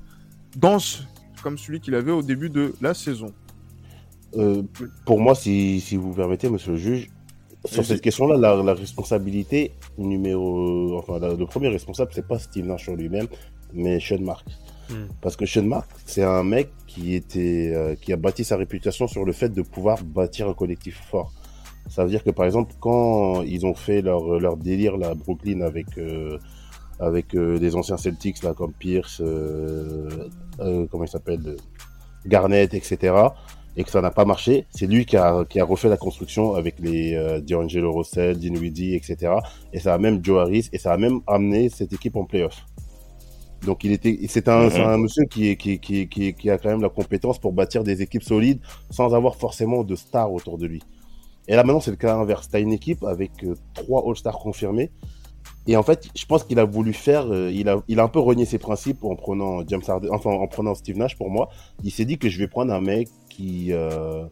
dense 0.55 1.03
comme 1.41 1.57
celui 1.57 1.79
qu'il 1.79 1.95
avait 1.95 2.11
au 2.11 2.21
début 2.21 2.49
de 2.49 2.73
la 2.81 2.93
saison. 2.93 3.33
Euh, 4.37 4.61
pour 5.05 5.19
moi, 5.19 5.33
si, 5.35 5.79
si 5.81 5.95
vous 5.97 6.13
permettez, 6.13 6.49
monsieur 6.49 6.71
le 6.71 6.77
juge, 6.77 7.09
sur 7.65 7.83
cette 7.85 8.01
question-là, 8.01 8.37
la, 8.37 8.61
la 8.63 8.73
responsabilité 8.73 9.71
numéro. 9.97 10.97
Enfin, 10.97 11.19
la- 11.19 11.33
le 11.33 11.45
premier 11.45 11.67
responsable, 11.67 12.11
c'est 12.13 12.25
pas 12.27 12.39
Steve 12.39 12.65
Nash 12.65 12.87
en 12.87 12.95
lui-même, 12.95 13.27
mais 13.73 13.99
Sean 13.99 14.21
Mark. 14.21 14.45
Hmm. 14.89 15.07
Parce 15.21 15.35
que 15.35 15.45
Sean 15.45 15.63
Mark, 15.63 15.89
c'est 16.05 16.23
un 16.23 16.43
mec 16.43 16.69
qui, 16.87 17.15
était, 17.15 17.71
euh, 17.75 17.95
qui 17.95 18.13
a 18.13 18.17
bâti 18.17 18.43
sa 18.43 18.55
réputation 18.55 19.07
sur 19.07 19.25
le 19.25 19.33
fait 19.33 19.49
de 19.49 19.61
pouvoir 19.61 20.01
bâtir 20.03 20.47
un 20.47 20.53
collectif 20.53 21.01
fort. 21.09 21.33
Ça 21.89 22.03
veut 22.03 22.09
dire 22.09 22.23
que, 22.23 22.29
par 22.29 22.45
exemple, 22.45 22.73
quand 22.79 23.41
ils 23.41 23.65
ont 23.65 23.73
fait 23.73 24.01
leur, 24.01 24.39
leur 24.39 24.55
délire 24.55 24.95
là, 24.95 25.09
à 25.09 25.15
Brooklyn 25.15 25.61
avec, 25.61 25.97
euh, 25.97 26.37
avec 26.99 27.35
euh, 27.35 27.57
des 27.59 27.75
anciens 27.75 27.97
Celtics 27.97 28.43
là, 28.43 28.53
comme 28.53 28.73
Pierce, 28.73 29.21
euh, 29.21 30.27
euh, 30.59 30.85
comment 30.91 31.03
il 31.05 31.09
s'appelle, 31.09 31.55
Garnett, 32.25 32.73
etc., 32.73 33.13
et 33.77 33.83
que 33.83 33.91
ça 33.91 34.01
n'a 34.01 34.11
pas 34.11 34.25
marché, 34.25 34.65
c'est 34.71 34.87
lui 34.87 35.05
qui 35.05 35.15
a, 35.15 35.45
qui 35.45 35.59
a 35.59 35.63
refait 35.63 35.87
la 35.89 35.95
construction 35.97 36.55
avec 36.55 36.79
les 36.79 37.39
D'Angelo 37.47 37.93
Russell, 37.93 38.37
Dinwiddie, 38.37 38.95
etc. 38.95 39.33
Et 39.71 39.79
ça 39.79 39.93
a 39.93 39.97
même 39.97 40.19
Joe 40.25 40.41
Harris, 40.41 40.69
et 40.73 40.77
ça 40.77 40.91
a 40.91 40.97
même 40.97 41.21
amené 41.27 41.69
cette 41.69 41.93
équipe 41.93 42.17
en 42.17 42.25
playoff. 42.25 42.65
Donc 43.65 43.83
il 43.83 43.91
était, 43.91 44.17
c'est 44.27 44.47
un, 44.49 44.67
Mhm. 44.69 44.81
un 44.81 44.97
monsieur 44.97 45.25
qui, 45.25 45.49
est- 45.49 45.55
qui, 45.57 45.79
qui, 45.79 46.07
qui, 46.09 46.33
qui 46.33 46.49
a 46.49 46.57
quand 46.57 46.69
même 46.69 46.81
la 46.81 46.89
compétence 46.89 47.39
pour 47.39 47.53
bâtir 47.53 47.83
des 47.83 48.01
équipes 48.01 48.23
solides 48.23 48.59
sans 48.89 49.13
avoir 49.13 49.35
forcément 49.35 49.83
de 49.83 49.95
stars 49.95 50.31
autour 50.33 50.57
de 50.57 50.65
lui. 50.65 50.81
Et 51.47 51.55
là 51.55 51.63
maintenant 51.63 51.81
c'est 51.81 51.91
le 51.91 51.97
cas 51.97 52.15
inverse. 52.15 52.49
T'as 52.49 52.59
une 52.61 52.71
équipe 52.73 53.03
avec 53.03 53.43
euh, 53.43 53.55
trois 53.73 54.03
All-Stars 54.07 54.39
confirmés. 54.39 54.91
Et 55.71 55.75
en 55.77 55.83
fait, 55.83 56.07
je 56.15 56.25
pense 56.25 56.43
qu'il 56.45 56.57
a 56.57 56.65
voulu 56.65 56.93
faire, 56.93 57.31
euh, 57.31 57.51
il 57.53 57.69
a, 57.69 57.75
il 57.87 57.99
a 57.99 58.03
un 58.03 58.07
peu 58.07 58.17
renié 58.19 58.45
ses 58.45 58.57
principes 58.57 59.03
en 59.03 59.15
prenant 59.15 59.61
James 59.67 59.83
Harden, 59.87 60.09
enfin 60.11 60.31
en 60.31 60.47
prenant 60.47 60.73
Steve 60.73 60.97
Nash 60.97 61.15
pour 61.15 61.29
moi. 61.29 61.49
Il 61.83 61.91
s'est 61.91 62.05
dit 62.05 62.17
que 62.17 62.27
je 62.27 62.39
vais 62.39 62.47
prendre 62.47 62.73
un 62.73 62.81
mec 62.81 63.07
qui, 63.29 63.67
euh, 63.71 64.25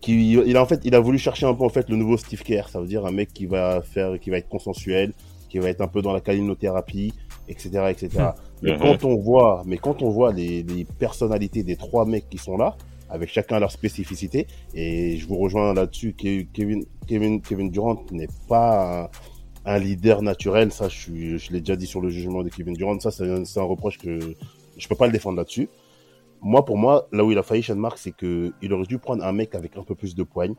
qui, 0.00 0.32
il 0.32 0.56
a 0.56 0.62
en 0.62 0.66
fait, 0.66 0.80
il 0.84 0.94
a 0.94 1.00
voulu 1.00 1.18
chercher 1.18 1.44
un 1.44 1.52
peu 1.52 1.64
en 1.64 1.68
fait 1.68 1.90
le 1.90 1.96
nouveau 1.96 2.16
Steve 2.16 2.42
Kerr. 2.42 2.70
Ça 2.70 2.80
veut 2.80 2.86
dire 2.86 3.04
un 3.04 3.12
mec 3.12 3.28
qui 3.34 3.44
va 3.44 3.82
faire, 3.82 4.18
qui 4.18 4.30
va 4.30 4.38
être 4.38 4.48
consensuel, 4.48 5.12
qui 5.50 5.58
va 5.58 5.68
être 5.68 5.82
un 5.82 5.86
peu 5.86 6.00
dans 6.00 6.14
la 6.14 6.20
calinothérapie, 6.22 7.12
etc., 7.46 7.68
etc. 7.90 8.08
Mais 8.62 8.72
Mhm. 8.72 8.78
quand 8.80 9.04
on 9.04 9.16
voit, 9.16 9.62
mais 9.66 9.76
quand 9.76 10.00
on 10.00 10.08
voit 10.08 10.32
les, 10.32 10.62
les 10.62 10.84
personnalités 10.84 11.62
des 11.62 11.76
trois 11.76 12.06
mecs 12.06 12.30
qui 12.30 12.38
sont 12.38 12.56
là, 12.56 12.74
avec 13.10 13.28
chacun 13.28 13.60
leur 13.60 13.70
spécificité, 13.70 14.46
et 14.74 15.18
je 15.18 15.26
vous 15.28 15.36
rejoins 15.36 15.74
là-dessus, 15.74 16.14
Ke- 16.18 16.46
Kevin, 16.54 16.86
Kevin, 17.06 17.42
Kevin 17.42 17.68
Durant 17.70 17.98
n'est 18.12 18.28
pas 18.48 19.02
un, 19.04 19.08
un 19.64 19.78
leader 19.78 20.22
naturel. 20.22 20.72
Ça, 20.72 20.88
je, 20.88 20.96
suis- 20.98 21.38
je 21.38 21.52
l'ai 21.52 21.60
déjà 21.60 21.76
dit 21.76 21.86
sur 21.86 22.00
le 22.00 22.10
jugement 22.10 22.42
de 22.42 22.48
Kevin 22.48 22.74
Durant. 22.74 22.98
Ça, 23.00 23.10
c'est 23.10 23.30
un, 23.30 23.44
c'est 23.44 23.60
un 23.60 23.64
reproche 23.64 23.98
que 23.98 24.18
je 24.76 24.88
peux 24.88 24.94
pas 24.96 25.06
le 25.06 25.12
défendre 25.12 25.36
là-dessus. 25.36 25.68
Moi, 26.40 26.64
pour 26.64 26.76
moi, 26.76 27.08
là 27.12 27.24
où 27.24 27.32
il 27.32 27.38
a 27.38 27.42
failli, 27.42 27.62
Sean 27.62 27.76
Mark, 27.76 27.96
c'est 27.98 28.12
que 28.12 28.52
il 28.60 28.72
aurait 28.72 28.86
dû 28.86 28.98
prendre 28.98 29.24
un 29.24 29.32
mec 29.32 29.54
avec 29.54 29.76
un 29.76 29.82
peu 29.82 29.94
plus 29.94 30.14
de 30.14 30.22
poigne, 30.22 30.54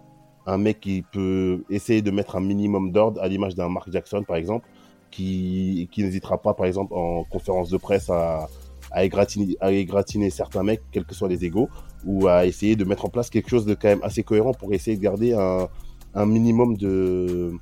un 0.47 0.57
mec 0.57 0.79
qui 0.79 1.03
peut 1.03 1.63
essayer 1.69 2.01
de 2.01 2.09
mettre 2.11 2.35
un 2.35 2.39
minimum 2.41 2.91
d'ordre, 2.91 3.21
à 3.21 3.27
l'image 3.27 3.53
d'un 3.55 3.69
Mark 3.69 3.91
Jackson, 3.91 4.23
par 4.23 4.37
exemple, 4.37 4.67
qui, 5.11 5.87
qui 5.91 6.03
n'hésitera 6.03 6.41
pas, 6.41 6.53
par 6.55 6.65
exemple, 6.65 6.93
en 6.95 7.23
conférence 7.25 7.69
de 7.69 7.77
presse 7.77 8.09
à, 8.09 8.47
à, 8.91 9.03
égratigner, 9.03 9.57
à 9.61 10.29
certains 10.31 10.63
mecs, 10.63 10.81
quels 10.91 11.05
que 11.05 11.13
soient 11.13 11.29
les 11.29 11.45
égaux, 11.45 11.69
ou 12.03 12.27
à 12.27 12.45
essayer 12.47 12.75
de 12.75 12.83
mettre 12.83 13.05
en 13.05 13.09
place 13.09 13.29
quelque 13.29 13.49
chose 13.49 13.65
de 13.65 13.75
quand 13.75 13.87
même 13.87 14.03
assez 14.03 14.23
cohérent 14.23 14.53
pour 14.53 14.73
essayer 14.73 14.97
de 14.97 15.01
garder 15.01 15.33
un, 15.33 15.67
un 16.15 16.25
minimum 16.25 16.77
de, 16.77 17.53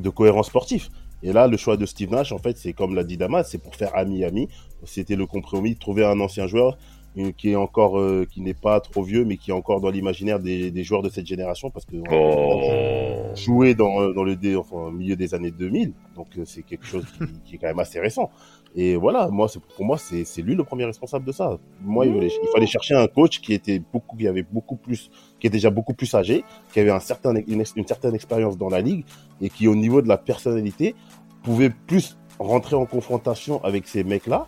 de 0.00 0.10
cohérence 0.10 0.46
sportive. 0.46 0.88
Et 1.22 1.32
là, 1.32 1.48
le 1.48 1.56
choix 1.56 1.76
de 1.76 1.86
Steve 1.86 2.10
Nash, 2.10 2.32
en 2.32 2.38
fait, 2.38 2.58
c'est 2.58 2.72
comme 2.72 2.94
l'a 2.94 3.04
dit 3.04 3.16
Damas, 3.16 3.48
c'est 3.48 3.58
pour 3.58 3.74
faire 3.74 3.96
ami-ami. 3.96 4.48
C'était 4.84 5.16
le 5.16 5.26
compromis, 5.26 5.76
trouver 5.76 6.04
un 6.04 6.20
ancien 6.20 6.46
joueur 6.46 6.76
euh, 7.18 7.32
qui 7.36 7.50
est 7.52 7.56
encore, 7.56 7.98
euh, 7.98 8.26
qui 8.30 8.42
n'est 8.42 8.54
pas 8.54 8.78
trop 8.80 9.02
vieux, 9.02 9.24
mais 9.24 9.38
qui 9.38 9.50
est 9.50 9.54
encore 9.54 9.80
dans 9.80 9.88
l'imaginaire 9.90 10.38
des, 10.38 10.70
des 10.70 10.84
joueurs 10.84 11.02
de 11.02 11.08
cette 11.08 11.26
génération, 11.26 11.70
parce 11.70 11.86
que 11.86 11.96
Oh. 12.12 13.34
joué 13.34 13.74
dans, 13.74 14.02
euh, 14.02 14.12
dans 14.12 14.24
le 14.24 14.36
dé, 14.36 14.54
enfin, 14.54 14.76
au 14.76 14.90
milieu 14.90 15.16
des 15.16 15.34
années 15.34 15.50
2000, 15.50 15.94
donc 16.14 16.26
c'est 16.44 16.62
quelque 16.62 16.84
chose 16.84 17.06
qui, 17.16 17.24
qui 17.44 17.54
est 17.54 17.58
quand 17.58 17.68
même 17.68 17.78
assez 17.78 17.98
récent. 17.98 18.30
Et 18.74 18.96
voilà, 18.96 19.28
moi, 19.28 19.48
pour 19.76 19.84
moi, 19.84 19.96
c'est 19.98 20.42
lui 20.42 20.54
le 20.54 20.64
premier 20.64 20.84
responsable 20.84 21.24
de 21.24 21.32
ça. 21.32 21.58
Moi, 21.80 22.06
il 22.06 22.30
fallait, 22.52 22.66
chercher 22.66 22.94
un 22.94 23.06
coach 23.06 23.40
qui 23.40 23.54
était 23.54 23.78
beaucoup, 23.78 24.16
qui 24.16 24.28
avait 24.28 24.42
beaucoup 24.42 24.76
plus, 24.76 25.10
qui 25.40 25.46
est 25.46 25.50
déjà 25.50 25.70
beaucoup 25.70 25.94
plus 25.94 26.14
âgé, 26.14 26.44
qui 26.72 26.80
avait 26.80 26.90
un 26.90 27.00
certain, 27.00 27.34
une 27.46 27.64
certaine 27.86 28.14
expérience 28.14 28.58
dans 28.58 28.68
la 28.68 28.80
ligue 28.80 29.04
et 29.40 29.48
qui, 29.48 29.66
au 29.66 29.74
niveau 29.74 30.02
de 30.02 30.08
la 30.08 30.18
personnalité, 30.18 30.94
pouvait 31.42 31.70
plus 31.70 32.18
rentrer 32.38 32.76
en 32.76 32.84
confrontation 32.84 33.64
avec 33.64 33.88
ces 33.88 34.04
mecs-là 34.04 34.46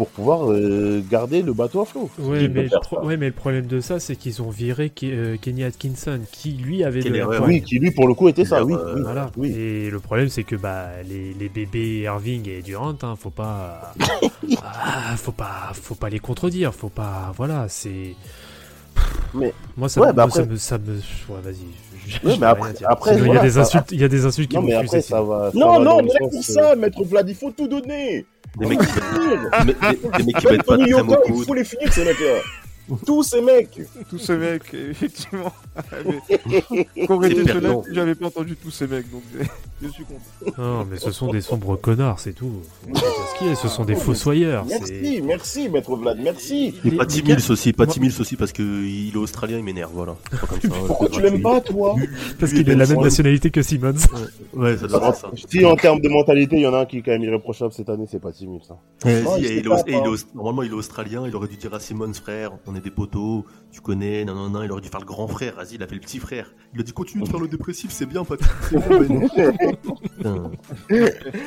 pour 0.00 0.08
pouvoir 0.08 0.50
euh, 0.50 1.02
garder 1.10 1.42
le 1.42 1.52
bateau 1.52 1.82
à 1.82 1.84
flot. 1.84 2.08
Ouais 2.20 2.38
Qui 2.38 2.48
mais, 2.48 2.62
le 2.62 2.68
faire 2.70 2.80
pro- 2.80 2.96
ça 2.96 3.04
ouais, 3.04 3.18
mais 3.18 3.26
le 3.26 3.32
problème 3.32 3.66
de 3.66 3.80
ça, 3.80 4.00
c'est 4.00 4.16
qu'ils 4.16 4.40
ont 4.40 4.48
viré 4.48 4.86
Ke- 4.88 5.04
euh, 5.04 5.36
Kenny 5.38 5.62
Atkinson, 5.62 6.20
qui 6.32 6.52
lui 6.52 6.84
avait 6.84 7.00
Quelle 7.00 7.12
de 7.12 7.18
la. 7.18 7.42
Oui, 7.42 7.60
qui 7.60 7.78
lui, 7.78 7.90
pour 7.90 8.08
le 8.08 8.14
coup, 8.14 8.26
était 8.28 8.46
ça, 8.46 8.64
oui. 8.64 8.72
Euh, 8.72 8.94
oui. 8.96 9.02
Voilà. 9.04 9.30
oui. 9.36 9.52
Et 9.54 9.90
le 9.90 10.00
problème, 10.00 10.30
c'est 10.30 10.42
que 10.44 10.56
bah 10.56 10.86
les, 11.06 11.34
les 11.38 11.48
bébés 11.50 12.00
Irving 12.04 12.48
et 12.48 12.62
Durant, 12.62 12.94
hein, 13.02 13.14
faut 13.18 13.28
pas, 13.28 13.92
ah, 14.62 15.14
faut 15.18 15.32
pas, 15.32 15.70
faut 15.74 15.94
pas 15.94 16.08
les 16.08 16.18
contredire, 16.18 16.72
faut 16.74 16.88
pas, 16.88 17.32
voilà, 17.36 17.66
c'est. 17.68 18.14
Mais- 19.34 19.52
moi 19.76 19.90
ça, 19.90 20.00
Ouais, 20.00 20.06
me- 20.08 20.12
bah 20.14 20.26
moi, 20.26 20.34
ça 20.34 20.40
après- 20.40 20.52
me, 20.52 20.56
ça 20.56 20.78
me, 20.78 20.94
ouais, 20.94 21.40
vas-y. 21.44 21.54
Ouais, 21.54 22.18
mais 22.24 22.36
vais 22.38 22.46
après- 22.46 22.72
après, 22.84 23.18
il 23.18 23.26
y 23.26 23.36
a 23.36 23.42
des 23.42 23.50
ça- 23.50 23.60
insultes, 23.60 23.92
il 23.92 24.00
y 24.00 24.04
a 24.04 24.08
des 24.08 24.24
insultes 24.24 24.48
qui 24.48 24.56
Non, 24.56 24.62
vont 24.62 24.68
mais 24.68 24.74
après, 24.74 25.02
ça 25.02 25.20
va. 25.22 25.50
ça 25.52 25.58
Non, 25.58 25.78
va 25.78 25.84
non, 25.84 25.96
mais 26.02 26.08
là, 26.08 26.18
pour 26.20 26.38
euh, 26.38 26.42
ça, 26.42 26.74
maître 26.74 27.04
Vlad, 27.04 27.28
il 27.28 27.34
faut 27.34 27.50
tout 27.50 27.68
donner. 27.68 28.24
Des 28.58 28.66
mecs 28.66 28.80
qui 28.80 28.86
mecs 30.24 30.48
mettent 30.48 30.62
pas 30.64 30.76
au 30.76 30.84
Yoka, 30.84 31.16
il 31.28 31.44
faut 31.44 31.54
les 31.54 31.64
finir, 31.64 31.92
ces 31.92 32.04
mecs-là. 32.04 32.40
Tous 33.06 33.22
ces 33.22 33.40
mecs. 33.40 33.80
Tous 34.08 34.18
ces 34.18 34.36
mecs, 34.36 34.74
effectivement. 34.90 35.52
Mais 36.00 36.20
C'est 36.98 37.06
cela, 37.42 37.44
perdant. 37.60 37.82
j'avais 37.90 38.14
pas 38.14 38.26
entendu 38.26 38.56
tous 38.56 38.70
ces 38.70 38.86
mecs, 38.86 39.10
donc 39.10 39.22
je 39.82 39.88
suis 39.88 40.04
content. 40.04 40.52
Non, 40.62 40.84
mais 40.90 40.98
ce 40.98 41.10
sont 41.10 41.30
des 41.32 41.40
sombres 41.40 41.76
connards, 41.76 42.20
c'est 42.20 42.32
tout. 42.32 42.52
Pas 42.92 43.00
ce 43.00 43.38
qu'il 43.38 43.56
sont 43.68 43.84
des 43.84 43.94
fossoyeurs. 43.94 44.64
c'est- 44.68 44.78
Merci, 44.80 45.22
merci, 45.22 45.68
maître 45.68 45.94
Vlad, 45.96 46.18
merci. 46.22 46.74
Les 46.84 46.90
gars- 47.22 47.36
Mills 47.36 47.50
aussi, 47.50 47.72
Patty 47.72 47.98
moi- 48.00 48.08
Mills 48.08 48.20
aussi 48.20 48.36
parce 48.36 48.52
que 48.52 48.62
il 48.62 49.12
est 49.14 49.16
australien, 49.16 49.58
il 49.58 49.64
m'énerve, 49.64 49.92
voilà. 49.94 50.16
C'est 50.30 50.40
pas 50.40 50.46
comme 50.46 50.60
ça, 50.60 50.68
Pourquoi 50.86 51.08
tu 51.08 51.20
l'aimes 51.22 51.42
pas, 51.42 51.60
toi 51.60 51.96
Parce 52.38 52.52
qu'il 52.52 52.68
a 52.70 52.74
la 52.74 52.86
Ben 52.86 52.94
même 52.94 53.04
nationalité 53.04 53.50
que 53.50 53.62
Simmons. 53.62 53.94
Ouais, 54.54 54.76
ça 54.76 54.86
doit 54.86 55.00
ça. 55.14 55.30
Si 55.48 55.64
en 55.64 55.76
termes 55.76 56.00
de 56.00 56.08
mentalité, 56.08 56.56
il 56.56 56.62
y 56.62 56.66
en 56.66 56.74
a 56.74 56.80
un 56.80 56.86
qui 56.86 56.98
est 56.98 57.02
quand 57.02 57.12
même 57.12 57.22
irréprochable 57.22 57.72
cette 57.72 57.88
année, 57.88 58.04
c'est 58.10 58.20
pas 58.20 58.32
est 59.58 59.62
pas, 59.68 59.78
est 59.86 59.92
pas. 59.92 60.08
aus- 60.08 60.26
Normalement, 60.34 60.62
il 60.62 60.70
est 60.70 60.74
australien, 60.74 61.24
il 61.26 61.34
aurait 61.34 61.48
dû 61.48 61.56
dire 61.56 61.72
à 61.74 61.80
Simmons, 61.80 62.12
frère, 62.14 62.52
on 62.66 62.74
est 62.74 62.79
des 62.80 62.90
poteaux, 62.90 63.44
tu 63.70 63.80
connais, 63.80 64.24
non, 64.24 64.34
non, 64.34 64.50
non, 64.50 64.62
il 64.62 64.72
aurait 64.72 64.80
dû 64.80 64.88
faire 64.88 65.00
le 65.00 65.06
grand 65.06 65.28
frère, 65.28 65.54
vas-y, 65.56 65.74
il 65.74 65.82
a 65.82 65.86
fait 65.86 65.94
le 65.94 66.00
petit 66.00 66.18
frère. 66.18 66.52
Il 66.74 66.80
a 66.80 66.82
dit, 66.82 66.92
continue 66.92 67.22
de 67.24 67.28
faire 67.28 67.40
le 67.40 67.48
dépressif, 67.48 67.90
c'est 67.90 68.06
bien, 68.06 68.24
Patrick. 68.24 68.50
c'est 68.70 68.78
bon, 68.88 68.98
Ben. 68.98 69.22
Putain. 70.16 70.50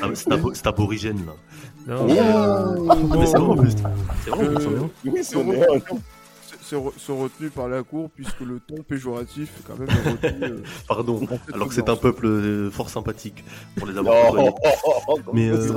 Ah, 0.02 0.08
C'est 0.14 0.32
abo- 0.32 0.54
c'est 0.54 0.68
aborigène, 0.68 1.20
là. 1.26 1.34
Non, 1.96 2.08
Ah, 2.90 2.96
mais 3.18 3.26
c'est 3.26 3.38
vrai, 3.38 3.48
en 3.52 3.56
plus. 3.58 3.76
C'est 4.24 4.30
vrai, 4.30 4.48
bien. 4.48 4.90
Oui, 5.06 5.12
c'est 5.24 5.24
C'est 5.36 5.44
vrai. 5.44 5.68
Sont 6.64 7.18
retenus 7.18 7.52
par 7.54 7.68
la 7.68 7.84
cour 7.84 8.10
puisque 8.16 8.40
le 8.40 8.60
ton 8.60 8.82
péjoratif 8.84 9.50
quand 9.68 9.78
même 9.78 9.90
est 9.90 10.10
retenu. 10.10 10.44
euh, 10.44 10.64
Pardon, 10.88 11.22
alors 11.54 11.68
que 11.68 11.74
c'est 11.74 11.90
un 11.90 11.96
peuple 11.96 12.26
euh, 12.26 12.72
fort 12.72 12.90
sympathique 12.90 13.44
pour 13.76 13.88
les 13.88 13.98
avoir 13.98 14.34
oh, 14.34 14.50
oh, 15.08 15.20
Mais, 15.34 15.50
euh, 15.50 15.74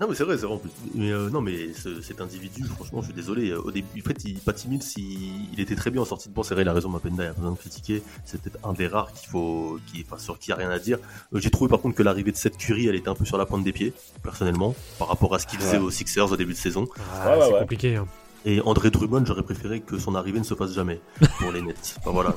Non 0.00 0.08
mais 0.08 0.14
c'est 0.14 0.24
vrai, 0.24 0.38
c'est 0.38 0.46
vrai 0.46 0.54
en 0.54 0.58
plus. 0.58 0.70
Mais 0.94 1.10
euh, 1.10 1.28
non 1.30 1.40
mais 1.40 1.72
ce- 1.74 2.00
cet 2.00 2.20
individu, 2.20 2.64
franchement, 2.64 3.00
je 3.00 3.06
suis 3.06 3.14
désolé. 3.14 3.52
Au 3.54 3.70
début, 3.70 4.00
en 4.00 4.08
fait, 4.08 4.24
il, 4.24 4.38
Patty 4.38 4.68
Mills, 4.68 4.82
il, 4.96 5.52
il 5.52 5.60
était 5.60 5.74
très 5.76 5.90
bien 5.90 6.02
en 6.02 6.04
sortie 6.06 6.28
de 6.28 6.34
banc. 6.34 6.42
C'est 6.42 6.54
vrai, 6.54 6.62
il 6.62 6.68
a 6.68 6.72
raison, 6.72 6.88
Mapenda, 6.88 7.24
il 7.24 7.26
a 7.28 7.32
pas 7.32 7.40
besoin 7.40 7.52
de 7.52 7.58
critiquer. 7.58 8.02
C'est 8.24 8.40
peut-être 8.40 8.58
un 8.66 8.72
des 8.72 8.86
rares 8.86 9.12
qu'il 9.12 9.28
faut, 9.28 9.78
qui, 9.92 10.04
enfin, 10.06 10.18
sur 10.18 10.38
qui 10.38 10.48
il 10.48 10.50
y 10.50 10.52
a 10.52 10.56
rien 10.56 10.70
à 10.70 10.78
dire. 10.78 10.98
J'ai 11.34 11.50
trouvé 11.50 11.68
par 11.68 11.80
contre 11.80 11.96
que 11.96 12.02
l'arrivée 12.02 12.30
de 12.32 12.36
cette 12.36 12.56
Curie, 12.56 12.86
elle 12.86 12.94
était 12.96 13.08
un 13.08 13.14
peu 13.14 13.24
sur 13.24 13.36
la 13.38 13.46
pointe 13.46 13.64
des 13.64 13.72
pieds, 13.72 13.92
personnellement, 14.22 14.74
par 14.98 15.08
rapport 15.08 15.34
à 15.34 15.38
ce 15.38 15.46
qu'il 15.46 15.58
faisait 15.58 15.78
aux 15.78 15.90
Sixers 15.90 16.30
au 16.32 16.36
début 16.36 16.52
de 16.52 16.58
saison. 16.58 16.86
Ah, 17.14 17.36
ouais, 17.38 17.44
c'est 17.46 17.52
ouais. 17.52 17.58
compliqué. 17.60 17.96
hein. 17.96 18.06
Et 18.44 18.60
André 18.62 18.90
Drummond, 18.90 19.24
j'aurais 19.24 19.44
préféré 19.44 19.80
que 19.80 19.98
son 19.98 20.16
arrivée 20.16 20.40
ne 20.40 20.44
se 20.44 20.54
fasse 20.54 20.74
jamais 20.74 21.00
pour 21.38 21.52
les 21.52 21.62
Nets. 21.62 21.94
Enfin 22.00 22.10
voilà, 22.10 22.34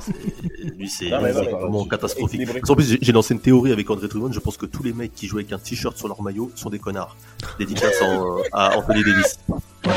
lui 0.76 0.88
c'est 0.88 1.08
vraiment 1.08 1.84
catastrophique. 1.86 2.42
En 2.68 2.76
plus, 2.76 2.96
j'ai- 3.00 3.12
lancé 3.12 3.34
une 3.34 3.40
théorie 3.40 3.72
avec 3.72 3.90
André 3.90 4.06
Drummond. 4.06 4.30
Je 4.32 4.38
pense 4.38 4.56
que 4.56 4.66
tous 4.66 4.84
les 4.84 4.92
mecs 4.92 5.12
qui 5.14 5.26
jouent 5.26 5.38
avec 5.38 5.52
un 5.52 5.58
t-shirt 5.58 5.96
sur 5.96 6.06
leur 6.06 6.22
maillot 6.22 6.52
sont 6.54 6.70
des 6.70 6.78
connards. 6.78 7.16
Dédicace 7.58 8.00
en- 8.02 8.36
à 8.52 8.76
Anthony 8.78 9.02
Davis. 9.02 9.38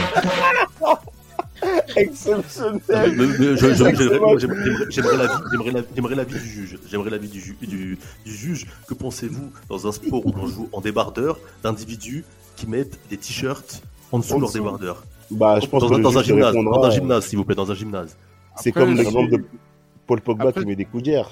Exceptionnel. 1.96 2.82
J'aimerais- 4.90 6.16
l'avis 6.16 6.40
du 6.40 6.48
juge. 6.50 6.80
J'aimerais 6.90 7.10
l'avis 7.10 7.28
du, 7.28 7.56
du, 7.62 7.98
du 8.26 8.34
juge. 8.36 8.66
Que 8.88 8.94
pensez-vous 8.94 9.52
dans 9.70 9.88
un 9.88 9.92
sport 9.92 10.26
où 10.26 10.34
on 10.36 10.48
joue 10.48 10.70
en 10.72 10.82
débardeur 10.82 11.38
d'individus 11.64 12.24
qui 12.56 12.68
mettent 12.68 13.00
des 13.10 13.18
t-shirts 13.18 13.82
En 14.12 14.20
dessous, 14.20 14.40
lors 14.40 14.50
dessous. 14.50 14.60
débardeur? 14.64 15.04
Bah, 15.32 15.60
je 15.60 15.68
pense 15.68 15.84
dans, 15.84 15.90
que 15.90 15.96
le 15.96 16.02
dans 16.04 16.18
un 16.18 16.24
gymnase, 16.24 16.56
répondra, 16.56 16.78
dans 16.78 16.84
un 16.84 16.88
euh, 16.88 16.92
gymnase, 16.92 17.26
s'il 17.28 17.38
vous 17.38 17.46
plaît, 17.46 17.56
dans 17.56 17.72
un 17.72 17.76
gymnase. 17.76 18.18
C'est 18.58 18.72
comme 18.72 18.94
l'exemple 18.96 19.32
de 19.32 19.44
Paul 20.08 20.22
Pogba 20.22 20.48
Après- 20.50 20.62
qui 20.62 20.68
met 20.68 20.76
des 20.76 20.86
coups 20.86 21.04
d'air. 21.04 21.30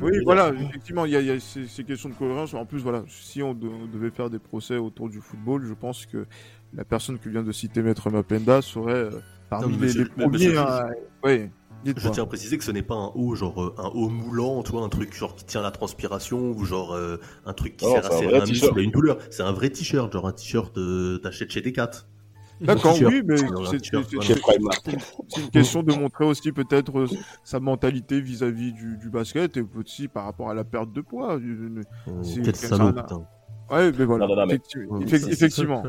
Oui, 0.00 0.12
voilà, 0.24 0.50
effectivement, 0.52 1.04
il 1.04 1.12
y 1.12 1.16
a, 1.16 1.20
il 1.20 1.26
y 1.26 1.30
a 1.30 1.38
ces, 1.38 1.66
ces 1.66 1.84
questions 1.84 2.08
de 2.08 2.14
cohérence. 2.14 2.54
En 2.54 2.64
plus, 2.64 2.78
voilà, 2.82 3.02
si 3.08 3.42
on, 3.42 3.52
de- 3.52 3.68
on 3.68 3.86
devait 3.86 4.10
faire 4.10 4.30
des 4.30 4.38
procès 4.38 4.76
autour 4.76 5.08
du 5.10 5.20
football, 5.20 5.64
je 5.68 5.74
pense 5.74 6.06
que 6.06 6.26
la 6.74 6.84
personne 6.84 7.18
que 7.18 7.28
vient 7.28 7.42
de 7.42 7.52
citer 7.52 7.82
Maître 7.82 8.08
Mapenda 8.10 8.62
serait 8.62 8.92
euh, 8.94 9.10
parmi 9.50 9.66
Non, 9.66 9.70
les, 9.72 9.86
monsieur- 9.86 10.02
les 10.04 10.08
premiers. 10.08 10.30
monsieur- 10.30 10.58
hein, 10.58 10.86
ouais, 11.24 11.50
dites-moi. 11.84 12.04
Je 12.06 12.10
tiens 12.14 12.22
à 12.22 12.26
préciser 12.26 12.56
que 12.56 12.64
ce 12.64 12.70
n'est 12.70 12.82
pas 12.82 12.94
un 12.94 13.12
haut, 13.14 13.34
genre 13.34 13.62
euh, 13.62 13.74
un 13.76 13.88
haut 13.88 14.08
moulant, 14.08 14.62
tu 14.62 14.72
vois, 14.72 14.82
un 14.82 14.88
truc 14.88 15.14
genre 15.14 15.34
qui 15.36 15.44
tient 15.44 15.60
la 15.62 15.70
transpiration 15.70 16.52
ou 16.52 16.64
genre 16.64 16.94
euh, 16.94 17.18
un 17.44 17.52
truc 17.52 17.76
qui 17.76 17.84
sert 17.84 18.10
à 18.10 18.16
un 18.16 18.40
un 18.40 18.76
une 18.76 18.90
douleur. 18.90 19.18
C'est 19.30 19.42
un 19.42 19.52
vrai 19.52 19.68
t-shirt, 19.68 20.10
genre 20.12 20.26
un 20.26 20.32
t-shirt 20.32 20.76
euh, 20.78 21.18
t'achètes 21.18 21.50
chez 21.52 21.60
Decat. 21.60 21.90
D'accord, 22.60 22.96
oui, 23.06 23.22
mais 23.24 23.36
c'est 23.36 25.42
une 25.42 25.50
question 25.50 25.82
de 25.82 25.92
montrer 25.92 26.24
aussi 26.24 26.52
peut-être 26.52 26.98
euh, 27.00 27.06
sa 27.44 27.60
mentalité 27.60 28.20
vis-à-vis 28.20 28.72
du, 28.72 28.96
du 28.96 29.10
basket 29.10 29.56
et 29.56 29.64
aussi 29.76 30.08
par 30.08 30.24
rapport 30.24 30.50
à 30.50 30.54
la 30.54 30.64
perte 30.64 30.92
de 30.92 31.00
poids. 31.00 31.36
Une- 31.36 31.82
Euh, 32.08 32.22
C'est- 32.22 32.42
Quel 32.42 32.56
c'est 32.56 32.68
putain. 32.70 33.26
Ouais, 33.70 33.92
mais 33.98 34.04
voilà. 34.04 34.26
Non, 34.26 34.34
non, 34.34 34.40
non, 34.42 34.46
mais- 34.46 34.54
effecti- 34.54 34.86
Ouais, 34.86 35.04
effe- 35.04 35.08
ça, 35.10 35.18
c'est- 35.26 35.32
effectivement. 35.32 35.82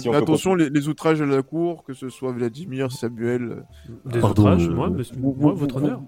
Si 0.00 0.08
attention, 0.10 0.54
les, 0.54 0.68
les 0.70 0.88
outrages 0.88 1.20
à 1.22 1.26
la 1.26 1.42
cour, 1.42 1.82
que 1.84 1.92
ce 1.94 2.08
soit 2.10 2.32
Vladimir, 2.32 2.90
Samuel, 2.92 3.64
Des 4.06 4.20
Pardon, 4.20 4.42
outrages, 4.42 4.68
euh, 4.68 4.72
moi, 4.74 4.90
monsieur- 4.90 5.16
vous- 5.18 5.34
moi, 5.38 5.52
vous- 5.52 5.58
votre 5.60 5.78
vous- 5.78 5.84
honneur. 5.86 6.02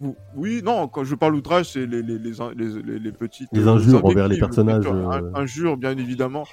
vous- 0.00 0.16
oui, 0.36 0.62
non, 0.64 0.86
quand 0.88 1.02
je 1.04 1.14
parle 1.16 1.34
outrage, 1.34 1.72
c'est 1.72 1.84
les, 1.86 2.00
les, 2.02 2.18
les, 2.18 2.40
in- 2.40 2.52
les, 2.56 2.80
les, 2.82 2.98
les 3.00 3.12
petites. 3.12 3.48
Les 3.52 3.66
euh, 3.66 3.72
injures 3.72 4.04
envers 4.04 4.28
les 4.28 4.38
personnages, 4.38 4.84
euh. 4.86 5.30
Injures, 5.34 5.76
bien 5.76 5.96
évidemment. 5.98 6.44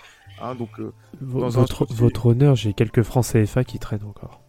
Hein, 0.42 0.56
donc, 0.56 0.70
euh, 0.80 0.92
Dans 1.22 1.58
un 1.58 1.62
votre, 1.62 1.86
souci- 1.86 1.94
votre 1.94 2.26
honneur, 2.28 2.56
j'ai 2.56 2.74
quelques 2.74 3.04
francs 3.04 3.26
CFA 3.26 3.64
qui 3.64 3.78
traînent 3.80 4.06
encore. 4.06 4.42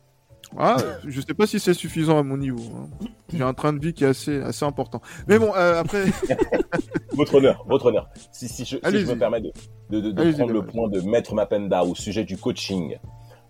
ah, 0.58 0.76
je 1.06 1.20
sais 1.20 1.34
pas 1.34 1.46
si 1.46 1.58
c'est 1.60 1.74
suffisant 1.74 2.18
à 2.18 2.22
mon 2.22 2.36
niveau. 2.36 2.62
hein. 2.76 3.06
J'ai 3.32 3.42
un 3.42 3.54
train 3.54 3.72
de 3.72 3.78
vie 3.78 3.92
qui 3.94 4.04
est 4.04 4.08
assez, 4.08 4.40
assez 4.42 4.64
important. 4.64 5.00
Mais 5.28 5.38
bon, 5.38 5.52
euh, 5.56 5.80
après, 5.80 6.04
Votre 7.12 7.34
honneur, 7.36 7.64
votre 7.68 7.86
honneur. 7.86 8.08
Si, 8.32 8.48
si, 8.48 8.64
je, 8.64 8.76
si 8.76 8.98
je 9.00 9.06
me 9.12 9.18
permets 9.18 9.40
de, 9.40 9.52
de, 9.90 10.00
de- 10.00 10.10
de 10.12 10.20
Allez-y, 10.20 10.36
prendre 10.36 10.52
le 10.52 10.64
point 10.64 10.88
de 10.88 11.00
Maître 11.02 11.34
Mapenda 11.34 11.84
au 11.84 11.94
sujet 11.94 12.24
du 12.24 12.36
coaching, 12.38 12.96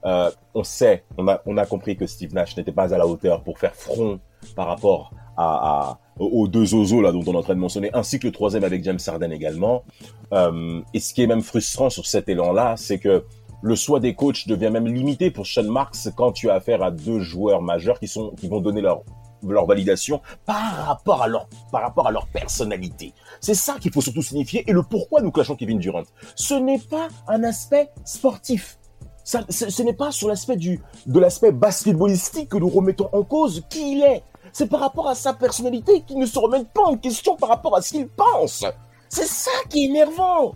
euh, 0.05 0.31
on 0.55 0.65
sait, 0.65 1.05
on 1.17 1.29
a, 1.29 1.41
on 1.47 1.57
a 1.57 1.65
compris 1.67 1.97
que 1.97 2.07
Steve 2.07 2.35
Nash 2.35 2.57
n'était 2.57 2.73
pas 2.73 2.93
à 2.93 2.99
la 2.99 3.07
hauteur 3.07 3.43
pour 3.45 3.59
faire 3.59 3.75
front 3.75 4.19
par 4.55 4.67
rapport 4.67 5.13
à, 5.37 5.99
aux 6.19 6.47
deux 6.47 6.75
ozos 6.75 7.01
là 7.01 7.11
dont 7.11 7.23
on 7.27 7.33
est 7.33 7.37
en 7.37 7.43
train 7.43 7.55
de 7.55 7.61
mentionner, 7.61 7.91
ainsi 7.95 8.19
que 8.19 8.27
le 8.27 8.33
troisième 8.33 8.65
avec 8.65 8.85
James 8.85 8.99
Harden 9.07 9.31
également. 9.31 9.85
Euh, 10.33 10.81
et 10.95 11.01
ce 11.01 11.15
qui 11.15 11.23
est 11.23 11.27
même 11.27 11.43
frustrant 11.43 11.91
sur 11.91 12.07
cet 12.07 12.29
élan-là, 12.29 12.75
c'est 12.77 12.99
que 12.99 13.25
le 13.63 13.75
choix 13.77 14.01
des 14.01 14.15
coachs 14.15 14.49
devient 14.49 14.71
même 14.71 14.89
limité 14.89 15.31
pour 15.31 15.47
Sean 15.47 15.65
Marks 15.65 16.09
quand 16.17 16.33
tu 16.33 16.51
as 16.51 16.55
affaire 16.55 16.83
à 16.83 16.91
deux 16.91 17.21
joueurs 17.21 17.63
majeurs 17.63 18.01
qui 18.01 18.09
sont 18.09 18.31
qui 18.33 18.49
vont 18.49 18.61
donner 18.61 18.81
leur 18.81 19.03
leur 19.49 19.67
validation 19.67 20.21
par 20.47 20.87
rapport 20.87 21.23
à 21.23 21.29
leur 21.29 21.49
par 21.71 21.83
rapport 21.83 22.07
à 22.07 22.11
leur 22.11 22.27
personnalité. 22.27 23.13
C'est 23.41 23.55
ça 23.55 23.77
qu'il 23.81 23.93
faut 23.93 24.01
surtout 24.01 24.23
signifier 24.23 24.65
et 24.69 24.73
le 24.73 24.83
pourquoi 24.83 25.21
nous 25.21 25.31
clashons 25.31 25.57
Kevin 25.57 25.79
Durant. 25.79 26.03
Ce 26.35 26.55
n'est 26.55 26.79
pas 26.79 27.09
un 27.29 27.43
aspect 27.45 27.91
sportif. 28.05 28.79
Ça, 29.25 29.43
ce 29.49 29.71
ce 29.71 29.83
n'est 29.83 29.93
pas 29.93 30.11
sur 30.11 30.29
l'aspect 30.29 30.57
du 30.57 30.81
de 31.07 31.21
l'aspect 31.21 31.53
basketballistique 31.53 32.49
que 32.49 32.57
nous 32.57 32.69
remettons 32.69 33.09
en 33.13 33.23
cause 33.23 33.65
qui 33.71 33.93
il 33.93 34.03
est. 34.03 34.25
C'est 34.53 34.67
par 34.69 34.81
rapport 34.81 35.09
à 35.09 35.15
sa 35.15 35.33
personnalité 35.33 36.03
qui 36.07 36.17
ne 36.17 36.27
se 36.27 36.39
remet 36.39 36.65
pas 36.65 36.83
en 36.85 36.97
question 36.97 37.37
par 37.37 37.49
rapport 37.49 37.77
à 37.77 37.83
ce 37.83 37.93
qu'il 37.93 38.09
pense. 38.09 38.65
C'est 39.09 39.27
ça 39.27 39.51
qui 39.69 39.85
est 39.85 39.89
énervant. 39.89 40.55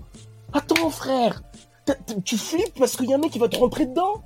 Attends 0.52 0.90
frère, 0.90 1.42
tu 2.24 2.36
flippes 2.36 2.78
parce 2.78 2.96
qu'il 2.96 3.08
y 3.08 3.12
a 3.12 3.16
un 3.16 3.20
mec 3.20 3.30
qui 3.30 3.38
va 3.38 3.48
te 3.48 3.56
rentrer 3.56 3.86
dedans 3.86 4.22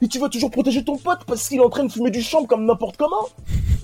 et 0.00 0.08
tu 0.08 0.18
vas 0.18 0.28
toujours 0.28 0.50
protéger 0.50 0.84
ton 0.84 0.96
pote 0.96 1.20
parce 1.26 1.48
qu'il 1.48 1.58
est 1.58 1.64
en 1.64 1.68
train 1.68 1.84
de 1.84 1.92
fumer 1.92 2.10
du 2.10 2.22
champ 2.22 2.44
comme 2.44 2.64
n'importe 2.66 2.96
comment. 2.96 3.28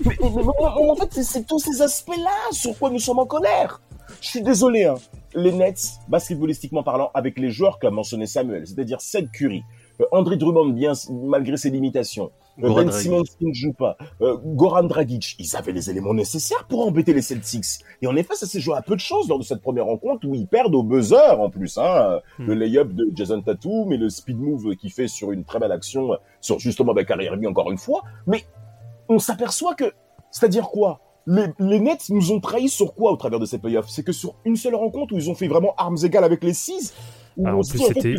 Mais, 0.05 0.15
en 0.21 0.95
fait, 0.95 1.23
c'est- 1.23 1.43
tous 1.45 1.59
ces 1.59 1.81
aspects-là 1.81 2.31
sur 2.51 2.77
quoi 2.77 2.89
nous 2.89 2.99
sommes 2.99 3.19
en 3.19 3.25
colère. 3.25 3.81
Je 4.21 4.27
suis 4.29 4.41
désolé, 4.41 4.85
hein. 4.85 4.95
Les 5.33 5.51
Nets, 5.51 5.99
basketballistiquement 6.07 6.83
parlant, 6.83 7.11
avec 7.13 7.37
les 7.37 7.49
joueurs 7.51 7.79
qu'a 7.79 7.91
mentionné 7.91 8.25
Samuel, 8.27 8.65
c'est-à-dire 8.65 9.01
Seth 9.01 9.29
Curry, 9.31 9.63
André 10.11 10.37
Drummond, 10.37 10.69
bien 10.69 10.93
malgré 11.09 11.57
ses 11.57 11.69
limitations, 11.69 12.31
euh, 12.63 12.67
Goran 12.67 12.85
Ben 12.85 13.23
qui 13.23 13.45
ne 13.45 13.53
joue 13.53 13.73
pas, 13.73 13.97
euh, 14.21 14.37
Goran 14.43 14.83
Dragic, 14.83 15.35
ils 15.39 15.55
avaient 15.55 15.71
les 15.71 15.89
éléments 15.89 16.13
nécessaires 16.13 16.65
pour 16.67 16.85
embêter 16.85 17.13
les 17.13 17.21
Celtics. 17.21 17.83
Et 18.01 18.07
en 18.07 18.15
effet, 18.15 18.35
ça 18.35 18.45
s'est 18.45 18.59
joué 18.59 18.75
à 18.75 18.81
peu 18.81 18.95
de 18.95 18.99
choses 18.99 19.27
lors 19.27 19.39
de 19.39 19.43
cette 19.43 19.61
première 19.61 19.85
rencontre 19.85 20.27
où 20.27 20.35
ils 20.35 20.47
perdent 20.47 20.75
au 20.75 20.83
buzzer 20.83 21.39
en 21.39 21.49
plus. 21.49 21.77
Hein. 21.77 22.19
Hmm. 22.39 22.47
Le 22.47 22.53
lay-up 22.53 22.91
de 22.93 23.09
Jason 23.13 23.41
Tatum 23.41 23.91
et 23.91 23.97
le 23.97 24.09
speed 24.09 24.39
move 24.39 24.75
qu'il 24.75 24.91
fait 24.91 25.07
sur 25.07 25.31
une 25.31 25.43
très 25.43 25.59
belle 25.59 25.71
action 25.71 26.13
euh, 26.13 26.17
sur 26.41 26.59
justement 26.59 26.91
avec 26.91 27.07
Kyrie 27.07 27.25
Irving 27.25 27.47
encore 27.47 27.71
une 27.71 27.77
fois. 27.77 28.03
Mais 28.27 28.43
on 29.09 29.19
s'aperçoit 29.19 29.75
que, 29.75 29.93
c'est-à-dire 30.31 30.69
quoi? 30.69 30.99
Les, 31.27 31.47
les 31.59 31.79
Nets 31.79 32.09
nous 32.09 32.31
ont 32.31 32.39
trahis 32.39 32.69
sur 32.69 32.93
quoi 32.93 33.11
au 33.11 33.15
travers 33.15 33.39
de 33.39 33.45
ces 33.45 33.57
playoffs? 33.57 33.89
C'est 33.89 34.03
que 34.03 34.11
sur 34.11 34.35
une 34.45 34.55
seule 34.55 34.75
rencontre 34.75 35.13
où 35.13 35.17
ils 35.17 35.29
ont 35.29 35.35
fait 35.35 35.47
vraiment 35.47 35.73
armes 35.77 35.97
égales 36.03 36.23
avec 36.23 36.43
les 36.43 36.53
six, 36.53 36.93
Ah, 37.43 37.55
en 37.55 37.61
plus, 37.61 37.77
dit 37.77 37.83
en 37.83 37.87
c'était. 37.87 38.13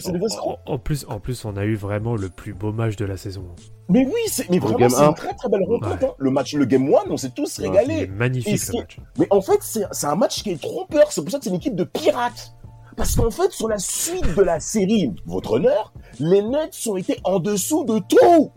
plus, 0.83 1.07
en 1.09 1.21
plus, 1.21 1.45
on 1.45 1.57
a 1.57 1.65
eu 1.65 1.75
vraiment 1.75 2.17
le 2.17 2.29
plus 2.29 2.53
beau 2.53 2.73
match 2.73 2.97
de 2.97 3.05
la 3.07 3.17
saison. 3.17 3.45
Mais 3.89 4.05
oui, 4.05 4.13
c'est, 4.27 4.51
mais 4.51 4.59
vraiment, 4.59 4.89
c'est 4.89 4.97
un. 5.03 5.09
une 5.09 5.15
très 5.15 5.33
très 5.35 5.49
belle 5.49 5.63
rencontre. 5.63 6.03
Ouais. 6.03 6.09
hein. 6.09 6.15
Le 6.19 6.31
match, 6.31 6.55
le 6.55 6.65
game 6.65 6.89
one, 6.93 7.07
on 7.09 7.17
s'est 7.17 7.31
tous 7.31 7.59
Ouais, 7.61 7.69
régalés. 7.69 8.07
magnifique 8.09 8.59
ce 8.59 8.77
match. 8.77 8.99
Mais 9.19 9.27
en 9.31 9.41
fait, 9.41 9.59
c'est, 9.63 9.85
c'est 9.93 10.07
un 10.07 10.17
match 10.17 10.43
qui 10.43 10.51
est 10.51 10.61
trompeur. 10.61 11.11
C'est 11.13 11.23
pour 11.23 11.31
ça 11.31 11.39
que 11.39 11.45
c'est 11.45 11.51
une 11.51 11.57
équipe 11.57 11.77
de 11.77 11.85
pirates. 11.85 12.53
Parce 12.97 13.15
qu'en 13.15 13.31
fait, 13.31 13.51
sur 13.53 13.69
la 13.69 13.79
suite 13.79 14.35
de 14.37 14.43
la 14.43 14.59
série, 14.59 15.13
votre 15.27 15.53
honneur, 15.53 15.93
les 16.19 16.43
Nets 16.43 16.75
ont 16.87 16.97
été 16.97 17.19
en 17.25 17.39
dessous 17.41 17.85
de 17.85 17.99
tout. 18.01 18.51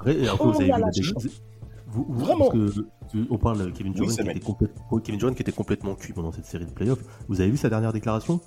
Après, 0.00 0.14
et 0.16 0.26
après, 0.28 0.38
Oh 0.40 0.50
vous 0.52 0.56
avez 0.62 0.64
vu 0.64 0.70
la. 0.70 0.78
Vous, 1.86 2.06
vous- 2.08 2.24
Vraiment. 2.24 2.46
parce 2.48 2.52
que, 2.74 2.80
euh, 3.18 3.26
on 3.30 3.36
parle 3.36 3.66
de 3.66 3.70
Kevin 3.70 3.92
Durant, 3.92 4.08
qui 4.08 4.20
était 4.22 4.40
complètement, 4.40 4.98
Kevin 4.98 5.18
Durant 5.18 5.34
qui 5.34 5.42
était 5.42 5.52
complètement 5.52 5.94
cuit 5.94 6.14
pendant 6.14 6.32
cette 6.32 6.46
série 6.46 6.64
de 6.64 6.70
playoffs. 6.70 7.00
Vous 7.28 7.42
avez 7.42 7.50
vu 7.50 7.58
sa 7.58 7.68
dernière 7.68 7.92
déclaration? 7.92 8.40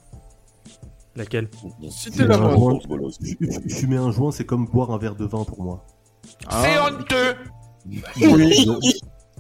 Laquelle 1.16 1.50
citez 1.90 2.26
la 2.26 2.38
fu- 2.38 3.70
Fumer 3.70 3.98
un 3.98 4.12
joint, 4.12 4.32
c'est 4.32 4.46
comme 4.46 4.66
boire 4.66 4.92
un 4.92 4.98
verre 4.98 5.16
de 5.16 5.26
vin 5.26 5.44
pour 5.46 5.62
moi. 5.64 5.86
C'est 6.50 6.78
honteux 6.80 7.36
Oui. 8.22 8.68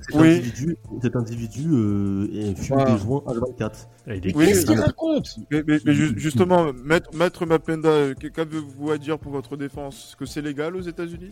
Cet 0.08 0.16
Oui. 0.22 0.28
individu, 0.36 0.78
cet 1.02 1.16
individu 1.16 1.68
euh, 1.72 2.28
est- 2.34 2.56
fume 2.56 2.78
Ah. 2.80 2.92
des 2.92 2.98
joints 3.00 3.24
à 3.26 3.34
24. 3.34 3.88
Ah, 4.08 4.14
il 4.16 4.28
est 4.28 4.36
Oui, 4.36 4.46
Qu'est-ce 4.46 4.66
qu'il 4.68 4.76
mais- 4.76 4.82
raconte 4.84 5.36
Mais, 5.50 5.64
mais- 5.68 5.80
mais 5.84 5.94
ju- 5.94 6.14
justement, 6.18 6.72
maître, 6.84 7.10
maître 7.16 7.46
Mapenda, 7.48 7.90
euh, 7.90 8.14
qu- 8.14 8.30
qu'avez-vous 8.30 8.92
à 8.92 8.98
dire 9.00 9.18
pour 9.18 9.32
votre 9.32 9.58
défense? 9.58 10.10
Est-ce 10.10 10.16
que 10.16 10.26
c'est 10.26 10.42
légal 10.44 10.76
aux 10.76 10.82
États-Unis? 10.82 11.30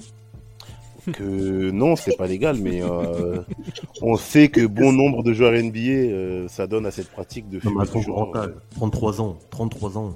Que 1.11 1.69
non, 1.69 1.95
c'est 1.95 2.15
pas 2.17 2.25
légal, 2.25 2.57
mais 2.61 2.81
euh, 2.81 3.41
on 4.01 4.15
sait 4.15 4.47
que 4.47 4.65
bon 4.65 4.91
nombre 4.93 5.21
de 5.21 5.33
joueurs 5.33 5.53
NBA 5.53 5.79
euh, 6.11 6.47
s'adonnent 6.47 6.85
à 6.87 6.91
cette 6.91 7.09
pratique 7.11 7.49
de 7.49 7.55
Non, 7.57 7.61
fumer 7.61 7.75
mais 7.75 7.83
attends, 7.83 7.99
du 7.99 8.05
joint, 8.05 8.15
grand 8.31 8.35
âge, 8.37 8.53
33 8.71 9.21
ans, 9.21 9.37
33 9.51 9.97
ans. 9.97 10.13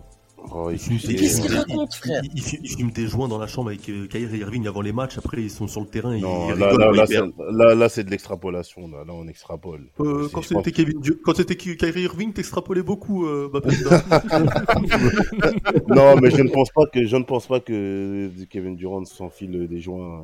Oh, 0.53 0.69
il 0.71 0.79
fume- 0.79 0.97
qu'est-ce 0.97 1.07
des- 1.07 1.15
qu'il 1.47 1.51
il- 1.51 1.57
raconte, 1.57 1.93
frère 1.93 2.21
il- 2.23 2.31
il 2.35 2.41
fume- 2.41 2.59
il 2.63 2.69
fume 2.69 2.91
des 2.91 3.07
joints 3.07 3.27
dans 3.27 3.37
la 3.37 3.47
chambre 3.47 3.69
avec 3.69 3.87
euh, 3.89 4.07
Kyrie 4.07 4.39
Irving 4.39 4.67
avant 4.67 4.81
les 4.81 4.93
matchs. 4.93 5.17
Après, 5.17 5.41
ils 5.41 5.49
sont 5.49 5.67
sur 5.67 5.81
le 5.81 5.87
terrain. 5.87 6.17
Non, 6.17 6.53
ils 6.53 6.59
là, 6.59 6.69
rigolent 6.69 6.95
là, 6.95 7.05
c'est- 7.05 7.19
là, 7.51 7.75
là, 7.75 7.89
c'est 7.89 8.03
de 8.03 8.11
l'extrapolation. 8.11 8.87
Là. 8.87 9.03
là, 9.05 9.13
on 9.13 9.27
extrapole. 9.27 9.81
Euh, 9.99 10.27
quand 10.31 10.41
c'était 10.41 10.71
Kevin 10.71 10.99
quand 11.23 11.35
c'était 11.35 11.55
Kyrie 11.55 12.01
Irving, 12.03 12.33
t'extrapolais 12.33 12.83
beaucoup, 12.83 13.25
euh, 13.27 13.49
non, 15.87 16.15
mais 16.21 16.31
je 16.31 16.41
ne 16.41 16.49
pense 16.49 16.69
pas 16.71 16.85
que 16.85 17.05
je 17.05 17.15
ne 17.17 17.23
pense 17.23 17.47
pas 17.47 17.59
que 17.59 18.29
Kevin 18.49 18.75
Durant 18.75 19.03
s'enfile 19.05 19.67
des 19.67 19.79
joints 19.79 20.23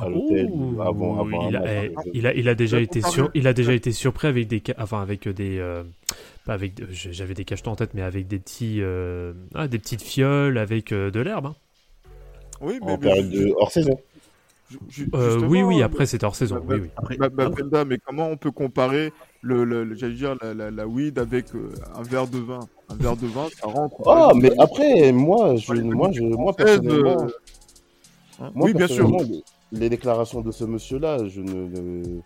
à 0.00 0.08
l'hôtel 0.08 0.48
Ouh, 0.52 0.80
avant, 0.82 1.20
avant 1.20 1.48
il, 1.48 1.56
a, 1.56 1.60
match. 1.60 1.90
il 2.12 2.26
a, 2.26 2.34
il 2.34 2.48
a 2.48 2.54
déjà 2.54 2.80
été 2.80 3.00
compare 3.00 3.12
sur, 3.12 3.24
mieux. 3.24 3.30
il 3.34 3.46
a 3.48 3.52
déjà 3.52 3.72
été 3.72 3.92
surpris 3.92 4.28
avec 4.28 4.46
des, 4.46 4.62
enfin 4.78 5.00
avec 5.00 5.26
des, 5.28 5.58
euh, 5.58 5.82
pas 6.46 6.54
avec, 6.54 6.74
de- 6.74 6.88
j'avais 6.90 7.34
des 7.34 7.44
cachetons 7.44 7.72
en 7.72 7.76
tête, 7.76 7.94
mais 7.94 8.02
avec 8.02 8.28
des 8.28 8.38
petits, 8.38 8.80
euh, 8.80 9.32
ah, 9.54 9.68
des 9.68 9.78
petites 9.78 10.02
fioles 10.02 10.58
avec 10.58 10.92
euh, 10.92 11.10
de 11.10 11.20
l'herbe. 11.20 11.46
hein. 11.46 11.54
Oui, 12.60 12.78
mais, 12.84 12.92
en 12.92 12.98
mais 12.98 13.08
période 13.08 13.30
de 13.30 13.52
hors 13.56 13.70
saison. 13.72 13.98
Euh, 15.14 15.38
oui, 15.40 15.62
oui. 15.62 15.80
euh, 15.80 15.84
Après, 15.84 16.06
c'était 16.06 16.24
hors 16.24 16.36
saison. 16.36 16.56
bah, 16.56 16.62
Oui, 16.68 16.76
bah, 16.78 16.84
oui. 16.84 16.90
Après, 16.96 17.16
Bah, 17.16 17.28
bah, 17.28 17.44
après- 17.46 17.84
mais 17.84 17.98
comment 17.98 18.28
on 18.28 18.36
peut 18.36 18.50
comparer 18.50 19.12
le, 19.42 19.64
le, 19.64 19.84
le- 19.84 19.94
j'allais 19.96 20.14
dire 20.14 20.36
la, 20.42 20.54
la, 20.54 20.70
la 20.70 20.86
weed 20.86 21.18
avec 21.18 21.54
euh, 21.54 21.72
un 21.96 22.02
verre 22.02 22.26
de 22.26 22.38
vin? 22.38 22.60
Un 22.88 22.94
verre 22.96 23.16
de 23.16 23.26
vin, 23.26 23.48
ça 23.60 23.66
rentre. 23.66 23.96
Ah, 24.06 24.32
mais 24.34 24.50
après, 24.58 25.12
moi, 25.12 25.56
je, 25.56 25.72
moi, 25.74 26.10
je, 26.12 26.22
moi, 26.22 26.52
personnellement, 26.52 27.24
euh, 27.24 27.28
hein. 28.40 28.50
moi, 28.54 28.66
oui, 28.66 28.74
bien 28.74 28.86
sûr. 28.88 29.08
les, 29.08 29.42
les 29.72 29.88
déclarations 29.88 30.40
de 30.42 30.50
ce 30.52 30.64
monsieur-là, 30.64 31.26
je 31.28 31.40
ne, 31.40 32.20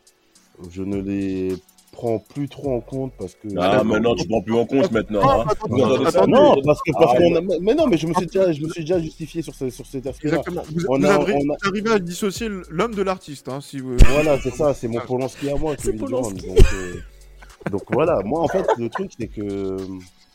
je 0.71 0.83
ne 0.83 1.01
les 1.01 1.57
prends 1.95 2.19
plus 2.19 2.49
trop 2.49 2.75
en 2.77 2.81
compte 2.81 3.13
parce 3.19 3.35
que. 3.35 3.49
Ah, 3.59 3.83
maintenant, 3.85 4.15
tu 4.15 4.27
prends 4.29 4.43
plus 4.43 4.55
en 4.55 4.67
compte 4.67 4.91
maintenant. 4.93 5.21
Ah, 5.25 5.45
Hein. 5.49 6.11
ça. 6.11 6.27
Non, 6.27 6.55
parce 6.65 6.81
que 6.83 6.93
parce 6.93 7.13
Ah, 7.15 7.19
qu'on 7.19 7.37
a- 7.37 7.59
mais 7.61 7.75
non, 7.75 7.87
mais 7.87 7.97
je 7.97 8.07
me 8.07 8.15
suis 8.15 8.27
déjà, 8.27 8.53
je 8.53 8.61
me 8.63 8.69
suis 8.69 8.83
déjà 8.83 8.99
justifié 8.99 9.41
sur 9.43 9.55
ce, 9.55 9.71
sur 9.71 9.87
cet 9.87 10.07
aspect-là. 10.07 10.39
Exactement. 10.39 10.63
Vous, 10.71 10.85
On 10.89 10.99
vous 10.99 11.07
a- 11.07 11.15
avez- 11.15 11.33
on 11.33 11.39
a- 11.53 11.57
vous 11.63 11.69
arrivez 11.71 11.91
à 11.93 11.99
dissocier 11.99 12.49
l'homme 12.69 12.95
de 12.95 13.03
l'artiste, 13.03 13.49
hein, 13.49 13.61
si 13.61 13.79
vous. 13.81 13.97
Voilà, 14.11 14.39
c'est 14.41 14.55
ça, 14.55 14.75
c'est 14.75 14.89
mon 14.89 15.01
Polanski 15.01 15.49
à 15.51 15.57
moi, 15.57 15.75
C'est 15.79 15.93
Kevin 15.93 16.07
Durant. 16.07 16.23
Polanski. 16.23 16.47
Donc, 16.49 16.59
euh, 16.75 16.95
Donc 17.71 17.83
voilà, 17.93 18.21
moi 18.25 18.41
en 18.43 18.49
fait, 18.49 18.67
le 18.77 18.91
truc 18.91 19.11
c'est 19.19 19.27
que, 19.29 19.41
que 19.41 19.77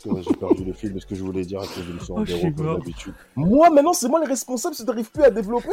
j'ai 0.03 0.33
perdu 0.35 0.63
le 0.63 0.73
fil 0.73 0.93
de 0.93 0.99
ce 0.99 1.05
que 1.05 1.15
je 1.15 1.23
voulais 1.23 1.43
dire 1.45 1.59
à 1.59 1.65
cause 1.67 1.85
de 1.87 1.93
l'histoire 1.93 2.23
Oh, 2.27 2.47
comme 2.55 2.77
d'habitude. 2.77 3.13
Moi, 3.35 3.69
maintenant, 3.69 3.93
c'est 3.93 4.07
moi 4.07 4.19
le 4.23 4.27
responsable 4.27 4.75
si 4.75 4.83
tu 4.83 4.87
n'arrives 4.87 5.11
plus 5.11 5.23
à 5.23 5.29
développer. 5.31 5.67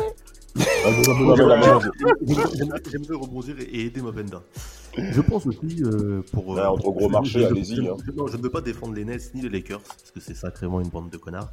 Ah, 0.59 0.90
j'aimerais- 1.36 3.16
rebondir 3.16 3.57
et 3.61 3.86
aider 3.86 4.01
ma 4.03 4.11
Venda. 4.11 4.43
Je 4.98 5.20
pense 5.20 5.47
aussi 5.47 5.82
euh, 5.85 6.23
pour. 6.32 6.48
Ouais, 6.48 6.62
entre 6.62 6.90
gros 6.90 7.11
je- 7.24 7.39
allez-y, 7.44 7.77
je- 7.77 7.82
hein. 7.82 7.97
je- 8.07 8.12
Non, 8.12 8.27
je 8.28 8.36
ne 8.39 8.43
veux 8.43 8.48
pas 8.51 8.62
défendre 8.62 8.94
les 8.94 9.05
Nets 9.05 9.31
ni 9.35 9.43
les 9.43 9.51
Lakers 9.51 9.82
parce 9.82 10.11
que 10.11 10.20
c'est 10.20 10.35
sacrément 10.35 10.81
une 10.81 10.89
bande 10.89 11.11
de 11.11 11.19
connards. 11.19 11.53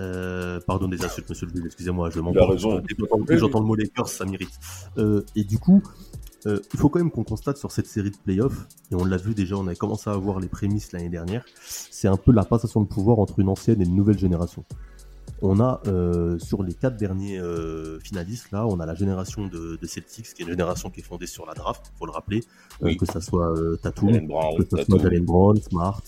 Euh, 0.00 0.58
pardon 0.66 0.88
des 0.88 1.04
insultes, 1.04 1.28
monsieur 1.30 1.46
le 1.54 1.64
excusez-moi, 1.66 2.10
je 2.10 2.18
m'en 2.18 2.32
Il 2.32 2.38
a 2.40 2.46
raison. 2.46 2.76
Dès 2.80 2.94
que 2.94 3.00
j'entends- 3.00 3.18
dès 3.20 3.34
que 3.34 3.38
j'entends 3.38 3.60
le 3.60 3.66
mot 3.66 3.76
Lakers, 3.76 4.08
ça 4.08 4.24
m'irrite. 4.24 4.58
Euh, 4.98 5.22
et 5.36 5.44
du 5.44 5.58
coup, 5.60 5.80
euh, 6.46 6.60
il 6.72 6.78
faut 6.78 6.88
quand 6.88 6.98
même 6.98 7.10
qu'on 7.10 7.24
constate 7.24 7.56
sur 7.56 7.70
cette 7.72 7.86
série 7.86 8.10
de 8.10 8.16
playoffs, 8.16 8.66
et 8.90 8.94
on 8.94 9.04
l'a 9.04 9.16
vu 9.16 9.34
déjà, 9.34 9.56
on 9.56 9.66
avait 9.66 9.76
commencé 9.76 10.10
à 10.10 10.16
voir 10.16 10.40
les 10.40 10.48
prémices 10.48 10.92
l'année 10.92 11.08
dernière, 11.08 11.44
c'est 11.60 12.08
un 12.08 12.16
peu 12.16 12.32
la 12.32 12.44
passation 12.44 12.80
de 12.80 12.86
pouvoir 12.86 13.18
entre 13.18 13.38
une 13.40 13.48
ancienne 13.48 13.80
et 13.80 13.84
une 13.84 13.96
nouvelle 13.96 14.18
génération. 14.18 14.64
On 15.44 15.58
a 15.60 15.80
euh, 15.88 16.38
sur 16.38 16.62
les 16.62 16.72
quatre 16.72 16.96
derniers 16.96 17.38
euh, 17.38 17.98
finalistes 18.00 18.50
là, 18.52 18.66
on 18.66 18.78
a 18.78 18.86
la 18.86 18.94
génération 18.94 19.46
de, 19.48 19.76
de 19.80 19.86
Celtics, 19.86 20.34
qui 20.34 20.42
est 20.42 20.44
une 20.44 20.50
génération 20.50 20.88
qui 20.90 21.00
est 21.00 21.04
fondée 21.04 21.26
sur 21.26 21.46
la 21.46 21.54
draft, 21.54 21.92
faut 21.98 22.06
le 22.06 22.12
rappeler, 22.12 22.44
euh, 22.82 22.86
Oui. 22.86 22.96
que 22.96 23.06
ça 23.06 23.20
soit 23.20 23.56
euh, 23.58 23.76
Tatum, 23.82 24.26
Brown, 24.26 24.56
que 24.64 24.76
ça 24.76 24.84
soit 24.84 24.98
Jalen 25.00 25.24
Brown, 25.24 25.56
Smart. 25.60 26.00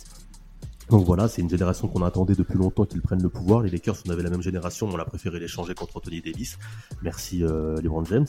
Donc 0.91 1.07
voilà, 1.07 1.29
c'est 1.29 1.41
une 1.41 1.49
génération 1.49 1.89
qu'on 1.89 2.03
attendait 2.03 2.35
depuis 2.35 2.59
longtemps 2.59 2.85
qu'ils 2.85 3.01
prennent 3.01 3.23
le 3.23 3.31
pouvoir. 3.31 3.63
Les 3.63 3.71
Lakers, 3.71 3.97
on 4.07 4.11
avait 4.11 4.23
la 4.23 4.29
même 4.31 4.43
génération, 4.43 4.87
mais 4.87 4.95
on 4.95 4.99
a 4.99 5.05
préféré 5.07 5.41
l'échanger 5.41 5.75
contre 5.75 5.97
Anthony 5.97 6.21
Davis. 6.21 6.59
Merci 7.03 7.43
euh, 7.43 7.81
LeBron 7.81 8.05
James. 8.05 8.27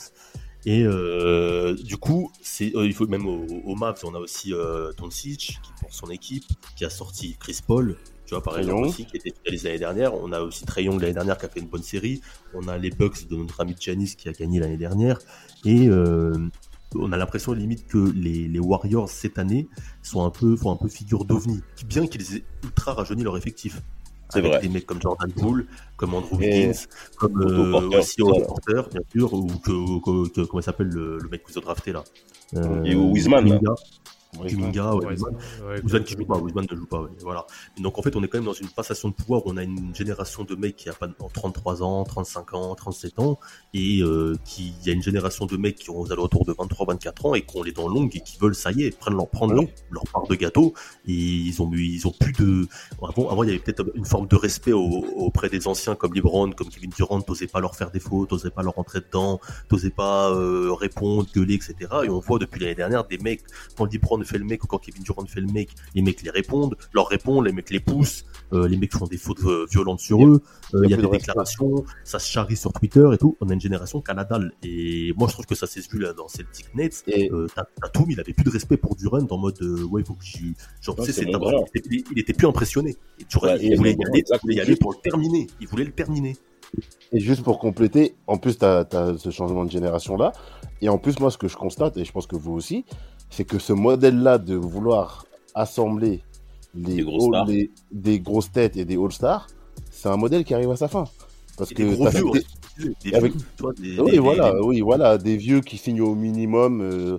Et 0.66 0.82
euh, 0.82 1.76
du 1.76 1.96
coup, 1.96 2.32
c'est 2.42 2.74
euh, 2.74 2.86
il 2.86 2.92
faut 2.92 3.06
même 3.06 3.26
au, 3.26 3.46
au 3.64 3.76
Mavs, 3.76 4.00
on 4.02 4.14
a 4.16 4.18
aussi 4.18 4.52
euh, 4.52 4.92
Doncic 4.98 5.60
qui 5.62 5.72
pour 5.80 5.94
son 5.94 6.10
équipe, 6.10 6.44
qui 6.76 6.84
a 6.84 6.90
sorti 6.90 7.36
Chris 7.38 7.60
Paul, 7.64 7.96
tu 8.26 8.34
vois 8.34 8.42
par 8.42 8.58
exemple 8.58 8.86
aussi, 8.86 9.06
qui 9.06 9.16
était 9.16 9.30
finaliste 9.30 9.64
l'année 9.64 9.78
dernière. 9.78 10.14
On 10.14 10.32
a 10.32 10.40
aussi 10.40 10.64
Trey 10.64 10.82
Young 10.84 11.00
l'année 11.00 11.14
dernière 11.14 11.38
qui 11.38 11.46
a 11.46 11.48
fait 11.48 11.60
une 11.60 11.68
bonne 11.68 11.84
série. 11.84 12.20
On 12.52 12.66
a 12.66 12.78
les 12.78 12.90
Bucks 12.90 13.28
de 13.28 13.36
notre 13.36 13.60
ami 13.60 13.76
Giannis 13.78 14.16
qui 14.16 14.28
a 14.28 14.32
gagné 14.32 14.58
l'année 14.58 14.76
dernière. 14.76 15.20
Et 15.64 15.88
euh, 15.88 16.36
on 16.96 17.12
a 17.12 17.16
l'impression 17.16 17.52
limite 17.52 17.86
que 17.86 17.98
les, 17.98 18.48
les 18.48 18.58
Warriors 18.58 19.08
cette 19.08 19.38
année 19.38 19.68
sont 20.02 20.24
un 20.24 20.30
peu 20.30 20.56
font 20.56 20.72
un 20.72 20.76
peu 20.76 20.88
figure 20.88 21.24
d'ovni, 21.24 21.60
bien 21.86 22.08
qu'ils 22.08 22.36
aient 22.36 22.44
ultra 22.64 22.92
rajeuni 22.92 23.22
leur 23.22 23.36
effectif. 23.36 23.82
C'est 24.30 24.38
Avec 24.40 24.52
vrai. 24.52 24.60
des 24.60 24.68
mecs 24.68 24.86
comme 24.86 25.00
Jordan 25.00 25.30
Poole, 25.32 25.66
comme 25.96 26.14
Andrew 26.14 26.36
Wiggins, 26.36 26.72
comme 27.16 27.40
euh, 27.42 27.70
Porter, 27.70 27.96
aussi. 27.98 28.16
Porter, 28.18 28.82
bien 28.92 29.00
sûr, 29.12 29.32
ou 29.32 29.46
que, 29.46 30.00
que- 30.04 30.28
que- 30.30 30.40
comment 30.46 30.60
il 30.60 30.64
s'appelle 30.64 30.88
le, 30.88 31.18
le 31.18 31.28
mec 31.28 31.44
qu'ils 31.44 31.58
ont 31.58 31.62
drafté 31.62 31.92
là 31.92 32.02
euh, 32.56 32.82
Et 32.84 32.94
Wiseman, 32.94 33.46
là. 33.62 33.74
Kuminga, 34.48 34.94
Wiseman 35.82 36.04
qui 36.04 36.14
joue 36.14 36.24
pas, 36.24 36.38
Wiseman 36.38 36.66
ne 36.70 36.76
joue 36.76 36.86
pas, 36.86 37.00
ouais, 37.02 37.10
voilà. 37.22 37.46
Et 37.78 37.82
donc 37.82 37.98
en 37.98 38.02
fait, 38.02 38.14
on 38.16 38.22
est 38.22 38.28
quand 38.28 38.38
même 38.38 38.44
dans 38.46 38.52
une 38.52 38.68
passation 38.68 39.08
de 39.08 39.14
pouvoir 39.14 39.46
où 39.46 39.50
on 39.50 39.56
a 39.56 39.62
une 39.62 39.94
génération 39.94 40.44
de 40.44 40.54
mecs 40.54 40.76
qui 40.76 40.88
a 40.88 40.92
pas 40.92 41.08
33 41.08 41.82
ans, 41.82 42.04
35 42.04 42.54
ans, 42.54 42.74
37 42.74 43.18
ans, 43.18 43.38
et 43.74 44.00
euh, 44.02 44.34
qui 44.44 44.74
il 44.80 44.86
y 44.86 44.90
a 44.90 44.92
une 44.92 45.02
génération 45.02 45.46
de 45.46 45.56
mecs 45.56 45.76
qui 45.76 45.90
ont 45.90 46.00
aux 46.00 46.12
alentours 46.12 46.44
de 46.44 46.52
23-24 46.52 47.26
ans 47.28 47.34
et 47.34 47.42
qui 47.44 47.56
ont 47.56 47.62
les 47.62 47.72
dents 47.72 47.88
longues 47.88 48.14
et 48.16 48.20
qui 48.20 48.38
veulent, 48.38 48.54
ça 48.54 48.72
y 48.72 48.82
est, 48.84 48.96
prendre 48.98 49.16
leur, 49.16 49.28
prendre 49.28 49.54
leur, 49.54 49.64
leur 49.90 50.04
part 50.04 50.26
de 50.26 50.34
gâteau. 50.34 50.74
Et 51.06 51.12
ils 51.12 51.62
ont, 51.62 51.70
ils 51.72 52.06
ont 52.06 52.12
plus 52.18 52.32
de. 52.32 52.66
Avant, 53.02 53.28
avant, 53.30 53.42
il 53.44 53.48
y 53.48 53.50
avait 53.50 53.58
peut-être 53.60 53.84
une 53.94 54.04
forme 54.04 54.26
de 54.28 54.36
respect 54.36 54.72
au- 54.72 55.04
auprès 55.16 55.48
des 55.48 55.66
anciens 55.68 55.94
comme 55.94 56.14
LeBron, 56.14 56.50
comme 56.52 56.68
Kevin 56.68 56.90
Durant, 56.96 57.20
t'osais 57.20 57.46
pas 57.46 57.60
leur 57.60 57.74
faire 57.76 57.90
des 57.90 58.00
fautes, 58.00 58.28
t'osais 58.30 58.50
pas 58.50 58.62
leur 58.62 58.74
rentrer 58.74 59.00
dedans, 59.00 59.40
t'osais 59.68 59.90
pas 59.90 60.30
euh, 60.30 60.72
répondre, 60.72 61.26
gueuler, 61.34 61.54
etc. 61.54 61.74
Et 62.04 62.08
on 62.08 62.20
voit 62.20 62.38
depuis 62.38 62.60
l'année 62.60 62.74
dernière 62.74 63.04
des 63.06 63.18
mecs 63.18 63.42
quand 63.76 63.92
LeBron 63.92 64.22
fait 64.26 64.38
le 64.38 64.44
mec 64.44 64.62
ou 64.64 64.66
quand 64.66 64.78
Kevin 64.78 65.02
Durant 65.02 65.24
fait 65.26 65.40
le 65.40 65.46
mec, 65.52 65.70
les 65.94 66.02
mecs 66.02 66.22
les 66.22 66.30
répondent, 66.30 66.76
leur 66.92 67.08
répondent, 67.08 67.44
les 67.46 67.52
mecs 67.52 67.70
les 67.70 67.80
poussent, 67.80 68.24
euh, 68.52 68.68
les 68.68 68.76
mecs 68.76 68.92
font 68.92 69.06
des 69.06 69.16
fautes 69.16 69.42
euh, 69.44 69.66
violentes 69.70 70.00
sur 70.00 70.24
eux, 70.24 70.42
euh, 70.74 70.80
il 70.84 70.90
y 70.90 70.94
a, 70.94 70.96
plus 70.96 71.06
des 71.08 71.18
déclarations, 71.18 71.84
ça 72.04 72.18
se 72.18 72.28
charrie 72.30 72.56
sur 72.56 72.72
Twitter 72.72 73.08
et 73.12 73.18
tout. 73.18 73.36
On 73.40 73.48
a 73.48 73.54
une 73.54 73.60
génération 73.60 74.02
dalle. 74.28 74.52
Et 74.62 75.12
moi, 75.16 75.28
je 75.28 75.32
trouve 75.34 75.46
que 75.46 75.54
ça 75.54 75.66
s'est 75.66 75.80
vu 75.90 75.98
là 75.98 76.12
dans 76.12 76.28
Celtic 76.28 76.74
Nets. 76.74 77.02
Et- 77.06 77.30
Euh, 77.32 77.46
Ta- 77.54 77.66
Tatum, 77.82 78.10
il 78.10 78.20
avait 78.20 78.32
plus 78.32 78.44
de 78.44 78.50
respect 78.50 78.76
pour 78.76 78.94
Durant 78.96 79.26
en 79.30 79.38
mode 79.38 79.60
euh, 79.62 79.82
ouais, 79.84 80.02
il 80.02 80.06
faut 80.06 80.14
que 80.14 80.24
j'y. 80.24 80.54
Genre, 80.80 80.96
tu 80.96 81.04
sais, 81.04 81.12
c'est 81.12 81.26
grand. 81.26 81.64
il, 81.74 81.78
était, 81.78 82.04
il 82.12 82.18
était 82.18 82.32
plus 82.32 82.46
impressionné. 82.46 82.90
Et 83.18 83.24
il, 83.66 83.76
voulait 83.76 83.92
y 83.92 84.04
aller, 84.04 84.24
il 84.30 84.38
voulait 84.42 84.54
y 84.54 84.60
aller 84.60 84.76
pour 84.76 84.92
le 84.92 84.98
terminer. 85.02 85.46
Il 85.60 85.66
voulait 85.68 85.84
le 85.84 85.92
terminer. 85.92 86.36
Et 87.12 87.20
juste 87.20 87.42
pour 87.42 87.58
compléter, 87.58 88.14
en 88.26 88.38
plus, 88.38 88.58
tu 88.58 88.64
as, 88.64 88.86
ce 89.18 89.30
changement 89.30 89.64
de 89.64 89.70
génération-là. 89.70 90.32
Et 90.82 90.88
en 90.88 90.98
plus, 90.98 91.18
moi, 91.20 91.30
ce 91.30 91.38
que 91.38 91.48
je 91.48 91.56
constate, 91.56 91.96
et 91.96 92.04
je 92.04 92.12
pense 92.12 92.26
que 92.26 92.36
vous 92.36 92.52
aussi, 92.52 92.84
c'est 93.36 93.44
que 93.44 93.58
ce 93.58 93.74
modèle-là 93.74 94.38
de 94.38 94.54
vouloir 94.54 95.26
assembler 95.54 96.22
les, 96.74 96.96
Des 96.96 97.02
grosses 97.02 97.24
all- 97.24 97.28
stars. 97.28 97.46
les- 97.46 97.70
des 97.92 98.20
grosses 98.20 98.50
têtes 98.50 98.76
et 98.78 98.86
des 98.86 98.96
all-stars, 98.96 99.46
c'est 99.90 100.08
un 100.08 100.16
modèle 100.16 100.42
qui 100.44 100.54
arrive 100.54 100.70
à 100.70 100.76
sa 100.76 100.88
fin. 100.88 101.04
Parce 101.58 101.70
Et 101.72 101.74
que 101.74 101.82
des 101.82 101.94
gros 101.96 102.08
vieux, 102.08 102.24
des-. 102.78 102.94
Des 103.10 103.14
avec- 103.16 103.32
vieux, 103.34 103.44
des, 103.78 104.00
oui, 104.00 104.10
des- 104.12 104.18
voilà, 104.18 104.52
des- 104.52 104.60
oui, 104.60 104.80
voilà, 104.80 105.18
des 105.18 105.36
vieux 105.36 105.60
qui 105.60 105.76
signent 105.76 106.00
au 106.00 106.14
minimum. 106.14 106.80
euh, 106.80 107.18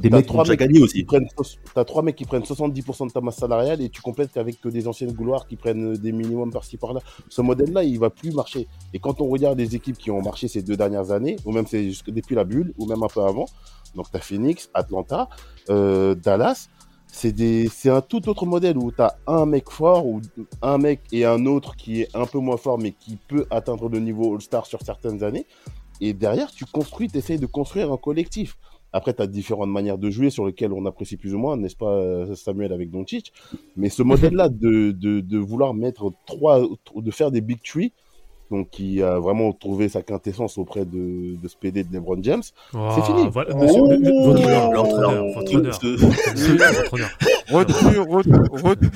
des 0.00 0.10
t'as 0.10 0.16
mecs 0.16 0.26
qui 0.26 0.32
trois 0.32 0.44
mecs 0.48 0.82
aussi. 0.82 1.04
prennent, 1.04 1.28
t'as 1.72 1.84
trois 1.84 2.02
mecs 2.02 2.16
qui 2.16 2.24
prennent 2.24 2.42
70% 2.44 3.06
de 3.06 3.12
ta 3.12 3.20
masse 3.20 3.36
salariale 3.36 3.80
et 3.80 3.88
tu 3.90 4.02
complètes 4.02 4.32
qu'avec 4.32 4.60
que 4.60 4.68
des 4.68 4.88
anciennes 4.88 5.12
gloires 5.12 5.46
qui 5.46 5.54
prennent 5.54 5.92
des 5.96 6.10
minimums 6.10 6.50
par-ci 6.50 6.76
par-là. 6.76 6.98
Ce 7.28 7.40
modèle-là, 7.42 7.84
il 7.84 8.00
va 8.00 8.10
plus 8.10 8.32
marcher. 8.32 8.66
Et 8.92 8.98
quand 8.98 9.20
on 9.20 9.28
regarde 9.28 9.56
les 9.56 9.76
équipes 9.76 9.96
qui 9.96 10.10
ont 10.10 10.20
marché 10.20 10.48
ces 10.48 10.62
deux 10.62 10.76
dernières 10.76 11.12
années, 11.12 11.36
ou 11.44 11.52
même 11.52 11.64
depuis 12.08 12.34
la 12.34 12.42
bulle, 12.42 12.74
ou 12.76 12.86
même 12.86 13.04
un 13.04 13.06
peu 13.06 13.22
avant, 13.22 13.46
donc 13.94 14.06
t'as 14.10 14.20
Phoenix, 14.20 14.70
Atlanta, 14.74 15.28
euh, 15.70 16.14
Dallas, 16.14 16.68
c'est 17.06 17.32
des, 17.32 17.68
c'est 17.68 17.90
un 17.90 18.00
tout 18.00 18.28
autre 18.28 18.44
modèle 18.44 18.76
où 18.76 18.90
t'as 18.90 19.12
un 19.26 19.46
mec 19.46 19.70
fort 19.70 20.06
ou 20.06 20.20
un 20.62 20.78
mec 20.78 21.00
et 21.12 21.24
un 21.24 21.46
autre 21.46 21.76
qui 21.76 22.02
est 22.02 22.08
un 22.14 22.26
peu 22.26 22.38
moins 22.38 22.56
fort 22.56 22.78
mais 22.78 22.92
qui 22.92 23.16
peut 23.28 23.46
atteindre 23.50 23.88
le 23.88 24.00
niveau 24.00 24.34
All-Star 24.34 24.66
sur 24.66 24.82
certaines 24.82 25.22
années. 25.22 25.46
Et 26.00 26.12
derrière, 26.12 26.50
tu 26.50 26.64
construis, 26.64 27.08
tu 27.08 27.18
essayes 27.18 27.38
de 27.38 27.46
construire 27.46 27.92
un 27.92 27.96
collectif. 27.96 28.58
Après, 28.92 29.14
tu 29.14 29.22
as 29.22 29.26
différentes 29.26 29.70
manières 29.70 29.98
de 29.98 30.10
jouer 30.10 30.30
sur 30.30 30.46
lesquelles 30.46 30.72
on 30.72 30.86
apprécie 30.86 31.16
plus 31.16 31.34
ou 31.34 31.38
moins, 31.38 31.56
n'est-ce 31.56 31.76
pas, 31.76 31.90
euh, 31.90 32.34
Samuel, 32.34 32.72
avec 32.72 32.90
Doncic. 32.90 33.32
Mais 33.76 33.88
ce 33.88 34.02
modèle-là 34.02 34.48
de, 34.48 34.92
de, 34.92 35.20
de 35.20 35.38
vouloir 35.38 35.74
mettre 35.74 36.12
trois, 36.26 36.60
de 36.94 37.10
faire 37.10 37.30
des 37.30 37.40
big 37.40 37.60
three, 37.62 37.92
donc 38.50 38.70
qui 38.70 39.02
a 39.02 39.18
vraiment 39.18 39.52
trouvé 39.52 39.88
sa 39.88 40.02
quintessence 40.02 40.58
auprès 40.58 40.84
de, 40.84 41.36
de 41.40 41.48
ce 41.48 41.56
PD 41.56 41.84
de 41.84 41.92
LeBron 41.92 42.18
James. 42.22 42.42
Oh, 42.74 42.88
C'est 42.94 43.02
fini. 43.04 43.28
Voilà, 43.32 43.54
monsieur, 43.54 43.80
Oh. 43.82 43.90
le- 43.90 43.96
le- 43.96 44.24
votre 44.26 44.42
honneur, 44.44 44.70
Alors, 44.70 44.86
votre 44.86 44.98
honneur, 45.08 45.34
votre 45.34 45.48
ce- 45.80 46.94
honneur. 46.94 47.10
Retenu, 47.50 47.98
retenu, 47.98 48.34
retenu, 48.60 48.88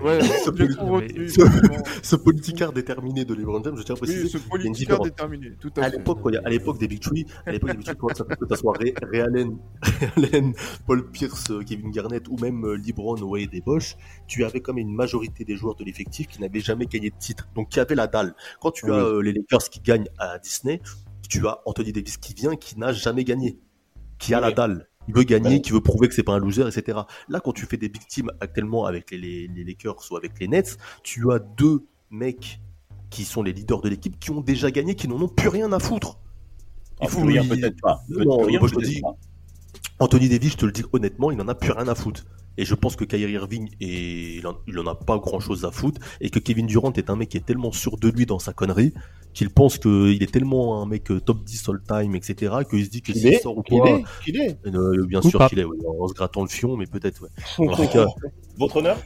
Ouais, 0.00 0.18
retenu. 0.18 2.16
politicard 2.24 2.72
déterminé 2.72 3.24
de 3.24 3.34
LeBron 3.34 3.62
James, 3.64 3.76
je 3.76 3.82
tiens 3.82 3.94
à 3.94 3.98
préciser, 3.98 4.22
Oui, 4.24 4.30
ce 4.30 4.70
différence. 4.72 5.04
déterminé, 5.06 5.52
tout 5.60 5.72
à 5.76 5.88
l'époque, 5.88 6.18
à 6.44 6.48
l'époque 6.48 6.78
des 6.78 6.88
Big 6.88 7.00
Three, 7.00 7.26
à 7.46 7.52
l'époque 7.52 7.70
des 7.70 7.76
Big 7.78 7.86
Three, 7.86 7.96
quoi, 7.96 8.14
ça, 8.14 8.24
que 8.24 8.46
ça 8.48 8.56
soit 8.56 8.76
Ray, 8.78 8.94
Ray 9.10 9.20
Allen, 9.20 9.56
Ray 10.16 10.28
Allen, 10.32 10.52
Paul 10.86 11.10
Pierce, 11.10 11.50
euh, 11.50 11.62
Kevin 11.66 11.90
Garnett 11.90 12.26
ou 12.28 12.36
même 12.38 12.64
euh, 12.64 12.76
LeBron, 12.76 13.20
Wade 13.22 13.50
et 13.52 13.60
Bosch, 13.60 13.96
tu 14.26 14.44
avais 14.44 14.60
quand 14.60 14.72
même 14.74 14.86
une 14.88 14.94
majorité 14.94 15.44
des 15.44 15.56
joueurs 15.56 15.74
de 15.74 15.84
l'effectif 15.84 16.26
qui 16.28 16.40
n'avaient 16.40 16.60
jamais 16.60 16.86
gagné 16.86 17.10
de 17.10 17.14
titre, 17.18 17.48
donc 17.54 17.68
qui 17.68 17.80
avaient 17.80 17.94
la 17.94 18.06
dalle. 18.06 18.34
Quand 18.60 18.70
tu 18.70 18.89
As 18.92 19.04
euh, 19.04 19.20
les 19.22 19.32
Lakers 19.32 19.68
qui 19.70 19.80
gagnent 19.80 20.08
à 20.18 20.38
Disney, 20.38 20.80
tu 21.28 21.46
as 21.46 21.60
Anthony 21.66 21.92
Davis 21.92 22.16
qui 22.16 22.34
vient, 22.34 22.56
qui 22.56 22.78
n'a 22.78 22.92
jamais 22.92 23.24
gagné, 23.24 23.58
qui 24.18 24.34
a 24.34 24.40
la 24.40 24.50
dalle. 24.52 24.86
Il 25.08 25.14
veut 25.14 25.22
gagner, 25.24 25.60
qui 25.62 25.72
veut 25.72 25.80
prouver 25.80 26.08
que 26.08 26.14
c'est 26.14 26.22
pas 26.22 26.32
un 26.34 26.38
loser, 26.38 26.66
etc. 26.68 26.98
Là, 27.28 27.40
quand 27.40 27.52
tu 27.52 27.66
fais 27.66 27.76
des 27.76 27.88
big 27.88 28.06
teams 28.06 28.30
actuellement 28.40 28.84
avec 28.84 29.10
les, 29.10 29.18
les, 29.18 29.48
les 29.48 29.64
Lakers 29.64 29.96
ou 30.10 30.16
avec 30.16 30.38
les 30.38 30.46
Nets, 30.46 30.76
tu 31.02 31.32
as 31.32 31.38
deux 31.38 31.84
mecs 32.10 32.60
qui 33.08 33.24
sont 33.24 33.42
les 33.42 33.52
leaders 33.52 33.80
de 33.80 33.88
l'équipe 33.88 34.18
qui 34.20 34.30
ont 34.30 34.40
déjà 34.40 34.70
gagné, 34.70 34.94
qui 34.94 35.08
n'en 35.08 35.20
ont 35.20 35.28
plus 35.28 35.48
rien 35.48 35.72
à 35.72 35.78
foutre. 35.80 36.18
Ah, 37.00 37.04
Il 37.04 37.08
faut 37.08 37.22
rien, 37.22 37.42
lui- 37.42 37.48
peut-être 37.60 37.80
pas. 37.80 38.00
Peut- 38.08 38.24
Non, 38.24 38.38
plus 38.38 38.46
rien, 38.50 38.58
moi, 38.60 38.68
je 38.68 38.74
te 38.74 38.84
dis- 38.84 39.00
pas. 39.00 39.16
Anthony 39.98 40.28
Davis, 40.28 40.52
je 40.52 40.56
te 40.58 40.66
le 40.66 40.72
dis 40.72 40.84
honnêtement, 40.92 41.30
il 41.30 41.36
n'en 41.38 41.48
a 41.48 41.54
plus 41.54 41.72
rien 41.72 41.88
à 41.88 41.94
foutre. 41.94 42.24
Et 42.56 42.64
je 42.64 42.74
pense 42.74 42.96
que 42.96 43.04
Kyrie 43.04 43.32
Irving, 43.32 43.68
est- 43.80 44.36
il, 44.38 44.46
en, 44.46 44.56
il 44.66 44.78
en 44.78 44.86
a 44.86 44.94
pas 44.94 45.18
grand 45.18 45.40
chose 45.40 45.64
à 45.64 45.70
foutre. 45.70 46.00
Et 46.20 46.30
que 46.30 46.38
Kevin 46.38 46.66
Durant 46.66 46.92
est 46.92 47.10
un 47.10 47.16
mec 47.16 47.28
qui 47.30 47.36
est 47.36 47.46
tellement 47.46 47.72
sûr 47.72 47.96
de 47.98 48.08
lui 48.08 48.26
dans 48.26 48.38
sa 48.38 48.52
connerie, 48.52 48.92
qu'il 49.32 49.50
pense 49.50 49.78
qu'il 49.78 50.22
est 50.22 50.32
tellement 50.32 50.82
un 50.82 50.86
mec 50.86 51.10
euh, 51.10 51.20
top 51.20 51.44
10 51.44 51.68
all 51.68 51.80
time, 51.86 52.14
etc., 52.16 52.54
qu'il 52.68 52.84
se 52.84 52.90
dit 52.90 53.02
que 53.02 53.12
Qu'il 53.12 53.20
s'il 53.22 53.34
sort 53.36 53.56
ou 53.58 53.62
qu'il 53.62 53.78
quoi, 53.78 53.88
est, 53.88 54.04
qu'il 54.24 54.36
est. 54.40 54.58
euh, 54.66 55.06
bien 55.06 55.22
Ou 55.22 55.30
sûr 55.30 55.46
qu'il 55.46 55.58
est, 55.60 55.64
oui, 55.64 55.78
en 55.86 56.08
se 56.08 56.14
grattant 56.14 56.42
le 56.42 56.48
fion, 56.48 56.76
mais 56.76 56.86
peut-être, 56.86 57.22
ouais. 57.22 57.30
En 57.58 57.76
tout 57.76 57.88
cas, 57.88 58.06
Votre 58.58 58.76
honneur? 58.76 58.98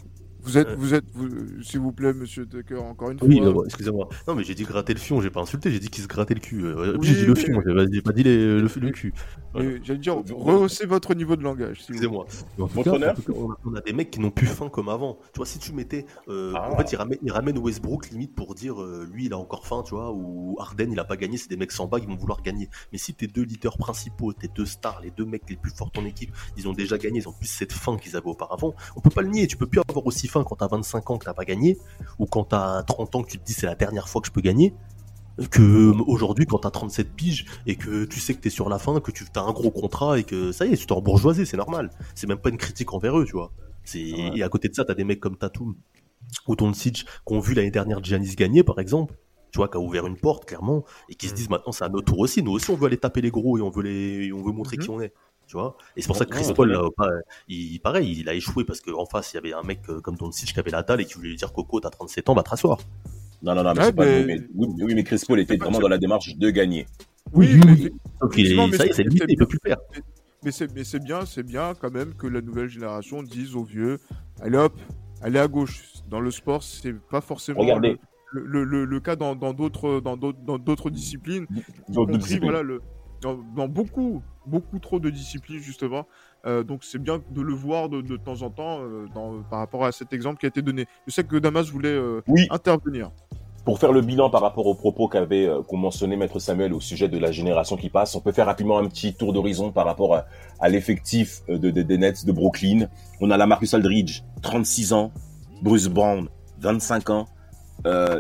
Vous 0.45 0.59
êtes, 0.59 0.69
Euh. 0.69 0.75
vous 0.77 0.95
êtes, 0.95 1.05
vous- 1.15 1.62
s'il 1.62 1.81
vous 1.81 1.93
plaît, 1.93 2.12
monsieur 2.12 2.47
Tucker, 2.47 2.77
encore 2.77 3.11
une 3.11 3.19
Oui, 3.23 3.39
fois. 3.39 3.53
bon, 3.53 3.65
excusez-moi. 3.65 4.09
Non, 4.29 4.35
mais 4.35 4.45
j'ai 4.45 4.55
dit 4.55 4.65
gratter 4.65 4.93
le 4.95 5.01
fion, 5.01 5.21
j'ai 5.21 5.31
pas 5.31 5.41
insulté, 5.41 5.71
j'ai 5.71 5.79
dit 5.79 5.89
qu'il 5.89 6.03
se 6.03 6.09
grattait 6.09 6.35
le 6.35 6.41
cul. 6.41 6.65
Euh, 6.65 6.97
Oui, 6.99 7.07
j'ai 7.07 7.15
dit 7.15 7.27
le 7.27 7.35
fion, 7.35 7.62
j'ai 7.91 8.03
pas 8.03 8.12
dit 8.12 8.23
les- 8.23 8.61
le, 8.61 8.69
le 8.81 8.91
cul. 8.91 9.12
Voilà. 9.53 9.71
J'allais 9.83 9.99
dire, 10.01 10.16
rehaussez 10.16 10.87
votre 10.87 11.15
niveau 11.15 11.37
de 11.37 11.43
langage. 11.43 11.83
s'il 11.83 11.95
vous 11.97 12.01
plaît. 12.01 12.09
Excusez-moi. 12.27 12.69
Votre 12.69 12.93
honneur 12.95 13.16
on, 13.65 13.75
a, 13.75 13.81
des 13.81 13.93
mecs 13.93 14.11
qui 14.11 14.21
n'ont 14.21 14.31
plus 14.31 14.47
faim 14.47 14.69
comme 14.69 14.89
avant. 14.89 15.19
Tu 15.33 15.39
vois, 15.39 15.47
si 15.47 15.59
tu 15.59 15.73
mettais. 15.73 16.05
euh, 16.29 16.53
Ah. 16.57 16.71
En 16.73 16.77
fait, 16.77 16.93
ils 16.93 16.97
ramènent, 16.97 17.19
ils 17.23 17.31
ramènent 17.33 17.59
Westbrook 17.59 18.11
limite 18.11 18.35
pour 18.35 18.55
dire 18.55 18.81
euh, 18.83 19.07
lui, 19.12 19.27
il 19.27 19.33
a 19.33 19.39
encore 19.39 19.66
faim, 19.66 19.83
tu 19.87 19.95
vois, 19.95 20.12
ou 20.12 20.57
Harden, 20.59 20.91
il 20.91 20.99
a 20.99 21.05
pas 21.05 21.16
gagné, 21.16 21.37
c'est 21.37 21.49
des 21.49 21.57
mecs 21.57 21.73
sans 21.73 21.87
bague, 21.87 22.03
ils 22.05 22.09
vont 22.09 22.16
vouloir 22.16 22.43
gagner. 22.43 22.69
Mais 22.93 22.99
si 22.99 23.15
tes 23.15 23.27
deux 23.29 23.43
leaders 23.45 23.79
principaux, 23.79 24.33
tes 24.33 24.49
deux 24.49 24.66
stars, 24.66 25.01
les 25.03 25.11
deux 25.11 25.25
mecs 25.25 25.43
les 25.49 25.57
plus 25.57 25.71
forts 25.71 25.87
de 25.89 25.93
ton 25.93 26.05
équipe, 26.05 26.31
ils 26.57 26.66
ont 26.69 26.73
déjà 26.73 26.99
gagné, 26.99 27.21
ils 27.21 27.29
ont 27.29 27.33
plus 27.33 27.47
cette 27.47 27.73
faim 27.73 27.97
qu'ils 27.97 28.16
avaient 28.16 28.27
auparavant, 28.29 28.75
on 28.97 29.01
peut 29.01 29.11
pas 29.11 29.23
le 29.23 29.29
nier. 29.29 29.47
Tu 29.47 29.57
peux 29.57 29.66
plus 29.66 29.81
avoir 29.89 30.05
aussi 30.07 30.27
faim 30.27 30.34
quand 30.43 30.56
t'as 30.56 30.69
25 30.69 31.11
ans 31.11 31.19
que 31.19 31.27
t'as 31.27 31.35
pas 31.35 31.44
gagné, 31.44 31.78
ou 32.19 32.27
quand 32.27 32.44
t'as 32.44 32.82
30 32.82 33.15
ans 33.15 33.23
que 33.23 33.31
tu 33.31 33.39
te 33.39 33.44
dis 33.44 33.52
c'est 33.52 33.66
la 33.66 33.77
dernière 33.77 34.09
fois 34.09 34.20
que 34.20 34.27
je 34.27 34.32
peux 34.32 34.40
gagner 34.40 34.74
que 35.51 35.62
euh, 35.62 36.02
aujourd'hui 36.06 36.47
quand 36.47 36.59
t'as 36.59 36.70
37 36.70 37.12
piges 37.12 37.47
et 37.66 37.77
que 37.77 38.05
tu 38.05 38.20
sais 38.20 38.35
que 38.35 38.40
t'es 38.40 38.51
sur 38.51 38.69
la 38.69 38.78
fin, 38.78 39.01
que 39.01 39.11
tu 39.11 39.24
as 39.35 39.40
un 39.40 39.52
gros 39.52 39.70
contrat 39.70 40.19
et 40.19 40.24
que 40.24 40.52
ça 40.52 40.66
y 40.66 40.73
est, 40.73 40.77
tu 40.77 40.86
t'es 40.86 40.93
embourgeoisé, 40.93 41.44
c'est 41.44 41.56
normal. 41.56 41.90
C'est 42.15 42.27
même 42.27 42.39
pas 42.39 42.51
une 42.51 42.56
critique 42.56 42.93
envers 42.93 43.19
eux, 43.19 43.24
tu 43.24 43.32
vois. 43.32 43.52
C'est 43.85 44.01
et 44.01 44.43
à 44.43 44.48
côté 44.48 44.69
de 44.69 44.74
ça, 44.74 44.85
t'as 44.85 44.94
des 44.94 45.05
mecs 45.05 45.20
comme 45.20 45.36
Tatum 45.36 45.74
ou 46.48 46.56
Doncic 46.56 47.05
qui 47.05 47.35
ont 47.35 47.40
vu 47.40 47.55
l'année 47.55 47.70
dernière 47.70 48.02
Giannis 48.02 48.35
gagner 48.35 48.62
par 48.62 48.78
exemple, 48.78 49.15
tu 49.51 49.59
vois, 49.59 49.69
qui 49.69 49.77
a 49.77 49.81
ouvert 49.81 50.06
une 50.06 50.16
porte 50.16 50.47
clairement 50.47 50.85
et 51.09 51.15
qui 51.15 51.28
se 51.28 51.35
disent 51.35 51.51
maintenant 51.51 51.73
c'est 51.73 51.85
à 51.85 51.89
notre 51.89 52.06
tour 52.06 52.20
aussi. 52.20 52.43
Nous 52.43 52.52
aussi 52.52 52.70
on 52.70 52.77
veut 52.77 52.86
aller 52.86 52.97
taper 52.97 53.20
les 53.20 53.31
gros 53.31 53.59
et 53.59 53.61
on 53.61 53.70
veut 53.70 53.82
les, 53.82 54.32
on 54.32 54.43
veut 54.43 54.52
montrer 54.52 54.77
qui 54.77 54.89
on 54.89 55.01
est. 55.01 55.12
Tu 55.47 55.57
vois 55.57 55.77
et 55.97 56.01
c'est 56.01 56.07
pour 56.07 56.16
ça 56.16 56.25
que 56.25 56.31
Chris 56.31 56.53
Paul, 56.55 56.71
là, 56.73 56.83
il, 57.49 57.79
pareil, 57.81 58.16
il 58.19 58.29
a 58.29 58.35
échoué 58.35 58.65
parce 58.65 58.81
qu'en 58.81 59.05
face 59.05 59.33
il 59.33 59.37
y 59.37 59.39
avait 59.39 59.53
un 59.53 59.62
mec 59.62 59.81
euh, 59.91 60.01
comme 60.01 60.16
Doncic 60.16 60.53
qui 60.53 60.59
avait 60.59 60.71
la 60.71 60.83
dalle 60.83 61.01
et 61.03 61.05
qui 61.05 61.15
voulait 61.15 61.29
lui 61.31 61.37
dire 61.37 61.53
Coco, 61.53 61.81
t'as 61.81 61.91
37 61.91 62.29
ans, 62.31 62.35
va 62.35 62.43
te 62.43 62.51
rasseoir. 62.51 62.79
Non, 63.43 63.55
non, 63.55 63.62
non, 63.62 63.73
mais, 63.75 63.81
Ouais, 63.81 63.85
c'est 63.87 63.93
pas- 63.93 64.05
mais- 64.05 64.25
oui, 64.55 64.69
mais- 64.77 64.85
oui, 64.85 64.95
mais 64.95 65.05
Chris 65.05 65.23
Paul 65.27 65.39
était 65.41 65.57
vraiment 65.59 65.79
dans 65.81 65.89
la 65.89 65.99
démarche 65.99 66.35
de 66.37 66.51
gagner. 66.51 66.87
Oui, 67.35 67.61
Oui. 67.66 67.91
Donc 68.21 68.35
ça 68.35 68.41
y 68.87 68.89
est, 68.89 68.93
c'est- 68.95 69.03
limité, 69.03 69.27
il 69.29 69.37
peut 69.37 69.47
plus 69.47 69.59
faire. 69.65 69.77
Mais 70.45 70.51
c'est, 70.53 70.73
mais 70.75 70.85
c'est 70.85 70.99
bien, 71.03 71.25
c'est 71.27 71.43
bien 71.43 71.75
quand 71.79 71.91
même 71.91 72.15
que 72.15 72.27
la 72.27 72.41
nouvelle 72.41 72.69
génération 72.69 73.23
dise 73.23 73.55
aux 73.55 73.65
vieux, 73.65 73.99
allez 74.41 74.57
hop, 74.59 74.75
allez 75.23 75.39
à 75.39 75.49
gauche. 75.49 75.85
Dans 76.09 76.21
le 76.21 76.31
sport, 76.31 76.62
c'est 76.62 76.93
pas 77.11 77.21
forcément 77.21 77.61
Regardez. 77.61 77.97
le, 78.33 78.45
le, 78.45 78.65
le, 78.65 78.85
le 78.85 79.01
cas 79.01 79.16
dans, 79.16 79.35
dans 79.37 79.53
d'autres, 79.55 80.01
dans 80.01 80.16
d'autres, 80.16 80.39
dans 80.47 80.59
d'autres 80.59 80.91
disciplines. 80.91 81.47
y 81.51 81.93
D'autres 81.93 82.12
compris, 82.12 82.19
disciplines. 82.19 82.51
voilà, 82.51 82.62
le, 82.62 82.81
dans, 83.25 83.39
dans 83.57 83.67
beaucoup, 83.69 84.23
beaucoup 84.47 84.79
trop 84.79 85.01
de 85.01 85.09
disciplines 85.11 85.59
justement. 85.59 86.07
Euh, 86.47 86.63
donc 86.63 86.85
c'est 86.85 86.99
bien 87.03 87.21
de 87.31 87.41
le 87.41 87.55
voir 87.55 87.89
de, 87.89 88.03
de 88.03 88.17
temps 88.19 88.43
en 88.43 88.51
temps 88.51 88.81
euh, 88.83 89.07
dans, 89.15 89.43
par 89.51 89.61
rapport 89.61 89.85
à 89.87 89.93
cet 89.93 90.13
exemple 90.13 90.39
qui 90.39 90.47
a 90.47 90.51
été 90.51 90.61
donné. 90.63 90.85
Je 91.07 91.13
sais 91.13 91.25
que 91.25 91.37
Damas 91.37 91.71
voulait 91.71 91.89
euh, 91.89 92.21
Oui, 92.29 92.47
intervenir. 92.51 93.11
pour 93.65 93.79
faire 93.79 93.93
le 93.93 94.03
bilan 94.03 94.29
par 94.29 94.43
rapport 94.43 94.67
aux 94.67 94.75
propos 94.75 95.09
qu'avait 95.09 95.49
qu'ont 95.67 95.79
mentionné 95.79 96.17
Maître 96.17 96.39
Samuel 96.39 96.75
au 96.75 96.81
sujet 96.81 97.09
de 97.09 97.17
la 97.19 97.33
génération 97.33 97.77
qui 97.77 97.89
passe, 97.89 98.15
on 98.15 98.21
peut 98.21 98.33
faire 98.33 98.45
rapidement 98.45 98.79
un 98.79 98.87
petit 98.89 99.15
tour 99.15 99.33
d'horizon 99.33 99.73
par 99.73 99.87
rapport 99.87 100.15
à, 100.15 100.27
à 100.61 100.69
l'effectif 100.69 101.41
de, 101.49 101.57
de- 101.57 101.81
des 101.83 101.97
Nets 101.99 102.27
de 102.27 102.33
Brooklyn. 102.33 102.89
On 103.23 103.31
a 103.31 103.39
la 103.39 103.47
Marcus 103.47 103.73
Aldridge, 103.73 104.21
36 104.43 104.93
ans, 104.93 105.13
Bruce 105.63 105.89
Brown, 105.89 106.29
25 106.61 107.09
ans, 107.09 107.27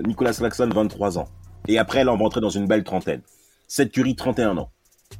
Nicolas 0.06 0.32
Claxton, 0.32 0.70
23 0.74 1.18
ans. 1.18 1.26
Et 1.68 1.78
après, 1.78 2.04
là, 2.04 2.12
on 2.12 2.16
va 2.16 2.24
entrer 2.24 2.40
dans 2.40 2.48
une 2.50 2.66
belle 2.66 2.84
trentaine. 2.84 3.20
Seth 3.68 3.92
Curry, 3.92 4.14
31 4.16 4.56
ans. 4.58 4.70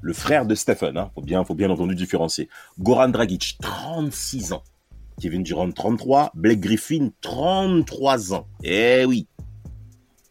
Le 0.05 0.13
frère 0.13 0.45
de 0.45 0.55
Stephen, 0.55 0.99
hein, 0.99 1.11
faut 1.15 1.23
bien, 1.23 1.43
faut 1.47 1.55
bien 1.55 1.71
entendu 1.71 1.95
différencier. 1.95 2.51
Goran 2.79 3.09
Dragic, 3.09 3.57
36 3.63 4.53
ans. 4.53 4.63
Kevin 5.19 5.43
Durant, 5.43 5.73
33. 5.73 6.33
Blake 6.35 6.61
Griffin, 6.61 7.09
33 7.23 8.35
ans. 8.35 8.47
Eh 8.63 9.07
oui. 9.07 9.27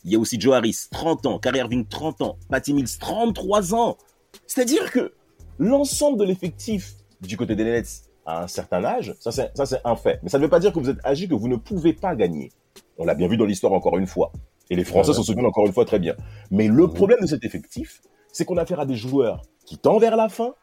Il 0.04 0.12
y 0.12 0.16
a 0.16 0.20
aussi 0.20 0.40
Joe 0.40 0.54
Harris, 0.54 0.78
30 0.92 1.26
ans. 1.26 1.40
Kyrie 1.40 1.58
Irving, 1.58 1.88
30 1.88 2.22
ans. 2.22 2.38
Patty 2.52 2.76
Mills, 2.76 3.00
33 3.00 3.74
ans. 3.74 3.98
C'est-à-dire 4.46 4.92
que 4.92 5.12
l'ensemble 5.58 6.20
de 6.20 6.26
l'effectif 6.26 6.94
du 7.22 7.36
côté 7.36 7.56
des 7.56 7.64
Nets 7.64 8.04
à 8.28 8.44
un 8.44 8.48
certain 8.48 8.84
âge, 8.84 9.16
ça 9.20 9.32
c'est, 9.32 9.58
ça 9.58 9.66
c'est 9.66 9.82
un 9.86 9.96
fait. 9.96 10.20
Mais 10.22 10.30
ça 10.30 10.38
ne 10.38 10.44
veut 10.44 10.52
pas 10.52 10.60
dire 10.60 10.72
que 10.72 10.78
vous 10.78 10.92
êtes 10.92 11.04
âgé, 11.04 11.28
que 11.28 11.34
vous 11.34 11.48
ne 11.48 11.56
pouvez 11.56 11.94
pas 11.94 12.16
gagner. 12.16 12.52
On 13.00 13.06
l'a 13.06 13.16
bien 13.16 13.28
vu 13.28 13.38
dans 13.38 13.46
l'histoire 13.46 13.74
encore 13.74 13.98
une 13.98 14.06
fois. 14.06 14.32
Et 14.70 14.76
les 14.76 14.84
Français 14.84 15.14
s'en 15.14 15.24
souviennent 15.24 15.48
encore 15.48 15.66
une 15.66 15.74
fois 15.74 15.86
très 15.86 15.98
bien. 15.98 16.14
Mais 16.52 16.68
le 16.68 16.88
problème 16.90 17.22
de 17.22 17.28
cet 17.28 17.44
effectif, 17.44 18.04
c'est 18.34 18.44
qu'on 18.44 18.58
a 18.58 18.64
affaire 18.64 18.82
à 18.82 18.86
des 18.86 18.96
joueurs 18.96 19.42
qui 19.66 19.78
tendent 19.78 20.02
vers 20.02 20.18
la 20.18 20.28
fin, 20.28 20.56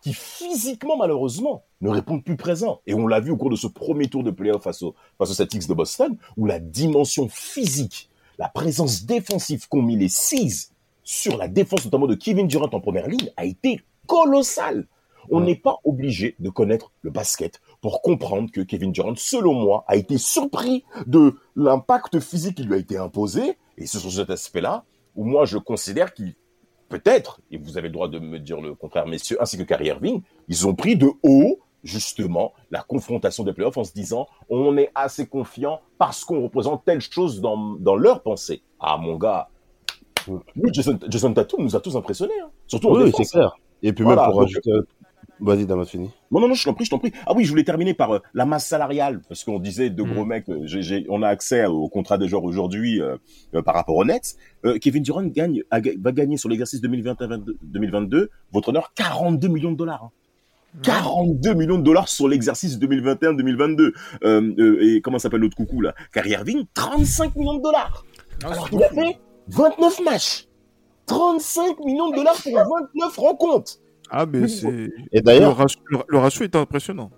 qui 0.00 0.14
physiquement, 0.14 0.96
malheureusement, 0.96 1.64
ne 1.80 1.90
répondent 1.90 2.24
plus 2.24 2.36
présents. 2.36 2.80
Et 2.86 2.94
on 2.94 3.06
l'a 3.06 3.20
vu 3.20 3.32
au 3.32 3.36
cours 3.36 3.50
de 3.50 3.56
ce 3.56 3.66
premier 3.66 4.08
tour 4.08 4.22
de 4.22 4.30
playoff 4.30 4.62
face 4.62 4.82
au, 4.82 4.94
face 5.18 5.30
au 5.30 5.34
Celtics 5.34 5.68
de 5.68 5.74
Boston, 5.74 6.16
où 6.36 6.46
la 6.46 6.60
dimension 6.60 7.28
physique, 7.28 8.08
la 8.38 8.48
présence 8.48 9.04
défensive 9.04 9.68
qu'ont 9.68 9.82
mis 9.82 9.96
les 9.96 10.08
Seas 10.08 10.70
sur 11.02 11.36
la 11.36 11.48
défense, 11.48 11.84
notamment 11.84 12.06
de 12.06 12.14
Kevin 12.14 12.46
Durant 12.46 12.70
en 12.72 12.80
première 12.80 13.08
ligne, 13.08 13.30
a 13.36 13.44
été 13.44 13.82
colossale. 14.06 14.86
On 15.30 15.40
n'est 15.40 15.56
pas 15.56 15.78
obligé 15.84 16.36
de 16.38 16.48
connaître 16.48 16.92
le 17.02 17.10
basket 17.10 17.60
pour 17.80 18.00
comprendre 18.00 18.50
que 18.50 18.60
Kevin 18.60 18.92
Durant, 18.92 19.14
selon 19.16 19.54
moi, 19.54 19.84
a 19.88 19.96
été 19.96 20.16
surpris 20.16 20.84
de 21.06 21.34
l'impact 21.56 22.20
physique 22.20 22.56
qui 22.56 22.62
lui 22.62 22.74
a 22.74 22.78
été 22.78 22.96
imposé. 22.96 23.58
Et 23.76 23.86
c'est 23.86 23.98
sur 23.98 24.12
cet 24.12 24.30
aspect-là 24.30 24.84
où 25.16 25.24
moi 25.24 25.44
je 25.44 25.58
considère 25.58 26.14
qu'il 26.14 26.34
peut-être, 26.88 27.40
et 27.50 27.58
vous 27.58 27.78
avez 27.78 27.88
le 27.88 27.92
droit 27.92 28.08
de 28.08 28.18
me 28.18 28.38
dire 28.38 28.60
le 28.60 28.74
contraire, 28.74 29.06
messieurs, 29.06 29.36
ainsi 29.40 29.56
que 29.58 29.62
Kyrie 29.62 29.86
Irving, 29.88 30.22
ils 30.48 30.66
ont 30.66 30.74
pris 30.74 30.96
de 30.96 31.08
haut, 31.22 31.58
justement, 31.84 32.52
la 32.70 32.82
confrontation 32.82 33.44
des 33.44 33.52
playoffs 33.52 33.76
en 33.76 33.84
se 33.84 33.92
disant, 33.92 34.26
on 34.48 34.76
est 34.76 34.90
assez 34.94 35.26
confiant 35.26 35.80
parce 35.98 36.24
qu'on 36.24 36.42
représente 36.42 36.84
telle 36.84 37.00
chose 37.00 37.40
dans, 37.40 37.56
dans 37.78 37.96
leur 37.96 38.22
pensée. 38.22 38.62
Ah, 38.80 38.96
mon 38.98 39.16
gars, 39.16 39.48
lui, 40.56 40.70
Jason, 40.72 40.98
Jason 41.08 41.32
Tatum 41.32 41.62
nous 41.62 41.76
a 41.76 41.80
tous 41.80 41.96
impressionnés, 41.96 42.38
hein. 42.42 42.50
surtout 42.66 42.88
en 42.88 42.94
Oui, 42.96 43.04
défense. 43.04 43.26
c'est 43.28 43.38
clair. 43.38 43.56
Et 43.82 43.92
puis 43.92 44.04
Voilà, 44.04 44.22
même 44.22 44.32
pour 44.32 44.40
donc-. 44.40 44.86
Vas-y, 45.40 45.66
Damas, 45.66 45.88
fini. 45.88 46.10
Non, 46.30 46.40
non, 46.40 46.48
non, 46.48 46.54
je 46.54 46.64
t'en 46.64 46.74
prie, 46.74 46.84
je 46.84 46.90
t'en 46.90 46.98
prie. 46.98 47.12
Ah 47.26 47.32
oui, 47.34 47.44
je 47.44 47.50
voulais 47.50 47.64
terminer 47.64 47.94
par 47.94 48.12
euh, 48.12 48.18
la 48.34 48.44
masse 48.44 48.66
salariale, 48.66 49.20
parce 49.28 49.44
qu'on 49.44 49.58
disait 49.60 49.88
de 49.90 50.02
Mm. 50.02 50.12
gros 50.12 50.24
mecs, 50.24 50.48
euh, 50.48 51.00
on 51.08 51.22
a 51.22 51.28
accès 51.28 51.64
au 51.66 51.88
contrat 51.88 52.18
des 52.18 52.26
joueurs 52.28 52.44
aujourd'hui 52.44 53.00
euh, 53.00 53.16
euh, 53.54 53.62
par 53.62 53.74
rapport 53.74 53.96
aux 53.96 54.04
Nets. 54.04 54.36
Euh, 54.64 54.78
Kevin 54.78 55.02
Durant 55.02 55.24
gagne, 55.26 55.62
a 55.70 55.78
va 56.00 56.12
gagner 56.12 56.36
sur 56.36 56.48
l'exercice 56.48 56.80
2021-2022, 56.82 58.28
votre 58.52 58.68
honneur, 58.70 58.92
42 58.94 59.48
millions 59.48 59.72
de 59.72 59.76
dollars. 59.76 60.04
hein. 60.04 60.10
42 60.82 61.54
millions 61.54 61.78
de 61.78 61.82
dollars 61.84 62.08
sur 62.08 62.28
l'exercice 62.28 62.78
2021-2022. 62.78 63.92
Euh, 64.24 64.52
euh, 64.58 64.78
et 64.82 65.00
comment 65.00 65.18
s'appelle 65.18 65.40
l'autre 65.40 65.56
coucou 65.56 65.80
là? 65.80 65.94
Kyrie 66.12 66.30
Irving, 66.32 66.64
35 66.74 67.34
millions 67.36 67.54
de 67.56 67.62
dollars. 67.62 68.04
Ah, 68.44 68.48
Alors 68.52 68.68
qu'il 68.70 68.82
a 68.82 68.88
fait 68.90 69.18
29 69.48 70.00
matchs. 70.04 70.46
35 71.06 71.78
millions 71.84 72.10
de 72.10 72.16
dollars 72.16 72.36
pour 72.42 72.52
29 72.94 73.16
rencontres. 73.16 73.78
Ah, 74.10 74.26
mais 74.26 74.40
Oui, 74.42 74.48
c'est. 74.48 74.68
Et 75.12 75.18
Le 75.18 75.20
d'ailleurs, 75.22 75.56
ratio, 75.56 75.80
le- 76.08 76.18
ratio 76.18 76.44
est 76.44 76.56
impressionnant. 76.56 77.10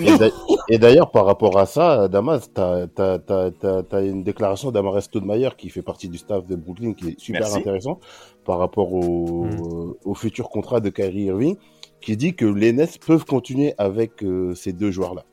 et 0.00 0.18
d'a- 0.18 0.30
et 0.70 0.78
d'ailleurs, 0.78 1.10
par 1.12 1.24
rapport 1.26 1.56
à 1.58 1.66
ça, 1.66 2.08
Damas, 2.08 2.50
t'as 2.52 2.82
as, 2.82 3.18
t'as- 3.18 3.50
t'as- 3.52 3.82
t'as 3.82 4.04
une 4.04 4.24
déclaration 4.24 4.70
d'Amares 4.72 5.02
Stoudemire 5.02 5.56
qui 5.56 5.68
fait 5.68 5.82
partie 5.82 6.08
du 6.08 6.18
staff 6.18 6.46
de 6.46 6.56
Brooklyn 6.56 6.94
qui 6.94 7.10
est 7.10 7.20
super 7.20 7.42
Merci. 7.42 7.58
intéressant 7.58 8.00
par 8.44 8.58
rapport 8.58 8.92
au, 8.92 9.44
Mm. 9.44 9.94
au 10.04 10.14
futur 10.14 10.48
contrat 10.48 10.80
de 10.80 10.88
Kyrie 10.90 11.24
Irving, 11.26 11.56
qui 12.00 12.16
dit 12.16 12.34
que 12.34 12.44
les 12.46 12.72
Nets 12.72 12.98
peuvent 13.06 13.24
continuer 13.24 13.74
avec 13.78 14.22
euh, 14.24 14.54
ces 14.54 14.72
deux 14.72 14.90
joueurs-là, 14.90 15.24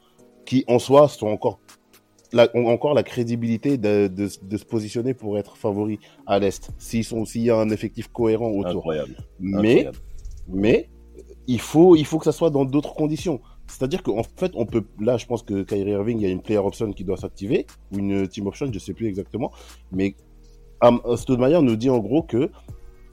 qui 0.46 0.64
en 0.68 0.78
soi 0.80 1.08
sont 1.08 1.28
encore 1.28 1.60
la, 2.34 2.50
ont 2.54 2.68
encore 2.68 2.94
la 2.94 3.04
crédibilité 3.04 3.78
de, 3.78 4.08
de, 4.08 4.28
de 4.44 4.58
se 4.58 4.66
positionner 4.66 5.14
pour 5.14 5.38
être 5.38 5.56
favoris 5.58 6.00
à 6.28 6.38
l'Est, 6.40 6.70
s'ils 6.78 7.04
sont 7.06 7.24
s'il 7.24 7.44
y 7.44 7.50
a 7.50 7.56
un 7.58 7.70
effectif 7.70 8.10
cohérent 8.10 8.50
autour. 8.52 8.78
Incroyable. 8.78 9.16
Mais 9.40 9.86
incroyable. 9.88 9.98
mais 10.50 10.90
il 11.48 11.60
faut, 11.60 11.96
il 11.96 12.06
faut 12.06 12.18
que 12.18 12.26
ça 12.26 12.32
soit 12.32 12.50
dans 12.50 12.66
d'autres 12.66 12.94
conditions. 12.94 13.40
C'est-à-dire 13.68 14.04
qu'en 14.04 14.24
fait, 14.24 14.52
on 14.56 14.66
peut, 14.66 14.84
là, 15.00 15.18
je 15.18 15.26
pense 15.26 15.44
que 15.44 15.64
Kyrie 15.64 15.92
Irving, 15.92 16.20
il 16.20 16.24
y 16.24 16.26
a 16.28 16.30
une 16.30 16.42
player 16.42 16.60
option 16.60 16.92
qui 16.92 17.04
doit 17.04 17.18
s'activer, 17.18 17.66
ou 17.92 18.00
une 18.00 18.28
team 18.28 18.48
option, 18.48 18.68
je 18.72 18.80
sais 18.80 18.94
plus 18.94 19.08
exactement. 19.08 19.52
Mais 19.92 20.16
Am- 20.82 21.02
Stoudemire 21.16 21.62
nous 21.62 21.76
dit 21.76 21.90
en 21.90 22.00
gros 22.00 22.22
que 22.22 22.52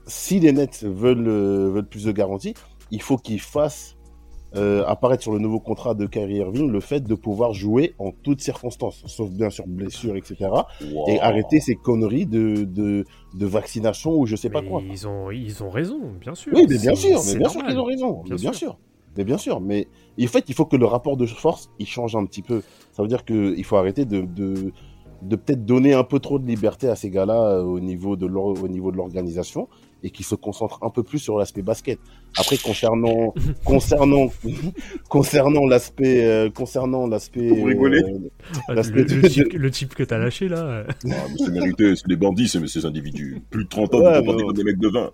si 0.07 0.41
les 0.41 0.53
Nets 0.53 0.85
veulent, 0.85 1.29
euh, 1.29 1.71
veulent 1.71 1.89
plus 1.89 2.05
de 2.05 2.13
garantie, 2.13 2.55
il 2.91 3.01
faut 3.01 3.17
qu'ils 3.17 3.41
fassent 3.41 3.97
euh, 4.57 4.85
apparaître 4.87 5.23
sur 5.23 5.33
le 5.33 5.39
nouveau 5.39 5.61
contrat 5.61 5.95
de 5.95 6.07
Kyrie 6.07 6.37
Irving 6.37 6.71
le 6.71 6.81
fait 6.81 7.01
de 7.01 7.15
pouvoir 7.15 7.53
jouer 7.55 7.95
en 7.99 8.11
toutes 8.11 8.41
circonstances, 8.41 9.03
sauf 9.07 9.31
bien 9.31 9.51
sûr 9.51 9.65
blessure, 9.67 10.17
etc. 10.17 10.51
Wow. 10.93 11.09
Et 11.09 11.21
arrêter 11.21 11.61
ces 11.61 11.75
conneries 11.75 12.27
de, 12.27 12.65
de, 12.65 13.05
de 13.35 13.47
vaccination 13.47 14.15
ou 14.19 14.27
je 14.27 14.37
sais 14.37 14.51
pas 14.51 14.63
quoi. 14.63 14.83
Ils 14.89 15.07
ont, 15.09 15.31
ils 15.31 15.63
ont 15.63 15.71
raison, 15.71 16.01
bien 16.21 16.35
sûr. 16.35 16.53
Oui, 16.55 16.67
mais 16.69 16.79
bien 16.79 16.95
sûr, 16.95 17.21
mais 17.27 17.37
bien 17.39 17.49
sûr 17.49 17.65
qu'ils 17.65 17.79
ont 17.79 17.85
raison, 17.85 18.13
Bien 18.25 18.35
mais 18.37 18.37
bien 18.37 18.53
sûr. 18.53 18.59
sûr. 18.71 18.79
Mais 19.17 19.25
bien 19.25 19.37
sûr, 19.39 19.61
mais 19.61 19.89
en 20.23 20.27
fait, 20.27 20.45
il 20.49 20.55
faut 20.55 20.65
que 20.65 20.77
le 20.77 20.87
rapport 20.87 21.17
de 21.19 21.27
force, 21.27 21.71
il 21.79 21.87
change 21.87 22.17
un 22.17 22.25
petit 22.25 22.41
peu. 22.43 22.63
Ça 22.93 23.03
veut 23.03 23.09
dire 23.09 23.25
que 23.27 23.55
il 23.57 23.65
faut 23.65 23.77
arrêter 23.77 24.05
de, 24.05 24.23
de 24.23 24.73
de 25.23 25.37
peut-être 25.37 25.65
donner 25.65 25.93
un 25.95 26.03
peu 26.03 26.19
trop 26.19 26.41
de 26.41 26.47
liberté 26.47 26.89
à 26.89 26.97
ces 26.97 27.09
gars-là 27.09 27.59
euh, 27.59 27.63
au 27.63 27.79
niveau 27.79 28.17
de 28.17 28.27
l'or- 28.27 28.61
au 28.61 28.67
niveau 28.69 28.91
de 28.91 28.97
l'organisation 28.97 29.69
et 30.03 30.11
qui 30.11 30.23
se 30.23 30.35
concentrent 30.35 30.79
un 30.83 30.91
peu 30.91 31.03
plus 31.03 31.19
sur 31.19 31.39
l'aspect 31.39 31.63
basket. 31.63 31.99
Après 32.37 32.57
concernant 32.59 33.35
concernant 33.65 34.29
concernant 35.09 35.67
l'aspect 35.67 36.25
euh, 36.25 36.51
concernant 36.51 37.07
l'aspect 37.07 37.49
Vous 37.49 37.65
rigolez 37.65 38.03
euh, 38.03 38.29
Ah, 38.69 38.75
le, 38.75 38.83
le 38.83 39.05
de- 39.05 39.29
type, 39.29 39.53
le 39.53 39.71
type 39.71 39.95
que 39.95 40.03
t'as 40.03 40.19
lâché 40.19 40.49
là. 40.49 40.59
euh. 40.65 40.85
Ah, 41.11 41.27
c'est 41.37 41.51
mérité, 41.51 41.95
c'est 41.97 42.09
des 42.09 42.17
bandits, 42.17 42.49
ces, 42.49 42.67
ces 42.67 42.85
individus. 42.87 43.43
Plus 43.51 43.65
de 43.65 43.69
30 43.69 43.95
ans, 43.95 43.99
Ouais, 44.01 44.21
vous 44.21 44.33
mais 44.33 44.43
comme 44.43 44.53
des 44.53 44.65
mecs 44.65 44.79
de 44.79 44.89
20. 44.89 45.11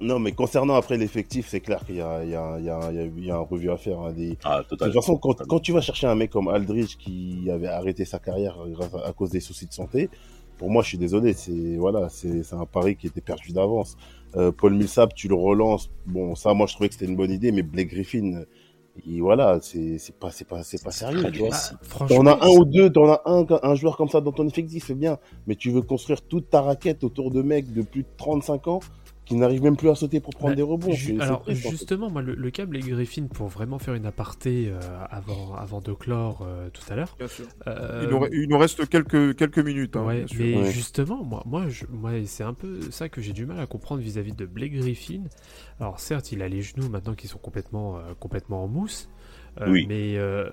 Non, 0.00 0.20
mais 0.20 0.30
concernant 0.30 0.74
après 0.74 0.96
l'effectif, 0.96 1.48
c'est 1.48 1.58
clair 1.60 1.84
qu'il 1.84 1.96
y 1.96 2.00
a, 2.00 2.22
il 2.22 2.30
y, 2.30 2.34
a, 2.36 2.56
il 2.60 2.64
y, 2.64 2.70
a, 2.70 2.80
il 2.90 2.96
y 2.96 3.00
a- 3.00 3.04
il 3.04 3.24
y 3.24 3.30
a 3.32 3.36
un 3.36 3.40
revue 3.40 3.70
à 3.70 3.76
faire. 3.76 3.98
hein, 4.00 4.12
des... 4.12 4.38
Ah, 4.44 4.62
De 4.70 4.76
toute 4.76 4.92
façon, 4.94 5.16
quand, 5.16 5.34
quand 5.48 5.58
tu 5.58 5.72
vas 5.72 5.80
chercher 5.80 6.06
un 6.06 6.14
mec 6.14 6.30
comme 6.30 6.46
Aldridge 6.48 6.96
qui 6.98 7.48
avait 7.50 7.66
arrêté 7.66 8.04
sa 8.04 8.20
carrière 8.20 8.56
grâce 8.68 8.94
à, 8.94 9.08
à 9.08 9.12
cause 9.12 9.30
des 9.30 9.40
soucis 9.40 9.66
de 9.66 9.72
santé, 9.72 10.08
pour 10.56 10.70
moi, 10.70 10.82
je 10.84 10.88
suis 10.88 10.98
désolé, 10.98 11.32
c'est 11.32 11.76
voilà, 11.76 12.08
c'est 12.10 12.42
c'est 12.44 12.54
un 12.54 12.64
pari 12.66 12.94
qui 12.96 13.06
était 13.08 13.20
perdu 13.20 13.52
d'avance. 13.52 13.96
Euh, 14.38 14.52
Paul 14.52 14.74
Millsap, 14.74 15.14
tu 15.14 15.28
le 15.28 15.34
relances. 15.34 15.90
Bon, 16.06 16.34
ça, 16.34 16.54
moi, 16.54 16.66
je 16.66 16.74
trouvais 16.74 16.88
que 16.88 16.94
c'était 16.94 17.06
une 17.10 17.16
bonne 17.16 17.32
idée, 17.32 17.50
mais 17.50 17.62
Blake 17.62 17.88
Griffin, 17.88 18.44
il, 19.06 19.20
voilà, 19.20 19.58
c'est 19.60 19.98
pas 20.18 20.30
c'est 20.30 20.46
pas 20.46 20.62
c'est 20.62 20.82
pas 20.82 20.90
sérieux, 20.90 21.30
tu 21.32 21.40
vois. 21.40 21.50
Ah, 21.52 21.70
T'en 21.70 22.06
franchement, 22.06 22.30
as 22.30 22.44
un 22.44 22.48
ou 22.48 22.64
deux, 22.64 22.90
t'en 22.90 23.10
as 23.10 23.22
un, 23.26 23.44
un 23.62 23.74
joueur 23.74 23.96
comme 23.96 24.08
ça 24.08 24.20
dans 24.20 24.32
ton 24.32 24.46
effectif, 24.46 24.84
c'est 24.86 24.94
bien. 24.94 25.18
Mais 25.46 25.54
tu 25.54 25.70
veux 25.70 25.82
construire 25.82 26.22
toute 26.22 26.50
ta 26.50 26.62
raquette 26.62 27.04
autour 27.04 27.30
de 27.30 27.42
mecs 27.42 27.72
de 27.72 27.82
plus 27.82 28.02
de 28.02 28.08
35 28.16 28.68
ans 28.68 28.80
qui 29.28 29.36
n'arrivent 29.36 29.62
même 29.62 29.76
plus 29.76 29.90
à 29.90 29.94
sauter 29.94 30.20
pour 30.20 30.34
prendre 30.34 30.52
Bah, 30.52 30.56
des 30.56 30.62
rebonds. 30.62 30.92
ju- 30.92 31.20
alors 31.20 31.42
triste, 31.42 31.66
en 31.66 31.72
fait. 31.72 31.76
justement, 31.76 32.10
moi, 32.10 32.22
le, 32.22 32.34
le 32.34 32.50
câble 32.50 32.76
et 32.76 32.80
Griffin, 32.80 33.26
pour 33.26 33.48
vraiment 33.48 33.78
faire 33.78 33.94
une 33.94 34.06
aparté 34.06 34.68
euh, 34.68 34.80
avant, 35.10 35.54
avant 35.54 35.80
de 35.80 35.92
clore 35.92 36.42
euh, 36.42 36.70
tout 36.70 36.82
à 36.90 36.96
l'heure. 36.96 37.14
Bien 37.18 37.28
sûr. 37.28 37.46
euh, 37.66 38.00
Il, 38.02 38.08
nous, 38.08 38.18
re- 38.18 38.28
il 38.32 38.48
nous 38.48 38.58
reste 38.58 38.88
quelques, 38.88 39.36
quelques 39.36 39.58
minutes. 39.58 39.96
hein, 39.96 40.04
ouais, 40.06 40.24
mais 40.38 40.56
Ouais. 40.56 40.72
justement, 40.72 41.22
moi, 41.24 41.42
moi, 41.46 41.68
je- 41.68 41.84
moi 41.90 42.12
c'est 42.24 42.44
un 42.44 42.54
peu 42.54 42.90
ça 42.90 43.08
que 43.08 43.20
j'ai 43.20 43.32
du 43.34 43.44
mal 43.46 43.60
à 43.60 43.66
comprendre 43.66 44.00
vis-à-vis 44.00 44.32
de 44.32 44.46
Blake 44.46 44.72
Griffin. 44.72 45.24
Alors 45.80 46.00
certes, 46.00 46.32
il 46.32 46.42
a 46.42 46.48
les 46.48 46.62
genoux 46.62 46.88
maintenant 46.88 47.14
qui 47.14 47.28
sont 47.28 47.38
complètement, 47.38 47.98
euh, 47.98 48.14
complètement 48.18 48.64
en 48.64 48.68
mousse. 48.68 49.08
Euh, 49.60 49.66
Oui. 49.70 49.86
mais, 49.88 50.16
euh, 50.16 50.48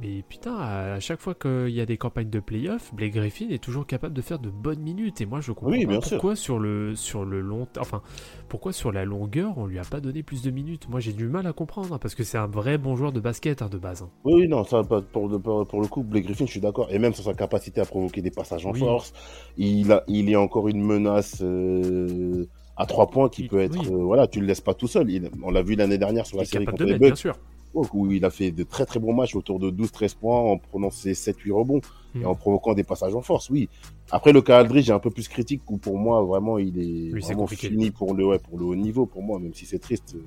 mais 0.00 0.22
putain, 0.28 0.54
à 0.56 1.00
chaque 1.00 1.20
fois 1.20 1.34
qu'il 1.34 1.70
y 1.70 1.80
a 1.80 1.86
des 1.86 1.96
campagnes 1.96 2.28
de 2.28 2.40
playoff, 2.40 2.92
Blake 2.94 3.14
Griffin 3.14 3.48
est 3.50 3.62
toujours 3.62 3.86
capable 3.86 4.12
de 4.14 4.20
faire 4.20 4.38
de 4.38 4.50
bonnes 4.50 4.80
minutes. 4.80 5.20
Et 5.22 5.26
moi, 5.26 5.40
je 5.40 5.52
comprends 5.52 5.70
Oui, 5.72 5.84
pas 5.86 5.92
bien 5.92 6.00
sûr. 6.02 6.10
pourquoi 6.18 6.36
sur 6.36 6.58
le 6.58 6.94
sur 6.94 7.24
le 7.24 7.40
long, 7.40 7.66
enfin, 7.78 8.02
pourquoi 8.48 8.72
sur 8.72 8.92
la 8.92 9.04
longueur 9.06 9.56
on 9.56 9.66
lui 9.66 9.78
a 9.78 9.84
pas 9.84 10.00
donné 10.00 10.22
plus 10.22 10.42
de 10.42 10.50
minutes. 10.50 10.88
Moi, 10.90 11.00
j'ai 11.00 11.12
du 11.14 11.26
mal 11.28 11.46
à 11.46 11.52
comprendre 11.54 11.94
hein, 11.94 11.98
parce 11.98 12.14
que 12.14 12.22
c'est 12.22 12.36
un 12.38 12.46
vrai 12.48 12.76
bon 12.76 12.96
joueur 12.96 13.12
de 13.12 13.20
basket 13.20 13.62
hein, 13.62 13.68
de 13.70 13.78
base. 13.78 14.02
hein. 14.02 14.10
Oui, 14.24 14.46
non, 14.46 14.64
ça, 14.64 14.82
pour, 14.84 15.28
le, 15.28 15.38
pour, 15.38 15.66
pour 15.66 15.80
le 15.80 15.86
coup, 15.86 16.02
Blake 16.02 16.24
Griffin, 16.24 16.44
je 16.44 16.50
suis 16.50 16.60
d'accord. 16.60 16.88
Et 16.90 16.98
même 16.98 17.14
sur 17.14 17.24
sa 17.24 17.32
capacité 17.34 17.80
à 17.80 17.86
provoquer 17.86 18.20
des 18.20 18.30
passages 18.30 18.66
en 18.66 18.72
Oui. 18.72 18.80
force, 18.80 19.12
il, 19.56 19.90
a, 19.92 20.04
il 20.08 20.28
est 20.30 20.36
encore 20.36 20.68
une 20.68 20.82
menace 20.82 21.38
euh, 21.42 22.44
à 22.76 22.84
trois 22.86 23.08
points 23.08 23.28
qui 23.30 23.42
Il- 23.42 23.48
peut 23.48 23.60
être. 23.60 23.78
oui. 23.80 23.88
euh, 23.90 24.02
voilà, 24.04 24.26
tu 24.26 24.40
le 24.40 24.46
laisses 24.46 24.60
pas 24.60 24.74
tout 24.74 24.86
seul. 24.88 25.10
Il- 25.10 25.30
on 25.42 25.50
l'a 25.50 25.62
vu 25.62 25.76
l'année 25.76 25.98
dernière 25.98 26.26
sur 26.26 26.36
la 26.36 26.44
série 26.44 26.66
contre 26.66 26.84
de 26.84 26.84
les 26.84 26.92
mettre, 26.92 27.00
bien 27.00 27.10
Bucks, 27.10 27.18
sûr. 27.18 27.38
Où 27.74 28.10
il 28.10 28.24
a 28.24 28.30
fait 28.30 28.50
de 28.50 28.62
très 28.64 28.84
très 28.86 28.98
bons 29.00 29.12
matchs 29.14 29.36
autour 29.36 29.58
de 29.58 29.70
12-13 29.70 30.16
points 30.16 30.38
en 30.40 30.58
prenant 30.58 30.90
ses 30.90 31.12
7-8 31.12 31.52
rebonds 31.52 31.80
et 32.20 32.24
en 32.24 32.34
provoquant 32.34 32.74
des 32.74 32.82
passages 32.82 33.14
en 33.14 33.22
force, 33.22 33.48
oui. 33.50 33.68
Après, 34.10 34.32
le 34.32 34.42
cas 34.42 34.58
Aldridge 34.58 34.88
est 34.88 34.92
un 34.92 34.98
peu 34.98 35.10
plus 35.10 35.28
critique 35.28 35.62
où 35.70 35.76
pour 35.78 35.96
moi, 35.96 36.20
vraiment, 36.22 36.58
il 36.58 36.78
est 36.80 37.10
vraiment 37.10 37.46
fini 37.46 37.90
pour 37.92 38.14
le, 38.14 38.26
ouais, 38.26 38.38
pour 38.40 38.58
le 38.58 38.64
haut 38.64 38.74
niveau, 38.74 39.06
pour 39.06 39.22
moi, 39.22 39.38
même 39.38 39.54
si 39.54 39.66
c'est 39.66 39.78
triste 39.78 40.16
euh, 40.16 40.22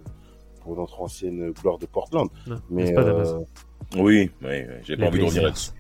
pour 0.62 0.78
notre 0.78 1.02
ancienne 1.02 1.52
gloire 1.52 1.78
de 1.78 1.86
Portland. 1.86 2.30
Non, 2.48 2.56
Mais, 2.70 2.94
pas, 2.94 3.02
euh, 3.02 3.40
Oui, 3.98 4.32
oui, 4.42 4.48
oui, 4.48 4.62
j'ai 4.86 4.96
pas 4.96 5.08
envie 5.08 5.20
de 5.20 5.24
revenir 5.26 5.44
là-dessus. 5.44 5.72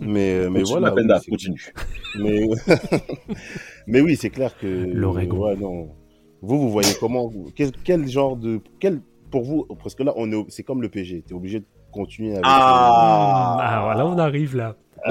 mais, 0.00 0.32
euh, 0.34 0.48
mais 0.50 0.62
voilà. 0.62 0.94
Oui, 0.94 1.02
c'est- 1.22 1.30
continue. 1.30 1.72
mais, 2.18 2.48
mais 3.86 4.00
oui, 4.00 4.16
c'est 4.16 4.30
clair 4.30 4.56
que. 4.58 4.66
L'Oregon. 4.66 5.36
Ouais, 5.48 5.56
non. 5.56 5.90
Vous, 6.40 6.58
vous 6.58 6.70
voyez 6.70 6.92
comment 6.98 7.30
quel, 7.54 7.70
quel 7.84 8.08
genre 8.08 8.36
de. 8.36 8.60
Quel, 8.80 9.00
pour 9.32 9.42
vous, 9.42 9.66
parce 9.82 9.96
que 9.96 10.04
là, 10.04 10.12
on 10.16 10.30
est, 10.30 10.34
au- 10.36 10.46
c'est 10.48 10.62
comme 10.62 10.80
le 10.82 10.88
PG. 10.88 11.24
Tu 11.26 11.32
es 11.34 11.36
obligé 11.36 11.58
de 11.58 11.64
continuer 11.90 12.30
avec. 12.34 12.44
Ah, 12.46 13.56
Ah, 13.60 13.80
voilà, 13.82 14.06
on 14.06 14.16
arrive 14.18 14.54
là. 14.56 14.76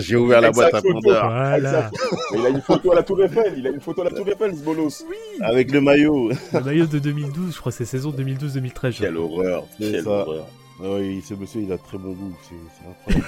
J'ai 0.00 0.16
ouvert 0.16 0.42
la 0.42 0.50
boîte 0.50 0.74
à. 0.74 0.82
Pandore. 0.82 1.00
Voilà. 1.02 1.90
Il 2.34 2.44
a 2.44 2.48
une 2.50 2.60
photo 2.60 2.92
à 2.92 2.96
la 2.96 3.02
Tour 3.02 3.22
Eiffel, 3.22 3.54
il 3.56 3.66
a 3.66 3.70
une 3.70 3.80
photo 3.80 4.02
à 4.02 4.04
la 4.04 4.10
Tour 4.10 4.28
Eiffel, 4.28 4.54
ce 4.54 4.62
bolos. 4.62 5.04
Avec 5.40 5.70
le 5.72 5.80
maillot. 5.80 6.30
Le 6.52 6.60
maillot 6.60 6.86
de 6.86 6.98
2012, 6.98 7.54
je 7.54 7.58
crois 7.60 7.72
que 7.72 7.78
c'est 7.78 7.84
saison 7.86 8.10
2012-2013. 8.10 8.90
je 8.92 8.98
Quelle 9.04 9.16
horreur, 9.16 9.64
C'est 9.78 9.90
quelle 9.92 10.04
ça. 10.04 10.10
horreur. 10.10 10.46
Ah 10.80 10.84
oui, 10.98 11.22
ce 11.26 11.32
monsieur, 11.32 11.62
il 11.62 11.72
a 11.72 11.78
très 11.78 11.96
bon 11.96 12.10
goût. 12.12 12.36
C'est, 12.42 12.54
c'est 12.78 12.86
incroyable. 12.90 13.26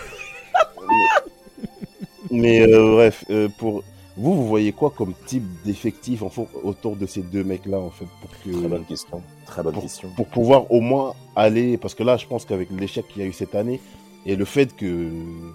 mais 2.30 2.60
euh, 2.70 2.92
bref, 2.92 3.24
euh, 3.30 3.48
pour. 3.58 3.82
Vous, 4.18 4.34
vous 4.34 4.48
voyez 4.48 4.72
quoi 4.72 4.90
comme 4.90 5.14
type 5.26 5.44
d'effectif 5.64 6.22
en 6.22 6.28
fait, 6.28 6.46
autour 6.64 6.96
de 6.96 7.06
ces 7.06 7.22
deux 7.22 7.44
mecs-là, 7.44 7.78
en 7.78 7.90
fait, 7.90 8.06
pour 8.20 8.30
que. 8.42 8.58
Très 8.58 8.68
bonne 8.68 8.84
question, 8.84 9.22
très 9.46 9.62
bonne 9.62 9.74
pour, 9.74 9.82
question. 9.82 10.08
pour 10.16 10.26
pouvoir 10.26 10.70
au 10.72 10.80
moins 10.80 11.14
aller, 11.36 11.76
parce 11.76 11.94
que 11.94 12.02
là, 12.02 12.16
je 12.16 12.26
pense 12.26 12.44
qu'avec 12.44 12.68
l'échec 12.72 13.06
qu'il 13.06 13.22
y 13.22 13.24
a 13.24 13.28
eu 13.28 13.32
cette 13.32 13.54
année, 13.54 13.80
et 14.26 14.34
le 14.34 14.44
fait 14.44 14.74
que, 14.74 15.08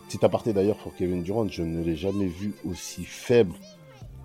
petit 0.07 0.23
aparté 0.23 0.53
d'ailleurs 0.53 0.77
pour 0.77 0.95
Kevin 0.95 1.23
Durant, 1.23 1.47
je 1.47 1.61
ne 1.61 1.83
l'ai 1.83 1.95
jamais 1.95 2.25
vu 2.25 2.53
aussi 2.69 3.03
faible. 3.03 3.53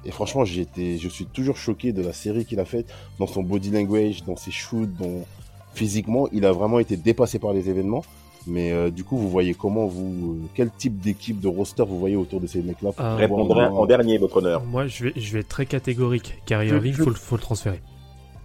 Et 0.05 0.12
franchement, 0.12 0.44
été, 0.44 0.97
je 0.98 1.09
suis 1.09 1.27
toujours 1.27 1.56
choqué 1.56 1.93
de 1.93 2.02
la 2.02 2.12
série 2.12 2.44
qu'il 2.44 2.60
a 2.60 2.65
faite, 2.65 2.86
dans 3.19 3.27
son 3.27 3.43
body 3.43 3.70
language, 3.70 4.23
dans 4.24 4.36
ses 4.36 4.52
shoots, 4.52 4.94
dans... 4.98 5.27
physiquement, 5.74 6.28
il 6.32 6.47
a 6.47 6.52
vraiment 6.52 6.78
été 6.78 6.97
dépassé 6.97 7.40
par 7.40 7.52
les 7.52 7.69
événements. 7.69 8.05
Mais 8.49 8.73
euh, 8.73 8.91
du 8.91 9.05
coup, 9.05 9.19
vous 9.19 9.29
voyez 9.29 9.53
comment 9.55 9.87
vous, 9.87 10.39
euh, 10.43 10.47
quel 10.55 10.70
type 10.70 10.99
d'équipe 11.01 11.39
de 11.39 11.49
roster 11.49 11.85
vous 11.87 11.99
voyez 11.99 12.16
autour 12.16 12.41
de 12.41 12.47
ces 12.47 12.62
mecs-là 12.62 12.93
pour 12.93 13.05
Euh, 13.05 13.15
vraiment- 13.16 13.81
en 13.81 13.85
dernier, 13.87 14.16
votre 14.19 14.39
honneur. 14.39 14.65
Moi, 14.65 14.87
je 14.87 15.05
vais, 15.05 15.12
je 15.16 15.33
vais 15.35 15.41
être 15.41 15.49
très 15.49 15.66
catégorique. 15.66 16.41
Kyrie 16.47 16.69
Irving, 16.69 16.95
faut, 16.95 17.11
le- 17.11 17.15
faut 17.15 17.37
le 17.37 17.43
transférer. 17.43 17.81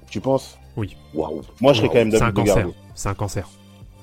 Tu 0.10 0.20
penses? 0.20 0.58
Waouh. 1.14 1.42
Moi, 1.62 1.74
je 1.74 1.78
serais 1.80 1.88
quand 1.88 1.94
même 1.96 2.12
C'est 2.12 2.18
un 2.22 2.32
d'avis 2.32 2.34
de 2.34 2.40
cancer. 2.42 2.56
garder. 2.58 2.74
C'est 2.96 3.10
un 3.10 3.14
cancer. 3.14 3.50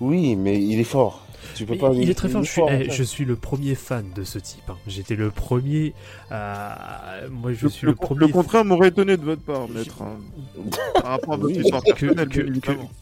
Oui, 0.00 0.36
mais 0.36 0.60
il 0.62 0.80
est 0.80 0.84
fort. 0.84 1.26
Tu 1.54 1.64
peux 1.66 1.76
pas. 1.76 1.90
il 1.92 2.08
est 2.08 2.14
très 2.14 2.28
fort. 2.28 2.42
il 2.42 2.44
Je 2.46 2.50
suis, 2.50 2.60
fort, 2.60 2.70
eh, 2.70 2.90
je 2.90 3.02
suis 3.02 3.24
le 3.24 3.34
premier 3.36 3.74
fan 3.74 4.04
de 4.14 4.24
ce 4.24 4.38
type. 4.38 4.62
hein. 4.68 4.76
J'étais 4.86 5.16
le 5.16 5.30
premier. 5.30 5.92
à- 6.30 7.22
Moi, 7.30 7.52
je 7.52 7.64
Le, 7.64 7.68
suis 7.70 7.86
le- 7.86 7.92
le 7.92 7.96
premier. 7.96 8.20
le 8.20 8.28
contraire 8.28 8.64
m'aurait 8.64 8.88
étonné 8.88 9.16
de 9.16 9.22
votre 9.24 9.42
part, 9.42 9.68
maître. 9.68 10.02
hein. 10.02 10.16
Par 11.02 11.10
rapport 11.12 11.34
à 11.34 11.36
votre 11.36 11.54
Oui. 11.54 11.62
histoire 11.62 11.82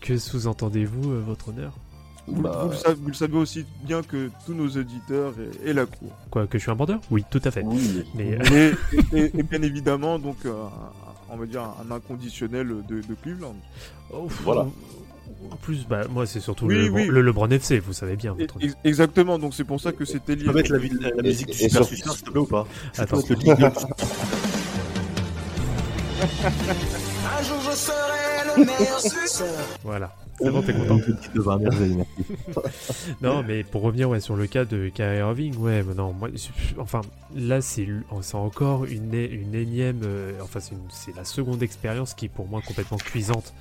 Que, 0.00 0.16
sous-entendez-vous, 0.18 1.10
euh, 1.12 1.22
votre 1.26 1.48
honneur? 1.50 1.72
Vous, 2.30 2.42
Bah, 2.42 2.60
vous 2.64 2.70
le 2.70 2.76
savez, 2.76 2.94
vous 3.00 3.08
le 3.08 3.14
savez 3.14 3.36
aussi 3.36 3.64
bien 3.84 4.02
que 4.02 4.30
tous 4.46 4.54
nos 4.54 4.68
auditeurs 4.68 5.32
et, 5.64 5.70
et 5.70 5.72
la 5.72 5.86
cour. 5.86 6.10
Quoi, 6.30 6.46
que 6.46 6.58
je 6.58 6.62
suis 6.62 6.70
un 6.70 6.74
bandeur 6.76 7.00
Oui, 7.10 7.24
tout 7.30 7.40
à 7.44 7.50
fait. 7.50 7.62
Oui, 7.64 8.04
Mais 8.14 8.38
euh, 8.52 8.74
Et, 9.12 9.18
et- 9.18 9.38
et 9.38 9.42
bien 9.42 9.62
évidemment, 9.62 10.18
donc, 10.18 10.36
euh, 10.44 10.52
on 11.30 11.36
va 11.36 11.46
dire 11.46 11.62
un 11.62 11.90
inconditionnel 11.94 12.68
de, 12.88 13.00
de 13.00 13.14
Cleveland. 13.22 13.56
oh, 14.12 14.28
Voilà. 14.44 14.66
En 15.52 15.56
plus, 15.56 15.86
bah, 15.86 16.02
moi, 16.10 16.26
c'est 16.26 16.40
surtout 16.40 16.66
Oui, 16.66 16.74
le, 16.74 16.90
oui. 16.90 17.06
le 17.06 17.22
LeBron 17.22 17.48
FC, 17.50 17.78
vous 17.78 17.92
savez 17.92 18.16
bien. 18.16 18.32
Votre... 18.34 18.56
ex- 18.60 18.74
exactement, 18.84 19.38
donc 19.38 19.54
c'est 19.54 19.64
pour 19.64 19.80
ça 19.80 19.92
que 19.92 20.04
c'était 20.04 20.34
Tu 20.36 20.42
lié. 20.42 20.46
peux 20.46 20.54
mettre 20.54 20.72
la, 20.72 20.78
ville- 20.78 20.98
la 21.16 21.22
musique 21.22 21.46
du 21.48 21.52
Super 21.54 21.84
s'il 21.84 22.02
te 22.02 22.30
plaît, 22.30 22.40
ou 22.40 22.46
pas? 22.46 22.66
Attends. 22.96 23.18
Un 26.18 27.42
jour 27.42 27.58
je 27.70 27.76
serai 27.76 28.56
le 28.56 28.64
meilleur 28.64 29.00
suceur. 29.00 29.46
Voilà. 29.84 30.12
C'est 30.40 30.50
bon, 30.50 30.62
t'es 30.62 30.72
content 30.72 30.98
merci. 31.58 31.96
Non, 33.22 33.42
mais 33.42 33.64
pour 33.64 33.82
revenir 33.82 34.08
ouais, 34.08 34.20
sur 34.20 34.36
le 34.36 34.46
cas 34.46 34.64
de 34.64 34.88
Kyrie 34.88 35.18
Irving, 35.18 35.56
ouais, 35.56 35.82
mais 35.82 35.94
non, 35.94 36.12
moi, 36.12 36.28
enfin, 36.78 37.00
là, 37.34 37.60
c'est 37.60 37.88
c'est 38.22 38.36
encore 38.36 38.84
une, 38.84 39.14
une 39.14 39.54
énième, 39.54 40.00
euh, 40.04 40.32
enfin, 40.42 40.60
c'est 40.90 41.16
la 41.16 41.24
seconde 41.24 41.62
expérience 41.62 42.14
qui 42.14 42.26
est 42.26 42.30
pour 42.30 42.46
moi 42.46 42.60
complètement 42.66 42.98
cuisante. 42.98 43.52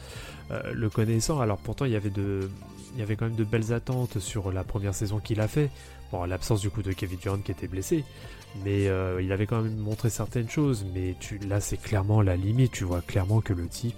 Euh, 0.52 0.62
le 0.74 0.90
connaissant, 0.90 1.40
alors 1.40 1.58
pourtant, 1.58 1.86
il 1.86 1.92
y 1.92 1.96
avait 1.96 2.10
de, 2.10 2.50
il 2.94 3.00
y 3.00 3.04
avait 3.04 3.16
quand 3.16 3.26
même 3.26 3.36
de 3.36 3.44
belles 3.44 3.74
attentes 3.74 4.20
sur 4.20 4.52
la 4.52 4.64
première 4.64 4.96
saison 4.96 5.20
qu'il 5.20 5.42
a 5.42 5.48
fait. 5.48 5.70
Bon, 6.12 6.24
à 6.24 6.28
l'absence 6.28 6.62
du 6.62 6.70
coup 6.70 6.84
de 6.84 6.94
Kevin 6.94 7.18
Durant 7.20 7.38
qui 7.38 7.52
était 7.52 7.68
blessé, 7.68 8.06
mais 8.64 8.88
euh, 8.88 9.22
il 9.22 9.32
avait 9.32 9.46
quand 9.46 9.62
même 9.62 9.76
montré 9.76 10.10
certaines 10.10 10.50
choses. 10.50 10.86
Mais 10.94 11.16
tu, 11.20 11.38
là, 11.40 11.60
c'est 11.60 11.78
clairement 11.78 12.22
la 12.22 12.36
limite. 12.36 12.72
Tu 12.72 12.86
vois 12.86 13.02
clairement 13.02 13.42
que 13.42 13.54
le 13.54 13.68
type, 13.68 13.98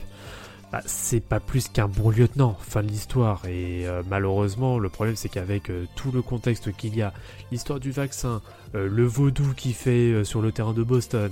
bah, 0.72 0.82
c'est 0.86 1.20
pas 1.24 1.40
plus 1.40 1.68
qu'un 1.68 1.88
bon 1.88 2.10
lieutenant, 2.10 2.58
fin 2.62 2.84
de 2.84 2.88
l'histoire. 2.90 3.42
Et 3.48 3.88
euh, 3.88 4.04
malheureusement, 4.10 4.80
le 4.80 4.90
problème 4.90 5.16
c'est 5.16 5.30
qu'avec 5.30 5.70
euh, 5.70 5.86
tout 5.96 6.12
le 6.12 6.22
contexte 6.22 6.76
qu'il 6.76 6.96
y 6.96 7.02
a, 7.02 7.14
l'histoire 7.52 7.80
du 7.80 7.92
vaccin, 7.92 8.42
euh, 8.76 8.88
le 8.90 9.04
vaudou 9.06 9.54
qu'il 9.56 9.74
fait 9.74 10.12
euh, 10.12 10.24
sur 10.24 10.42
le 10.42 10.52
terrain 10.52 10.74
de 10.74 10.84
Boston, 10.84 11.32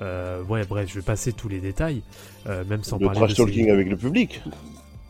euh, 0.00 0.42
ouais, 0.44 0.64
bref, 0.64 0.88
je 0.88 0.94
vais 0.94 1.04
passer 1.04 1.32
tous 1.32 1.48
les 1.48 1.60
détails, 1.60 2.02
euh, 2.46 2.64
même 2.64 2.84
sans 2.84 2.98
le 2.98 3.06
parler 3.06 3.18
trash 3.18 3.30
de 3.30 3.34
ses- 3.36 3.44
talking 3.44 3.70
avec 3.70 3.88
le 3.88 3.96
public. 3.96 4.40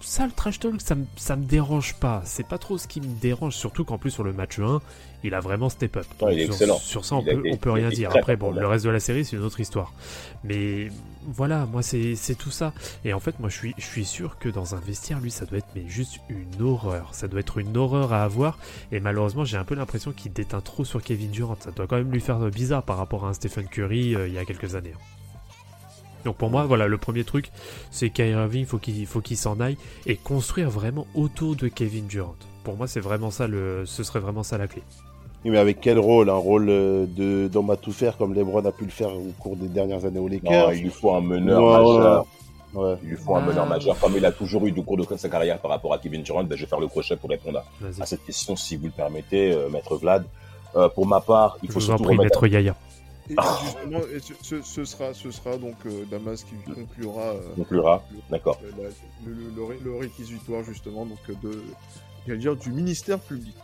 Ça, 0.09 0.24
le 0.26 0.32
trash 0.32 0.59
talk, 0.59 0.80
ça, 0.80 0.94
me- 0.94 1.05
ça 1.16 1.36
me 1.36 1.44
dérange 1.44 1.94
pas. 1.94 2.22
C'est 2.24 2.47
pas 2.47 2.59
trop 2.59 2.78
ce 2.78 2.89
qui 2.89 3.01
me 3.01 3.06
dérange, 3.20 3.55
surtout 3.55 3.85
qu'en 3.85 3.98
plus 3.98 4.10
sur 4.10 4.24
le 4.24 4.32
match 4.32 4.59
1, 4.59 4.80
il 5.24 5.35
a 5.35 5.40
vraiment 5.40 5.68
step 5.68 5.97
up. 5.98 6.06
Ouais, 6.22 6.35
il 6.35 6.40
est 6.40 6.44
sur, 6.44 6.55
excellent. 6.55 6.78
Sur 6.78 7.05
ça, 7.05 7.16
on 7.16 7.20
Il 7.44 7.59
peut, 7.59 7.70
on 7.70 7.72
rien 7.74 7.89
dire. 7.90 8.10
Après, 8.16 8.36
bon, 8.36 8.51
le 8.52 8.66
reste 8.66 8.85
de 8.85 8.90
la 8.90 9.01
série, 9.01 9.24
c'est 9.24 9.36
une 9.36 9.43
autre 9.43 9.60
histoire. 9.60 9.93
Mais 10.44 10.89
voilà, 11.26 11.66
moi, 11.66 11.82
c'est 11.82 12.14
c'est 12.14 12.35
tout 12.36 12.51
ça. 12.51 12.72
Et 13.05 13.12
en 13.12 13.20
fait, 13.20 13.39
moi, 13.39 13.48
je 13.51 13.56
suis, 13.56 13.74
je 13.76 13.85
suis 13.85 14.05
sûr 14.05 14.39
que 14.39 14.48
dans 14.48 14.74
un 14.74 14.80
vestiaire, 14.80 15.20
lui, 15.20 15.30
ça 15.30 15.44
doit 15.44 15.59
être 15.59 15.68
mais 15.74 15.86
juste 15.89 16.20
une 16.28 16.62
horreur. 16.62 17.10
Ça 17.14 17.28
doit 17.28 17.40
être 17.40 17.59
une 17.59 17.76
horreur 17.76 18.12
à 18.12 18.22
avoir. 18.24 18.59
Et 18.93 19.01
malheureusement, 19.01 19.44
j'ai 19.44 19.56
un 19.59 19.64
peu 19.64 19.74
l'impression 19.74 20.12
qu'il 20.12 20.32
déteint 20.32 20.60
trop 20.62 20.85
sur 20.85 21.02
Kevin 21.02 21.30
Durant. 21.30 21.56
Ça 21.60 21.70
doit 21.70 21.86
quand 21.86 21.97
même 21.97 22.10
lui 22.10 22.20
faire 22.20 22.39
bizarre 22.51 22.82
par 22.82 22.97
rapport 22.97 23.26
à 23.26 23.28
un 23.28 23.35
Stephen 23.35 23.66
Curry 23.68 24.14
euh, 24.14 24.26
il 24.28 24.35
y 24.35 24.39
a 24.39 24.44
quelques 24.44 24.74
années. 24.74 24.94
Donc 26.24 26.36
pour 26.36 26.51
moi, 26.51 26.65
voilà, 26.65 26.86
le 26.89 26.99
premier 26.99 27.24
truc, 27.24 27.51
c'est 27.90 28.11
Kyrie 28.11 28.31
Irving, 28.31 28.65
faut 28.66 28.78
qu'il 28.78 29.07
faut 29.07 29.20
qu'il 29.20 29.36
s'en 29.36 29.61
aille 29.61 29.77
et 30.07 30.16
construire 30.16 30.69
vraiment 30.70 31.07
autour 31.15 31.57
de 31.57 31.69
Kevin 31.69 32.07
Durant. 32.07 32.35
Pour 32.65 32.77
moi, 32.77 32.86
c'est 32.86 33.01
vraiment 33.01 33.31
ça 33.31 33.47
le, 33.47 33.85
ce 33.86 34.03
serait 34.03 34.20
vraiment 34.20 34.43
ça 34.43 34.59
la 34.59 34.66
clé. 34.66 34.82
Oui, 35.45 35.53
mais 35.53 35.59
avec 35.59 35.81
quel 35.81 35.99
rôle? 35.99 36.28
Un 36.31 36.35
rôle 36.35 36.69
euh, 36.69 37.07
de 37.07 37.47
d'homme 37.49 37.70
à 37.70 37.77
tout 37.77 37.93
faire 37.93 38.16
comme 38.16 38.35
LeBron 38.35 38.65
a 38.65 38.73
pu 38.73 38.85
le 38.85 38.90
faire 38.90 39.11
au 39.15 39.32
cours 39.39 39.57
des 39.57 39.69
dernières 39.69 40.05
années 40.05 40.19
aux 40.19 40.27
Lakers? 40.28 40.66
Non, 40.69 40.73
il 40.73 40.82
lui 40.82 40.90
faut 40.90 41.15
un 41.15 41.20
meneur 41.20 41.62
Ouais, 41.62 41.95
majeur. 41.97 42.27
Ouais. 42.74 42.95
Il 43.05 43.09
lui 43.11 43.16
faut 43.16 43.36
un 43.36 43.43
Ah. 43.43 43.47
meneur 43.47 43.66
majeur. 43.66 43.99
Comme 44.01 44.15
il 44.16 44.24
a 44.27 44.32
toujours 44.32 44.66
eu 44.66 44.73
du 44.73 44.82
cours 44.82 44.97
de 44.97 45.07
sa 45.16 45.28
carrière 45.28 45.59
par 45.61 45.70
rapport 45.70 45.95
à 45.95 45.99
Kevin 45.99 46.23
Durant, 46.23 46.43
ben, 46.45 46.57
je 46.57 46.62
vais 46.65 46.69
faire 46.69 46.81
le 46.81 46.89
crochet 46.89 47.16
pour 47.16 47.31
répondre 47.31 47.61
à, 47.61 48.03
à 48.03 48.05
cette 48.07 48.24
question, 48.24 48.57
si 48.57 48.77
vous 48.77 48.86
le 48.86 48.93
permettez, 48.93 49.53
euh, 49.53 49.69
Maître 49.70 49.97
Vlad. 49.97 50.24
Euh, 50.77 50.89
pour 50.90 51.07
ma 51.07 51.20
part, 51.20 51.57
il 51.62 51.69
Je 51.69 51.73
faut 51.73 51.78
vous 51.78 51.85
en 51.86 51.97
surtout 51.97 52.03
prie, 52.03 52.16
remettre... 52.19 52.43
maître 52.43 52.53
Yaya. 52.55 52.74
Et 53.31 53.35
justement, 53.65 54.01
et 54.15 54.21
ce, 54.21 54.33
ce- 54.43 54.63
ce 54.63 54.85
sera, 54.85 55.13
ce 55.15 55.31
sera 55.31 55.57
donc 55.59 55.77
euh, 55.87 56.05
Damas 56.11 56.45
qui 56.45 56.55
conclura 56.73 57.23
euh, 57.35 57.41
conclura. 57.57 58.03
le- 58.11 58.19
D'accord. 58.31 58.59
le, 59.27 59.97
réquisitoire 59.99 60.63
justement 60.65 61.05
donc 61.05 61.19
euh, 61.29 61.35
de, 62.27 62.35
dire 62.37 62.57
du 62.57 62.71
ministère 62.73 63.19
public. 63.19 63.55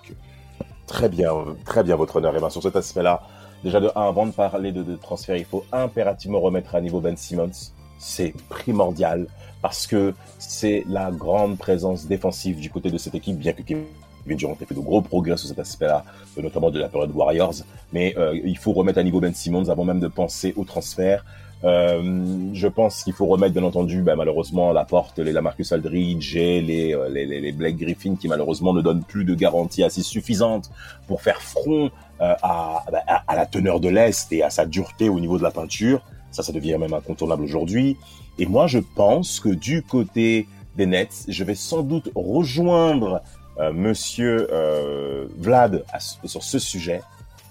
Très 0.87 1.09
bien, 1.09 1.33
très 1.65 1.83
bien, 1.83 1.97
votre 1.97 2.17
honneur. 2.17 2.35
Et 2.37 2.39
bien, 2.41 2.51
sur 2.51 2.63
cet 2.63 2.77
aspect-là, 2.77 3.23
déjà 3.63 3.81
de 3.81 3.91
1, 3.95 4.01
avant 4.03 4.27
de 4.27 4.33
parler 4.33 4.71
de, 4.73 4.83
de 4.83 4.97
transfert, 4.97 5.37
il 5.37 5.45
faut 5.47 5.65
impérativement 5.73 6.41
remettre 6.41 6.75
à 6.75 6.81
niveau 6.81 7.01
Ben 7.01 7.17
Simmons. 7.17 7.51
C'est 7.99 8.35
primordial 8.51 9.27
parce 9.63 9.87
que 9.87 10.13
c'est 10.39 10.85
la 10.89 11.11
grande 11.11 11.57
présence 11.57 12.07
défensive 12.07 12.61
du 12.61 12.69
côté 12.69 12.91
de 12.91 12.99
cette 12.99 13.15
équipe, 13.15 13.39
bien 13.39 13.55
que 13.55 13.63
Kevin 13.63 13.85
Durant 14.27 14.57
ait 14.61 14.65
fait 14.65 14.75
de 14.75 14.81
gros 14.81 15.03
progrès 15.03 15.37
sur 15.37 15.49
cet 15.49 15.59
aspect-là, 15.59 16.05
euh, 16.39 16.43
notamment 16.43 16.71
de 16.71 16.79
la 16.79 16.89
période 16.89 17.11
Warriors. 17.15 17.55
Mais 17.93 18.15
euh, 18.17 18.39
il 18.45 18.57
faut 18.57 18.73
remettre 18.73 18.99
à 18.99 19.03
niveau 19.03 19.21
Ben 19.21 19.35
Simmons 19.35 19.69
avant 19.69 19.85
même 19.85 20.01
de 20.01 20.09
penser 20.09 20.55
au 20.57 20.65
transfert. 20.65 21.25
Euh, 21.63 22.53
je 22.53 22.69
pense 22.69 23.05
qu'il 23.05 23.15
faut 23.15 23.27
remettre, 23.27 23.55
bien 23.55 23.63
entendu, 23.63 24.03
ben, 24.03 24.17
malheureusement, 24.17 24.71
à 24.71 24.73
la 24.75 24.85
porte 24.85 25.19
les 25.19 25.33
Lamarcus 25.33 25.73
Aldridge 25.73 26.37
et 26.37 26.61
les, 26.61 26.97
les, 27.11 27.41
les, 27.41 27.53
Blake 27.53 27.77
Griffin 27.77 28.17
qui, 28.17 28.29
malheureusement, 28.29 28.75
ne 28.75 28.83
donnent 28.83 29.05
plus 29.05 29.25
de 29.25 29.35
garanties 29.35 29.83
assez 29.83 30.03
suffisantes 30.03 30.71
pour 31.07 31.23
faire 31.23 31.41
front 31.41 31.91
à, 32.21 32.37
à, 32.43 33.25
à 33.27 33.37
la 33.37 33.47
teneur 33.47 33.81
de 33.81 33.89
l'Est 33.89 34.31
et 34.33 34.43
à 34.43 34.51
sa 34.51 34.67
dureté 34.67 35.09
au 35.09 35.21
niveau 35.21 35.39
de 35.39 35.43
la 35.43 35.51
peinture. 35.51 36.03
Ça, 36.31 36.43
ça 36.43 36.53
devient 36.53 36.77
même 36.79 36.93
incontournable 36.93 37.43
aujourd'hui. 37.43 37.97
Et 38.39 38.47
moi, 38.47 38.67
je 38.67 38.81
pense 38.81 39.41
que 39.41 39.49
du 39.49 39.83
côté 39.83 40.49
des 40.77 40.87
Nets, 40.87 41.25
je 41.29 41.45
vais 41.45 41.55
sans 41.55 41.83
doute 41.83 42.11
rejoindre 42.15 43.23
euh, 43.59 43.73
Monsieur 43.73 44.49
euh, 44.53 45.27
Vlad 45.39 45.85
sur 46.25 46.43
ce 46.43 46.59
sujet 46.59 47.03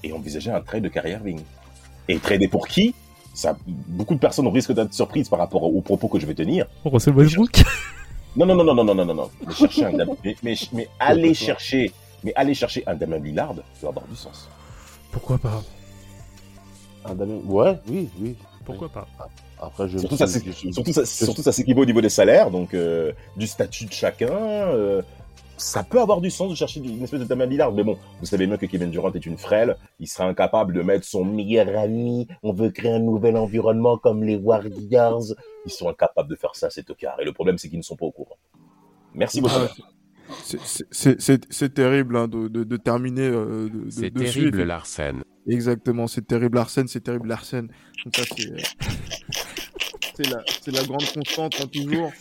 et 0.04 0.12
envisager 0.12 0.52
un 0.52 0.62
trade 0.62 0.84
de 0.84 0.90
carrière 0.90 1.24
Vigne. 1.24 1.44
Et 2.10 2.20
trader 2.20 2.50
pour 2.50 2.68
qui? 2.68 2.94
Ça, 3.34 3.56
Beaucoup 3.66 4.14
de 4.14 4.20
personnes 4.20 4.48
risquent 4.48 4.74
d'être 4.74 4.94
surprises 4.94 5.30
par 5.30 5.40
rapport 5.40 5.64
aux 5.64 5.82
propos 5.82 6.10
que 6.10 6.20
je 6.20 6.26
vais 6.26 6.36
tenir. 6.36 6.66
Oh, 6.84 6.90
Russell 6.90 7.14
Westbrook 7.14 7.64
Non, 8.36 8.46
non, 8.46 8.56
non, 8.56 8.64
non, 8.64 8.84
non, 8.84 8.96
non, 8.96 9.06
non, 9.06 9.14
non. 9.14 9.30
Mais, 9.46 9.54
chercher 9.54 9.92
mais, 10.24 10.88
mais, 11.16 11.34
chercher, 11.34 11.92
mais 12.24 12.34
allez 12.36 12.54
chercher 12.54 12.84
un 12.88 12.96
Damien 12.96 13.20
Lillard, 13.20 13.54
ça 13.56 13.62
va 13.84 13.90
avoir 13.90 14.08
du 14.08 14.16
sens. 14.16 14.50
Pourquoi 15.12 15.38
pas? 15.38 15.62
Un 17.06 17.16
Damien, 17.16 17.40
ouais, 17.46 17.80
oui, 17.88 18.10
oui. 18.20 18.36
Pourquoi 18.66 18.90
pas? 18.90 19.08
Ah, 19.20 19.28
après, 19.62 19.88
je 19.88 20.00
surtout, 20.00 20.18
ça, 20.18 20.26
je... 20.26 21.06
surtout, 21.06 21.44
ça, 21.44 21.52
s'équivaut 21.52 21.84
au 21.84 21.86
niveau 21.86 22.02
des 22.02 22.10
salaires, 22.10 22.50
donc 22.50 22.74
euh, 22.74 23.12
du 23.38 23.46
statut 23.46 23.86
de 23.86 23.94
chacun 23.94 24.32
ça 25.64 25.84
peut 25.84 26.00
avoir 26.00 26.22
du 26.22 26.30
sens 26.30 26.50
de 26.50 26.56
chercher 26.56 26.80
une 26.80 27.04
espèce 27.04 27.20
de 27.22 27.26
Damien 27.26 27.46
Lillard, 27.46 27.72
mais 27.72 27.84
bon, 27.84 27.98
vous 28.20 28.26
savez 28.26 28.46
bien 28.48 28.58
que 28.58 28.66
Kevin 28.66 28.90
Durant 28.92 29.12
est 29.14 29.26
une 29.26 29.38
frêle. 29.38 29.76
Il 30.00 30.08
sera 30.08 30.26
incapable 30.28 30.74
de 30.74 30.82
mettre 30.82 31.06
son 31.06 31.24
meilleur 31.26 31.78
ami. 31.78 32.28
On 32.44 32.54
veut 32.54 32.70
créer 32.70 32.92
un 32.92 33.00
nouvel 33.00 33.38
environnement 33.38 33.98
comme 33.98 34.24
les 34.24 34.36
Warriors. 34.36 35.24
Ils 35.66 35.72
sont 35.72 35.88
incapables 35.90 36.30
de 36.30 36.36
faire 36.36 36.56
ça, 36.56 36.70
c'est 36.70 36.84
tocard. 36.84 37.20
Et 37.20 37.26
le 37.26 37.32
problème, 37.34 37.58
c'est 37.58 37.70
qu'ils 37.70 37.78
ne 37.80 37.84
sont 37.84 37.96
pas 37.96 38.06
au 38.06 38.12
courant. 38.12 38.38
Merci 39.14 39.42
beaucoup. 39.42 39.56
Ah, 39.56 39.68
c'est- 40.92 41.74
terrible 41.74 42.18
hein, 42.18 42.28
de, 42.28 42.48
de, 42.48 42.64
de 42.64 42.78
terminer. 42.78 43.28
euh, 43.28 43.70
de- 43.70 43.90
C'est 43.90 44.12
terrible, 44.14 44.64
Larsen. 44.64 45.24
Exactement, 45.48 46.08
c'est 46.08 46.26
terrible 46.26 46.58
Arsène, 46.58 46.88
c'est 46.88 47.02
terrible 47.02 47.30
Arsène. 47.32 47.68
Donc 48.06 48.16
ça 48.16 48.24
c'est 50.16 50.34
euh, 50.34 50.42
la 50.72 50.84
grande 50.86 51.06
constante 51.14 51.56
hein, 51.62 51.66
toujours. 51.72 52.12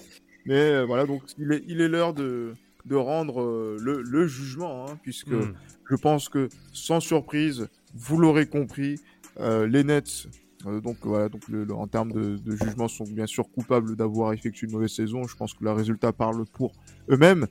Mais 0.44 0.55
euh, 0.55 0.85
voilà 0.85 1.06
donc 1.06 1.23
il 1.39 1.52
est 1.52 1.62
il 1.69 1.81
est 1.81 1.89
l'heure 1.89 2.14
de 2.14 2.55
de 2.84 2.96
rendre 2.96 3.40
euh, 3.42 3.76
le, 3.80 4.02
le 4.02 4.26
jugement 4.26 4.86
hein, 4.88 4.98
puisque 5.02 5.32
Hmm. 5.32 5.52
je 5.88 5.96
pense 5.96 6.28
que 6.28 6.48
sans 6.72 7.00
surprise 7.00 7.68
vous 7.94 8.18
l'aurez 8.18 8.46
compris 8.46 8.98
euh, 9.40 9.66
les 9.66 9.84
Nets 9.84 10.26
euh, 10.66 10.80
donc 10.80 10.96
voilà 11.02 11.28
donc 11.28 11.46
le- 11.48 11.64
le- 11.64 11.74
en 11.74 11.86
termes 11.86 12.12
de, 12.12 12.36
de 12.36 12.56
jugement 12.56 12.88
sont 12.88 13.04
bien 13.04 13.26
sûr 13.26 13.50
coupables 13.50 13.96
d'avoir 13.96 14.32
effectué 14.32 14.66
une 14.66 14.72
mauvaise 14.74 14.92
saison. 14.92 15.24
Je 15.26 15.34
pense 15.36 15.54
que 15.54 15.64
le 15.64 15.72
résultat 15.72 16.12
parle 16.12 16.44
pour 16.46 16.72
eux-mêmes. 17.10 17.46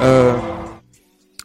Euh, 0.00 0.36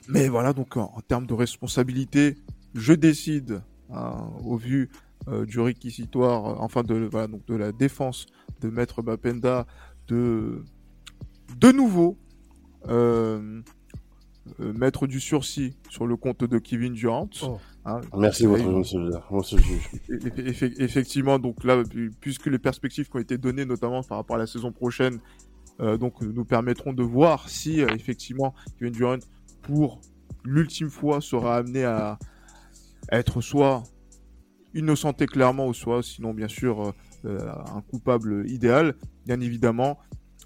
mais 0.07 0.27
voilà, 0.27 0.53
donc 0.53 0.77
en, 0.77 0.91
en 0.95 1.02
termes 1.02 1.26
de 1.27 1.34
responsabilité, 1.34 2.38
je 2.73 2.93
décide, 2.93 3.61
hein, 3.91 4.30
au 4.43 4.56
vu 4.57 4.89
euh, 5.27 5.45
du 5.45 5.60
réquisitoire, 5.60 6.45
euh, 6.47 6.56
enfin 6.60 6.84
de, 6.84 7.07
voilà, 7.11 7.27
donc 7.27 7.45
de 7.45 7.56
la 7.56 7.72
défense 7.72 8.26
de 8.61 8.69
Maître 8.69 9.02
Bapenda, 9.02 9.65
de 10.07 10.64
de 11.60 11.72
nouveau 11.72 12.18
mettre 14.60 15.07
du 15.07 15.20
sursis 15.20 15.76
sur 15.90 16.06
le 16.07 16.16
compte 16.18 16.44
de 16.44 16.57
Kevin 16.60 16.94
Durant. 16.94 17.30
Oh. 17.44 17.57
Hein, 17.86 18.02
Merci, 18.18 18.45
votre 18.45 18.64
monsieur, 18.68 18.99
le- 18.99 19.12
monsieur 19.32 19.57
le 19.57 19.64
juge. 19.64 19.90
Eff- 20.10 20.62
eff- 20.64 20.76
Effectivement, 20.82 21.38
donc 21.40 21.64
là, 21.64 21.84
pu- 21.84 22.12
puisque 22.20 22.48
les 22.48 22.57
perspectives 22.60 23.10
qui 23.10 23.16
ont 23.16 23.20
été 23.20 23.38
données, 23.38 23.66
notamment 23.66 24.02
par 24.03 24.18
rapport 24.18 24.36
à 24.38 24.40
la 24.40 24.48
saison 24.48 24.72
prochaine, 24.72 25.20
euh, 25.82 25.98
donc 25.98 26.22
nous 26.22 26.45
permettront 26.45 26.94
de 26.94 27.03
voir 27.03 27.49
si 27.49 27.82
euh, 27.82 27.88
effectivement 27.95 28.53
Kevin 28.80 28.94
Durant, 28.94 29.18
pour 29.64 29.99
l'ultime 30.44 30.90
fois, 30.90 31.22
sera 31.22 31.57
amené 31.57 31.84
à 31.84 32.18
être 33.12 33.41
soit 33.41 33.84
innocenté 34.74 35.26
clairement, 35.26 35.68
ou 35.68 35.74
soit, 35.74 36.02
sinon 36.03 36.34
bien 36.34 36.48
sûr, 36.48 36.82
euh, 36.82 36.91
euh, 37.26 37.52
un 37.76 37.82
coupable 37.82 38.48
idéal. 38.49 38.95
Bien 39.26 39.40
évidemment, 39.41 39.98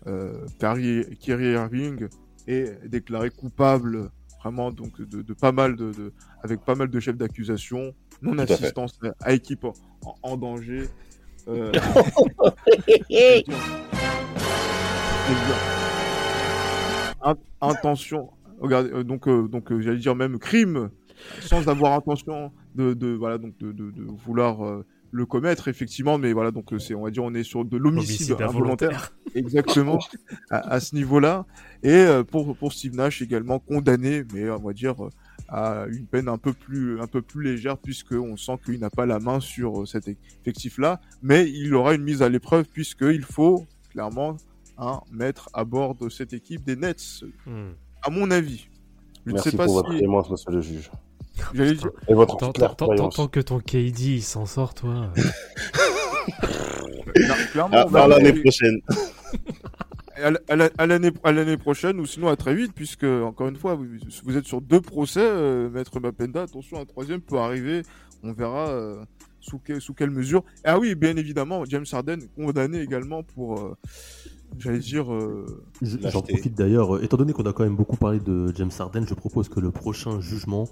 euh, 0.07 0.45
Kyrie 0.60 1.52
Irving 1.53 2.07
est 2.48 2.88
déclaré 2.88 3.30
coupable 3.30 4.10
vraiment 4.41 4.72
donc 4.72 5.02
de, 5.02 5.22
de 5.22 5.34
pas 5.34 5.52
mal 5.52 5.76
de, 5.76 5.91
de- 5.91 6.14
avec 6.44 6.61
pas 6.61 6.76
mal 6.76 6.90
de 6.90 6.99
chefs 6.99 7.18
d'accusation, 7.18 7.94
non 8.22 8.34
Tout 8.45 8.53
assistance 8.53 8.98
à 9.22 9.34
équipe 9.34 9.66
en, 9.66 9.74
en 10.24 10.38
danger. 10.38 10.88
euh, 11.48 11.72
In- 17.22 17.36
intention, 17.61 18.30
regardez, 18.60 18.91
euh, 18.91 19.03
donc 19.03 19.28
euh, 19.28 19.48
donc 19.48 19.72
euh, 19.72 19.82
j'allais 19.82 19.98
dire 19.99 20.16
même 20.16 20.40
crime, 20.40 20.90
sans 21.41 21.68
avoir 21.68 21.94
intention 21.94 22.52
de, 22.76 22.94
de 22.94 23.07
voilà 23.10 23.38
donc 23.38 23.57
de, 23.57 23.74
vouloir 24.26 24.66
euh, 24.66 24.86
le 25.11 25.26
commettre 25.26 25.68
effectivement, 25.68 26.18
mais 26.18 26.34
voilà 26.34 26.52
donc 26.52 26.72
euh, 26.73 26.80
c'est 26.80 26.94
on 26.94 27.03
va 27.03 27.11
dire 27.11 27.23
on 27.23 27.34
est 27.34 27.44
sur 27.44 27.65
de 27.65 27.77
l'homicide 27.77 28.31
Homicide 28.31 28.41
involontaire. 28.41 29.14
Exactement, 29.36 29.99
à, 30.49 30.57
à 30.73 30.80
ce 30.80 30.95
niveau-là. 30.95 31.45
Et 31.84 31.90
euh, 31.91 32.23
pour, 32.23 32.56
pour 32.57 32.73
Steve 32.73 32.95
Nash 32.95 33.22
également 33.22 33.60
condamné, 33.60 34.23
mais 34.34 34.49
on 34.49 34.57
va 34.60 34.73
dire 34.73 35.03
euh, 35.06 35.10
à 35.49 35.86
une 35.90 36.06
peine 36.06 36.27
un 36.27 36.38
peu 36.38 36.53
plus, 36.53 36.99
un 37.02 37.07
peu 37.07 37.22
plus 37.22 37.44
légère, 37.44 37.77
puisqu'on 37.77 38.38
sent 38.38 38.57
qu'il 38.65 38.80
n'a 38.80 38.90
pas 38.90 39.06
la 39.06 39.19
main 39.19 39.40
sur 39.40 39.88
cet 39.88 40.07
effectif-là. 40.07 40.99
Mais 41.23 41.49
il 41.49 41.73
aura 41.73 41.94
une 41.95 42.03
mise 42.03 42.22
à 42.22 42.30
l'épreuve, 42.30 42.65
puisqu'il 42.65 43.23
faut 43.23 43.65
clairement 43.91 44.38
un 44.77 45.02
mettre 45.11 45.49
à 45.53 45.64
bord 45.65 45.95
de 45.95 46.07
cette 46.10 46.34
équipe 46.34 46.64
des 46.64 46.76
Nets, 46.76 47.23
Hmm. 47.45 47.72
à 48.03 48.10
mon 48.10 48.30
avis. 48.31 48.68
Je 49.26 49.31
ne 49.31 49.34
Merci 49.36 49.52
sais 49.52 49.57
pas 49.57 49.65
pour 49.65 49.73
votre 49.76 49.91
si. 49.91 49.98
clémence, 49.98 50.30
monsieur 50.30 50.52
le 50.52 50.61
juge. 50.61 50.90
J'allais 51.53 51.74
dire. 51.76 51.90
Et 52.07 52.14
votre 52.14 52.38
Tant, 52.38 52.52
tant- 52.52 52.52
tant- 52.52 52.70
tant- 52.70 52.86
clairvoyance. 52.88 53.16
tant 53.16 53.28
que 53.28 53.40
ton 53.40 53.60
KD 53.60 53.99
il 54.18 54.24
s'en 54.24 54.45
sort, 54.45 54.74
toi. 54.74 55.11
Non, 57.56 57.68
Ah, 57.72 57.86
par 57.91 58.07
l'année 58.07 58.30
aller- 58.30 58.41
prochaine. 58.41 58.80
à 60.16 60.28
à 60.53 60.70
à 60.78 60.86
l'année 60.86 61.11
à 61.24 61.32
l'année 61.32 61.57
prochaine 61.57 61.99
ou 61.99 62.06
sinon 62.06 62.28
à 62.28 62.36
très 62.36 62.53
vite 62.53 62.74
puisque 62.76 63.03
encore 63.06 63.48
une 63.48 63.56
fois 63.56 63.76
vous, 63.76 63.86
vous 64.26 64.38
êtes 64.38 64.45
sur 64.45 64.60
deux 64.61 64.82
procès 64.82 65.22
euh, 65.24 65.70
maître 65.70 65.99
Mapenda 65.99 66.41
attention 66.44 66.80
un 66.80 66.86
troisième 66.86 67.22
peut 67.22 67.38
arriver 67.38 67.84
on 68.22 68.34
verra 68.34 68.68
euh, 68.70 69.02
sous, 69.40 69.60
que- 69.60 69.80
sous 69.80 69.94
quelle 69.94 70.10
mesure 70.10 70.44
ah 70.66 70.78
oui 70.78 70.94
bien 70.95 71.16
évidemment 71.16 71.64
James 71.66 71.86
Harden 71.91 72.20
condamné 72.36 72.82
également 72.82 73.24
pour 73.24 73.60
euh, 73.60 73.78
j'allais 74.57 74.80
dire, 74.80 75.13
euh, 75.13 75.45
Je- 75.81 75.97
J'en 76.09 76.21
profite 76.21 76.57
d'ailleurs, 76.57 76.95
euh, 76.95 77.01
étant 77.03 77.17
donné 77.17 77.31
qu'on 77.34 77.45
a 77.45 77.53
quand 77.53 77.63
même 77.63 77.76
beaucoup 77.76 77.95
parlé 77.95 78.19
de 78.19 78.51
James 78.55 78.71
Harden, 78.77 79.05
je 79.07 79.13
propose 79.13 79.47
que 79.47 79.59
le 79.59 79.71
prochain 79.71 80.19
jugement, 80.19 80.67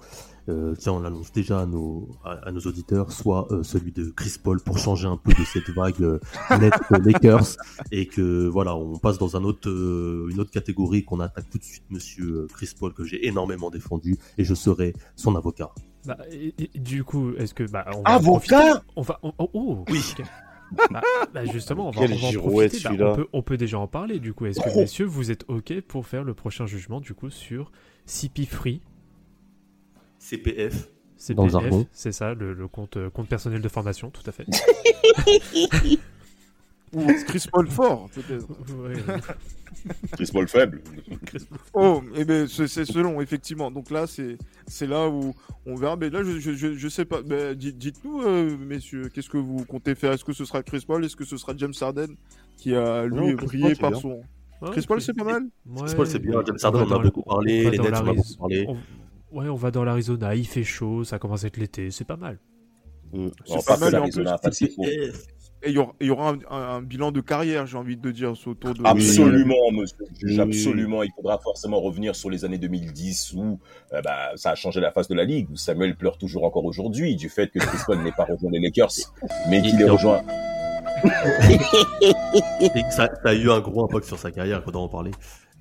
euh, 0.48 0.74
tiens, 0.78 0.92
on 0.92 1.00
l'annonce 1.00 1.32
déjà 1.32 1.60
à 1.60 1.66
nos, 1.66 2.08
à, 2.24 2.32
à 2.48 2.52
nos 2.52 2.60
auditeurs, 2.60 3.12
soit 3.12 3.46
euh, 3.52 3.62
celui 3.62 3.92
de 3.92 4.04
Chris 4.10 4.34
Paul 4.42 4.60
pour 4.60 4.78
changer 4.78 5.06
un 5.08 5.16
peu 5.16 5.32
de 5.32 5.44
cette 5.44 5.70
vague 5.70 6.02
euh, 6.02 6.18
nette 6.58 6.74
Lakers 6.90 7.56
et 7.92 8.06
que 8.06 8.46
voilà, 8.48 8.74
on 8.76 8.98
passe 8.98 9.18
dans 9.18 9.36
un 9.36 9.44
autre, 9.44 9.68
euh, 9.70 10.28
une 10.30 10.40
autre 10.40 10.50
catégorie, 10.50 11.04
qu'on 11.04 11.20
attaque 11.20 11.48
tout 11.50 11.58
de 11.58 11.64
suite 11.64 11.84
Monsieur 11.90 12.46
Chris 12.52 12.70
Paul 12.78 12.92
que 12.92 13.04
j'ai 13.04 13.26
énormément 13.26 13.70
défendu 13.70 14.16
et 14.36 14.44
je 14.44 14.54
serai 14.54 14.94
son 15.16 15.36
avocat. 15.36 15.70
Bah, 16.06 16.16
et- 16.30 16.54
et 16.58 16.78
du 16.78 17.04
coup, 17.04 17.32
est-ce 17.36 17.52
que 17.54 17.64
bah, 17.64 17.84
on 17.94 18.02
va 18.02 18.10
Avocat? 18.14 18.56
profiter? 18.56 18.80
On 18.96 19.02
va. 19.02 19.18
on- 19.22 19.32
oh, 19.38 19.50
oh, 19.52 19.84
Oui. 19.90 20.00
Bah, 20.90 21.00
bah, 21.32 21.44
justement, 21.46 21.88
on 21.88 21.90
va, 21.90 22.00
Quel 22.02 22.12
on 22.12 22.16
va 22.16 22.28
en 22.28 22.32
profiter. 22.32 22.78
Bah, 22.98 23.12
on, 23.12 23.16
peut, 23.16 23.26
on 23.32 23.42
peut 23.42 23.56
déjà 23.56 23.78
en 23.78 23.86
parler. 23.86 24.18
Du 24.20 24.32
coup, 24.34 24.46
est-ce 24.46 24.60
que 24.60 24.68
Oh. 24.72 24.78
messieurs, 24.78 25.06
vous 25.06 25.30
êtes 25.30 25.44
ok 25.48 25.80
pour 25.82 26.06
faire 26.06 26.24
le 26.24 26.34
prochain 26.34 26.66
jugement 26.66 27.00
du 27.00 27.14
coup 27.14 27.30
sur 27.30 27.70
CP 28.06 28.44
Free? 28.46 28.80
CPF. 30.18 30.88
CPF, 31.16 31.52
c'est 31.90 32.12
ça, 32.12 32.34
le, 32.34 32.52
le 32.52 32.68
compte, 32.68 32.96
euh, 32.96 33.10
compte 33.10 33.28
personnel 33.28 33.60
de 33.60 33.68
formation, 33.68 34.10
tout 34.10 34.22
à 34.26 34.30
fait. 34.32 34.46
ou 36.94 37.06
Chris 37.26 37.44
Paul 37.50 37.68
fort, 37.68 38.08
peut-être. 38.14 38.48
Ouais, 38.76 38.94
Chris 40.12 40.30
Paul 40.32 40.48
faible. 40.48 40.82
Oh, 41.74 42.02
eh 42.16 42.24
ben, 42.24 42.46
c'est 42.48 42.66
c'est 42.68 42.84
selon, 42.84 43.20
effectivement. 43.20 43.70
Donc 43.70 43.90
là, 43.90 44.06
c'est 44.06 44.36
c'est 44.66 44.86
là 44.86 45.08
où 45.08 45.34
on 45.66 45.74
verra. 45.76 45.96
Mais 45.96 46.10
là, 46.10 46.22
je, 46.24 46.38
je, 46.40 46.52
je, 46.52 46.74
je 46.74 46.88
sais 46.88 47.04
pas. 47.04 47.22
Ben, 47.22 47.54
dites- 47.54 47.78
Dites-nous, 47.78 48.22
euh, 48.22 48.56
messieurs, 48.58 49.08
qu'est-ce 49.12 49.28
que 49.30 49.38
vous 49.38 49.64
comptez 49.64 49.94
faire? 49.94 50.12
Est-ce 50.12 50.24
que 50.24 50.32
ce 50.32 50.44
sera 50.44 50.62
Chris 50.62 50.84
Paul? 50.86 51.04
Est-ce 51.04 51.16
que 51.16 51.24
ce 51.24 51.36
sera 51.36 51.52
James 51.56 51.72
Harden 51.80 52.08
qui 52.56 52.74
a, 52.74 53.04
lui, 53.06 53.16
Non, 53.16 53.32
brillé 53.34 53.74
Paul, 53.74 53.76
par 53.78 53.90
bien. 53.92 54.00
son... 54.00 54.22
Ouais, 54.60 54.70
Chris 54.72 54.84
Paul, 54.88 55.00
c'est 55.00 55.14
pas 55.14 55.22
mal 55.24 55.42
Chris 55.84 55.94
Paul, 55.94 56.06
c'est 56.08 56.18
bien, 56.18 56.32
James 56.44 56.56
on 56.60 56.66
Harden, 56.66 56.84
va 56.84 56.96
on 56.96 56.98
a 56.98 57.02
le- 57.02 57.04
beaucoup 57.04 57.22
parlé, 57.22 57.70
les 57.70 57.76
dans 57.76 57.84
Nets, 57.84 57.92
on 57.92 57.96
a 58.08 58.12
beaucoup 58.14 58.34
parlé. 58.38 58.66
on- 58.68 58.76
Ouais, 59.38 59.48
on 59.48 59.54
va 59.54 59.70
dans 59.70 59.84
l'Arizona, 59.84 60.34
il 60.34 60.46
fait 60.46 60.64
chaud, 60.64 61.04
ça 61.04 61.18
commence 61.18 61.44
à 61.44 61.48
être 61.48 61.58
l'été, 61.58 61.90
c'est 61.92 62.06
pas 62.06 62.16
mal. 62.16 62.38
Mm. 63.12 63.28
C'est 63.46 63.54
pas 63.66 63.76
pas 63.76 63.78
mal, 63.78 63.94
et 63.94 63.96
en 63.98 64.08
plus, 64.08 64.24
pas 64.24 64.50
si 64.50 64.68
faux. 64.70 64.82
Et 65.64 65.70
il 65.70 65.74
y 65.74 65.78
aura, 65.78 65.92
il 66.00 66.06
y 66.06 66.10
aura 66.10 66.30
un, 66.30 66.38
un- 66.50 66.76
un 66.76 66.82
bilan 66.82 67.10
de 67.10 67.20
carrière, 67.20 67.66
j'ai 67.66 67.76
envie 67.76 67.96
de 67.96 68.10
dire, 68.12 68.32
autour 68.46 68.74
de... 68.74 68.80
Absolument, 68.84 69.56
monsieur. 69.72 69.96
le 70.22 70.28
juge. 70.28 70.38
Absolument. 70.38 71.02
Il 71.02 71.10
faudra 71.16 71.38
forcément 71.38 71.80
revenir 71.80 72.14
sur 72.14 72.30
les 72.30 72.44
années 72.44 72.58
2010 72.58 73.34
où 73.36 73.58
euh, 73.92 74.00
bah, 74.02 74.30
ça 74.36 74.50
a 74.50 74.54
changé 74.54 74.80
la 74.80 74.92
face 74.92 75.08
de 75.08 75.14
la 75.16 75.24
ligue. 75.24 75.50
Où 75.50 75.56
Samuel 75.56 75.96
pleure 75.96 76.16
toujours 76.16 76.44
encore 76.44 76.64
aujourd'hui 76.64 77.16
du 77.16 77.28
fait 77.28 77.50
que 77.50 77.58
Chris 77.58 77.78
Paul 77.86 77.98
n'ait 78.02 78.12
pas 78.12 78.24
rejoint 78.24 78.50
les 78.52 78.60
Lakers, 78.60 78.92
mais 79.50 79.60
qu'il 79.62 79.80
ait 79.82 79.86
Et- 79.86 79.90
rejoint. 79.90 80.22
Et 82.60 82.82
que 82.82 82.90
ça, 82.92 83.08
ça 83.22 83.28
a 83.30 83.34
eu 83.34 83.50
un 83.50 83.60
gros 83.60 83.84
impact 83.84 84.04
sur 84.06 84.18
sa 84.18 84.30
carrière, 84.30 84.58
il 84.60 84.64
faudra 84.64 84.80
en 84.82 84.88
parler. 84.88 85.10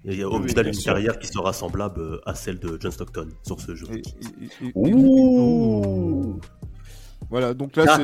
Et 0.05 0.23
au 0.23 0.39
Oui, 0.39 0.49
final, 0.49 0.67
une 0.67 0.73
sûr. 0.73 0.93
carrière 0.93 1.17
qui 1.19 1.27
sera 1.27 1.51
semblable 1.53 1.99
euh, 1.99 2.21
à 2.25 2.33
celle 2.35 2.59
de 2.59 2.77
John 2.79 2.91
Stockton 2.91 3.27
sur 3.43 3.59
ce 3.59 3.75
jeu. 3.75 3.87
Et- 3.91 3.97
et- 3.97 4.01
et- 4.45 4.67
et- 4.67 4.93
Ouh. 4.93 6.39
Voilà, 7.29 7.53
donc 7.53 7.75
là, 7.75 7.83
Ah. 7.87 7.99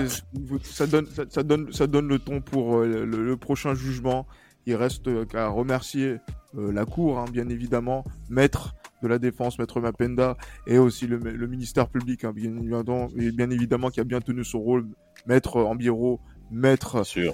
ça 0.63 0.85
donne, 0.87 1.05
ça, 1.07 1.23
ça 1.29 1.43
donne, 1.43 1.71
ça 1.71 1.87
donne 1.87 2.07
le 2.07 2.19
ton 2.19 2.41
pour 2.41 2.77
euh, 2.79 3.05
le, 3.05 3.23
le 3.25 3.37
prochain 3.37 3.73
jugement. 3.73 4.27
Il 4.65 4.75
reste 4.75 5.07
euh, 5.07 5.25
qu'à 5.25 5.47
remercier 5.47 6.17
euh, 6.57 6.71
la 6.71 6.85
Cour, 6.85 7.19
hein, 7.19 7.25
bien 7.31 7.47
évidemment, 7.49 8.03
maître 8.29 8.75
de 9.01 9.07
la 9.07 9.19
défense, 9.19 9.59
maître 9.59 9.81
Mapenda, 9.81 10.37
et 10.67 10.77
aussi 10.77 11.07
le, 11.07 11.17
le 11.17 11.47
ministère 11.47 11.89
public, 11.89 12.23
hein, 12.23 12.31
bien, 12.33 12.55
évidemment, 12.55 13.09
et 13.17 13.31
bien 13.31 13.49
évidemment, 13.49 13.89
qui 13.89 13.99
a 13.99 14.05
bien 14.05 14.21
tenu 14.21 14.43
son 14.45 14.59
rôle, 14.59 14.87
maître 15.25 15.61
Ambiero, 15.61 16.21
maître, 16.51 17.05
sûr. 17.05 17.33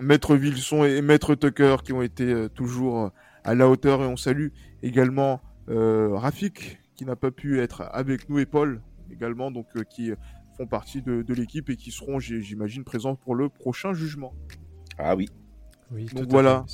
maître 0.00 0.36
Wilson 0.36 0.84
et, 0.84 0.96
et 0.96 1.02
maître 1.02 1.34
Tucker, 1.34 1.76
qui 1.84 1.92
ont 1.94 2.02
été 2.02 2.24
euh, 2.24 2.48
toujours 2.48 3.10
à 3.44 3.54
la 3.54 3.68
hauteur. 3.68 4.02
Et 4.02 4.06
on 4.06 4.16
salue 4.18 4.48
également 4.82 5.40
euh, 5.70 6.10
Rafik, 6.14 6.78
qui 6.96 7.04
n'a 7.06 7.16
pas 7.16 7.30
pu 7.30 7.60
être 7.60 7.88
avec 7.92 8.28
nous, 8.28 8.38
et 8.38 8.46
Paul 8.46 8.82
également, 9.10 9.50
donc 9.50 9.66
qui 9.88 10.12
partie 10.66 11.02
de, 11.02 11.22
de 11.22 11.34
l'équipe 11.34 11.68
et 11.70 11.76
qui 11.76 11.90
seront, 11.90 12.18
j'imagine, 12.18 12.84
présents 12.84 13.14
pour 13.16 13.34
le 13.34 13.48
prochain 13.48 13.92
jugement. 13.94 14.34
Ah 14.98 15.14
oui. 15.16 15.28
Oui, 15.92 16.04
Donc 16.04 16.10
tout 16.10 16.18
à 16.18 16.22
fait, 16.24 16.30
voilà. 16.30 16.64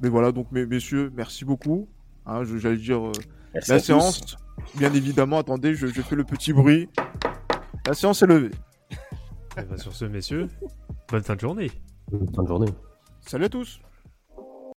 Mais 0.00 0.08
voilà, 0.08 0.32
donc 0.32 0.52
mes, 0.52 0.66
messieurs, 0.66 1.10
merci 1.14 1.44
beaucoup. 1.44 1.88
Hein, 2.26 2.44
je- 2.44 2.56
J'allais 2.58 2.76
dire 2.76 3.06
euh, 3.08 3.12
Merci 3.54 3.70
la 3.70 3.78
tous. 3.78 3.84
séance. 3.84 4.36
Bien 4.76 4.92
évidemment, 4.92 5.38
attendez, 5.38 5.74
je, 5.74 5.86
je 5.86 6.02
fais 6.02 6.16
le 6.16 6.24
petit 6.24 6.52
bruit. 6.52 6.88
La 7.86 7.94
séance 7.94 8.22
est 8.22 8.26
levée. 8.26 8.50
Et 9.56 9.62
bah, 9.62 9.76
sur 9.78 9.94
ce, 9.94 10.04
messieurs, 10.04 10.48
bonne 11.08 11.22
fin 11.22 11.34
de 11.34 11.40
journée. 11.40 11.70
Bonne 12.10 12.32
fin 12.34 12.42
de 12.42 12.48
journée. 12.48 12.68
Salut 13.22 13.44
à 13.44 13.48
tous. 13.48 13.80